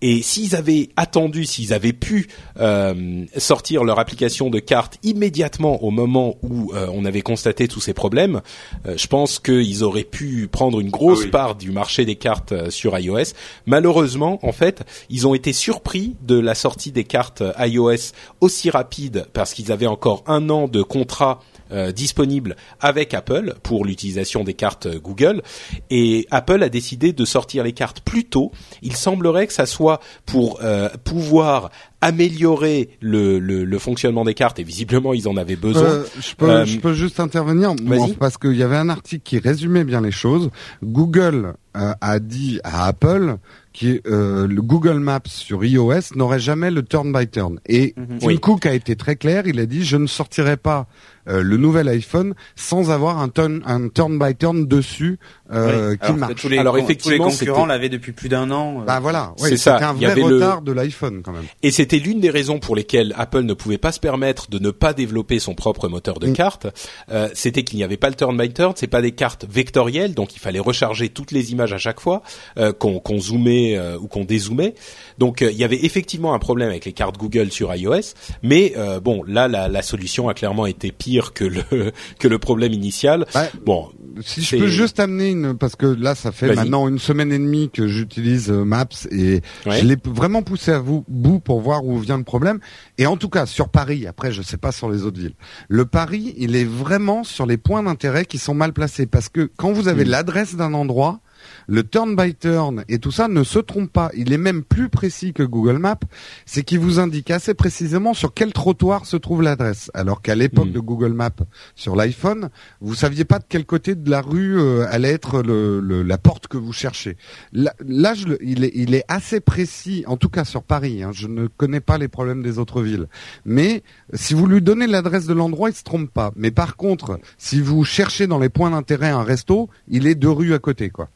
Et 0.02 0.22
s'ils 0.22 0.56
avaient 0.56 0.90
attendu, 0.96 1.46
s'ils 1.46 1.74
avaient 1.74 1.94
pu 1.94 2.28
euh, 2.60 3.26
sortir 3.38 3.84
leur 3.84 3.98
application 4.00 4.50
de 4.50 4.60
carte 4.60 4.98
immédiatement 5.02 5.84
au 5.84 5.90
moment 5.90 6.36
où 6.44 6.72
euh, 6.74 6.88
on 6.94 7.04
avait 7.04 7.22
constaté 7.22 7.68
tous 7.68 7.80
ces 7.80 7.94
problèmes, 7.94 8.42
euh, 8.86 8.94
je 8.96 9.08
pense 9.08 9.40
qu'ils 9.40 9.84
auraient 9.84 10.04
pu 10.04 10.48
prendre 10.52 10.80
une 10.80 10.92
grosse 10.92 11.22
Ah 11.22 11.26
oui. 11.26 11.32
part 11.32 11.56
du 11.56 11.72
marché 11.72 12.06
des 12.06 12.16
cartes 12.16 12.70
sur 12.70 12.98
iOS. 12.98 13.34
Malheureusement, 13.66 14.40
en 14.44 14.52
fait, 14.52 14.84
ils 15.10 15.26
ont 15.26 15.34
été 15.34 15.52
surpris 15.52 16.16
de 16.22 16.40
la 16.40 16.54
sortie 16.54 16.92
des 16.92 17.04
cartes 17.04 17.42
iOS 17.58 18.14
aussi 18.40 18.70
rapide 18.70 19.26
parce 19.34 19.54
qu'ils 19.54 19.72
avaient 19.72 19.88
encore 19.88 20.24
un 20.28 20.50
an 20.50 20.68
de 20.68 20.84
contrat 20.84 21.40
euh, 21.72 21.92
disponible 21.92 22.56
avec 22.80 23.14
Apple 23.14 23.56
pour 23.64 23.86
l'utilisation 23.86 24.44
des 24.44 24.54
cartes 24.54 24.88
Google 24.98 25.42
et 25.90 26.28
Apple 26.32 26.64
a 26.64 26.70
décidé 26.70 27.14
de 27.14 27.26
sortir 27.26 27.64
les 27.64 27.74
cartes 27.74 28.02
plus 28.02 28.26
tôt. 28.26 28.52
Il 28.82 28.96
semblerait 28.96 29.48
que 29.48 29.54
ça 29.54 29.66
soit 29.66 30.00
pour 30.26 30.60
euh, 30.62 30.90
pouvoir 31.04 31.70
améliorer 32.02 32.90
le, 33.02 33.40
le, 33.40 33.66
le 33.66 33.80
fonctionnement 33.80 34.24
des 34.24 34.34
cartes 34.34 34.60
et 34.60 34.64
visiblement 34.64 35.14
ils 35.14 35.28
en 35.28 35.36
avaient 35.38 35.56
besoin. 35.56 35.84
Euh, 35.84 36.04
je 36.20 36.36
peux, 36.36 36.50
Euh, 36.50 36.66
je 36.66 36.78
peux 36.80 36.94
juste 36.94 37.20
intervenir 37.20 37.74
moi, 37.82 38.08
parce 38.20 38.38
qu'il 38.38 38.56
y 38.56 38.64
avait 38.64 38.78
un 38.78 38.90
article 38.90 39.24
qui 39.24 39.40
résumait 39.40 39.84
bien 39.84 40.02
les 40.02 40.12
choses. 40.12 40.50
Google 40.84 41.54
euh, 41.76 41.94
a 42.02 42.20
dit 42.20 42.60
à 42.64 42.86
Apple 42.88 43.38
que 43.80 44.02
euh, 44.08 44.48
le 44.48 44.62
Google 44.62 45.00
Maps 45.00 45.20
sur 45.26 45.64
iOS 45.64 46.16
n'aurait 46.16 46.40
jamais 46.40 46.72
le 46.72 46.82
turn 46.84 47.12
by 47.14 47.28
turn. 47.28 47.60
Et 47.68 47.94
Mhm. 47.98 48.20
Tim 48.20 48.28
Oui. 48.28 48.40
Cook 48.40 48.66
a 48.66 48.74
été 48.74 48.96
très 48.96 49.16
clair. 49.16 49.44
Il 49.46 49.60
a 49.60 49.66
dit 49.66 49.84
je 49.86 49.98
ne 49.98 50.08
sortirai 50.08 50.58
pas 50.58 50.88
euh, 51.28 51.44
le 51.44 51.58
nouvel 51.58 51.88
iPhone 51.90 52.34
sans 52.56 52.90
avoir 52.90 53.20
un 53.20 53.30
turn 53.30 53.62
un 53.66 53.90
turn 53.90 54.18
by 54.18 54.34
turn 54.36 54.66
dessus 54.66 55.20
euh, 55.52 55.96
qui 55.96 56.04
Alors 56.06 56.18
marche. 56.18 56.36
tous 56.42 56.50
les, 56.50 56.58
Alors, 56.58 56.74
tous 56.74 56.78
les 56.78 56.84
effectivement, 56.84 57.30
concurrents 57.30 57.66
l'avaient 57.66 57.90
depuis 57.90 58.12
plus 58.12 58.30
d'un 58.30 58.52
an. 58.52 58.82
euh. 58.82 58.86
Bah 58.86 59.00
voilà, 59.00 59.34
C'est 59.38 59.58
ça. 59.58 59.78
un 59.90 59.96
Il 59.96 60.02
y 60.02 60.06
vrai 60.06 60.16
le- 60.16 60.24
retard 60.36 60.62
de 60.62 60.72
l'iPhone 60.72 61.22
quand 61.24 61.32
même. 61.32 61.46
Et 61.64 61.72
c'était 61.72 62.00
l'une 62.00 62.20
des 62.20 62.30
raisons 62.30 62.60
pour 62.60 62.76
lesquelles 62.76 63.14
Apple 63.18 63.42
ne 63.44 63.54
pouvait 63.54 63.78
pas 63.78 63.92
se 63.92 64.00
permettre 64.00 64.50
de 64.50 64.60
ne 64.60 64.72
pas 64.72 64.94
développer 64.94 65.40
son 65.40 65.56
propre 65.56 65.88
moteur 65.88 66.20
de 66.20 66.28
Mm. 66.28 66.34
carte. 66.34 66.68
Euh, 67.12 67.30
c'était 67.34 67.64
qu'il 67.64 67.78
n'y 67.78 67.84
avait 67.84 67.98
pas 67.98 68.10
le 68.10 68.16
turn 68.16 68.38
by 68.38 68.52
turn, 68.52 68.74
c'est 68.76 68.88
pas 68.88 69.02
des 69.02 69.12
cartes 69.12 69.46
vectorielles, 69.50 70.14
donc 70.14 70.36
il 70.36 70.40
fallait 70.40 70.60
recharger 70.60 71.10
toutes 71.10 71.32
les 71.32 71.52
images 71.52 71.74
à 71.74 71.78
chaque 71.78 72.00
fois 72.00 72.22
euh, 72.58 72.72
qu'on 72.74 73.00
qu'on 73.00 73.20
zoomait 73.20 73.78
euh, 73.78 73.98
ou 74.00 74.08
qu'on 74.08 74.24
dézoomait. 74.26 74.74
Donc 75.18 75.42
euh, 75.42 75.52
il 75.52 75.58
y 75.58 75.64
avait 75.64 75.84
effectivement 75.86 76.34
un 76.34 76.40
problème 76.40 76.70
avec 76.70 76.86
les 76.86 76.94
cartes 76.94 77.18
Google 77.18 77.52
sur 77.52 77.74
iOS, 77.74 78.14
mais 78.44 78.74
euh, 78.78 79.00
bon 79.00 79.24
là 79.28 79.48
la, 79.48 79.68
la 79.68 79.82
solution 79.82 80.30
a 80.30 80.34
clairement 80.34 80.66
été 80.66 80.92
pire 80.92 81.34
que 81.34 81.44
le 81.46 81.64
que 82.20 82.28
le 82.28 82.40
problème 82.40 82.74
initial. 82.74 83.26
Ouais. 83.36 83.50
Bon, 83.66 83.90
Si 84.24 84.42
je 84.42 84.58
peux 84.58 84.68
juste 84.68 85.00
amener 85.00 85.30
une, 85.30 85.37
parce 85.60 85.76
que 85.76 85.86
là, 85.86 86.16
ça 86.16 86.32
fait 86.32 86.54
maintenant 86.56 86.88
une 86.88 87.00
semaine 87.00 87.32
et 87.32 87.40
demie 87.40 87.70
que 87.72 87.88
j'utilise 87.88 88.50
euh, 88.52 88.64
Maps 88.66 88.88
et 89.12 89.42
Ouais. 89.66 89.80
je 89.80 89.86
l'ai 89.86 89.98
vraiment 90.06 90.42
poussé 90.44 90.72
à 90.72 90.80
vous, 90.80 91.04
bout 91.08 91.40
pour 91.40 91.62
voir 91.62 91.86
où 91.86 91.98
vient 92.00 92.18
le 92.18 92.24
problème. 92.24 92.60
Et 92.98 93.06
en 93.08 93.18
tout 93.18 93.30
cas, 93.30 93.46
sur 93.46 93.70
Paris, 93.70 94.08
après, 94.08 94.32
je 94.32 94.42
sais 94.42 94.58
pas 94.58 94.72
sur 94.72 94.90
les 94.90 95.04
autres 95.04 95.20
villes. 95.20 95.36
Le 95.70 95.86
Paris, 95.86 96.34
il 96.38 96.56
est 96.56 96.64
vraiment 96.66 97.24
sur 97.24 97.46
les 97.46 97.58
points 97.58 97.84
d'intérêt 97.84 98.26
qui 98.26 98.38
sont 98.38 98.54
mal 98.54 98.74
placés 98.74 99.06
parce 99.06 99.30
que 99.30 99.50
quand 99.58 99.72
vous 99.72 99.88
avez 99.88 100.06
Mm. 100.06 100.10
l'adresse 100.10 100.56
d'un 100.56 100.74
endroit, 100.74 101.20
le 101.68 101.84
turn 101.84 102.16
by 102.16 102.34
turn 102.36 102.84
et 102.90 102.98
tout 103.00 103.12
ça 103.12 103.28
ne 103.28 103.44
se 103.44 103.60
trompe 103.60 103.92
pas. 103.92 104.10
Il 104.16 104.32
est 104.34 104.38
même 104.38 104.64
plus 104.64 104.90
précis 104.90 105.34
que 105.34 105.44
Google 105.44 105.78
Maps. 105.78 106.00
C'est 106.46 106.64
qu'il 106.64 106.80
vous 106.80 107.00
indique 107.00 107.30
assez 107.30 107.54
précisément 107.54 108.14
sur 108.14 108.34
quel 108.34 108.54
trottoir 108.54 109.06
se 109.06 109.18
trouve 109.18 109.42
l'adresse. 109.42 109.92
Alors 109.94 110.22
qu'à 110.22 110.36
l'époque 110.36 110.70
Mm. 110.70 110.72
de 110.72 110.80
Google 110.80 111.14
Maps 111.14 111.30
sur 111.76 111.96
l'iPhone, 111.96 112.50
vous 112.82 112.96
saviez 112.96 113.26
pas 113.26 113.40
de 113.40 113.46
quel 113.48 113.66
côté 113.66 113.96
de 113.96 114.10
la 114.10 114.22
rue 114.22 114.60
euh, 114.60 114.86
allait 114.90 115.12
être 115.12 115.42
le, 115.44 115.80
le- 115.82 116.04
la 116.04 116.18
porte 116.18 116.48
que 116.48 116.58
vous 116.58 116.74
cherchez. 116.74 117.18
Là, 117.54 117.74
là, 117.86 118.14
je 118.14 118.28
le- 118.28 118.44
il, 118.44 118.64
est, 118.64 118.72
il 118.74 118.94
est 118.96 119.04
assez 119.08 119.40
précis, 119.40 120.04
en 120.08 120.18
tout 120.18 120.30
cas 120.30 120.46
sur 120.46 120.64
Paris. 120.64 121.04
hein. 121.04 121.12
je 121.14 121.28
ne 121.28 121.48
connais 121.48 121.82
pas 121.82 121.98
les 121.98 122.08
problèmes 122.08 122.42
des 122.44 122.60
autres 122.60 122.82
villes, 122.82 123.08
mais 123.46 123.84
si 124.14 124.34
vous 124.34 124.46
lui 124.48 124.62
donnez 124.62 124.88
l'adresse 124.88 125.26
de 125.26 125.34
l'endroit, 125.34 125.70
il 125.70 125.76
se 125.76 125.84
trompe 125.84 126.10
pas. 126.12 126.32
Mais 126.36 126.52
par 126.52 126.76
contre, 126.78 127.20
si 127.38 127.60
vous 127.62 127.84
cherchez 127.84 128.26
dans 128.28 128.40
les 128.40 128.50
points 128.50 128.72
d'intérêt 128.72 129.10
un 129.10 129.24
resto, 129.24 129.70
il 129.90 130.08
est 130.08 130.16
deux 130.16 130.30
rues 130.32 130.54
à 130.54 130.60
côté, 130.60 130.90
quoi. 130.90 131.10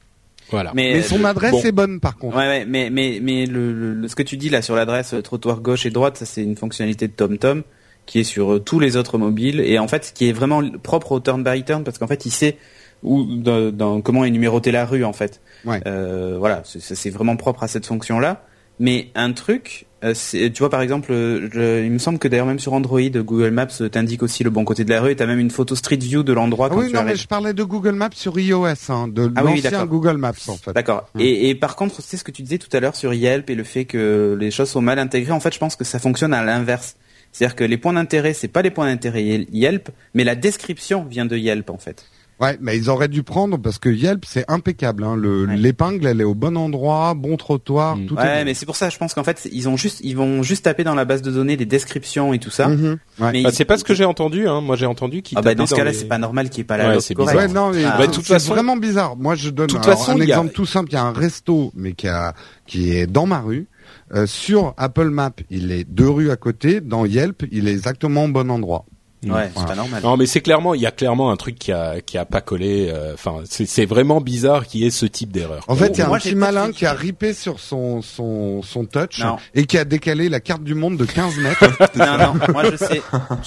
Voilà. 0.51 0.71
Mais, 0.75 0.93
Mais 0.93 1.01
son 1.01 1.17
le- 1.19 1.25
adresse 1.25 1.51
bon. 1.51 1.61
est 1.63 1.71
bonne, 1.71 1.99
par 1.99 2.17
contre. 2.17 2.37
Ouais, 2.37 2.47
ouais, 2.47 2.65
mais 2.65 2.89
mais 2.91 3.19
mais 3.21 3.45
le, 3.45 3.73
le- 3.73 3.93
le- 3.95 4.07
ce 4.07 4.15
que 4.15 4.23
tu 4.23 4.37
dis 4.37 4.49
là 4.49 4.61
sur 4.61 4.75
l'adresse 4.75 5.13
euh, 5.13 5.21
trottoir 5.21 5.61
gauche 5.61 5.85
et 5.85 5.89
droite, 5.89 6.17
ça 6.17 6.25
c'est 6.25 6.43
une 6.43 6.55
fonctionnalité 6.55 7.07
de 7.07 7.13
TomTom 7.13 7.63
qui 8.05 8.19
est 8.19 8.23
sur 8.23 8.53
euh, 8.53 8.59
tous 8.59 8.79
les 8.79 8.97
autres 8.97 9.17
mobiles 9.17 9.59
et 9.61 9.79
en 9.79 9.87
fait 9.87 10.05
ce 10.05 10.11
qui 10.13 10.27
est 10.29 10.33
vraiment 10.33 10.61
propre 10.83 11.13
au 11.13 11.19
turn 11.19 11.43
by 11.43 11.63
turn 11.63 11.83
parce 11.83 11.97
qu'en 11.97 12.07
fait 12.07 12.25
il 12.25 12.31
sait 12.31 12.57
où 13.03 13.23
dans, 13.25 13.71
dans- 13.71 14.01
comment 14.01 14.25
est 14.25 14.29
numérotée 14.31 14.71
la 14.71 14.85
rue 14.85 15.03
en 15.03 15.13
fait. 15.13 15.41
Ouais. 15.65 15.81
Euh, 15.87 16.35
voilà, 16.37 16.61
c'est- 16.65 16.79
c'est 16.81 16.95
c'est 16.95 17.09
vraiment 17.09 17.35
propre 17.35 17.63
à 17.63 17.67
cette 17.67 17.85
fonction 17.85 18.19
là. 18.19 18.43
Mais 18.79 19.09
un 19.15 19.31
truc, 19.33 19.85
euh, 20.03 20.13
tu 20.33 20.51
vois 20.59 20.69
par 20.69 20.81
exemple, 20.81 21.11
euh, 21.11 21.49
je- 21.53 21.83
il 21.85 21.91
me 21.91 21.97
semble 21.99 22.17
que 22.19 22.27
d'ailleurs 22.27 22.45
même 22.45 22.59
sur 22.59 22.73
Android, 22.73 22.99
Google 23.01 23.51
Maps 23.51 23.67
euh, 23.81 23.89
t'indique 23.89 24.23
aussi 24.23 24.43
le 24.43 24.49
bon 24.49 24.65
côté 24.65 24.83
de 24.83 24.89
la 24.89 25.01
rue 25.01 25.11
et 25.11 25.15
t'as 25.15 25.25
même 25.25 25.39
une 25.39 25.51
photo 25.51 25.75
Street 25.75 25.97
View 25.97 26.23
de 26.23 26.33
l'endroit 26.33 26.67
Ah 26.71 26.73
quand 26.75 26.81
oui, 26.81 26.87
tu 26.89 26.95
non, 26.95 27.03
mais 27.03 27.15
je 27.15 27.27
parlais 27.27 27.53
de 27.53 27.63
Google 27.63 27.93
Maps 27.93 28.09
sur 28.13 28.37
iOS, 28.39 28.65
hein, 28.89 29.07
de 29.07 29.31
Ah 29.35 29.43
oui, 29.43 29.51
oui, 29.51 29.55
l'ancien 29.57 29.71
d'accord. 29.71 29.87
Google 29.87 30.17
Maps, 30.17 30.31
en 30.47 30.57
fait. 30.57 30.73
D'accord. 30.73 31.09
Mm. 31.15 31.19
Et, 31.21 31.49
et 31.49 31.55
par 31.55 31.75
contre, 31.75 32.01
c'est 32.01 32.17
ce 32.17 32.23
que 32.23 32.31
tu 32.31 32.41
disais 32.41 32.57
tout 32.57 32.69
à 32.75 32.79
l'heure 32.79 32.95
sur 32.95 33.13
Yelp 33.13 33.49
et 33.49 33.55
le 33.55 33.63
fait 33.63 33.85
que 33.85 34.37
les 34.39 34.51
choses 34.51 34.69
sont 34.69 34.81
mal 34.81 34.99
intégrées. 34.99 35.31
En 35.33 35.39
fait, 35.39 35.53
je 35.53 35.59
pense 35.59 35.75
que 35.75 35.83
ça 35.83 35.99
fonctionne 35.99 36.33
à 36.33 36.43
l'inverse. 36.43 36.95
C'est-à-dire 37.31 37.55
que 37.55 37.63
les 37.63 37.77
points 37.77 37.93
d'intérêt, 37.93 38.33
c'est 38.33 38.49
pas 38.49 38.61
les 38.61 38.71
points 38.71 38.87
d'intérêt 38.87 39.45
Yelp, 39.51 39.89
mais 40.13 40.23
la 40.25 40.35
description 40.35 41.05
vient 41.05 41.25
de 41.25 41.37
Yelp 41.37 41.69
en 41.69 41.77
fait. 41.77 42.05
Ouais, 42.41 42.57
mais 42.59 42.75
ils 42.75 42.89
auraient 42.89 43.07
dû 43.07 43.21
prendre 43.23 43.57
parce 43.57 43.77
que 43.77 43.87
Yelp 43.89 44.25
c'est 44.27 44.43
impeccable. 44.49 45.03
Hein. 45.03 45.15
Le- 45.15 45.45
Ouais. 45.45 45.55
L'épingle, 45.57 46.07
elle 46.07 46.19
est 46.21 46.25
au 46.25 46.33
bon 46.35 46.57
endroit, 46.57 47.13
bon 47.13 47.37
trottoir, 47.37 47.95
Mm. 47.97 48.05
tout 48.07 48.15
ouais, 48.15 48.41
est. 48.41 48.45
mais 48.45 48.53
c'est 48.55 48.65
pour 48.65 48.75
ça, 48.75 48.89
je 48.89 48.97
pense 48.97 49.13
qu'en 49.13 49.23
fait, 49.23 49.47
ils 49.51 49.69
ont 49.69 49.77
juste, 49.77 49.99
ils 50.03 50.17
vont 50.17 50.41
juste 50.43 50.65
taper 50.65 50.83
dans 50.83 50.95
la 50.95 51.05
base 51.05 51.21
de 51.21 51.29
données 51.31 51.55
les 51.55 51.65
descriptions 51.65 52.33
et 52.33 52.39
tout 52.39 52.49
ça. 52.49 52.67
Mhm. 52.67 52.97
Ouais. 53.19 53.31
Mais 53.33 53.43
Bah, 53.43 53.49
ils- 53.49 53.53
c'est 53.53 53.65
pas 53.65 53.77
ce 53.77 53.83
que 53.83 53.93
j'ai 53.93 54.05
entendu. 54.05 54.47
Hein. 54.47 54.61
Moi 54.61 54.75
j'ai 54.75 54.85
entendu 54.87 55.21
qu'il 55.21 55.37
Ah 55.37 55.41
bah 55.41 55.53
dans 55.55 55.67
ce 55.67 55.75
cas-là, 55.75 55.91
les- 55.91 55.97
c'est 55.97 56.05
pas 56.07 56.17
normal 56.17 56.49
qu'il 56.49 56.57
n'y 56.59 56.61
ait 56.61 56.65
pas 56.65 56.77
la 56.77 56.89
Ouais, 56.89 56.99
c'est 56.99 57.15
bizarre. 57.15 57.35
Ouais, 57.35 57.47
non, 57.47 57.71
mais 57.71 57.83
Ah. 57.85 57.95
Bah, 57.97 58.07
toute 58.07 58.25
façon- 58.25 58.53
vraiment 58.53 58.75
bizarre. 58.77 59.15
Moi, 59.17 59.35
je 59.35 59.49
donne 59.49 59.69
alors, 59.71 59.83
façon, 59.83 60.11
un 60.13 60.19
a- 60.19 60.23
exemple 60.23 60.51
tout 60.53 60.65
simple. 60.65 60.89
Il 60.91 60.95
y 60.95 60.97
a 60.97 61.03
un 61.03 61.13
resto, 61.13 61.71
mais 61.75 61.93
qui, 61.93 62.07
a, 62.07 62.33
qui 62.65 62.91
est 62.95 63.05
dans 63.07 63.25
ma 63.27 63.39
rue. 63.41 63.67
Euh, 64.13 64.25
sur 64.25 64.73
Apple 64.77 65.09
Maps, 65.09 65.31
il 65.49 65.71
est 65.71 65.83
deux 65.83 66.09
rues 66.09 66.31
à 66.31 66.35
côté. 66.37 66.81
Dans 66.81 67.05
Yelp, 67.05 67.43
il 67.51 67.67
est 67.67 67.71
exactement 67.71 68.25
au 68.25 68.27
bon 68.29 68.49
endroit. 68.49 68.85
Ouais, 69.23 69.51
c'est 69.55 69.65
pas 69.67 69.75
normal. 69.75 70.01
Non, 70.03 70.17
mais 70.17 70.25
c'est 70.25 70.41
clairement, 70.41 70.73
il 70.73 70.81
y 70.81 70.85
a 70.87 70.91
clairement 70.91 71.29
un 71.31 71.35
truc 71.35 71.59
qui 71.59 71.71
a 71.71 72.01
qui 72.01 72.17
a 72.17 72.25
pas 72.25 72.41
collé. 72.41 72.89
euh, 72.89 73.13
Enfin, 73.13 73.41
c'est 73.49 73.65
c'est 73.67 73.85
vraiment 73.85 74.19
bizarre 74.21 74.65
qu'il 74.65 74.81
y 74.81 74.85
ait 74.87 74.89
ce 74.89 75.05
type 75.05 75.31
d'erreur. 75.31 75.63
En 75.67 75.75
fait, 75.75 75.89
il 75.89 75.99
y 75.99 76.01
a 76.01 76.07
Moi, 76.07 76.17
un 76.17 76.19
petit 76.19 76.33
malin 76.35 76.71
qui 76.71 76.85
a 76.87 76.93
ripé 76.93 77.33
sur 77.33 77.59
son 77.59 78.01
son 78.01 78.61
son 78.63 78.85
touch 78.85 79.19
Non. 79.23 79.37
et 79.53 79.65
qui 79.65 79.77
a 79.77 79.85
décalé 79.85 80.27
la 80.29 80.39
carte 80.39 80.63
du 80.63 80.73
monde 80.73 80.97
de 80.97 81.05
15 81.05 81.37
mètres. 81.37 81.63
Non, 81.95 82.17
non, 82.17 82.33
moi 82.53 82.63
je 82.71 82.75
sais, 82.77 83.01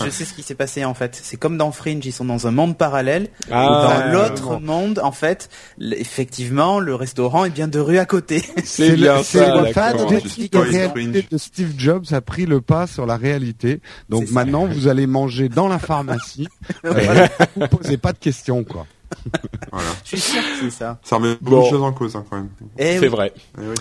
je 0.04 0.10
sais 0.10 0.24
ce 0.24 0.32
qui 0.34 0.42
s'est 0.42 0.54
passé 0.54 0.84
en 0.84 0.94
fait. 0.94 1.18
C'est 1.20 1.36
comme 1.38 1.58
dans 1.58 1.72
Fringe, 1.72 2.04
ils 2.06 2.12
sont 2.12 2.24
dans 2.24 2.46
un 2.46 2.50
monde 2.52 2.76
parallèle. 2.78 3.28
Ah, 3.50 4.04
dans 4.04 4.12
l'autre 4.12 4.60
monde, 4.60 5.00
en 5.02 5.12
fait, 5.12 5.48
effectivement, 5.98 6.78
le 6.80 6.94
restaurant 6.94 7.44
est 7.44 7.50
bien 7.50 7.68
deux 7.68 7.80
rues 7.82 7.98
à 7.98 8.04
côté. 8.06 8.42
c'est 8.64 8.92
bien 8.96 9.22
c'est 9.22 9.38
ça. 9.38 9.60
le 9.62 9.72
fan 9.72 9.96
de 9.96 10.58
réalité 10.58 11.26
de 11.30 11.38
Steve 11.38 11.72
Jobs 11.76 12.04
a 12.12 12.20
pris 12.20 12.46
le 12.46 12.60
pas 12.60 12.86
sur 12.86 13.06
la 13.06 13.16
réalité. 13.16 13.80
Donc 14.08 14.30
maintenant, 14.30 14.66
vous 14.66 14.88
allez 14.88 15.06
manger 15.06 15.48
dans 15.48 15.63
la 15.68 15.78
pharmacie. 15.78 16.48
Voilà. 16.82 17.28
Vous 17.56 17.68
posez 17.68 17.96
pas 17.96 18.12
de 18.12 18.18
questions, 18.18 18.64
quoi. 18.64 18.86
Voilà. 19.72 19.88
Je 20.04 20.08
suis 20.16 20.20
sûr 20.20 20.40
que 20.42 20.48
c'est 20.62 20.70
ça. 20.70 20.98
Ça 21.02 21.16
remet 21.16 21.36
beaucoup 21.40 21.56
Bon. 21.56 21.64
de 21.64 21.68
choses 21.70 21.82
en 21.82 21.92
cause, 21.92 22.16
hein, 22.16 22.24
quand 22.28 22.36
même. 22.36 22.48
Eh 22.78 22.94
C'est 22.94 22.98
oui. 23.00 23.06
vrai. 23.08 23.32
Eh 23.58 23.60
oui. 23.66 23.74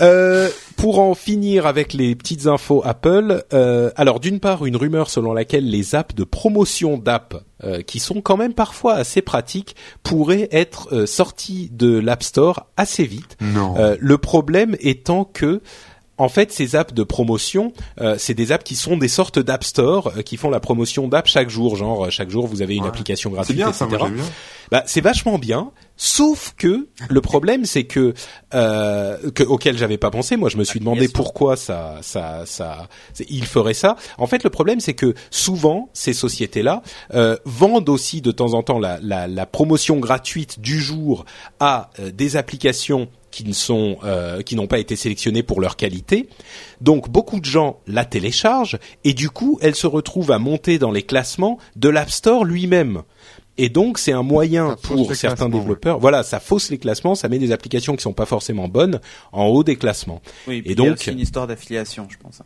Euh, 0.00 0.48
pour 0.76 1.00
en 1.00 1.14
finir 1.14 1.66
avec 1.66 1.92
les 1.92 2.14
petites 2.16 2.46
infos 2.46 2.82
Apple, 2.84 3.44
euh, 3.52 3.90
alors 3.96 4.18
d'une 4.20 4.40
part 4.40 4.64
une 4.66 4.76
rumeur 4.76 5.08
selon 5.10 5.32
laquelle 5.34 5.68
les 5.68 5.94
apps 5.94 6.14
de 6.14 6.24
promotion 6.24 6.96
d'app 6.98 7.34
euh, 7.64 7.82
qui 7.82 7.98
sont 8.00 8.20
quand 8.20 8.36
même 8.36 8.54
parfois 8.54 8.94
assez 8.94 9.22
pratiques 9.22 9.76
pourraient 10.02 10.48
être 10.52 10.88
euh, 10.92 11.06
sorties 11.06 11.70
de 11.72 11.98
l'App 11.98 12.22
Store 12.22 12.66
assez 12.76 13.04
vite. 13.04 13.36
Non. 13.40 13.74
Euh, 13.78 13.96
le 14.00 14.18
problème 14.18 14.76
étant 14.80 15.24
que 15.24 15.60
en 16.18 16.28
fait, 16.28 16.52
ces 16.52 16.76
apps 16.76 16.94
de 16.94 17.02
promotion, 17.02 17.72
euh, 18.00 18.16
c'est 18.18 18.34
des 18.34 18.52
apps 18.52 18.64
qui 18.64 18.74
sont 18.74 18.96
des 18.96 19.08
sortes 19.08 19.38
d'App 19.38 19.64
Store 19.64 20.12
euh, 20.16 20.22
qui 20.22 20.36
font 20.36 20.50
la 20.50 20.60
promotion 20.60 21.08
d'app 21.08 21.26
chaque 21.26 21.50
jour. 21.50 21.76
Genre, 21.76 22.06
euh, 22.06 22.10
chaque 22.10 22.30
jour, 22.30 22.46
vous 22.46 22.62
avez 22.62 22.74
une 22.76 22.82
Ouais. 22.84 22.88
application 22.88 23.30
c'est 23.30 23.34
gratuite, 23.34 23.56
bien 23.56 23.68
etc. 23.68 23.86
ça, 23.90 23.96
bien. 24.08 24.10
Bah, 24.70 24.82
c'est 24.86 25.00
vachement 25.00 25.38
bien, 25.38 25.70
sauf 25.96 26.54
que 26.56 26.88
le 27.08 27.20
problème 27.20 27.64
c'est 27.64 27.84
que, 27.84 28.14
euh, 28.54 29.30
que 29.30 29.42
auquel 29.44 29.78
j'avais 29.78 29.98
pas 29.98 30.10
pensé. 30.10 30.36
Moi, 30.36 30.48
je 30.48 30.56
me 30.56 30.64
suis 30.64 30.80
demandé 30.80 31.08
pourquoi 31.08 31.56
ça, 31.56 31.98
ça, 32.02 32.44
ça, 32.46 32.88
il 33.28 33.46
ferait 33.46 33.74
ça. 33.74 33.96
En 34.18 34.26
fait, 34.26 34.42
le 34.42 34.50
problème 34.50 34.80
c'est 34.80 34.94
que 34.94 35.14
souvent 35.30 35.88
ces 35.92 36.12
sociétés-là 36.14 36.82
euh, 37.14 37.36
vendent 37.44 37.88
aussi 37.88 38.20
de 38.22 38.30
temps 38.32 38.54
en 38.54 38.62
temps 38.62 38.78
la, 38.78 38.98
la, 39.02 39.28
la 39.28 39.46
promotion 39.46 39.96
gratuite 39.98 40.60
du 40.60 40.80
jour 40.80 41.24
à 41.60 41.90
euh, 42.00 42.10
des 42.10 42.36
applications 42.36 43.08
qui 43.36 43.44
ne 43.44 43.52
sont 43.52 43.98
euh, 44.04 44.40
qui 44.40 44.56
n'ont 44.56 44.66
pas 44.66 44.78
été 44.78 44.96
sélectionnées 44.96 45.42
pour 45.42 45.60
leur 45.60 45.76
qualité. 45.76 46.28
Donc 46.80 47.10
beaucoup 47.10 47.38
de 47.38 47.44
gens 47.44 47.80
la 47.86 48.06
téléchargent 48.06 48.78
et 49.04 49.12
du 49.12 49.28
coup, 49.28 49.58
elle 49.60 49.74
se 49.74 49.86
retrouve 49.86 50.30
à 50.30 50.38
monter 50.38 50.78
dans 50.78 50.90
les 50.90 51.02
classements 51.02 51.58
de 51.76 51.90
l'App 51.90 52.10
Store 52.10 52.44
lui-même. 52.46 53.02
Et 53.58 53.68
donc 53.68 53.98
c'est 53.98 54.12
un 54.12 54.22
moyen 54.22 54.76
pour 54.82 55.14
certains 55.14 55.50
développeurs. 55.50 55.98
Voilà, 55.98 56.22
ça 56.22 56.40
fausse 56.40 56.70
les 56.70 56.78
classements, 56.78 57.14
ça 57.14 57.28
met 57.28 57.38
des 57.38 57.52
applications 57.52 57.94
qui 57.94 58.02
sont 58.02 58.14
pas 58.14 58.24
forcément 58.26 58.68
bonnes 58.68 59.00
en 59.32 59.44
haut 59.46 59.64
des 59.64 59.76
classements. 59.76 60.22
Oui, 60.48 60.62
Et 60.64 60.72
y 60.72 60.74
donc- 60.74 60.88
a 60.88 60.92
aussi 60.92 61.10
une 61.10 61.20
histoire 61.20 61.46
d'affiliation, 61.46 62.06
je 62.10 62.16
pense. 62.16 62.40
hein. 62.40 62.44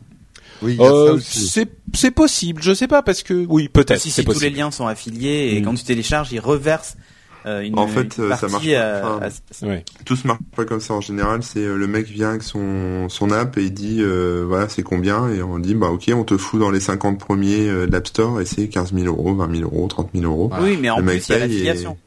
Oui, 0.61 0.75
Euh, 0.81 1.17
c'est 1.23 1.69
c'est 1.93 2.11
possible, 2.11 2.61
je 2.61 2.73
sais 2.73 2.87
pas 2.87 3.01
parce 3.01 3.23
que 3.23 3.33
oui 3.47 3.69
peut-être 3.69 3.99
Si, 4.01 4.11
c'est 4.11 4.21
si 4.23 4.27
tous 4.27 4.41
les 4.41 4.49
liens 4.49 4.71
sont 4.71 4.87
affiliés 4.87 5.53
et 5.55 5.61
Mm. 5.61 5.63
quand 5.65 5.73
tu 5.75 5.83
télécharges, 5.85 6.31
ils 6.33 6.39
reversent 6.41 6.97
une, 7.45 7.77
En 7.79 7.87
fait, 7.87 8.17
une 8.17 8.25
euh, 8.25 8.35
ça 8.35 8.47
marche 8.47 8.69
pas. 8.71 8.79
à- 8.79 9.15
Enfin, 9.15 9.19
à- 9.25 9.65
Ouais. 9.67 9.85
Tout 10.05 10.15
se 10.15 10.27
marche 10.27 10.39
pas 10.55 10.65
comme 10.65 10.79
ça 10.79 10.93
en 10.93 11.01
général. 11.01 11.41
C'est 11.43 11.59
euh, 11.63 11.75
le 11.75 11.87
mec 11.87 12.07
vient 12.07 12.29
avec 12.29 12.43
son 12.43 13.07
son 13.09 13.31
app 13.31 13.57
et 13.57 13.63
il 13.63 13.73
dit 13.73 13.97
euh, 14.01 14.43
voilà 14.47 14.69
c'est 14.69 14.83
combien? 14.83 15.29
Et 15.29 15.41
on 15.41 15.57
dit 15.59 15.73
bah 15.75 15.87
ok 15.89 16.11
on 16.13 16.23
te 16.23 16.37
fout 16.37 16.59
dans 16.59 16.71
les 16.71 16.79
50 16.79 17.19
premiers 17.19 17.67
euh, 17.67 17.87
de 17.87 17.91
l'App 17.91 18.07
Store 18.07 18.39
et 18.41 18.45
c'est 18.45 18.67
15 18.67 18.93
000 18.93 19.05
euros, 19.05 19.33
20 19.35 19.49
000 19.57 19.63
euros, 19.63 19.87
30 19.87 20.09
000 20.13 20.25
euros. 20.31 20.51
Oui, 20.61 20.77
mais 20.81 20.89
en 20.89 20.99
Le 20.99 21.05
plus, 21.05 21.15
il 21.15 21.31
y 21.31 21.35
a 21.35 21.39
paye 21.39 21.43
et- 21.45 21.47
l'affiliation. 21.63 21.97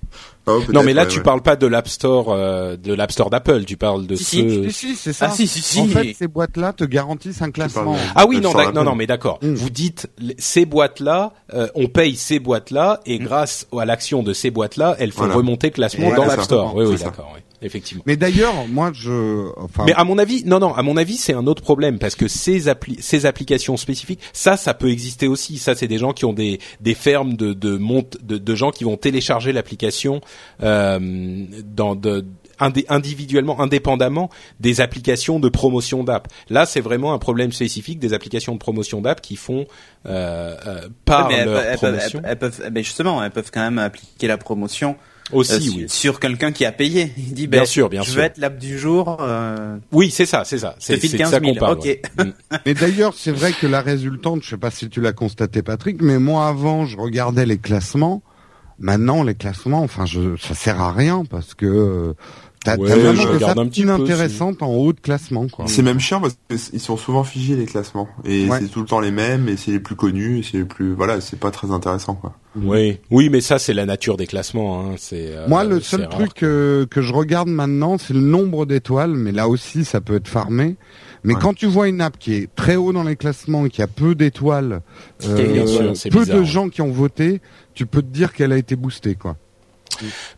Oh, 0.47 0.61
Non, 0.73 0.83
mais 0.83 0.93
là, 0.93 1.03
ouais, 1.03 1.09
tu 1.09 1.19
ouais. 1.19 1.23
parles 1.23 1.41
pas 1.43 1.57
de 1.57 1.67
l'App 1.67 1.89
Store, 1.89 2.31
euh, 2.33 2.77
de 2.77 2.93
l'App 2.93 3.13
Store 3.13 3.31
d'Apple. 3.31 3.65
Tu 3.65 3.77
parles 3.77 4.07
de 4.07 4.15
Si, 4.15 4.41
ceux. 4.43 4.65
Si, 4.71 4.73
si, 4.73 4.95
c'est 4.97 5.13
ça. 5.13 5.29
Ah 5.31 5.35
si 5.35 5.47
si 5.47 5.63
si. 5.63 5.81
En 5.81 5.87
fait, 5.87 6.13
ces 6.19 6.29
boîtes-là 6.29 6.73
te 6.75 6.85
garantissent 6.85 7.41
un 7.43 7.51
classement. 7.51 7.97
Ah 8.15 8.27
oui, 8.27 8.41
non, 8.41 8.53
non, 8.75 8.85
non, 8.85 8.95
mais 8.95 9.07
d'accord. 9.07 9.39
Mm. 9.43 9.55
Vous 9.55 9.71
dites 9.71 10.07
ces 10.39 10.67
boîtes-là, 10.67 11.33
euh, 11.55 11.69
on 11.75 11.87
paye 11.89 12.17
ces 12.17 12.39
boîtes-là, 12.41 13.01
et 13.07 13.19
grâce 13.19 13.67
à 13.79 13.85
l'action 13.87 14.23
de 14.23 14.33
ces 14.35 14.51
boîtes-là, 14.51 14.97
elles 14.99 15.13
font 15.13 15.21
Voilà. 15.25 15.35
remonter 15.37 15.69
le 15.69 15.73
classement 15.73 16.13
Et 16.13 16.15
dans 16.15 16.27
l'App. 16.27 16.43
Store. 16.43 16.75
Oui, 16.77 16.85
oui, 16.87 16.97
d'accord, 17.03 17.31
oui, 17.35 17.41
effectivement. 17.63 18.03
Mais 18.07 18.17
d'ailleurs, 18.17 18.53
moi, 18.69 18.91
je, 18.93 19.49
enfin, 19.59 19.85
Mais 19.87 19.95
à 19.95 20.05
mon 20.05 20.19
avis, 20.19 20.45
non, 20.45 20.59
non, 20.59 20.75
à 20.75 20.83
mon 20.83 20.99
avis, 20.99 21.17
c'est 21.17 21.33
un 21.33 21.47
autre 21.47 21.63
problème 21.63 21.99
parce 21.99 22.17
que 22.17 22.29
ces 22.29 22.69
appli 22.69 22.99
ces 23.01 23.25
applications 23.25 23.77
spécifiques, 23.79 24.21
ça, 24.35 24.59
ça 24.59 24.75
peut 24.75 24.91
exister 24.91 25.27
aussi. 25.27 25.57
Ça, 25.57 25.75
c'est 25.75 25.89
des 25.89 25.97
gens 25.99 26.13
qui 26.13 26.27
ont 26.27 26.35
des 26.35 26.59
des 26.81 26.95
fermes 26.95 27.35
de 27.35 27.55
de 27.55 27.79
monte 27.79 28.19
de, 28.23 28.37
de 28.37 28.55
gens 28.55 28.71
qui 28.71 28.85
vont 28.85 28.97
télécharger 28.99 29.53
l'application 29.53 30.21
euh, 30.63 30.99
dans 31.65 31.95
de 31.95 32.25
individuellement, 32.89 33.61
indépendamment 33.61 34.31
des 34.61 34.81
applications 34.81 35.41
de 35.41 35.49
promotion 35.49 36.05
d'app. 36.05 36.29
Là, 36.51 36.67
c'est 36.67 36.81
vraiment 36.81 37.13
un 37.13 37.19
problème 37.19 37.51
spécifique 37.53 37.99
des 37.99 38.13
applications 38.13 38.53
de 38.55 38.59
promotion 38.59 39.01
d'app 39.01 39.21
qui 39.21 39.35
font 39.37 39.67
euh, 40.07 40.55
euh, 40.67 40.89
par 41.05 41.29
mais 41.29 41.45
leur 41.45 41.55
peuvent- 41.55 41.65
elles 41.67 41.79
peuvent, 41.79 41.91
promotion 41.97 42.21
elles 42.25 42.39
peuvent- 42.39 42.61
elles- 42.65 42.73
mais 42.73 42.83
justement, 42.85 43.23
elles 43.25 43.33
peuvent 43.33 43.51
quand 43.53 43.61
même 43.63 43.79
appliquer 43.79 44.29
la 44.29 44.39
promotion 44.39 44.97
aussi. 45.33 45.53
euh, 45.53 45.73
oui, 45.77 45.85
sur 45.89 46.21
quelqu'un 46.21 46.53
qui 46.53 46.65
a 46.65 46.71
payé. 46.71 47.13
Il 47.17 47.35
dit, 47.35 47.49
Bien 47.49 47.61
ben, 47.63 47.67
sûr, 47.67 47.89
bien 47.89 48.03
je 48.03 48.11
sûr. 48.11 48.19
veux 48.21 48.25
être 48.27 48.39
l'app 48.39 48.57
du 48.59 48.79
jour. 48.79 49.17
Euh... 49.21 49.77
oui, 49.91 50.11
c'est 50.13 50.27
ça, 50.27 50.45
c'est 50.45 50.59
ça. 50.59 50.77
C'est 50.79 50.95
te 50.95 51.01
file 51.01 51.11
c'est 51.11 51.17
de 51.17 51.23
15 51.23 51.31
ça 51.33 51.41
000. 51.41 51.55
qu'on 51.55 51.59
parle. 51.59 51.73
ok. 51.79 51.85
ouais. 51.85 52.03
Mm. 52.19 52.33
Mais 52.67 52.75
d'ailleurs, 52.75 53.15
c'est 53.17 53.33
vrai 53.33 53.53
que 53.53 53.67
la 53.67 53.81
résultante, 53.81 54.43
je 54.45 54.51
sais 54.51 54.57
pas 54.59 54.71
si 54.71 54.89
tu 54.89 55.01
l'as 55.01 55.13
constaté, 55.13 55.63
Patrick, 55.63 56.01
mais 56.01 56.19
moi 56.21 56.47
avant, 56.47 56.87
je 56.87 56.97
regardais 56.99 57.47
les 57.47 57.59
classements. 57.59 58.23
Maintenant, 58.79 59.23
les 59.23 59.35
classements, 59.35 59.83
enfin, 59.83 60.05
je, 60.07 60.37
ça 60.37 60.55
sert 60.55 60.81
à 60.81 60.93
rien 60.93 61.25
parce 61.29 61.55
que 61.55 61.65
euh, 61.67 62.13
t'as 62.65 62.77
Ouais, 62.77 62.89
t'as 62.89 62.97
vraiment 62.97 63.15
je 63.15 63.27
que 63.29 63.33
regarde 63.35 63.57
ça 63.57 63.63
un 63.63 63.67
petit 63.69 63.83
peu, 63.83 63.89
inintéressante 63.89 64.63
en 64.63 64.73
haut 64.73 64.93
de 64.93 65.01
classement, 65.01 65.47
quoi. 65.49 65.67
C'est 65.69 65.83
même 65.83 66.01
chiant 66.01 66.21
parce 66.21 66.37
qu'ils 66.49 66.81
sont 66.81 66.97
souvent 66.97 67.23
figés 67.25 67.55
les 67.57 67.67
classements 67.67 68.09
et 68.25 68.49
Ouais. 68.49 68.59
c'est 68.61 68.69
tout 68.69 68.81
le 68.81 68.87
temps 68.87 69.01
les 69.01 69.11
mêmes 69.13 69.49
et 69.49 69.57
c'est 69.57 69.71
les 69.71 69.81
plus 69.81 69.95
connus 69.97 70.39
et 70.39 70.43
c'est 70.43 70.59
les 70.59 70.65
plus 70.65 70.93
voilà 70.95 71.21
c'est 71.21 71.39
pas 71.39 71.51
très 71.51 71.71
intéressant 71.71 72.15
quoi. 72.15 72.35
Oui, 72.57 72.99
oui, 73.11 73.31
mais 73.31 73.41
ça 73.41 73.59
c'est 73.59 73.75
la 73.75 73.85
nature 73.85 74.17
des 74.17 74.27
classements. 74.27 74.81
Hein. 74.81 74.95
C'est 74.97 75.35
euh, 75.37 75.47
Moi, 75.49 75.65
le 75.65 75.81
seul 75.81 76.03
rare. 76.03 76.11
truc 76.11 76.35
que, 76.35 76.87
que 76.89 77.03
je 77.03 77.13
regarde 77.13 77.49
maintenant, 77.49 77.99
c'est 77.99 78.15
le 78.15 78.21
nombre 78.21 78.65
d'étoiles, 78.65 79.15
mais 79.15 79.33
là 79.33 79.49
aussi, 79.49 79.85
ça 79.85 80.01
peut 80.01 80.15
être 80.15 80.29
farmé. 80.29 80.77
Mais 81.25 81.35
Ouais. 81.35 81.41
quand 81.43 81.55
tu 81.55 81.67
vois 81.67 81.89
une 81.89 82.01
app 82.01 82.17
qui 82.19 82.35
est 82.35 82.55
très 82.55 82.77
haut 82.77 82.93
dans 82.93 83.03
les 83.03 83.17
classements, 83.17 83.67
qui 83.67 83.83
a 83.83 83.87
peu 83.89 84.15
d'étoiles, 84.15 84.83
euh, 85.25 85.37
peu 85.37 86.21
bizarre, 86.21 86.37
de 86.37 86.41
ouais. 86.41 86.45
gens 86.47 86.69
qui 86.69 86.81
ont 86.81 86.93
voté, 86.93 87.41
tu 87.75 87.87
peux 87.87 88.03
te 88.03 88.09
dire 88.09 88.33
qu'elle 88.33 88.53
a 88.53 88.59
été 88.59 88.77
boostée, 88.77 89.15
quoi. 89.15 89.37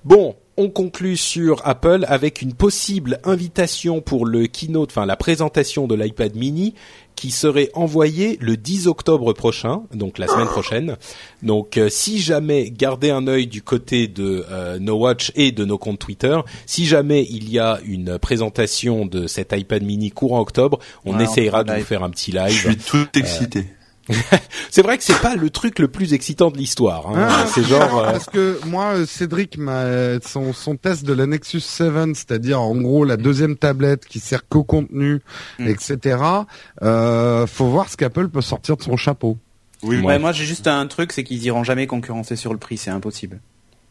Bon, 0.04 0.36
on 0.58 0.68
conclut 0.68 1.16
sur 1.16 1.66
Apple 1.66 2.04
avec 2.08 2.42
une 2.42 2.52
possible 2.54 3.20
invitation 3.24 4.00
pour 4.02 4.26
le 4.26 4.46
keynote, 4.46 4.90
enfin 4.90 5.06
la 5.06 5.16
présentation 5.16 5.86
de 5.86 5.94
l'iPad 5.94 6.34
mini 6.36 6.74
qui 7.14 7.30
serait 7.30 7.70
envoyée 7.72 8.36
le 8.42 8.58
10 8.58 8.86
octobre 8.88 9.32
prochain, 9.32 9.82
donc 9.94 10.18
la 10.18 10.26
semaine 10.28 10.48
prochaine. 10.48 10.96
Donc 11.42 11.78
euh, 11.78 11.88
si 11.88 12.18
jamais 12.18 12.70
gardez 12.70 13.08
un 13.10 13.26
œil 13.26 13.46
du 13.46 13.62
côté 13.62 14.06
de 14.08 14.44
euh, 14.50 14.78
No 14.78 14.96
Watch 14.98 15.32
et 15.34 15.52
de 15.52 15.64
nos 15.64 15.78
comptes 15.78 15.98
Twitter, 16.00 16.38
si 16.66 16.84
jamais 16.84 17.26
il 17.30 17.50
y 17.50 17.58
a 17.58 17.80
une 17.86 18.18
présentation 18.18 19.06
de 19.06 19.26
cet 19.26 19.52
iPad 19.56 19.82
mini 19.82 20.10
courant 20.10 20.40
octobre, 20.40 20.78
on 21.06 21.12
Ouais, 21.12 21.16
on 21.16 21.62
de 21.64 21.72
vous 21.80 21.84
faire 21.86 22.02
un 22.02 22.10
petit 22.10 22.32
Je 22.32 22.36
live. 22.38 22.52
suis 22.52 22.76
tout 22.76 23.06
excité. 23.18 23.64
C'est 24.70 24.82
vrai 24.82 24.98
que 24.98 25.04
c'est 25.04 25.20
pas 25.20 25.34
le 25.36 25.50
truc 25.50 25.78
le 25.78 25.88
plus 25.88 26.12
excitant 26.14 26.50
de 26.50 26.58
l'histoire. 26.58 27.08
Hein. 27.08 27.26
Ah, 27.28 27.44
c'est 27.46 27.64
genre 27.64 27.98
euh, 28.00 28.12
Parce 28.12 28.26
que 28.26 28.58
moi, 28.66 28.94
euh, 28.94 29.06
Cédric 29.06 29.56
m'a 29.58 30.20
son, 30.20 30.52
son 30.52 30.76
test 30.76 31.04
de 31.04 31.12
la 31.12 31.26
Nexus 31.26 31.60
7, 31.60 32.14
c'est-à-dire 32.14 32.60
en 32.60 32.74
gros 32.76 33.04
la 33.04 33.16
deuxième 33.16 33.56
tablette 33.56 34.04
qui 34.06 34.20
sert 34.20 34.46
qu'au 34.48 34.64
contenu, 34.64 35.20
Mm. 35.58 35.68
etc. 35.68 36.18
Euh, 36.82 37.46
faut 37.46 37.66
voir 37.66 37.88
ce 37.88 37.96
qu'Apple 37.96 38.28
peut 38.28 38.42
sortir 38.42 38.76
de 38.76 38.82
son 38.82 38.96
chapeau. 38.96 39.38
Oui, 39.82 39.96
Ouais. 39.98 40.04
Ouais, 40.04 40.18
moi 40.18 40.32
j'ai 40.32 40.44
juste 40.44 40.66
un 40.66 40.86
truc, 40.86 41.12
c'est 41.12 41.24
qu'ils 41.24 41.42
iront 41.44 41.64
jamais 41.64 41.86
concurrencer 41.86 42.36
sur 42.36 42.52
le 42.52 42.58
prix, 42.58 42.76
c'est 42.76 42.90
impossible. 42.90 43.40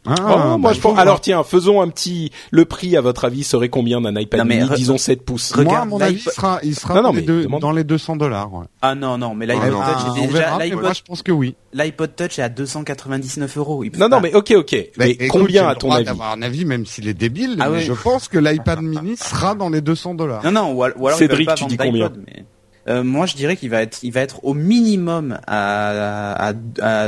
Ah, 0.07 0.13
Oh, 0.19 0.57
moi 0.57 0.57
bah, 0.57 0.73
je 0.73 0.79
pense. 0.79 0.93
faut 0.93 0.99
Alors 0.99 1.15
voir. 1.15 1.21
tiens, 1.21 1.43
faisons 1.43 1.81
un 1.81 1.87
petit. 1.89 2.31
Le 2.51 2.65
prix 2.65 2.95
à 2.97 3.01
votre 3.01 3.25
avis 3.25 3.43
serait 3.43 3.69
combien 3.69 4.01
d'un 4.01 4.15
iPad 4.19 4.39
Non, 4.41 4.45
mais 4.45 4.57
mini 4.57 4.69
re- 4.69 4.75
Disons 4.75 4.97
7 4.97 5.23
pouces. 5.25 5.55
moi, 5.55 5.79
à 5.79 5.85
mon 5.85 5.99
avis, 5.99 6.15
il 6.25 6.31
sera, 6.31 6.59
il 6.63 6.75
sera 6.75 6.93
Non, 6.95 7.01
non, 7.01 7.07
dans, 7.09 7.13
les 7.15 7.21
mais 7.21 7.25
deux- 7.27 7.43
demande- 7.43 7.61
dans 7.61 7.71
les 7.71 7.83
200 7.83 8.15
dollars. 8.15 8.53
Ouais. 8.53 8.65
Ah 8.81 8.95
non, 8.95 9.17
non, 9.17 9.33
mais 9.35 9.45
l'iPod. 9.45 9.71
Touch, 9.71 9.79
Ah, 9.85 10.13
est 10.17 10.27
déjà, 10.27 10.57
verra, 10.57 10.81
moi 10.81 10.93
je 10.93 11.01
pense 11.01 11.21
que 11.23 11.31
oui. 11.31 11.55
l'iPod 11.73 12.15
Touch 12.15 12.39
est 12.39 12.43
à 12.43 12.49
299 12.49 13.57
euros. 13.57 13.83
Non, 13.97 14.09
non, 14.09 14.19
mais 14.21 14.33
ok, 14.33 14.53
ok. 14.57 14.71
Mais, 14.71 14.89
Mais 14.97 15.09
écoute, 15.11 15.41
combien 15.41 15.65
à 15.67 15.69
le 15.73 15.75
ton 15.75 15.87
droit 15.87 15.97
avis 15.97 16.05
d'avoir 16.05 16.31
un 16.33 16.41
avis, 16.41 16.65
même 16.65 16.85
s'il 16.85 17.07
est 17.07 17.13
débile, 17.13 17.57
Ah 17.59 17.69
mais 17.69 17.77
oui. 17.77 17.83
je 17.83 17.93
pense 17.93 18.27
que 18.27 18.37
l'iPad 18.37 18.81
mini 18.81 19.17
sera 19.17 19.55
dans 19.55 19.69
les 19.69 19.81
200 19.81 20.13
dollars. 20.15 20.43
Non, 20.43 20.51
non, 20.51 20.71
ou, 20.73 20.83
al- 20.83 20.93
ou 20.97 21.07
alors 21.07 21.17
Cédric, 21.19 21.47
pas 21.47 21.55
tu 21.55 21.61
vendre 21.63 21.71
dis 21.71 21.77
combien 21.77 22.09
d'iPod, 22.09 22.23
mais... 22.27 22.45
Euh, 22.87 23.03
moi, 23.03 23.25
je 23.25 23.35
dirais 23.35 23.55
qu'il 23.55 23.71
va 23.71 23.81
être, 23.81 23.97
il 24.03 24.11
va 24.11 24.21
être 24.21 24.43
au 24.45 24.53
minimum 24.53 25.39
à 25.47 26.53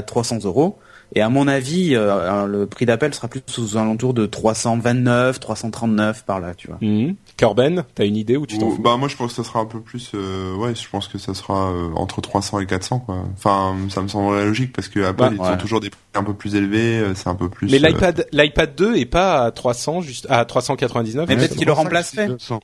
300 0.06 0.40
euros. 0.44 0.80
Et 1.16 1.22
à 1.22 1.30
mon 1.30 1.48
avis, 1.48 1.96
euh, 1.96 2.46
le 2.48 2.66
prix 2.68 2.86
d'appel 2.86 3.14
sera 3.14 3.28
plus 3.28 3.42
aux 3.60 3.78
alentours 3.78 4.14
de 4.14 4.26
329, 4.26 5.40
339 5.40 6.26
par 6.26 6.40
là, 6.40 6.54
tu 6.56 6.68
vois. 6.68 6.78
Mhm. 6.82 7.16
Corben, 7.40 7.84
t'as 7.96 8.06
une 8.06 8.16
idée 8.18 8.36
ou 8.36 8.46
tu 8.46 8.58
t'en 8.58 8.68
Ou- 8.68 8.72
fous 8.76 8.82
bah 8.82 8.98
moi 8.98 9.08
je 9.08 9.16
pense 9.16 9.30
que 9.36 9.44
ça 9.44 9.48
sera 9.48 9.60
un 9.60 9.66
peu 9.66 9.80
plus 9.80 10.12
euh, 10.16 10.56
ouais 10.56 10.74
je 10.74 10.90
pense 10.90 11.08
que 11.08 11.18
ça 11.20 11.36
sera 11.36 11.70
euh, 11.72 11.90
entre 11.96 12.20
300 12.20 12.60
et 12.62 12.66
400 12.66 13.00
quoi. 13.00 13.24
Enfin 13.36 13.76
ça 13.90 14.02
me 14.02 14.08
semblerait 14.08 14.46
logique 14.46 14.74
parce 14.74 14.88
que 14.88 15.02
Apple 15.06 15.22
Ouais. 15.24 15.30
ils 15.34 15.40
Ouais. 15.42 15.50
ont 15.50 15.58
toujours 15.58 15.80
des 15.80 15.92
prix 15.92 16.00
un 16.16 16.24
peu 16.24 16.34
plus 16.34 16.56
élevés, 16.56 16.98
euh, 17.00 17.14
c'est 17.16 17.28
un 17.30 17.36
peu 17.36 17.48
plus 17.48 17.70
Mais 17.72 17.78
euh, 17.84 17.88
l'iPad, 17.90 18.26
l'iPad 18.32 18.74
2 18.76 18.96
est 18.98 19.06
pas 19.06 19.44
à 19.46 19.52
300, 19.52 20.02
juste 20.02 20.26
à 20.32 20.44
399. 20.46 21.28
Mais 21.30 21.36
peut-être 21.38 21.56
qu'il 21.56 21.68
le 21.68 21.74
remplacerait. 21.74 22.28
200. 22.28 22.60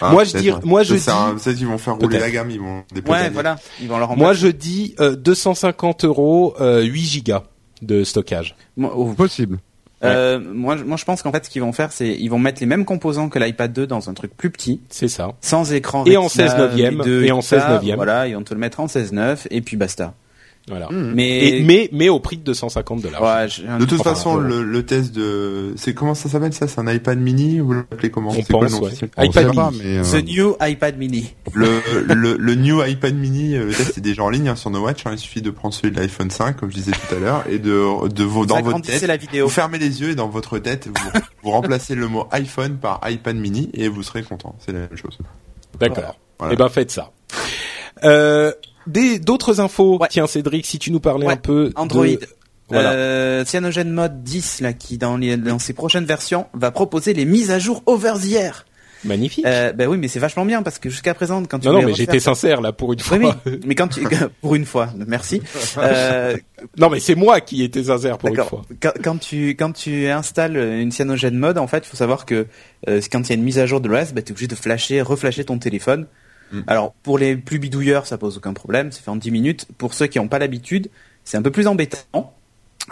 ah, 0.00 0.10
moi, 0.10 0.24
je 0.24 0.38
dis- 0.38 0.50
ouais. 0.50 0.58
moi, 0.64 0.82
je 0.82 0.96
C'est 0.96 1.10
un- 1.10 1.34
dis- 1.34 1.44
peut-être 1.44 1.56
qu'ils 1.58 1.66
vont 1.66 1.76
faire 1.78 1.96
rouler 1.96 2.18
la 2.18 2.30
gamme, 2.30 2.50
ils 2.50 2.58
vont 2.60 2.84
des 2.94 3.02
Ouais, 3.02 3.28
voilà, 3.28 3.56
ils 3.82 3.88
vont 3.88 3.98
le 3.98 4.04
remplacer. 4.04 4.22
Moi, 4.24 4.32
je 4.32 4.46
dis 4.48 4.94
euh, 5.00 5.14
250 5.14 6.04
euros, 6.06 6.54
euh, 6.60 6.80
8 6.82 7.00
gigas 7.04 7.42
de 7.82 8.04
stockage. 8.04 8.54
Oh, 8.80 9.12
Possible. 9.16 9.58
euh, 10.04 10.38
moi, 10.38 10.76
je- 10.76 10.84
moi, 10.84 10.96
je 10.96 11.04
pense 11.04 11.22
qu'en 11.22 11.32
fait, 11.32 11.44
ce 11.44 11.50
qu'ils 11.50 11.62
vont 11.62 11.72
faire, 11.72 11.92
c'est 11.92 12.08
ils 12.08 12.28
vont 12.28 12.38
mettre 12.38 12.60
les 12.60 12.66
mêmes 12.66 12.84
composants 12.84 13.28
que 13.28 13.38
l'iPad 13.38 13.72
2 13.72 13.86
dans 13.86 14.08
un 14.10 14.14
truc 14.14 14.36
plus 14.36 14.50
petit, 14.50 14.80
C'est 14.90 15.08
ça. 15.08 15.32
sans 15.40 15.72
écran. 15.72 16.04
Et 16.04 16.16
en 16.16 16.22
Retina, 16.24 16.48
16 16.48 16.58
neuvième, 16.58 17.02
et 17.24 17.32
en 17.32 17.36
tout 17.36 17.42
ça, 17.46 17.60
16 17.60 17.70
neuvième. 17.70 17.96
Voilà, 17.96 18.28
et 18.28 18.36
on 18.36 18.42
te 18.42 18.52
le 18.54 18.60
mettra 18.60 18.82
en 18.82 18.88
16 18.88 19.12
9 19.12 19.46
et 19.50 19.60
puis 19.62 19.76
basta. 19.76 20.14
Voilà. 20.68 20.88
Mhm. 20.90 21.12
Mais, 21.14 21.48
Et, 21.58 21.62
mais 21.62 21.88
mais 21.92 22.08
au 22.08 22.18
prix 22.18 22.36
de 22.38 22.42
250 22.42 23.00
dollars. 23.00 23.22
ouais, 23.22 23.46
De 23.78 23.84
toute 23.84 24.02
façon, 24.02 24.36
le, 24.36 24.64
le 24.64 24.84
test 24.84 25.14
de, 25.14 25.72
c'est 25.76 25.94
comment 25.94 26.14
ça 26.14 26.28
s'appelle 26.28 26.52
ça? 26.52 26.66
C'est 26.66 26.80
un 26.80 26.92
iPad 26.92 27.20
mini 27.20 27.60
Vous 27.60 27.72
l'appelez 27.72 28.10
comment? 28.10 28.30
On 28.30 28.34
C'est 28.34 28.42
quoi 28.52 28.64
le 28.64 28.70
pense, 28.70 28.80
nom? 28.80 28.86
ouais. 28.86 29.26
iPad 29.28 29.54
pas, 29.54 29.70
mini. 29.70 29.82
mais, 29.84 29.98
euh, 29.98 30.02
The 30.20 30.24
New 30.24 30.56
iPad 30.60 30.98
Mini. 30.98 31.34
le, 31.54 31.80
le, 32.14 32.36
le 32.36 32.54
new 32.56 32.84
iPad 32.84 33.14
mini, 33.14 33.54
euh, 33.54 33.66
le 33.66 33.72
test 33.72 33.96
est 33.96 34.00
déjà 34.00 34.24
en 34.24 34.28
ligne 34.30 34.48
hein, 34.48 34.56
sur 34.56 34.70
No 34.70 34.80
Watch. 34.82 35.06
hein, 35.06 35.10
il 35.12 35.18
suffit 35.18 35.40
de 35.40 35.50
prendre 35.50 35.72
celui 35.72 35.94
de 35.94 36.00
l'iPhone 36.00 36.30
5, 36.30 36.56
comme 36.56 36.70
je 36.72 36.76
disais 36.76 36.90
tout 36.92 37.14
à 37.14 37.18
l'heure, 37.20 37.44
et 37.48 37.58
de, 37.60 38.08
de 38.08 38.24
vos, 38.24 38.44
dans 38.44 38.60
votre 38.60 38.80
tête, 38.82 39.02
la 39.02 39.16
vidéo. 39.16 39.46
vous 39.46 39.52
fermez 39.52 39.78
les 39.78 40.00
yeux 40.00 40.10
et 40.10 40.14
dans 40.16 40.28
votre 40.28 40.58
tête, 40.58 40.88
vous, 40.88 41.20
vous 41.44 41.50
remplacez 41.52 41.94
le 41.94 42.08
mot 42.08 42.26
iPhone 42.32 42.76
par 42.78 43.00
iPad 43.08 43.36
mini 43.36 43.70
et 43.72 43.86
vous 43.86 44.02
serez 44.02 44.24
content. 44.24 44.56
C'est 44.58 44.72
la 44.72 44.80
même 44.80 44.96
chose. 44.96 45.16
D'accord. 45.78 46.18
Voilà. 46.40 46.54
Eh 46.54 46.56
ben 46.56 46.68
faites 46.68 46.90
ça. 46.90 47.12
Euh, 48.04 48.52
des 48.86 49.18
d'autres 49.18 49.60
infos. 49.60 49.98
Ouais. 49.98 50.08
Tiens 50.10 50.26
Cédric, 50.26 50.66
si 50.66 50.78
tu 50.78 50.90
nous 50.92 51.00
parlais 51.00 51.26
Ouais. 51.26 51.32
un 51.34 51.36
peu 51.36 51.72
Android. 51.76 52.06
de- 52.06 52.20
Voilà. 52.68 52.92
Euh, 52.92 53.44
Cyanogen 53.44 53.90
Mode 53.90 54.22
10 54.24 54.60
là 54.60 54.72
qui 54.72 54.98
dans, 54.98 55.16
les, 55.16 55.36
dans 55.36 55.58
ses 55.60 55.72
prochaines 55.72 56.04
versions 56.04 56.46
va 56.52 56.70
proposer 56.72 57.12
les 57.14 57.24
mises 57.24 57.50
à 57.50 57.58
jour 57.58 57.82
over 57.86 58.14
the 58.20 58.32
air. 58.32 58.66
Magnifique. 59.04 59.44
Euh, 59.46 59.72
ben 59.72 59.86
oui 59.88 59.98
mais 59.98 60.08
c'est 60.08 60.18
vachement 60.18 60.44
bien 60.44 60.62
parce 60.64 60.78
que 60.80 60.88
jusqu'à 60.90 61.14
présent 61.14 61.44
quand 61.44 61.60
tu 61.60 61.66
non 61.68 61.74
non, 61.74 61.78
mais 61.80 61.84
refaire- 61.92 61.96
j'étais 61.96 62.18
sincère 62.18 62.60
là 62.60 62.72
pour 62.72 62.92
une 62.92 62.98
fois. 62.98 63.18
Oui, 63.18 63.28
oui, 63.44 63.60
mais 63.66 63.74
quand 63.76 63.86
tu 63.86 64.00
pour 64.40 64.54
une 64.56 64.64
fois, 64.64 64.88
merci. 65.06 65.42
Euh, 65.78 66.36
non 66.78 66.88
mais 66.90 66.98
c'est 66.98 67.14
moi 67.14 67.40
qui 67.40 67.62
étais 67.62 67.84
sincère 67.84 68.18
pour 68.18 68.30
une 68.30 68.36
fois. 68.42 68.62
Quand, 68.80 68.92
quand 69.04 69.18
tu 69.18 69.50
quand 69.50 69.70
tu 69.72 70.08
installes 70.08 70.56
une 70.56 70.90
cyanogen 70.90 71.36
mode, 71.38 71.58
en 71.58 71.68
fait, 71.68 71.84
il 71.86 71.88
faut 71.88 71.96
savoir 71.96 72.24
que 72.26 72.46
euh, 72.88 73.00
quand 73.12 73.20
il 73.20 73.28
y 73.28 73.32
a 73.32 73.36
une 73.36 73.44
mise 73.44 73.58
à 73.60 73.66
jour 73.66 73.80
de 73.80 73.88
l'OS, 73.88 74.12
bah, 74.12 74.22
tu 74.22 74.28
es 74.28 74.32
obligé 74.32 74.48
de 74.48 74.54
flasher, 74.56 75.02
reflasher 75.02 75.44
ton 75.44 75.58
téléphone. 75.58 76.06
Mm. 76.52 76.60
Alors 76.66 76.92
pour 77.02 77.18
les 77.18 77.36
plus 77.36 77.58
bidouilleurs, 77.58 78.06
ça 78.06 78.18
pose 78.18 78.36
aucun 78.36 78.52
problème, 78.52 78.92
c'est 78.92 79.02
fait 79.02 79.10
en 79.10 79.16
10 79.16 79.30
minutes. 79.30 79.66
Pour 79.78 79.94
ceux 79.94 80.06
qui 80.06 80.18
n'ont 80.18 80.28
pas 80.28 80.38
l'habitude, 80.38 80.90
c'est 81.24 81.36
un 81.36 81.42
peu 81.42 81.50
plus 81.50 81.66
embêtant. 81.66 82.34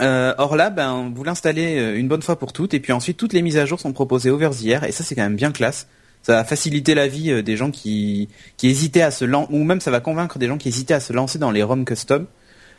Euh, 0.00 0.34
or 0.38 0.57
là, 0.57 0.70
ben, 0.70 1.12
vous 1.14 1.22
l'installez 1.22 1.78
euh, 1.78 1.96
une 1.96 2.09
bonne 2.09 2.22
fois 2.22 2.36
pour 2.36 2.52
toutes, 2.52 2.74
et 2.74 2.80
puis 2.80 2.92
ensuite 2.92 3.16
toutes 3.16 3.32
les 3.32 3.42
mises 3.42 3.59
à 3.59 3.64
jour 3.64 3.78
sont 3.78 3.92
proposées 3.92 4.30
over 4.30 4.50
the 4.50 4.66
et 4.66 4.92
ça 4.92 5.05
c'est 5.05 5.14
quand 5.14 5.22
même 5.22 5.36
bien 5.36 5.52
classe. 5.52 5.86
Ça 6.22 6.34
va 6.34 6.44
faciliter 6.44 6.94
la 6.94 7.07
vie 7.07 7.30
euh, 7.30 7.42
des 7.42 7.57
gens 7.57 7.70
qui 7.70 8.28
qui 8.57 8.68
hésitaient 8.68 9.02
à 9.02 9.11
se 9.11 9.24
lancer, 9.24 9.52
ou 9.52 9.62
même 9.62 9.80
ça 9.80 9.90
va 9.90 10.00
convaincre 10.00 10.38
des 10.38 10.48
gens 10.48 10.59
qui 10.59 10.68
hésitaient 10.68 10.94
à 10.94 11.00
se 11.00 11.12
lancer 11.12 11.38
dans 11.38 11.50
les 11.50 11.62
ROM 11.62 11.84
custom. 11.84 12.26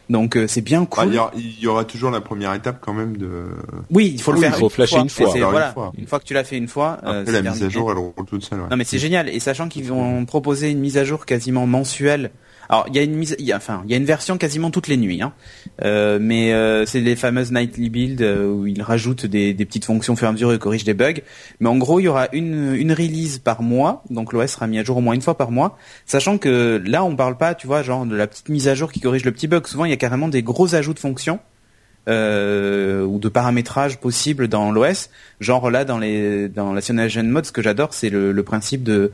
Donc 0.10 0.38
euh, 0.38 0.48
c'est 0.48 0.62
bien 0.62 0.82
Bah, 0.82 0.88
cool. 0.92 1.08
il, 1.08 1.14
y 1.16 1.18
aura, 1.18 1.32
il 1.36 1.60
y 1.60 1.68
aura 1.68 1.84
toujours 1.86 2.12
la 2.12 2.22
première 2.22 2.54
étape 2.54 2.78
quand 2.82 2.94
même 2.94 3.18
de. 3.18 3.46
Oui, 3.92 4.12
il 4.16 4.22
faut 4.22 4.32
le 4.32 4.40
faire. 4.40 4.54
il 4.56 4.60
faut 4.60 4.70
flasher 4.70 5.00
une 5.00 5.10
fois. 5.10 5.34
Une 5.36 5.74
fois. 5.74 5.92
une 5.98 6.08
fois 6.08 6.20
que 6.20 6.26
tu 6.26 6.34
l'as 6.34 6.44
fait 6.44 6.58
une 6.58 6.68
fois, 6.68 7.00
euh, 7.06 7.22
Après 7.22 7.32
la 7.42 7.42
mise 7.52 7.64
à 7.64 7.70
jour, 7.70 7.92
elle 7.92 7.98
roule 7.98 8.14
toute 8.28 8.44
seule. 8.44 8.62
ouais. 8.62 8.68
Non 8.70 8.78
mais 8.78 8.84
c'est 8.84 9.00
génial 9.00 9.30
et 9.30 9.40
sachant 9.40 9.68
qu'ils 9.68 9.86
vont 9.86 10.26
proposer 10.26 10.70
une 10.70 10.80
mise 10.80 10.98
à 10.98 11.04
jour 11.04 11.26
quasiment 11.26 11.66
mensuelle. 11.68 12.32
Alors 12.70 12.86
il 12.90 12.96
y 12.96 13.00
a 13.00 13.04
une 13.04 13.16
mise, 13.16 13.36
enfin 13.54 13.84
il 13.86 13.92
y 13.92 13.94
a 13.94 13.98
une 13.98 14.06
version 14.06 14.38
quasiment 14.38 14.72
toutes 14.72 14.88
les 14.88 14.98
nuits, 14.98 15.22
hein. 15.22 15.34
Euh, 15.84 16.20
mais 16.22 16.54
euh, 16.54 16.86
c'est 16.86 17.02
les 17.02 17.16
fameuses 17.16 17.52
nightly 17.52 17.90
builds 17.90 18.22
euh, 18.22 18.48
où 18.48 18.68
ils 18.68 18.82
rajoutent 18.82 19.26
des, 19.26 19.54
des 19.54 19.66
petites 19.66 19.86
fonctions 19.86 20.14
au 20.14 20.16
fur 20.16 20.26
et 20.26 20.30
à 20.30 20.32
mesure 20.32 20.54
et 20.54 20.60
corrigent 20.60 20.86
des 20.86 20.94
bugs. 20.94 21.22
Mais 21.60 21.70
en 21.70 21.78
gros 21.78 22.00
il 22.00 22.04
y 22.04 22.08
aura 22.08 22.28
une 22.34 22.74
une 22.76 22.94
release 22.94 23.40
par 23.40 23.62
mois, 23.62 24.04
donc 24.10 24.34
l'OS 24.34 24.52
sera 24.52 24.68
mis 24.68 24.80
à 24.80 24.84
jour 24.84 24.98
au 24.98 25.02
moins 25.02 25.14
une 25.14 25.22
fois 25.22 25.38
par 25.38 25.52
mois. 25.52 25.78
Sachant 26.06 26.38
que 26.38 26.82
là 26.86 27.04
on 27.04 27.16
parle 27.16 27.38
pas, 27.38 27.56
tu 27.56 27.68
vois, 27.68 27.84
genre 27.84 28.06
de 28.06 28.16
la 28.16 28.28
petite 28.28 28.50
mise 28.50 28.68
à 28.68 28.76
jour 28.76 28.92
qui 28.92 29.00
corrige 29.00 29.26
le 29.26 29.32
petit 29.32 29.48
bug. 29.48 29.68
Souvent 29.68 29.86
il 29.86 29.92
y 29.92 29.94
a 29.94 29.98
carrément 29.98 30.28
des 30.28 30.44
gros 30.44 30.76
ajouts 30.76 30.94
de 30.94 31.00
fonctions 31.00 31.40
euh, 32.08 33.04
ou 33.04 33.20
de 33.20 33.30
paramétrage 33.30 33.98
possible 34.00 34.48
dans 34.48 34.72
l'OS. 34.72 35.10
Genre 35.40 35.72
là, 35.72 35.86
dans 35.86 35.98
les 35.98 36.50
dans 36.50 36.74
la 36.74 36.82
CyanogenMod, 36.82 37.32
Mode, 37.32 37.46
ce 37.46 37.52
que 37.52 37.62
j'adore, 37.62 37.94
c'est 37.94 38.10
le, 38.10 38.44
principe 38.44 38.84
de 38.84 39.12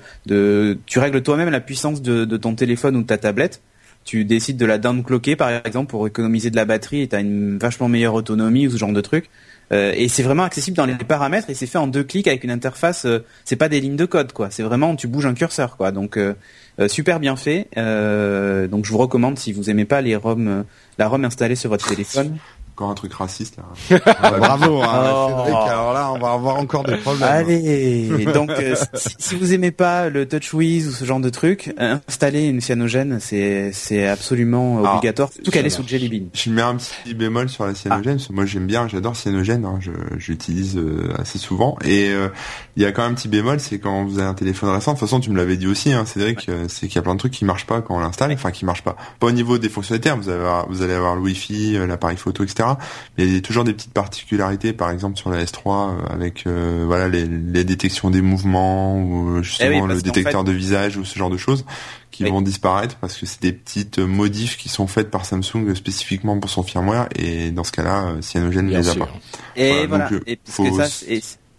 tu 0.85 0.99
règles 0.99 1.21
toi-même 1.23 1.49
la 1.49 1.61
puissance 1.61 2.01
de, 2.01 2.25
ton 2.37 2.55
téléphone 2.55 2.95
ou 2.95 3.01
de 3.01 3.07
ta 3.07 3.17
tablette. 3.17 3.61
Tu 4.03 4.25
décides 4.25 4.57
de 4.57 4.65
la 4.65 4.79
downclocker 4.79 5.35
par 5.35 5.49
exemple 5.65 5.91
pour 5.91 6.07
économiser 6.07 6.49
de 6.49 6.55
la 6.55 6.65
batterie 6.65 7.01
et 7.01 7.07
t'as 7.07 7.21
une 7.21 7.59
vachement 7.59 7.87
meilleure 7.87 8.15
autonomie 8.15 8.67
ou 8.67 8.71
ce 8.71 8.77
genre 8.77 8.91
de 8.91 9.01
truc. 9.01 9.29
Euh, 9.71 9.93
et 9.95 10.09
c'est 10.09 10.23
vraiment 10.23 10.43
accessible 10.43 10.75
dans 10.75 10.85
les 10.85 10.95
paramètres 10.95 11.49
et 11.49 11.53
c'est 11.53 11.67
fait 11.67 11.77
en 11.77 11.87
deux 11.87 12.03
clics 12.03 12.27
avec 12.27 12.43
une 12.43 12.51
interface. 12.51 13.05
euh, 13.05 13.19
c'est 13.45 13.55
pas 13.55 13.69
des 13.69 13.79
lignes 13.79 13.95
de 13.95 14.05
code 14.05 14.33
quoi. 14.33 14.49
C'est 14.49 14.63
vraiment 14.63 14.95
tu 14.95 15.07
bouges 15.07 15.27
un 15.27 15.33
curseur 15.33 15.77
quoi. 15.77 15.91
Donc 15.91 16.17
euh, 16.17 16.33
euh, 16.79 16.87
super 16.87 17.19
bien 17.19 17.35
fait. 17.35 17.67
Donc 17.75 18.85
je 18.85 18.91
vous 18.91 18.97
recommande 18.97 19.37
si 19.37 19.53
vous 19.53 19.69
aimez 19.69 19.85
pas 19.85 20.01
les 20.01 20.15
ROM, 20.15 20.65
la 20.97 21.07
ROM 21.07 21.23
installée 21.23 21.55
sur 21.55 21.69
votre 21.69 21.87
téléphone. 21.87 22.37
Encore 22.81 22.89
un 22.89 22.95
truc 22.95 23.13
raciste 23.13 23.57
là. 23.57 23.99
Ah, 24.23 24.31
bravo, 24.31 24.81
hein, 24.81 25.11
Oh. 25.13 25.43
Cédric. 25.45 25.69
Alors 25.69 25.93
là, 25.93 26.11
on 26.11 26.17
va 26.17 26.31
avoir 26.31 26.55
encore 26.55 26.83
des 26.83 26.97
problèmes. 26.97 27.29
Allez, 27.29 28.25
donc 28.33 28.49
euh, 28.49 28.75
si, 28.95 29.09
si 29.19 29.35
vous 29.35 29.53
aimez 29.53 29.69
pas 29.69 30.09
le 30.09 30.27
TouchWiz 30.27 30.87
ou 30.87 30.91
ce 30.91 31.05
genre 31.05 31.19
de 31.19 31.29
truc, 31.29 31.75
installer 31.77 32.47
une 32.47 32.59
cyanogène, 32.59 33.19
c'est 33.19 33.69
c'est 33.71 34.07
absolument 34.07 34.81
Ah, 34.83 34.95
obligatoire, 34.95 35.31
surtout 35.31 35.51
qu'elle 35.51 35.67
est 35.67 35.69
sous 35.69 35.87
Jelly 35.87 36.09
Bean. 36.09 36.25
Je 36.33 36.49
mets 36.49 36.63
un 36.63 36.75
petit 36.75 37.13
bémol 37.13 37.49
sur 37.49 37.67
la 37.67 37.75
cyanogène, 37.75 38.15
parce 38.15 38.29
que 38.29 38.33
moi 38.33 38.45
j'aime 38.45 38.65
bien, 38.65 38.87
j'adore 38.87 39.15
cyanogène, 39.15 39.63
hein, 39.63 39.77
je, 39.79 39.91
l'utilise 40.31 40.75
euh, 40.77 41.13
assez 41.19 41.37
souvent. 41.37 41.77
Et 41.85 42.09
euh, 42.09 42.29
il 42.77 42.81
y 42.81 42.85
a 42.87 42.91
quand 42.91 43.03
même 43.03 43.11
un 43.11 43.15
petit 43.15 43.27
bémol, 43.27 43.59
c'est 43.59 43.77
quand 43.77 44.05
vous 44.05 44.17
avez 44.17 44.27
un 44.27 44.33
téléphone 44.33 44.69
récent, 44.69 44.93
de 44.93 44.97
toute 44.97 45.07
façon 45.07 45.19
tu 45.19 45.29
me 45.29 45.37
l'avais 45.37 45.57
dit 45.57 45.67
aussi, 45.67 45.93
hein, 45.93 46.05
Cédric, 46.05 46.49
c'est 46.67 46.87
qu'il 46.87 46.95
y 46.95 46.99
a 46.99 47.03
plein 47.03 47.13
de 47.13 47.19
trucs 47.19 47.33
qui 47.33 47.45
marchent 47.45 47.67
pas 47.67 47.81
quand 47.81 47.95
on 47.95 47.99
l'installe, 47.99 48.31
enfin 48.31 48.49
qui 48.49 48.65
marchent 48.65 48.83
pas. 48.83 48.95
Pas 49.19 49.27
au 49.27 49.31
niveau 49.31 49.59
des 49.59 49.69
fonctionnalités, 49.69 50.09
hein, 50.09 50.17
vous, 50.19 50.29
allez 50.29 50.39
avoir, 50.39 50.67
vous 50.67 50.81
allez 50.81 50.93
avoir 50.93 51.15
le 51.15 51.21
Wi-Fi, 51.21 51.77
l'appareil 51.87 52.17
photo, 52.17 52.43
etc. 52.43 52.69
Mais 53.17 53.25
il 53.25 53.33
y 53.33 53.37
a 53.37 53.41
toujours 53.41 53.63
des 53.63 53.73
petites 53.73 53.93
particularités, 53.93 54.73
par 54.73 54.89
exemple 54.91 55.17
sur 55.17 55.29
la 55.29 55.43
S3, 55.43 55.91
euh, 55.91 56.13
avec 56.13 56.45
euh, 56.47 56.83
voilà 56.85 57.07
les, 57.07 57.25
les 57.25 57.63
détections 57.63 58.09
des 58.09 58.21
mouvements, 58.21 58.97
ou 58.97 59.37
euh, 59.37 59.43
justement 59.43 59.69
Eh 59.71 59.73
oui, 59.75 59.81
parce 59.87 59.93
le 59.95 60.01
détecteur 60.01 60.41
fait- 60.41 60.47
de 60.47 60.51
visage, 60.51 60.97
ou 60.97 61.05
ce 61.05 61.17
genre 61.17 61.29
de 61.29 61.37
choses 61.37 61.65
qui 62.11 62.23
Oui. 62.25 62.29
vont 62.29 62.41
disparaître 62.41 62.95
parce 62.97 63.17
que 63.17 63.25
c'est 63.25 63.41
des 63.41 63.53
petites 63.53 63.97
modifs 63.99 64.57
qui 64.57 64.67
sont 64.67 64.85
faites 64.85 65.09
par 65.09 65.25
Samsung 65.25 65.73
spécifiquement 65.75 66.37
pour 66.39 66.49
son 66.49 66.61
firmware 66.61 67.07
et 67.15 67.51
dans 67.51 67.63
ce 67.63 67.71
cas-là, 67.71 68.15
Cyanogen 68.21 68.65
ne 68.65 68.77
les 68.77 68.89
a 68.89 68.95
pas. 68.95 69.07
Et 69.55 69.69
Voilà, 69.85 69.87
voilà. 69.87 70.09
donc, 70.09 70.21
et 70.27 70.35
parce 70.35 70.55
faut- 70.57 70.63
que 70.65 70.83
ça, 70.87 71.05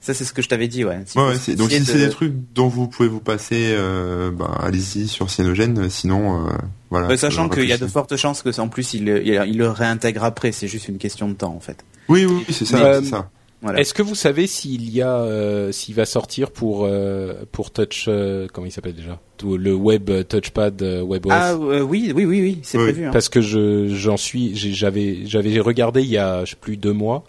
ça 0.03 0.13
c'est 0.13 0.25
ce 0.25 0.33
que 0.35 0.43
je 0.43 0.49
t'avais 0.49 0.69
dit, 0.69 0.85
ouais. 0.85 0.99
Si 1.07 1.17
Ouais, 1.19 1.33
donc 1.57 1.71
si 1.71 1.85
c'est 1.85 1.95
de- 1.95 2.05
des 2.05 2.11
trucs 2.11 2.35
dont 2.55 2.69
vous 2.69 2.89
pouvez 2.89 3.09
vous 3.09 3.21
passer, 3.21 3.73
euh, 3.75 4.31
bah, 4.31 4.59
allez-y 4.61 5.09
sur 5.09 5.31
Cyanogen, 5.31 5.89
sinon 5.89 6.47
euh, 6.47 6.51
voilà. 6.91 7.09
Euh, 7.09 7.17
sachant 7.17 7.49
qu'il 7.49 7.65
y 7.65 7.73
a 7.73 7.79
de 7.79 7.87
fortes 7.87 8.17
chances 8.17 8.43
que 8.43 8.61
en 8.61 8.69
plus 8.69 8.93
il, 8.93 9.07
le- 9.07 9.27
il, 9.27 9.43
il 9.49 9.57
le 9.59 9.69
réintègre 9.71 10.25
après, 10.25 10.53
c'est 10.53 10.69
juste 10.69 10.89
une 10.89 10.99
question 10.99 11.29
de 11.29 11.35
temps 11.35 11.55
en 11.57 11.61
fait. 11.61 11.79
Oui, 12.11 12.27
oui, 12.27 12.45
oui, 12.47 12.55
c'est 12.55 12.67
ça, 12.67 13.01
c'est 13.03 13.09
ça. 13.09 13.31
Voilà. 13.65 13.79
Est-ce 13.79 13.95
que 13.95 14.03
vous 14.03 14.17
savez 14.17 14.49
s'il 14.49 14.91
y 14.93 15.03
a, 15.03 15.19
euh, 15.19 15.71
s'il 15.71 15.95
va 15.95 16.05
sortir 16.05 16.51
pour 16.51 16.85
euh, 16.85 17.45
pour 17.53 17.71
Touch, 17.71 18.07
euh, 18.09 18.49
comment 18.53 18.67
il 18.67 18.73
s'appelle 18.73 18.97
déjà, 18.97 19.21
le 19.45 19.73
Web 19.73 20.11
euh, 20.11 20.25
Touchpad 20.25 20.83
euh, 20.83 21.01
WebOS 21.05 21.29
Ah 21.31 21.53
euh, 21.53 21.81
oui, 21.81 22.13
oui, 22.13 22.25
oui, 22.25 22.41
oui, 22.43 22.59
c'est 22.65 22.77
Oui. 22.79 22.83
prévu. 22.87 23.07
hein. 23.07 23.11
Parce 23.13 23.29
que 23.29 23.41
je 23.41 23.87
j'en 23.95 24.17
suis, 24.17 24.57
j'avais 24.57 25.19
j'avais 25.27 25.61
regardé 25.61 26.03
il 26.03 26.09
y 26.11 26.19
a 26.19 26.45
je 26.45 26.51
sais 26.51 26.57
plus 26.61 26.77
deux 26.77 26.93
mois 26.93 27.23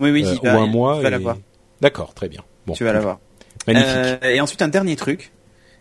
Oui, 0.00 0.10
oui, 0.10 0.24
euh, 0.26 0.34
il 0.42 0.44
va- 0.44 0.56
ou 0.56 0.60
un 0.60 0.66
mois. 0.66 1.00
Et- 1.04 1.08
l'avoir. 1.08 1.36
D'accord, 1.80 2.14
très 2.14 2.28
bien. 2.28 2.42
Bon, 2.66 2.74
Tu 2.74 2.84
vas 2.84 2.92
l'avoir. 2.92 3.18
magnifique. 3.66 3.88
Euh, 3.88 4.18
et 4.22 4.40
ensuite 4.40 4.62
un 4.62 4.68
dernier 4.68 4.96
truc. 4.96 5.32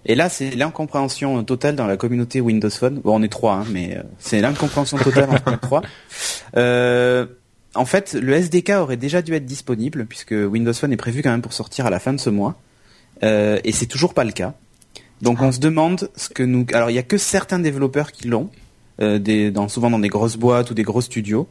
Et 0.08 0.14
là, 0.14 0.30
c'est 0.30 0.52
l'incompréhension 0.52 1.44
totale 1.44 1.76
dans 1.76 1.88
la 1.88 1.98
communauté 1.98 2.40
Windows 2.40 2.70
Phone. 2.70 3.02
Bon, 3.04 3.20
on 3.20 3.24
est 3.24 3.32
trois, 3.32 3.56
hein, 3.56 3.66
mais 3.72 3.98
euh, 3.98 4.04
c'est 4.20 4.40
l'incompréhension 4.40 4.98
totale 4.98 5.30
entre 5.32 5.50
les 5.50 5.58
trois. 5.58 5.82
Euh, 6.58 7.26
en 7.74 7.86
fait, 7.86 8.14
le 8.14 8.34
SDK 8.34 8.70
aurait 8.80 8.98
déjà 8.98 9.22
dû 9.22 9.34
être 9.34 9.46
disponible 9.46 10.06
puisque 10.06 10.32
Windows 10.32 10.74
Phone 10.74 10.94
est 10.94 10.98
prévu 10.98 11.22
quand 11.22 11.32
même 11.32 11.42
pour 11.42 11.54
sortir 11.54 11.86
à 11.86 11.90
la 11.90 12.00
fin 12.00 12.14
de 12.14 12.20
ce 12.20 12.30
mois, 12.30 12.56
euh, 13.24 13.60
et 13.64 13.72
c'est 13.72 13.86
toujours 13.86 14.14
pas 14.14 14.24
le 14.24 14.32
cas. 14.32 14.54
Donc, 15.22 15.42
on 15.42 15.52
se 15.52 15.60
demande 15.60 16.10
ce 16.16 16.30
que 16.30 16.44
nous. 16.44 16.66
Alors, 16.74 16.90
il 16.90 16.94
y 16.94 17.00
a 17.00 17.04
que 17.04 17.18
certains 17.18 17.60
développeurs 17.60 18.12
qui 18.12 18.28
l'ont, 18.28 18.50
euh, 19.02 19.18
des, 19.20 19.52
dans, 19.52 19.68
souvent 19.68 19.90
dans 19.90 20.00
des 20.00 20.08
grosses 20.08 20.38
boîtes 20.38 20.72
ou 20.72 20.74
des 20.74 20.84
gros 20.84 21.02
studios. 21.02 21.48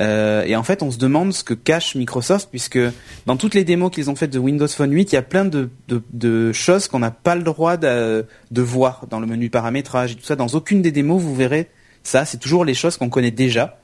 Euh, 0.00 0.42
et 0.44 0.56
en 0.56 0.62
fait, 0.64 0.82
on 0.82 0.90
se 0.90 0.98
demande 0.98 1.32
ce 1.32 1.44
que 1.44 1.54
cache 1.54 1.94
Microsoft, 1.94 2.48
puisque 2.50 2.78
dans 3.26 3.36
toutes 3.36 3.54
les 3.54 3.64
démos 3.64 3.90
qu'ils 3.92 4.10
ont 4.10 4.16
faites 4.16 4.32
de 4.32 4.38
Windows 4.38 4.66
Phone 4.68 4.92
8, 4.92 5.12
il 5.12 5.14
y 5.14 5.18
a 5.18 5.22
plein 5.22 5.44
de, 5.44 5.70
de, 5.88 6.02
de 6.12 6.52
choses 6.52 6.88
qu'on 6.88 6.98
n'a 6.98 7.10
pas 7.12 7.36
le 7.36 7.42
droit 7.42 7.76
de, 7.76 8.26
de 8.50 8.62
voir 8.62 9.06
dans 9.08 9.20
le 9.20 9.26
menu 9.26 9.50
paramétrage 9.50 10.12
et 10.12 10.14
tout 10.16 10.24
ça. 10.24 10.34
Dans 10.36 10.48
aucune 10.48 10.82
des 10.82 10.90
démos, 10.92 11.22
vous 11.22 11.34
verrez 11.34 11.68
ça. 12.02 12.24
C'est 12.24 12.38
toujours 12.38 12.64
les 12.64 12.74
choses 12.74 12.96
qu'on 12.96 13.08
connaît 13.08 13.30
déjà. 13.30 13.78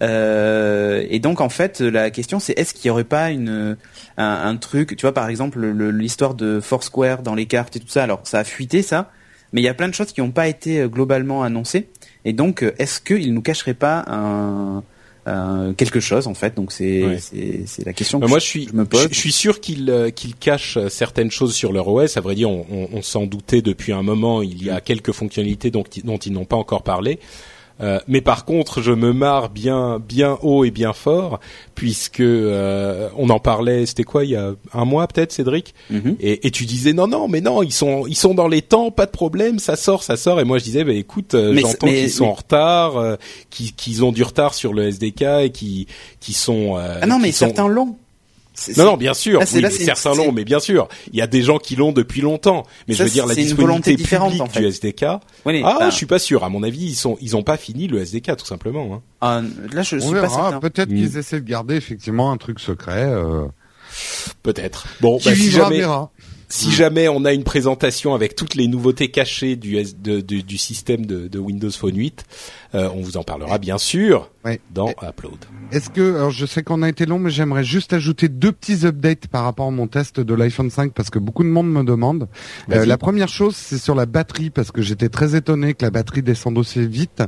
Euh, 0.00 1.04
et 1.10 1.18
donc, 1.18 1.40
en 1.40 1.48
fait, 1.48 1.80
la 1.80 2.10
question, 2.10 2.38
c'est 2.38 2.56
est-ce 2.58 2.72
qu'il 2.72 2.88
n'y 2.88 2.92
aurait 2.92 3.04
pas 3.04 3.30
une, 3.30 3.76
un, 4.16 4.24
un 4.46 4.56
truc, 4.56 4.94
tu 4.96 5.02
vois, 5.02 5.12
par 5.14 5.28
exemple, 5.28 5.58
le- 5.58 5.90
l'histoire 5.90 6.34
de 6.34 6.60
Foursquare 6.60 7.22
dans 7.22 7.34
les 7.34 7.46
cartes 7.46 7.76
et 7.76 7.80
tout 7.80 7.88
ça. 7.88 8.04
Alors, 8.04 8.20
ça 8.24 8.38
a 8.38 8.44
fuité, 8.44 8.82
ça. 8.82 9.10
Mais 9.52 9.60
il 9.60 9.64
y 9.64 9.68
a 9.68 9.74
plein 9.74 9.88
de 9.88 9.94
choses 9.94 10.12
qui 10.12 10.20
n'ont 10.20 10.30
pas 10.30 10.46
été 10.46 10.82
euh, 10.82 10.88
globalement 10.88 11.42
annoncées. 11.42 11.88
Et 12.24 12.32
donc, 12.32 12.62
euh, 12.62 12.74
est-ce 12.78 13.00
qu'il 13.00 13.32
nous 13.34 13.42
cacherait 13.42 13.74
pas 13.74 14.04
un, 14.06 14.82
un- 15.28 15.74
quelque 15.74 16.00
chose, 16.00 16.26
en 16.26 16.34
fait 16.34 16.54
Donc, 16.56 16.72
c'est 16.72 17.18
c'est 17.20 17.62
c'est 17.66 17.84
la 17.86 17.92
question 17.92 18.18
que 18.20 18.24
Euh, 18.24 18.28
moi, 18.28 18.38
je, 18.38 18.44
je 18.44 18.48
suis, 18.50 18.68
je 18.68 18.72
me 18.74 18.84
pose. 18.84 19.02
je, 19.02 19.08
je 19.10 19.14
suis 19.18 19.32
sûr 19.32 19.60
qu'ils 19.60 19.90
euh, 19.90 20.10
qu'ils 20.10 20.34
cachent 20.34 20.76
euh, 20.76 20.88
certaines 20.88 21.30
choses 21.30 21.54
sur 21.54 21.72
leur 21.72 21.86
OS. 21.88 22.16
À 22.16 22.20
vrai 22.20 22.34
dire, 22.34 22.50
on, 22.50 22.66
on, 22.70 22.88
on 22.92 23.02
s'en 23.02 23.26
doutait 23.26 23.62
depuis 23.62 23.92
un 23.92 24.02
moment. 24.02 24.42
Il 24.42 24.62
y 24.62 24.70
a 24.70 24.80
quelques 24.80 25.12
fonctionnalités 25.12 25.70
dont 25.70 25.84
ils 25.84 26.32
n'ont 26.32 26.44
pas 26.44 26.56
encore 26.56 26.82
parlé. 26.82 27.18
Euh, 27.80 28.00
mais 28.08 28.20
par 28.20 28.44
contre, 28.44 28.82
je 28.82 28.90
me 28.92 29.12
marre 29.12 29.50
bien, 29.50 30.00
bien 30.00 30.36
haut 30.42 30.64
et 30.64 30.70
bien 30.70 30.92
fort, 30.92 31.38
puisque 31.74 32.20
euh, 32.20 33.08
on 33.16 33.30
en 33.30 33.38
parlait. 33.38 33.86
C'était 33.86 34.02
quoi 34.02 34.24
il 34.24 34.30
y 34.30 34.36
a 34.36 34.52
un 34.74 34.84
mois 34.84 35.06
peut-être, 35.06 35.32
Cédric 35.32 35.74
Mhm. 35.90 36.16
et, 36.20 36.46
et 36.46 36.50
tu 36.50 36.64
disais 36.66 36.92
non, 36.92 37.06
non, 37.06 37.28
mais 37.28 37.40
non, 37.40 37.62
ils 37.62 37.72
sont, 37.72 38.06
ils 38.06 38.16
sont 38.16 38.34
dans 38.34 38.48
les 38.48 38.62
temps, 38.62 38.90
pas 38.90 39.06
de 39.06 39.10
problème, 39.12 39.58
ça 39.58 39.76
sort, 39.76 40.02
ça 40.02 40.16
sort. 40.16 40.40
Et 40.40 40.44
moi 40.44 40.58
je 40.58 40.64
disais, 40.64 40.82
bah 40.84 40.92
écoute, 40.92 41.34
euh, 41.34 41.56
j'entends 41.56 41.86
qu'ils 41.86 42.10
sont 42.10 42.24
mais- 42.24 42.30
en 42.30 42.34
retard, 42.34 42.96
euh, 42.96 43.16
qu'ils 43.50 44.04
ont 44.04 44.12
du 44.12 44.22
retard 44.24 44.54
sur 44.54 44.72
le 44.72 44.88
SDK 44.88 45.22
et 45.44 45.50
qui, 45.50 45.86
qui 46.20 46.32
sont. 46.32 46.76
euh, 46.78 46.98
Ah 47.00 47.06
non, 47.06 47.18
mais 47.18 47.30
sont- 47.32 47.46
certains 47.46 47.68
l'ont. 47.68 47.96
Non, 48.76 48.84
non, 48.84 48.96
bien 48.96 49.14
sûr. 49.14 49.40
Là, 49.40 49.46
c'est- 49.46 49.56
oui, 49.56 49.62
là, 49.62 49.68
mais 49.70 49.84
certains 49.84 50.14
l'ont, 50.14 50.32
mais 50.32 50.44
bien 50.44 50.58
sûr, 50.60 50.88
il 51.12 51.18
y 51.18 51.22
a 51.22 51.26
des 51.26 51.42
gens 51.42 51.58
qui 51.58 51.76
l'ont 51.76 51.92
depuis 51.92 52.20
longtemps. 52.20 52.64
Mais 52.88 52.94
Ça, 52.94 53.04
je 53.04 53.08
veux 53.08 53.12
dire, 53.14 53.26
la 53.26 53.34
c'est 53.34 53.42
une 53.42 53.54
volonté 53.54 53.94
disponibilité 53.96 54.02
différente, 54.02 54.28
publique 54.30 54.42
en 54.42 54.46
fait. 54.46 54.60
du 54.60 54.66
SDK. 54.66 55.04
Oui, 55.46 55.52
mais, 55.54 55.62
Ah, 55.64 55.88
je 55.90 55.94
suis 55.94 56.06
pas 56.06 56.18
sûr. 56.18 56.44
À 56.44 56.48
mon 56.48 56.62
avis, 56.62 56.84
ils 56.86 56.94
sont, 56.94 57.16
ils 57.20 57.36
ont 57.36 57.42
pas 57.42 57.56
fini 57.56 57.86
le 57.86 57.98
SDK 58.00 58.36
tout 58.36 58.46
simplement. 58.46 58.94
Hein. 58.94 59.02
ah, 59.20 59.42
là, 59.72 59.82
je 59.82 59.96
On 59.96 60.00
suis 60.00 60.10
pas 60.12 60.20
verra. 60.22 60.34
certain. 60.50 60.60
Peut-être 60.60 60.90
Mm. 60.90 60.94
qu'ils 60.96 61.16
essaient 61.18 61.40
de 61.40 61.48
garder 61.48 61.74
effectivement 61.76 62.30
un 62.32 62.36
truc 62.36 62.60
secret. 62.60 63.04
Euh, 63.04 63.46
Peut-être. 64.42 64.86
Bon, 65.00 65.18
bah, 65.24 65.34
si 65.34 65.50
jamais, 65.50 65.78
verra. 65.78 66.10
si 66.48 66.70
jamais 66.70 67.08
on 67.08 67.24
a 67.24 67.32
une 67.32 67.44
présentation 67.44 68.14
avec 68.14 68.34
toutes 68.36 68.54
les 68.54 68.68
nouveautés 68.68 69.10
cachées 69.10 69.56
du, 69.56 69.76
S- 69.78 69.96
de- 69.96 70.20
de- 70.20 70.40
du 70.40 70.58
système 70.58 71.06
de, 71.06 71.26
de 71.28 71.38
Windows 71.38 71.70
Phone 71.70 71.96
8, 71.96 72.24
euh, 72.74 72.88
on 72.94 73.00
vous 73.00 73.16
en 73.16 73.22
parlera 73.22 73.58
bien 73.58 73.78
sûr 73.78 74.30
Ouais. 74.44 74.60
dans 74.72 74.88
Upload. 75.02 75.34
Est-ce 75.72 75.90
que, 75.90 76.14
alors 76.14 76.30
je 76.30 76.46
sais 76.46 76.62
qu'on 76.62 76.82
a 76.82 76.88
été 76.88 77.04
long, 77.04 77.18
mais 77.18 77.28
j'aimerais 77.30 77.64
juste 77.64 77.92
ajouter 77.92 78.28
deux 78.28 78.52
petits 78.52 78.86
updates 78.86 79.26
par 79.26 79.44
rapport 79.44 79.66
à 79.66 79.70
mon 79.70 79.86
test 79.88 80.20
de 80.20 80.34
l'iPhone 80.34 80.70
5 80.70 80.92
parce 80.94 81.10
que 81.10 81.18
beaucoup 81.18 81.42
de 81.42 81.48
monde 81.48 81.70
me 81.70 81.82
demande. 81.82 82.28
Euh, 82.72 82.86
la 82.86 82.96
première 82.96 83.28
chose, 83.28 83.54
c'est 83.56 83.76
sur 83.78 83.94
la 83.94 84.06
batterie 84.06 84.48
parce 84.50 84.70
que 84.70 84.80
j'étais 84.80 85.08
très 85.10 85.34
étonné 85.36 85.74
que 85.74 85.84
la 85.84 85.90
batterie 85.90 86.22
descende 86.22 86.56
aussi 86.56 86.86
vite. 86.86 87.22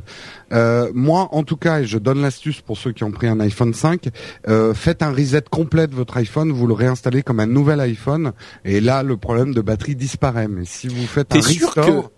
Euh, 0.52 0.90
moi, 0.94 1.28
en 1.32 1.42
tout 1.42 1.56
cas, 1.56 1.80
et 1.80 1.84
je 1.84 1.98
donne 1.98 2.22
l'astuce 2.22 2.60
pour 2.60 2.78
ceux 2.78 2.92
qui 2.92 3.04
ont 3.04 3.10
pris 3.10 3.26
un 3.26 3.40
iPhone 3.40 3.74
5, 3.74 4.08
euh, 4.48 4.72
faites 4.72 5.02
un 5.02 5.12
reset 5.12 5.42
complet 5.50 5.86
de 5.86 5.94
votre 5.94 6.16
iPhone, 6.16 6.52
vous 6.52 6.66
le 6.66 6.74
réinstallez 6.74 7.22
comme 7.22 7.40
un 7.40 7.46
nouvel 7.46 7.80
iPhone, 7.80 8.32
et 8.64 8.80
là, 8.80 9.02
le 9.02 9.16
problème 9.16 9.52
de 9.52 9.60
batterie 9.60 9.96
disparaît. 9.96 10.48
Mais 10.48 10.64
si 10.64 10.88
vous 10.88 11.06
faites 11.06 11.28
T'es 11.28 11.38
un 11.38 11.42
sûr 11.42 11.72
restore, 11.72 12.10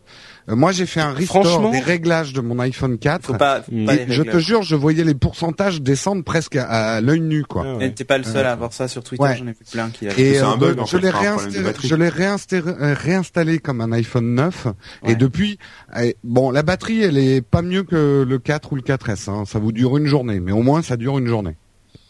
moi, 0.49 0.73
j'ai 0.73 0.87
fait 0.87 1.01
un 1.01 1.13
restore 1.13 1.45
Franchement 1.47 1.71
des 1.71 1.81
réglages 1.81 2.33
de 2.33 2.41
mon 2.41 2.59
iPhone 2.59 2.99
4. 2.99 3.25
Faut 3.27 3.35
pas, 3.35 3.63
faut 3.63 3.71
pas 3.87 3.95
et 3.95 4.07
les 4.07 4.13
je 4.13 4.23
te 4.23 4.39
jure, 4.39 4.63
je 4.63 4.75
voyais 4.77 5.05
les 5.05 5.15
pourcentages 5.15 5.81
descendre 5.83 6.25
presque 6.25 6.57
à, 6.57 6.95
à 6.97 7.01
l'œil 7.01 7.21
nu, 7.21 7.45
quoi. 7.45 7.65
Ah 7.67 7.77
ouais. 7.77 7.91
T'es 7.93 8.05
pas 8.05 8.19
le 8.19 8.25
seul 8.25 8.45
à 8.47 8.53
avoir 8.53 8.73
ça 8.73 8.89
sur 8.89 9.03
Twitter, 9.05 9.23
Ouais. 9.23 9.37
j'en 9.37 9.47
ai 9.47 9.53
vu 9.53 9.59
plein 9.71 9.91
qui 9.91 10.09
a. 10.09 10.13
Et 10.19 10.35
C'est 10.35 10.39
un 10.41 10.53
euh, 10.53 10.57
bug, 10.57 10.79
en 10.81 10.87
je 10.87 10.97
l'ai 10.97 11.11
réinstallé, 11.11 11.61
batterie. 11.63 11.89
je 11.89 11.95
l'ai 11.95 12.09
réinstallé, 12.09 12.63
euh, 12.67 12.95
réinstallé 12.99 13.59
comme 13.59 13.81
un 13.81 13.93
iPhone 13.93 14.35
9 14.35 14.67
et 15.07 15.15
depuis, 15.15 15.59
eh, 16.01 16.17
bon, 16.25 16.51
la 16.51 16.63
batterie 16.63 17.03
elle 17.03 17.19
est 17.19 17.41
pas 17.43 17.63
mieux 17.63 17.83
que 17.85 18.25
le 18.29 18.39
4 18.39 18.73
ou 18.73 18.77
le 18.77 18.83
4S. 18.83 19.29
Hein. 19.31 19.45
Ça 19.47 19.59
vous 19.59 19.73
dure 19.73 19.97
une 19.97 20.07
journée, 20.07 20.41
mais 20.41 20.53
au 20.53 20.63
moins 20.63 20.83
ça 20.83 20.97
dure 20.97 21.19
une 21.19 21.27
journée. 21.29 21.57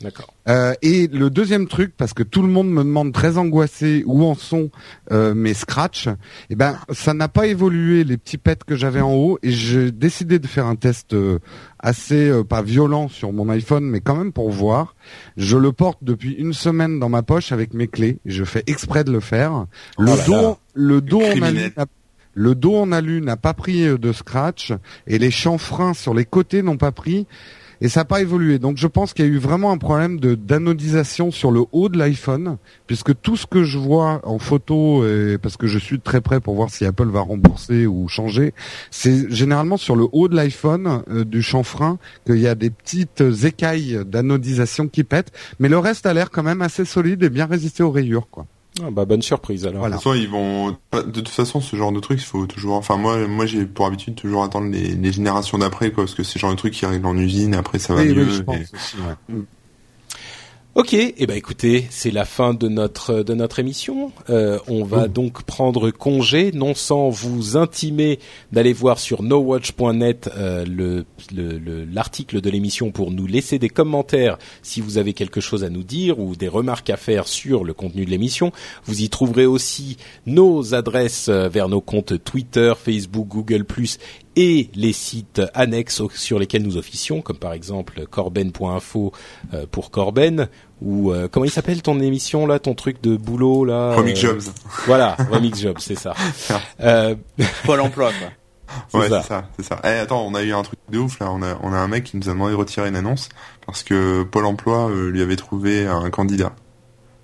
D'accord. 0.02 0.34
Euh, 0.48 0.74
et 0.82 1.06
le 1.06 1.30
deuxième 1.30 1.68
truc, 1.68 1.92
parce 1.96 2.12
que 2.12 2.22
tout 2.24 2.42
le 2.42 2.48
monde 2.48 2.68
me 2.70 2.82
demande 2.82 3.12
très 3.12 3.38
angoissé 3.38 4.02
où 4.06 4.24
en 4.24 4.34
sont 4.34 4.70
euh, 5.12 5.34
mes 5.34 5.54
scratchs, 5.54 6.08
eh 6.50 6.56
ben 6.56 6.76
ça 6.90 7.14
n'a 7.14 7.28
pas 7.28 7.46
évolué 7.46 8.02
les 8.04 8.16
petits 8.16 8.38
pets 8.38 8.64
que 8.64 8.74
j'avais 8.74 9.00
en 9.00 9.12
haut 9.14 9.38
et 9.42 9.52
j'ai 9.52 9.92
décidé 9.92 10.38
de 10.40 10.46
faire 10.46 10.66
un 10.66 10.74
test 10.76 11.12
euh, 11.14 11.38
assez 11.78 12.28
euh, 12.28 12.42
pas 12.42 12.62
violent 12.62 13.08
sur 13.08 13.32
mon 13.32 13.48
iPhone, 13.48 13.84
mais 13.84 14.00
quand 14.00 14.16
même 14.16 14.32
pour 14.32 14.50
voir. 14.50 14.96
Je 15.36 15.56
le 15.56 15.72
porte 15.72 15.98
depuis 16.02 16.32
une 16.32 16.52
semaine 16.52 16.98
dans 16.98 17.08
ma 17.08 17.22
poche 17.22 17.52
avec 17.52 17.72
mes 17.74 17.86
clés. 17.88 18.18
Je 18.26 18.44
fais 18.44 18.64
exprès 18.66 19.04
de 19.04 19.12
le 19.12 19.20
faire. 19.20 19.66
Le 19.98 20.10
Oh 20.12 20.16
là 20.16 20.24
dos, 20.26 20.32
là. 20.42 20.56
le 20.74 21.00
dos 21.00 21.20
en 21.22 21.30
Criminel. 21.30 21.56
alu 21.58 21.72
n'a- 21.76 21.86
le 22.34 22.54
dos 22.54 22.76
en 22.76 22.92
alu 22.92 23.20
n'a 23.20 23.36
pas 23.36 23.52
pris 23.54 23.84
euh, 23.86 23.98
de 23.98 24.10
scratch 24.12 24.72
et 25.06 25.18
les 25.18 25.30
chanfreins 25.30 25.92
sur 25.94 26.14
les 26.14 26.24
côtés 26.24 26.62
n'ont 26.62 26.78
pas 26.78 26.90
pris 26.90 27.26
et 27.82 27.88
ça 27.88 28.00
n'a 28.00 28.04
pas 28.04 28.20
évolué. 28.20 28.60
Donc 28.60 28.78
je 28.78 28.86
pense 28.86 29.12
qu'il 29.12 29.26
y 29.26 29.28
a 29.28 29.30
eu 29.30 29.38
vraiment 29.38 29.72
un 29.72 29.76
problème 29.76 30.20
de 30.20 30.36
d'anodisation 30.36 31.32
sur 31.32 31.50
le 31.50 31.64
haut 31.72 31.88
de 31.88 31.98
l'iPhone, 31.98 32.56
puisque 32.86 33.20
tout 33.20 33.36
ce 33.36 33.44
que 33.46 33.64
je 33.64 33.76
vois 33.76 34.20
en 34.22 34.38
photo, 34.38 35.04
et 35.06 35.36
parce 35.36 35.56
que 35.56 35.66
je 35.66 35.78
suis 35.78 36.00
très 36.00 36.20
près 36.20 36.40
pour 36.40 36.54
voir 36.54 36.70
si 36.70 36.86
Apple 36.86 37.08
va 37.08 37.20
rembourser 37.20 37.86
ou 37.86 38.06
changer, 38.06 38.54
c'est 38.92 39.30
généralement 39.30 39.76
sur 39.76 39.96
le 39.96 40.06
haut 40.12 40.28
de 40.28 40.36
l'iPhone 40.36 41.02
euh, 41.10 41.24
du 41.24 41.42
chanfrein 41.42 41.98
qu'il 42.24 42.38
y 42.38 42.46
a 42.46 42.54
des 42.54 42.70
petites 42.70 43.22
écailles 43.42 44.00
d'anodisation 44.06 44.86
qui 44.86 45.02
pètent, 45.02 45.32
mais 45.58 45.68
le 45.68 45.78
reste 45.78 46.06
a 46.06 46.14
l'air 46.14 46.30
quand 46.30 46.44
même 46.44 46.62
assez 46.62 46.84
solide 46.84 47.24
et 47.24 47.30
bien 47.30 47.46
résister 47.46 47.82
aux 47.82 47.90
rayures, 47.90 48.28
quoi. 48.30 48.46
Ah, 48.80 48.90
bah 48.90 49.04
bonne 49.04 49.20
surprise 49.20 49.66
alors. 49.66 49.80
Voilà. 49.80 49.96
De 49.96 50.00
toute 50.02 50.10
façon, 50.12 50.16
ils 50.22 50.28
vont. 50.30 50.70
De 50.92 51.10
toute 51.20 51.28
façon, 51.28 51.60
ce 51.60 51.76
genre 51.76 51.92
de 51.92 52.00
truc, 52.00 52.20
il 52.20 52.24
faut 52.24 52.46
toujours. 52.46 52.74
Enfin, 52.76 52.96
moi, 52.96 53.26
moi, 53.28 53.44
j'ai 53.44 53.66
pour 53.66 53.86
habitude 53.86 54.14
toujours 54.14 54.44
attendre 54.44 54.70
les, 54.70 54.94
les 54.94 55.12
générations 55.12 55.58
d'après, 55.58 55.90
quoi, 55.92 56.04
parce 56.04 56.14
que 56.14 56.22
c'est 56.22 56.38
genre 56.38 56.52
de 56.52 56.56
truc 56.56 56.72
qui 56.72 56.86
arrive 56.86 57.04
en 57.04 57.16
usine, 57.16 57.54
après 57.54 57.78
ça 57.78 57.94
va 57.94 58.00
Oui, 58.02 58.14
mieux. 58.14 58.24
oui, 58.24 58.30
je 58.32 58.40
et- 58.40 58.44
pense 58.44 58.56
aussi, 58.74 58.96
ouais. 58.96 59.36
Ok, 60.74 60.94
et 60.94 61.26
ben 61.26 61.36
écoutez, 61.36 61.84
c'est 61.90 62.10
la 62.10 62.24
fin 62.24 62.54
de 62.54 62.66
notre 62.66 63.22
de 63.22 63.34
notre 63.34 63.58
émission. 63.58 64.10
Euh, 64.30 64.58
on 64.68 64.84
va 64.84 65.02
Oh. 65.04 65.08
donc 65.08 65.42
prendre 65.42 65.90
congé, 65.90 66.50
non 66.50 66.74
sans 66.74 67.10
vous 67.10 67.58
intimer 67.58 68.18
d'aller 68.52 68.72
voir 68.72 68.98
sur 68.98 69.22
nowatch.net 69.22 70.30
euh, 70.34 70.64
le 70.64 71.04
le- 71.34 71.58
le- 71.58 71.84
l'article 71.84 72.40
de 72.40 72.48
l'émission 72.48 72.90
pour 72.90 73.10
nous 73.10 73.26
laisser 73.26 73.58
des 73.58 73.68
commentaires 73.68 74.38
si 74.62 74.80
vous 74.80 74.96
avez 74.96 75.12
quelque 75.12 75.42
chose 75.42 75.62
à 75.62 75.68
nous 75.68 75.82
dire 75.82 76.18
ou 76.18 76.36
des 76.36 76.48
remarques 76.48 76.88
à 76.88 76.96
faire 76.96 77.28
sur 77.28 77.64
le 77.64 77.74
contenu 77.74 78.06
de 78.06 78.10
l'émission. 78.10 78.50
Vous 78.86 79.02
y 79.02 79.10
trouverez 79.10 79.44
aussi 79.44 79.98
nos 80.24 80.74
adresses 80.74 81.28
euh, 81.28 81.50
vers 81.50 81.68
nos 81.68 81.82
comptes 81.82 82.24
Twitter, 82.24 82.72
Facebook, 82.82 83.28
Google+ 83.28 83.66
et 84.36 84.70
les 84.74 84.92
sites 84.92 85.42
annexes 85.54 86.02
sur 86.14 86.38
lesquels 86.38 86.62
nous 86.62 86.76
officions, 86.76 87.22
comme 87.22 87.38
par 87.38 87.52
exemple 87.52 88.06
corben.info 88.10 89.12
euh, 89.52 89.66
pour 89.70 89.90
Corben, 89.90 90.48
ou 90.80 91.12
euh, 91.12 91.28
comment 91.30 91.44
il 91.44 91.50
s'appelle 91.50 91.82
ton 91.82 92.00
émission 92.00 92.46
là, 92.46 92.58
ton 92.58 92.74
truc 92.74 93.02
de 93.02 93.16
boulot 93.16 93.64
là 93.64 93.94
Remix 93.94 94.18
euh, 94.24 94.28
Jobs. 94.28 94.42
Voilà, 94.86 95.16
Remix 95.30 95.60
Jobs, 95.60 95.78
c'est 95.78 95.98
ça. 95.98 96.14
Euh, 96.80 97.14
Pôle 97.64 97.80
emploi, 97.80 98.10
quoi. 98.12 99.00
Ouais, 99.00 99.08
c'est 99.08 99.22
ça, 99.22 99.48
c'est 99.56 99.64
ça. 99.64 99.80
Eh, 99.84 99.88
attends, 99.88 100.24
on 100.26 100.34
a 100.34 100.42
eu 100.42 100.52
un 100.52 100.62
truc 100.62 100.78
de 100.90 100.98
ouf 100.98 101.20
là. 101.20 101.30
On 101.30 101.42
a, 101.42 101.58
on 101.62 101.72
a 101.72 101.76
un 101.76 101.88
mec 101.88 102.04
qui 102.04 102.16
nous 102.16 102.28
a 102.28 102.32
demandé 102.32 102.52
de 102.52 102.56
retirer 102.56 102.88
une 102.88 102.96
annonce 102.96 103.28
parce 103.66 103.82
que 103.82 104.22
Pôle 104.24 104.46
Emploi 104.46 104.88
euh, 104.88 105.10
lui 105.10 105.22
avait 105.22 105.36
trouvé 105.36 105.86
un 105.86 106.10
candidat. 106.10 106.54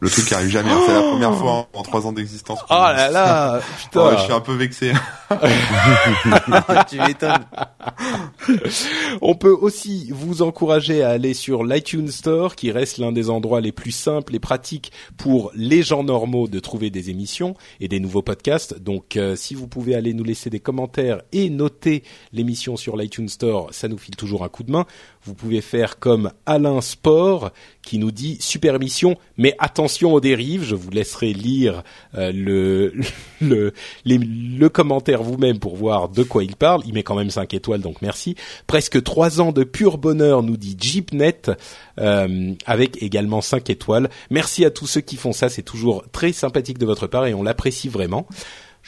Le 0.00 0.08
truc 0.08 0.26
qui 0.26 0.34
arrive 0.34 0.48
jamais. 0.50 0.70
hein. 0.70 0.80
C'est 0.86 0.94
la 0.94 1.02
première 1.02 1.34
fois 1.34 1.68
en 1.74 1.82
trois 1.82 2.06
ans 2.06 2.12
d'existence. 2.12 2.60
oh 2.70 2.72
là 2.72 3.10
là, 3.10 3.60
putain. 3.78 4.06
Ouais, 4.08 4.16
je 4.18 4.22
suis 4.24 4.32
un 4.32 4.40
peu 4.40 4.54
vexé. 4.54 4.92
tu 6.88 6.98
m'étonnes. 6.98 7.44
On 9.20 9.34
peut 9.34 9.56
aussi 9.60 10.08
vous 10.12 10.42
encourager 10.42 11.02
à 11.02 11.10
aller 11.10 11.34
sur 11.34 11.64
l'iTunes 11.64 12.08
Store, 12.08 12.54
qui 12.54 12.70
reste 12.70 12.98
l'un 12.98 13.12
des 13.12 13.28
endroits 13.30 13.60
les 13.60 13.72
plus 13.72 13.90
simples 13.90 14.34
et 14.34 14.38
pratiques 14.38 14.92
pour 15.16 15.50
les 15.54 15.82
gens 15.82 16.04
normaux 16.04 16.48
de 16.48 16.60
trouver 16.60 16.90
des 16.90 17.10
émissions 17.10 17.54
et 17.80 17.88
des 17.88 18.00
nouveaux 18.00 18.22
podcasts. 18.22 18.78
Donc, 18.78 19.16
euh, 19.16 19.36
si 19.36 19.54
vous 19.54 19.66
pouvez 19.66 19.94
aller 19.94 20.14
nous 20.14 20.24
laisser 20.24 20.48
des 20.50 20.60
commentaires 20.60 21.22
et 21.32 21.50
noter 21.50 22.02
l'émission 22.32 22.76
sur 22.76 22.96
l'iTunes 22.96 23.28
Store, 23.28 23.68
ça 23.72 23.88
nous 23.88 23.98
file 23.98 24.16
toujours 24.16 24.44
un 24.44 24.48
coup 24.48 24.62
de 24.62 24.70
main. 24.70 24.86
Vous 25.24 25.34
pouvez 25.34 25.60
faire 25.60 25.98
comme 25.98 26.32
Alain 26.46 26.80
Sport, 26.80 27.50
qui 27.82 27.98
nous 27.98 28.10
dit 28.10 28.36
super 28.40 28.74
émission, 28.74 29.16
mais 29.36 29.54
attention 29.58 30.12
aux 30.12 30.20
dérives. 30.20 30.64
Je 30.64 30.74
vous 30.74 30.90
laisserai 30.90 31.32
lire 31.32 31.82
euh, 32.14 32.32
le 32.32 32.92
le 33.40 33.72
le 34.04 34.68
commentaire 34.68 35.22
vous-même 35.22 35.58
pour 35.58 35.76
voir 35.76 36.08
de 36.08 36.22
quoi 36.22 36.44
il 36.44 36.56
parle. 36.56 36.82
Il 36.86 36.94
met 36.94 37.02
quand 37.02 37.16
même 37.16 37.30
5 37.30 37.54
étoiles, 37.54 37.80
donc 37.80 38.02
merci. 38.02 38.36
Presque 38.66 39.02
trois 39.02 39.40
ans 39.40 39.52
de 39.52 39.64
pur 39.64 39.98
bonheur, 39.98 40.42
nous 40.42 40.56
dit 40.56 40.76
Jeepnet, 40.78 41.42
euh, 41.98 42.52
avec 42.66 43.02
également 43.02 43.40
5 43.40 43.70
étoiles. 43.70 44.10
Merci 44.30 44.64
à 44.64 44.70
tous 44.70 44.86
ceux 44.86 45.00
qui 45.00 45.16
font 45.16 45.32
ça, 45.32 45.48
c'est 45.48 45.62
toujours 45.62 46.04
très 46.12 46.32
sympathique 46.32 46.78
de 46.78 46.86
votre 46.86 47.06
part 47.06 47.26
et 47.26 47.34
on 47.34 47.42
l'apprécie 47.42 47.88
vraiment. 47.88 48.26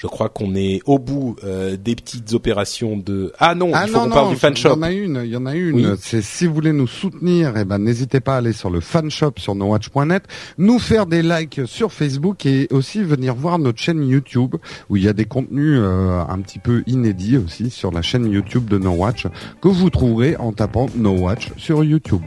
Je 0.00 0.06
crois 0.06 0.30
qu'on 0.30 0.54
est 0.54 0.80
au 0.86 0.98
bout 0.98 1.36
euh, 1.44 1.76
des 1.76 1.94
petites 1.94 2.32
opérations 2.32 2.96
de... 2.96 3.34
Ah 3.38 3.54
non, 3.54 3.70
Ah 3.74 3.84
il 3.86 3.92
faut 3.92 4.00
qu'on 4.00 4.08
parle 4.08 4.30
du 4.30 4.36
fan 4.36 4.54
il 4.54 4.58
y 4.58 4.62
shop. 4.62 4.70
en 4.70 4.80
a 4.80 4.92
une, 4.92 5.20
il 5.22 5.30
y 5.30 5.36
en 5.36 5.44
a 5.44 5.54
une. 5.54 5.76
Oui. 5.90 5.98
C'est 6.00 6.22
si 6.22 6.46
vous 6.46 6.54
voulez 6.54 6.72
nous 6.72 6.86
soutenir, 6.86 7.52
eh 7.58 7.66
ben 7.66 7.76
n'hésitez 7.76 8.20
pas 8.20 8.36
à 8.36 8.38
aller 8.38 8.54
sur 8.54 8.70
le 8.70 8.80
fan 8.80 9.10
shop 9.10 9.32
sur 9.36 9.54
nowatch.net, 9.54 10.22
nous 10.56 10.78
faire 10.78 11.04
des 11.04 11.20
likes 11.20 11.60
sur 11.66 11.92
Facebook 11.92 12.46
et 12.46 12.66
aussi 12.70 13.02
venir 13.02 13.34
voir 13.34 13.58
notre 13.58 13.78
chaîne 13.78 14.02
YouTube 14.02 14.56
où 14.88 14.96
il 14.96 15.04
y 15.04 15.08
a 15.08 15.12
des 15.12 15.26
contenus 15.26 15.78
euh, 15.78 16.22
un 16.26 16.40
petit 16.40 16.60
peu 16.60 16.82
inédits 16.86 17.36
aussi 17.36 17.68
sur 17.68 17.90
la 17.92 18.00
chaîne 18.00 18.24
YouTube 18.24 18.70
de 18.70 18.78
Nowatch 18.78 19.26
que 19.60 19.68
vous 19.68 19.90
trouverez 19.90 20.34
en 20.38 20.54
tapant 20.54 20.86
Nowatch 20.96 21.50
sur 21.58 21.84
YouTube. 21.84 22.22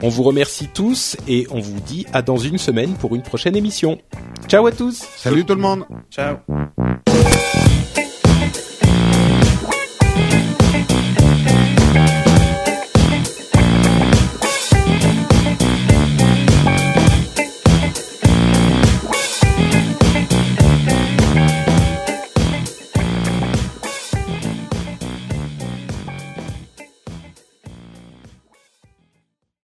On 0.00 0.08
vous 0.08 0.22
remercie 0.22 0.68
tous 0.68 1.16
et 1.26 1.46
on 1.50 1.60
vous 1.60 1.80
dit 1.80 2.06
à 2.12 2.22
dans 2.22 2.36
une 2.36 2.58
semaine 2.58 2.94
pour 2.94 3.14
une 3.16 3.22
prochaine 3.22 3.56
émission. 3.56 3.98
Ciao 4.46 4.66
à 4.66 4.72
tous 4.72 5.02
Salut 5.16 5.44
tout 5.44 5.54
le 5.54 5.60
monde. 5.60 5.84
Ciao. 6.10 6.36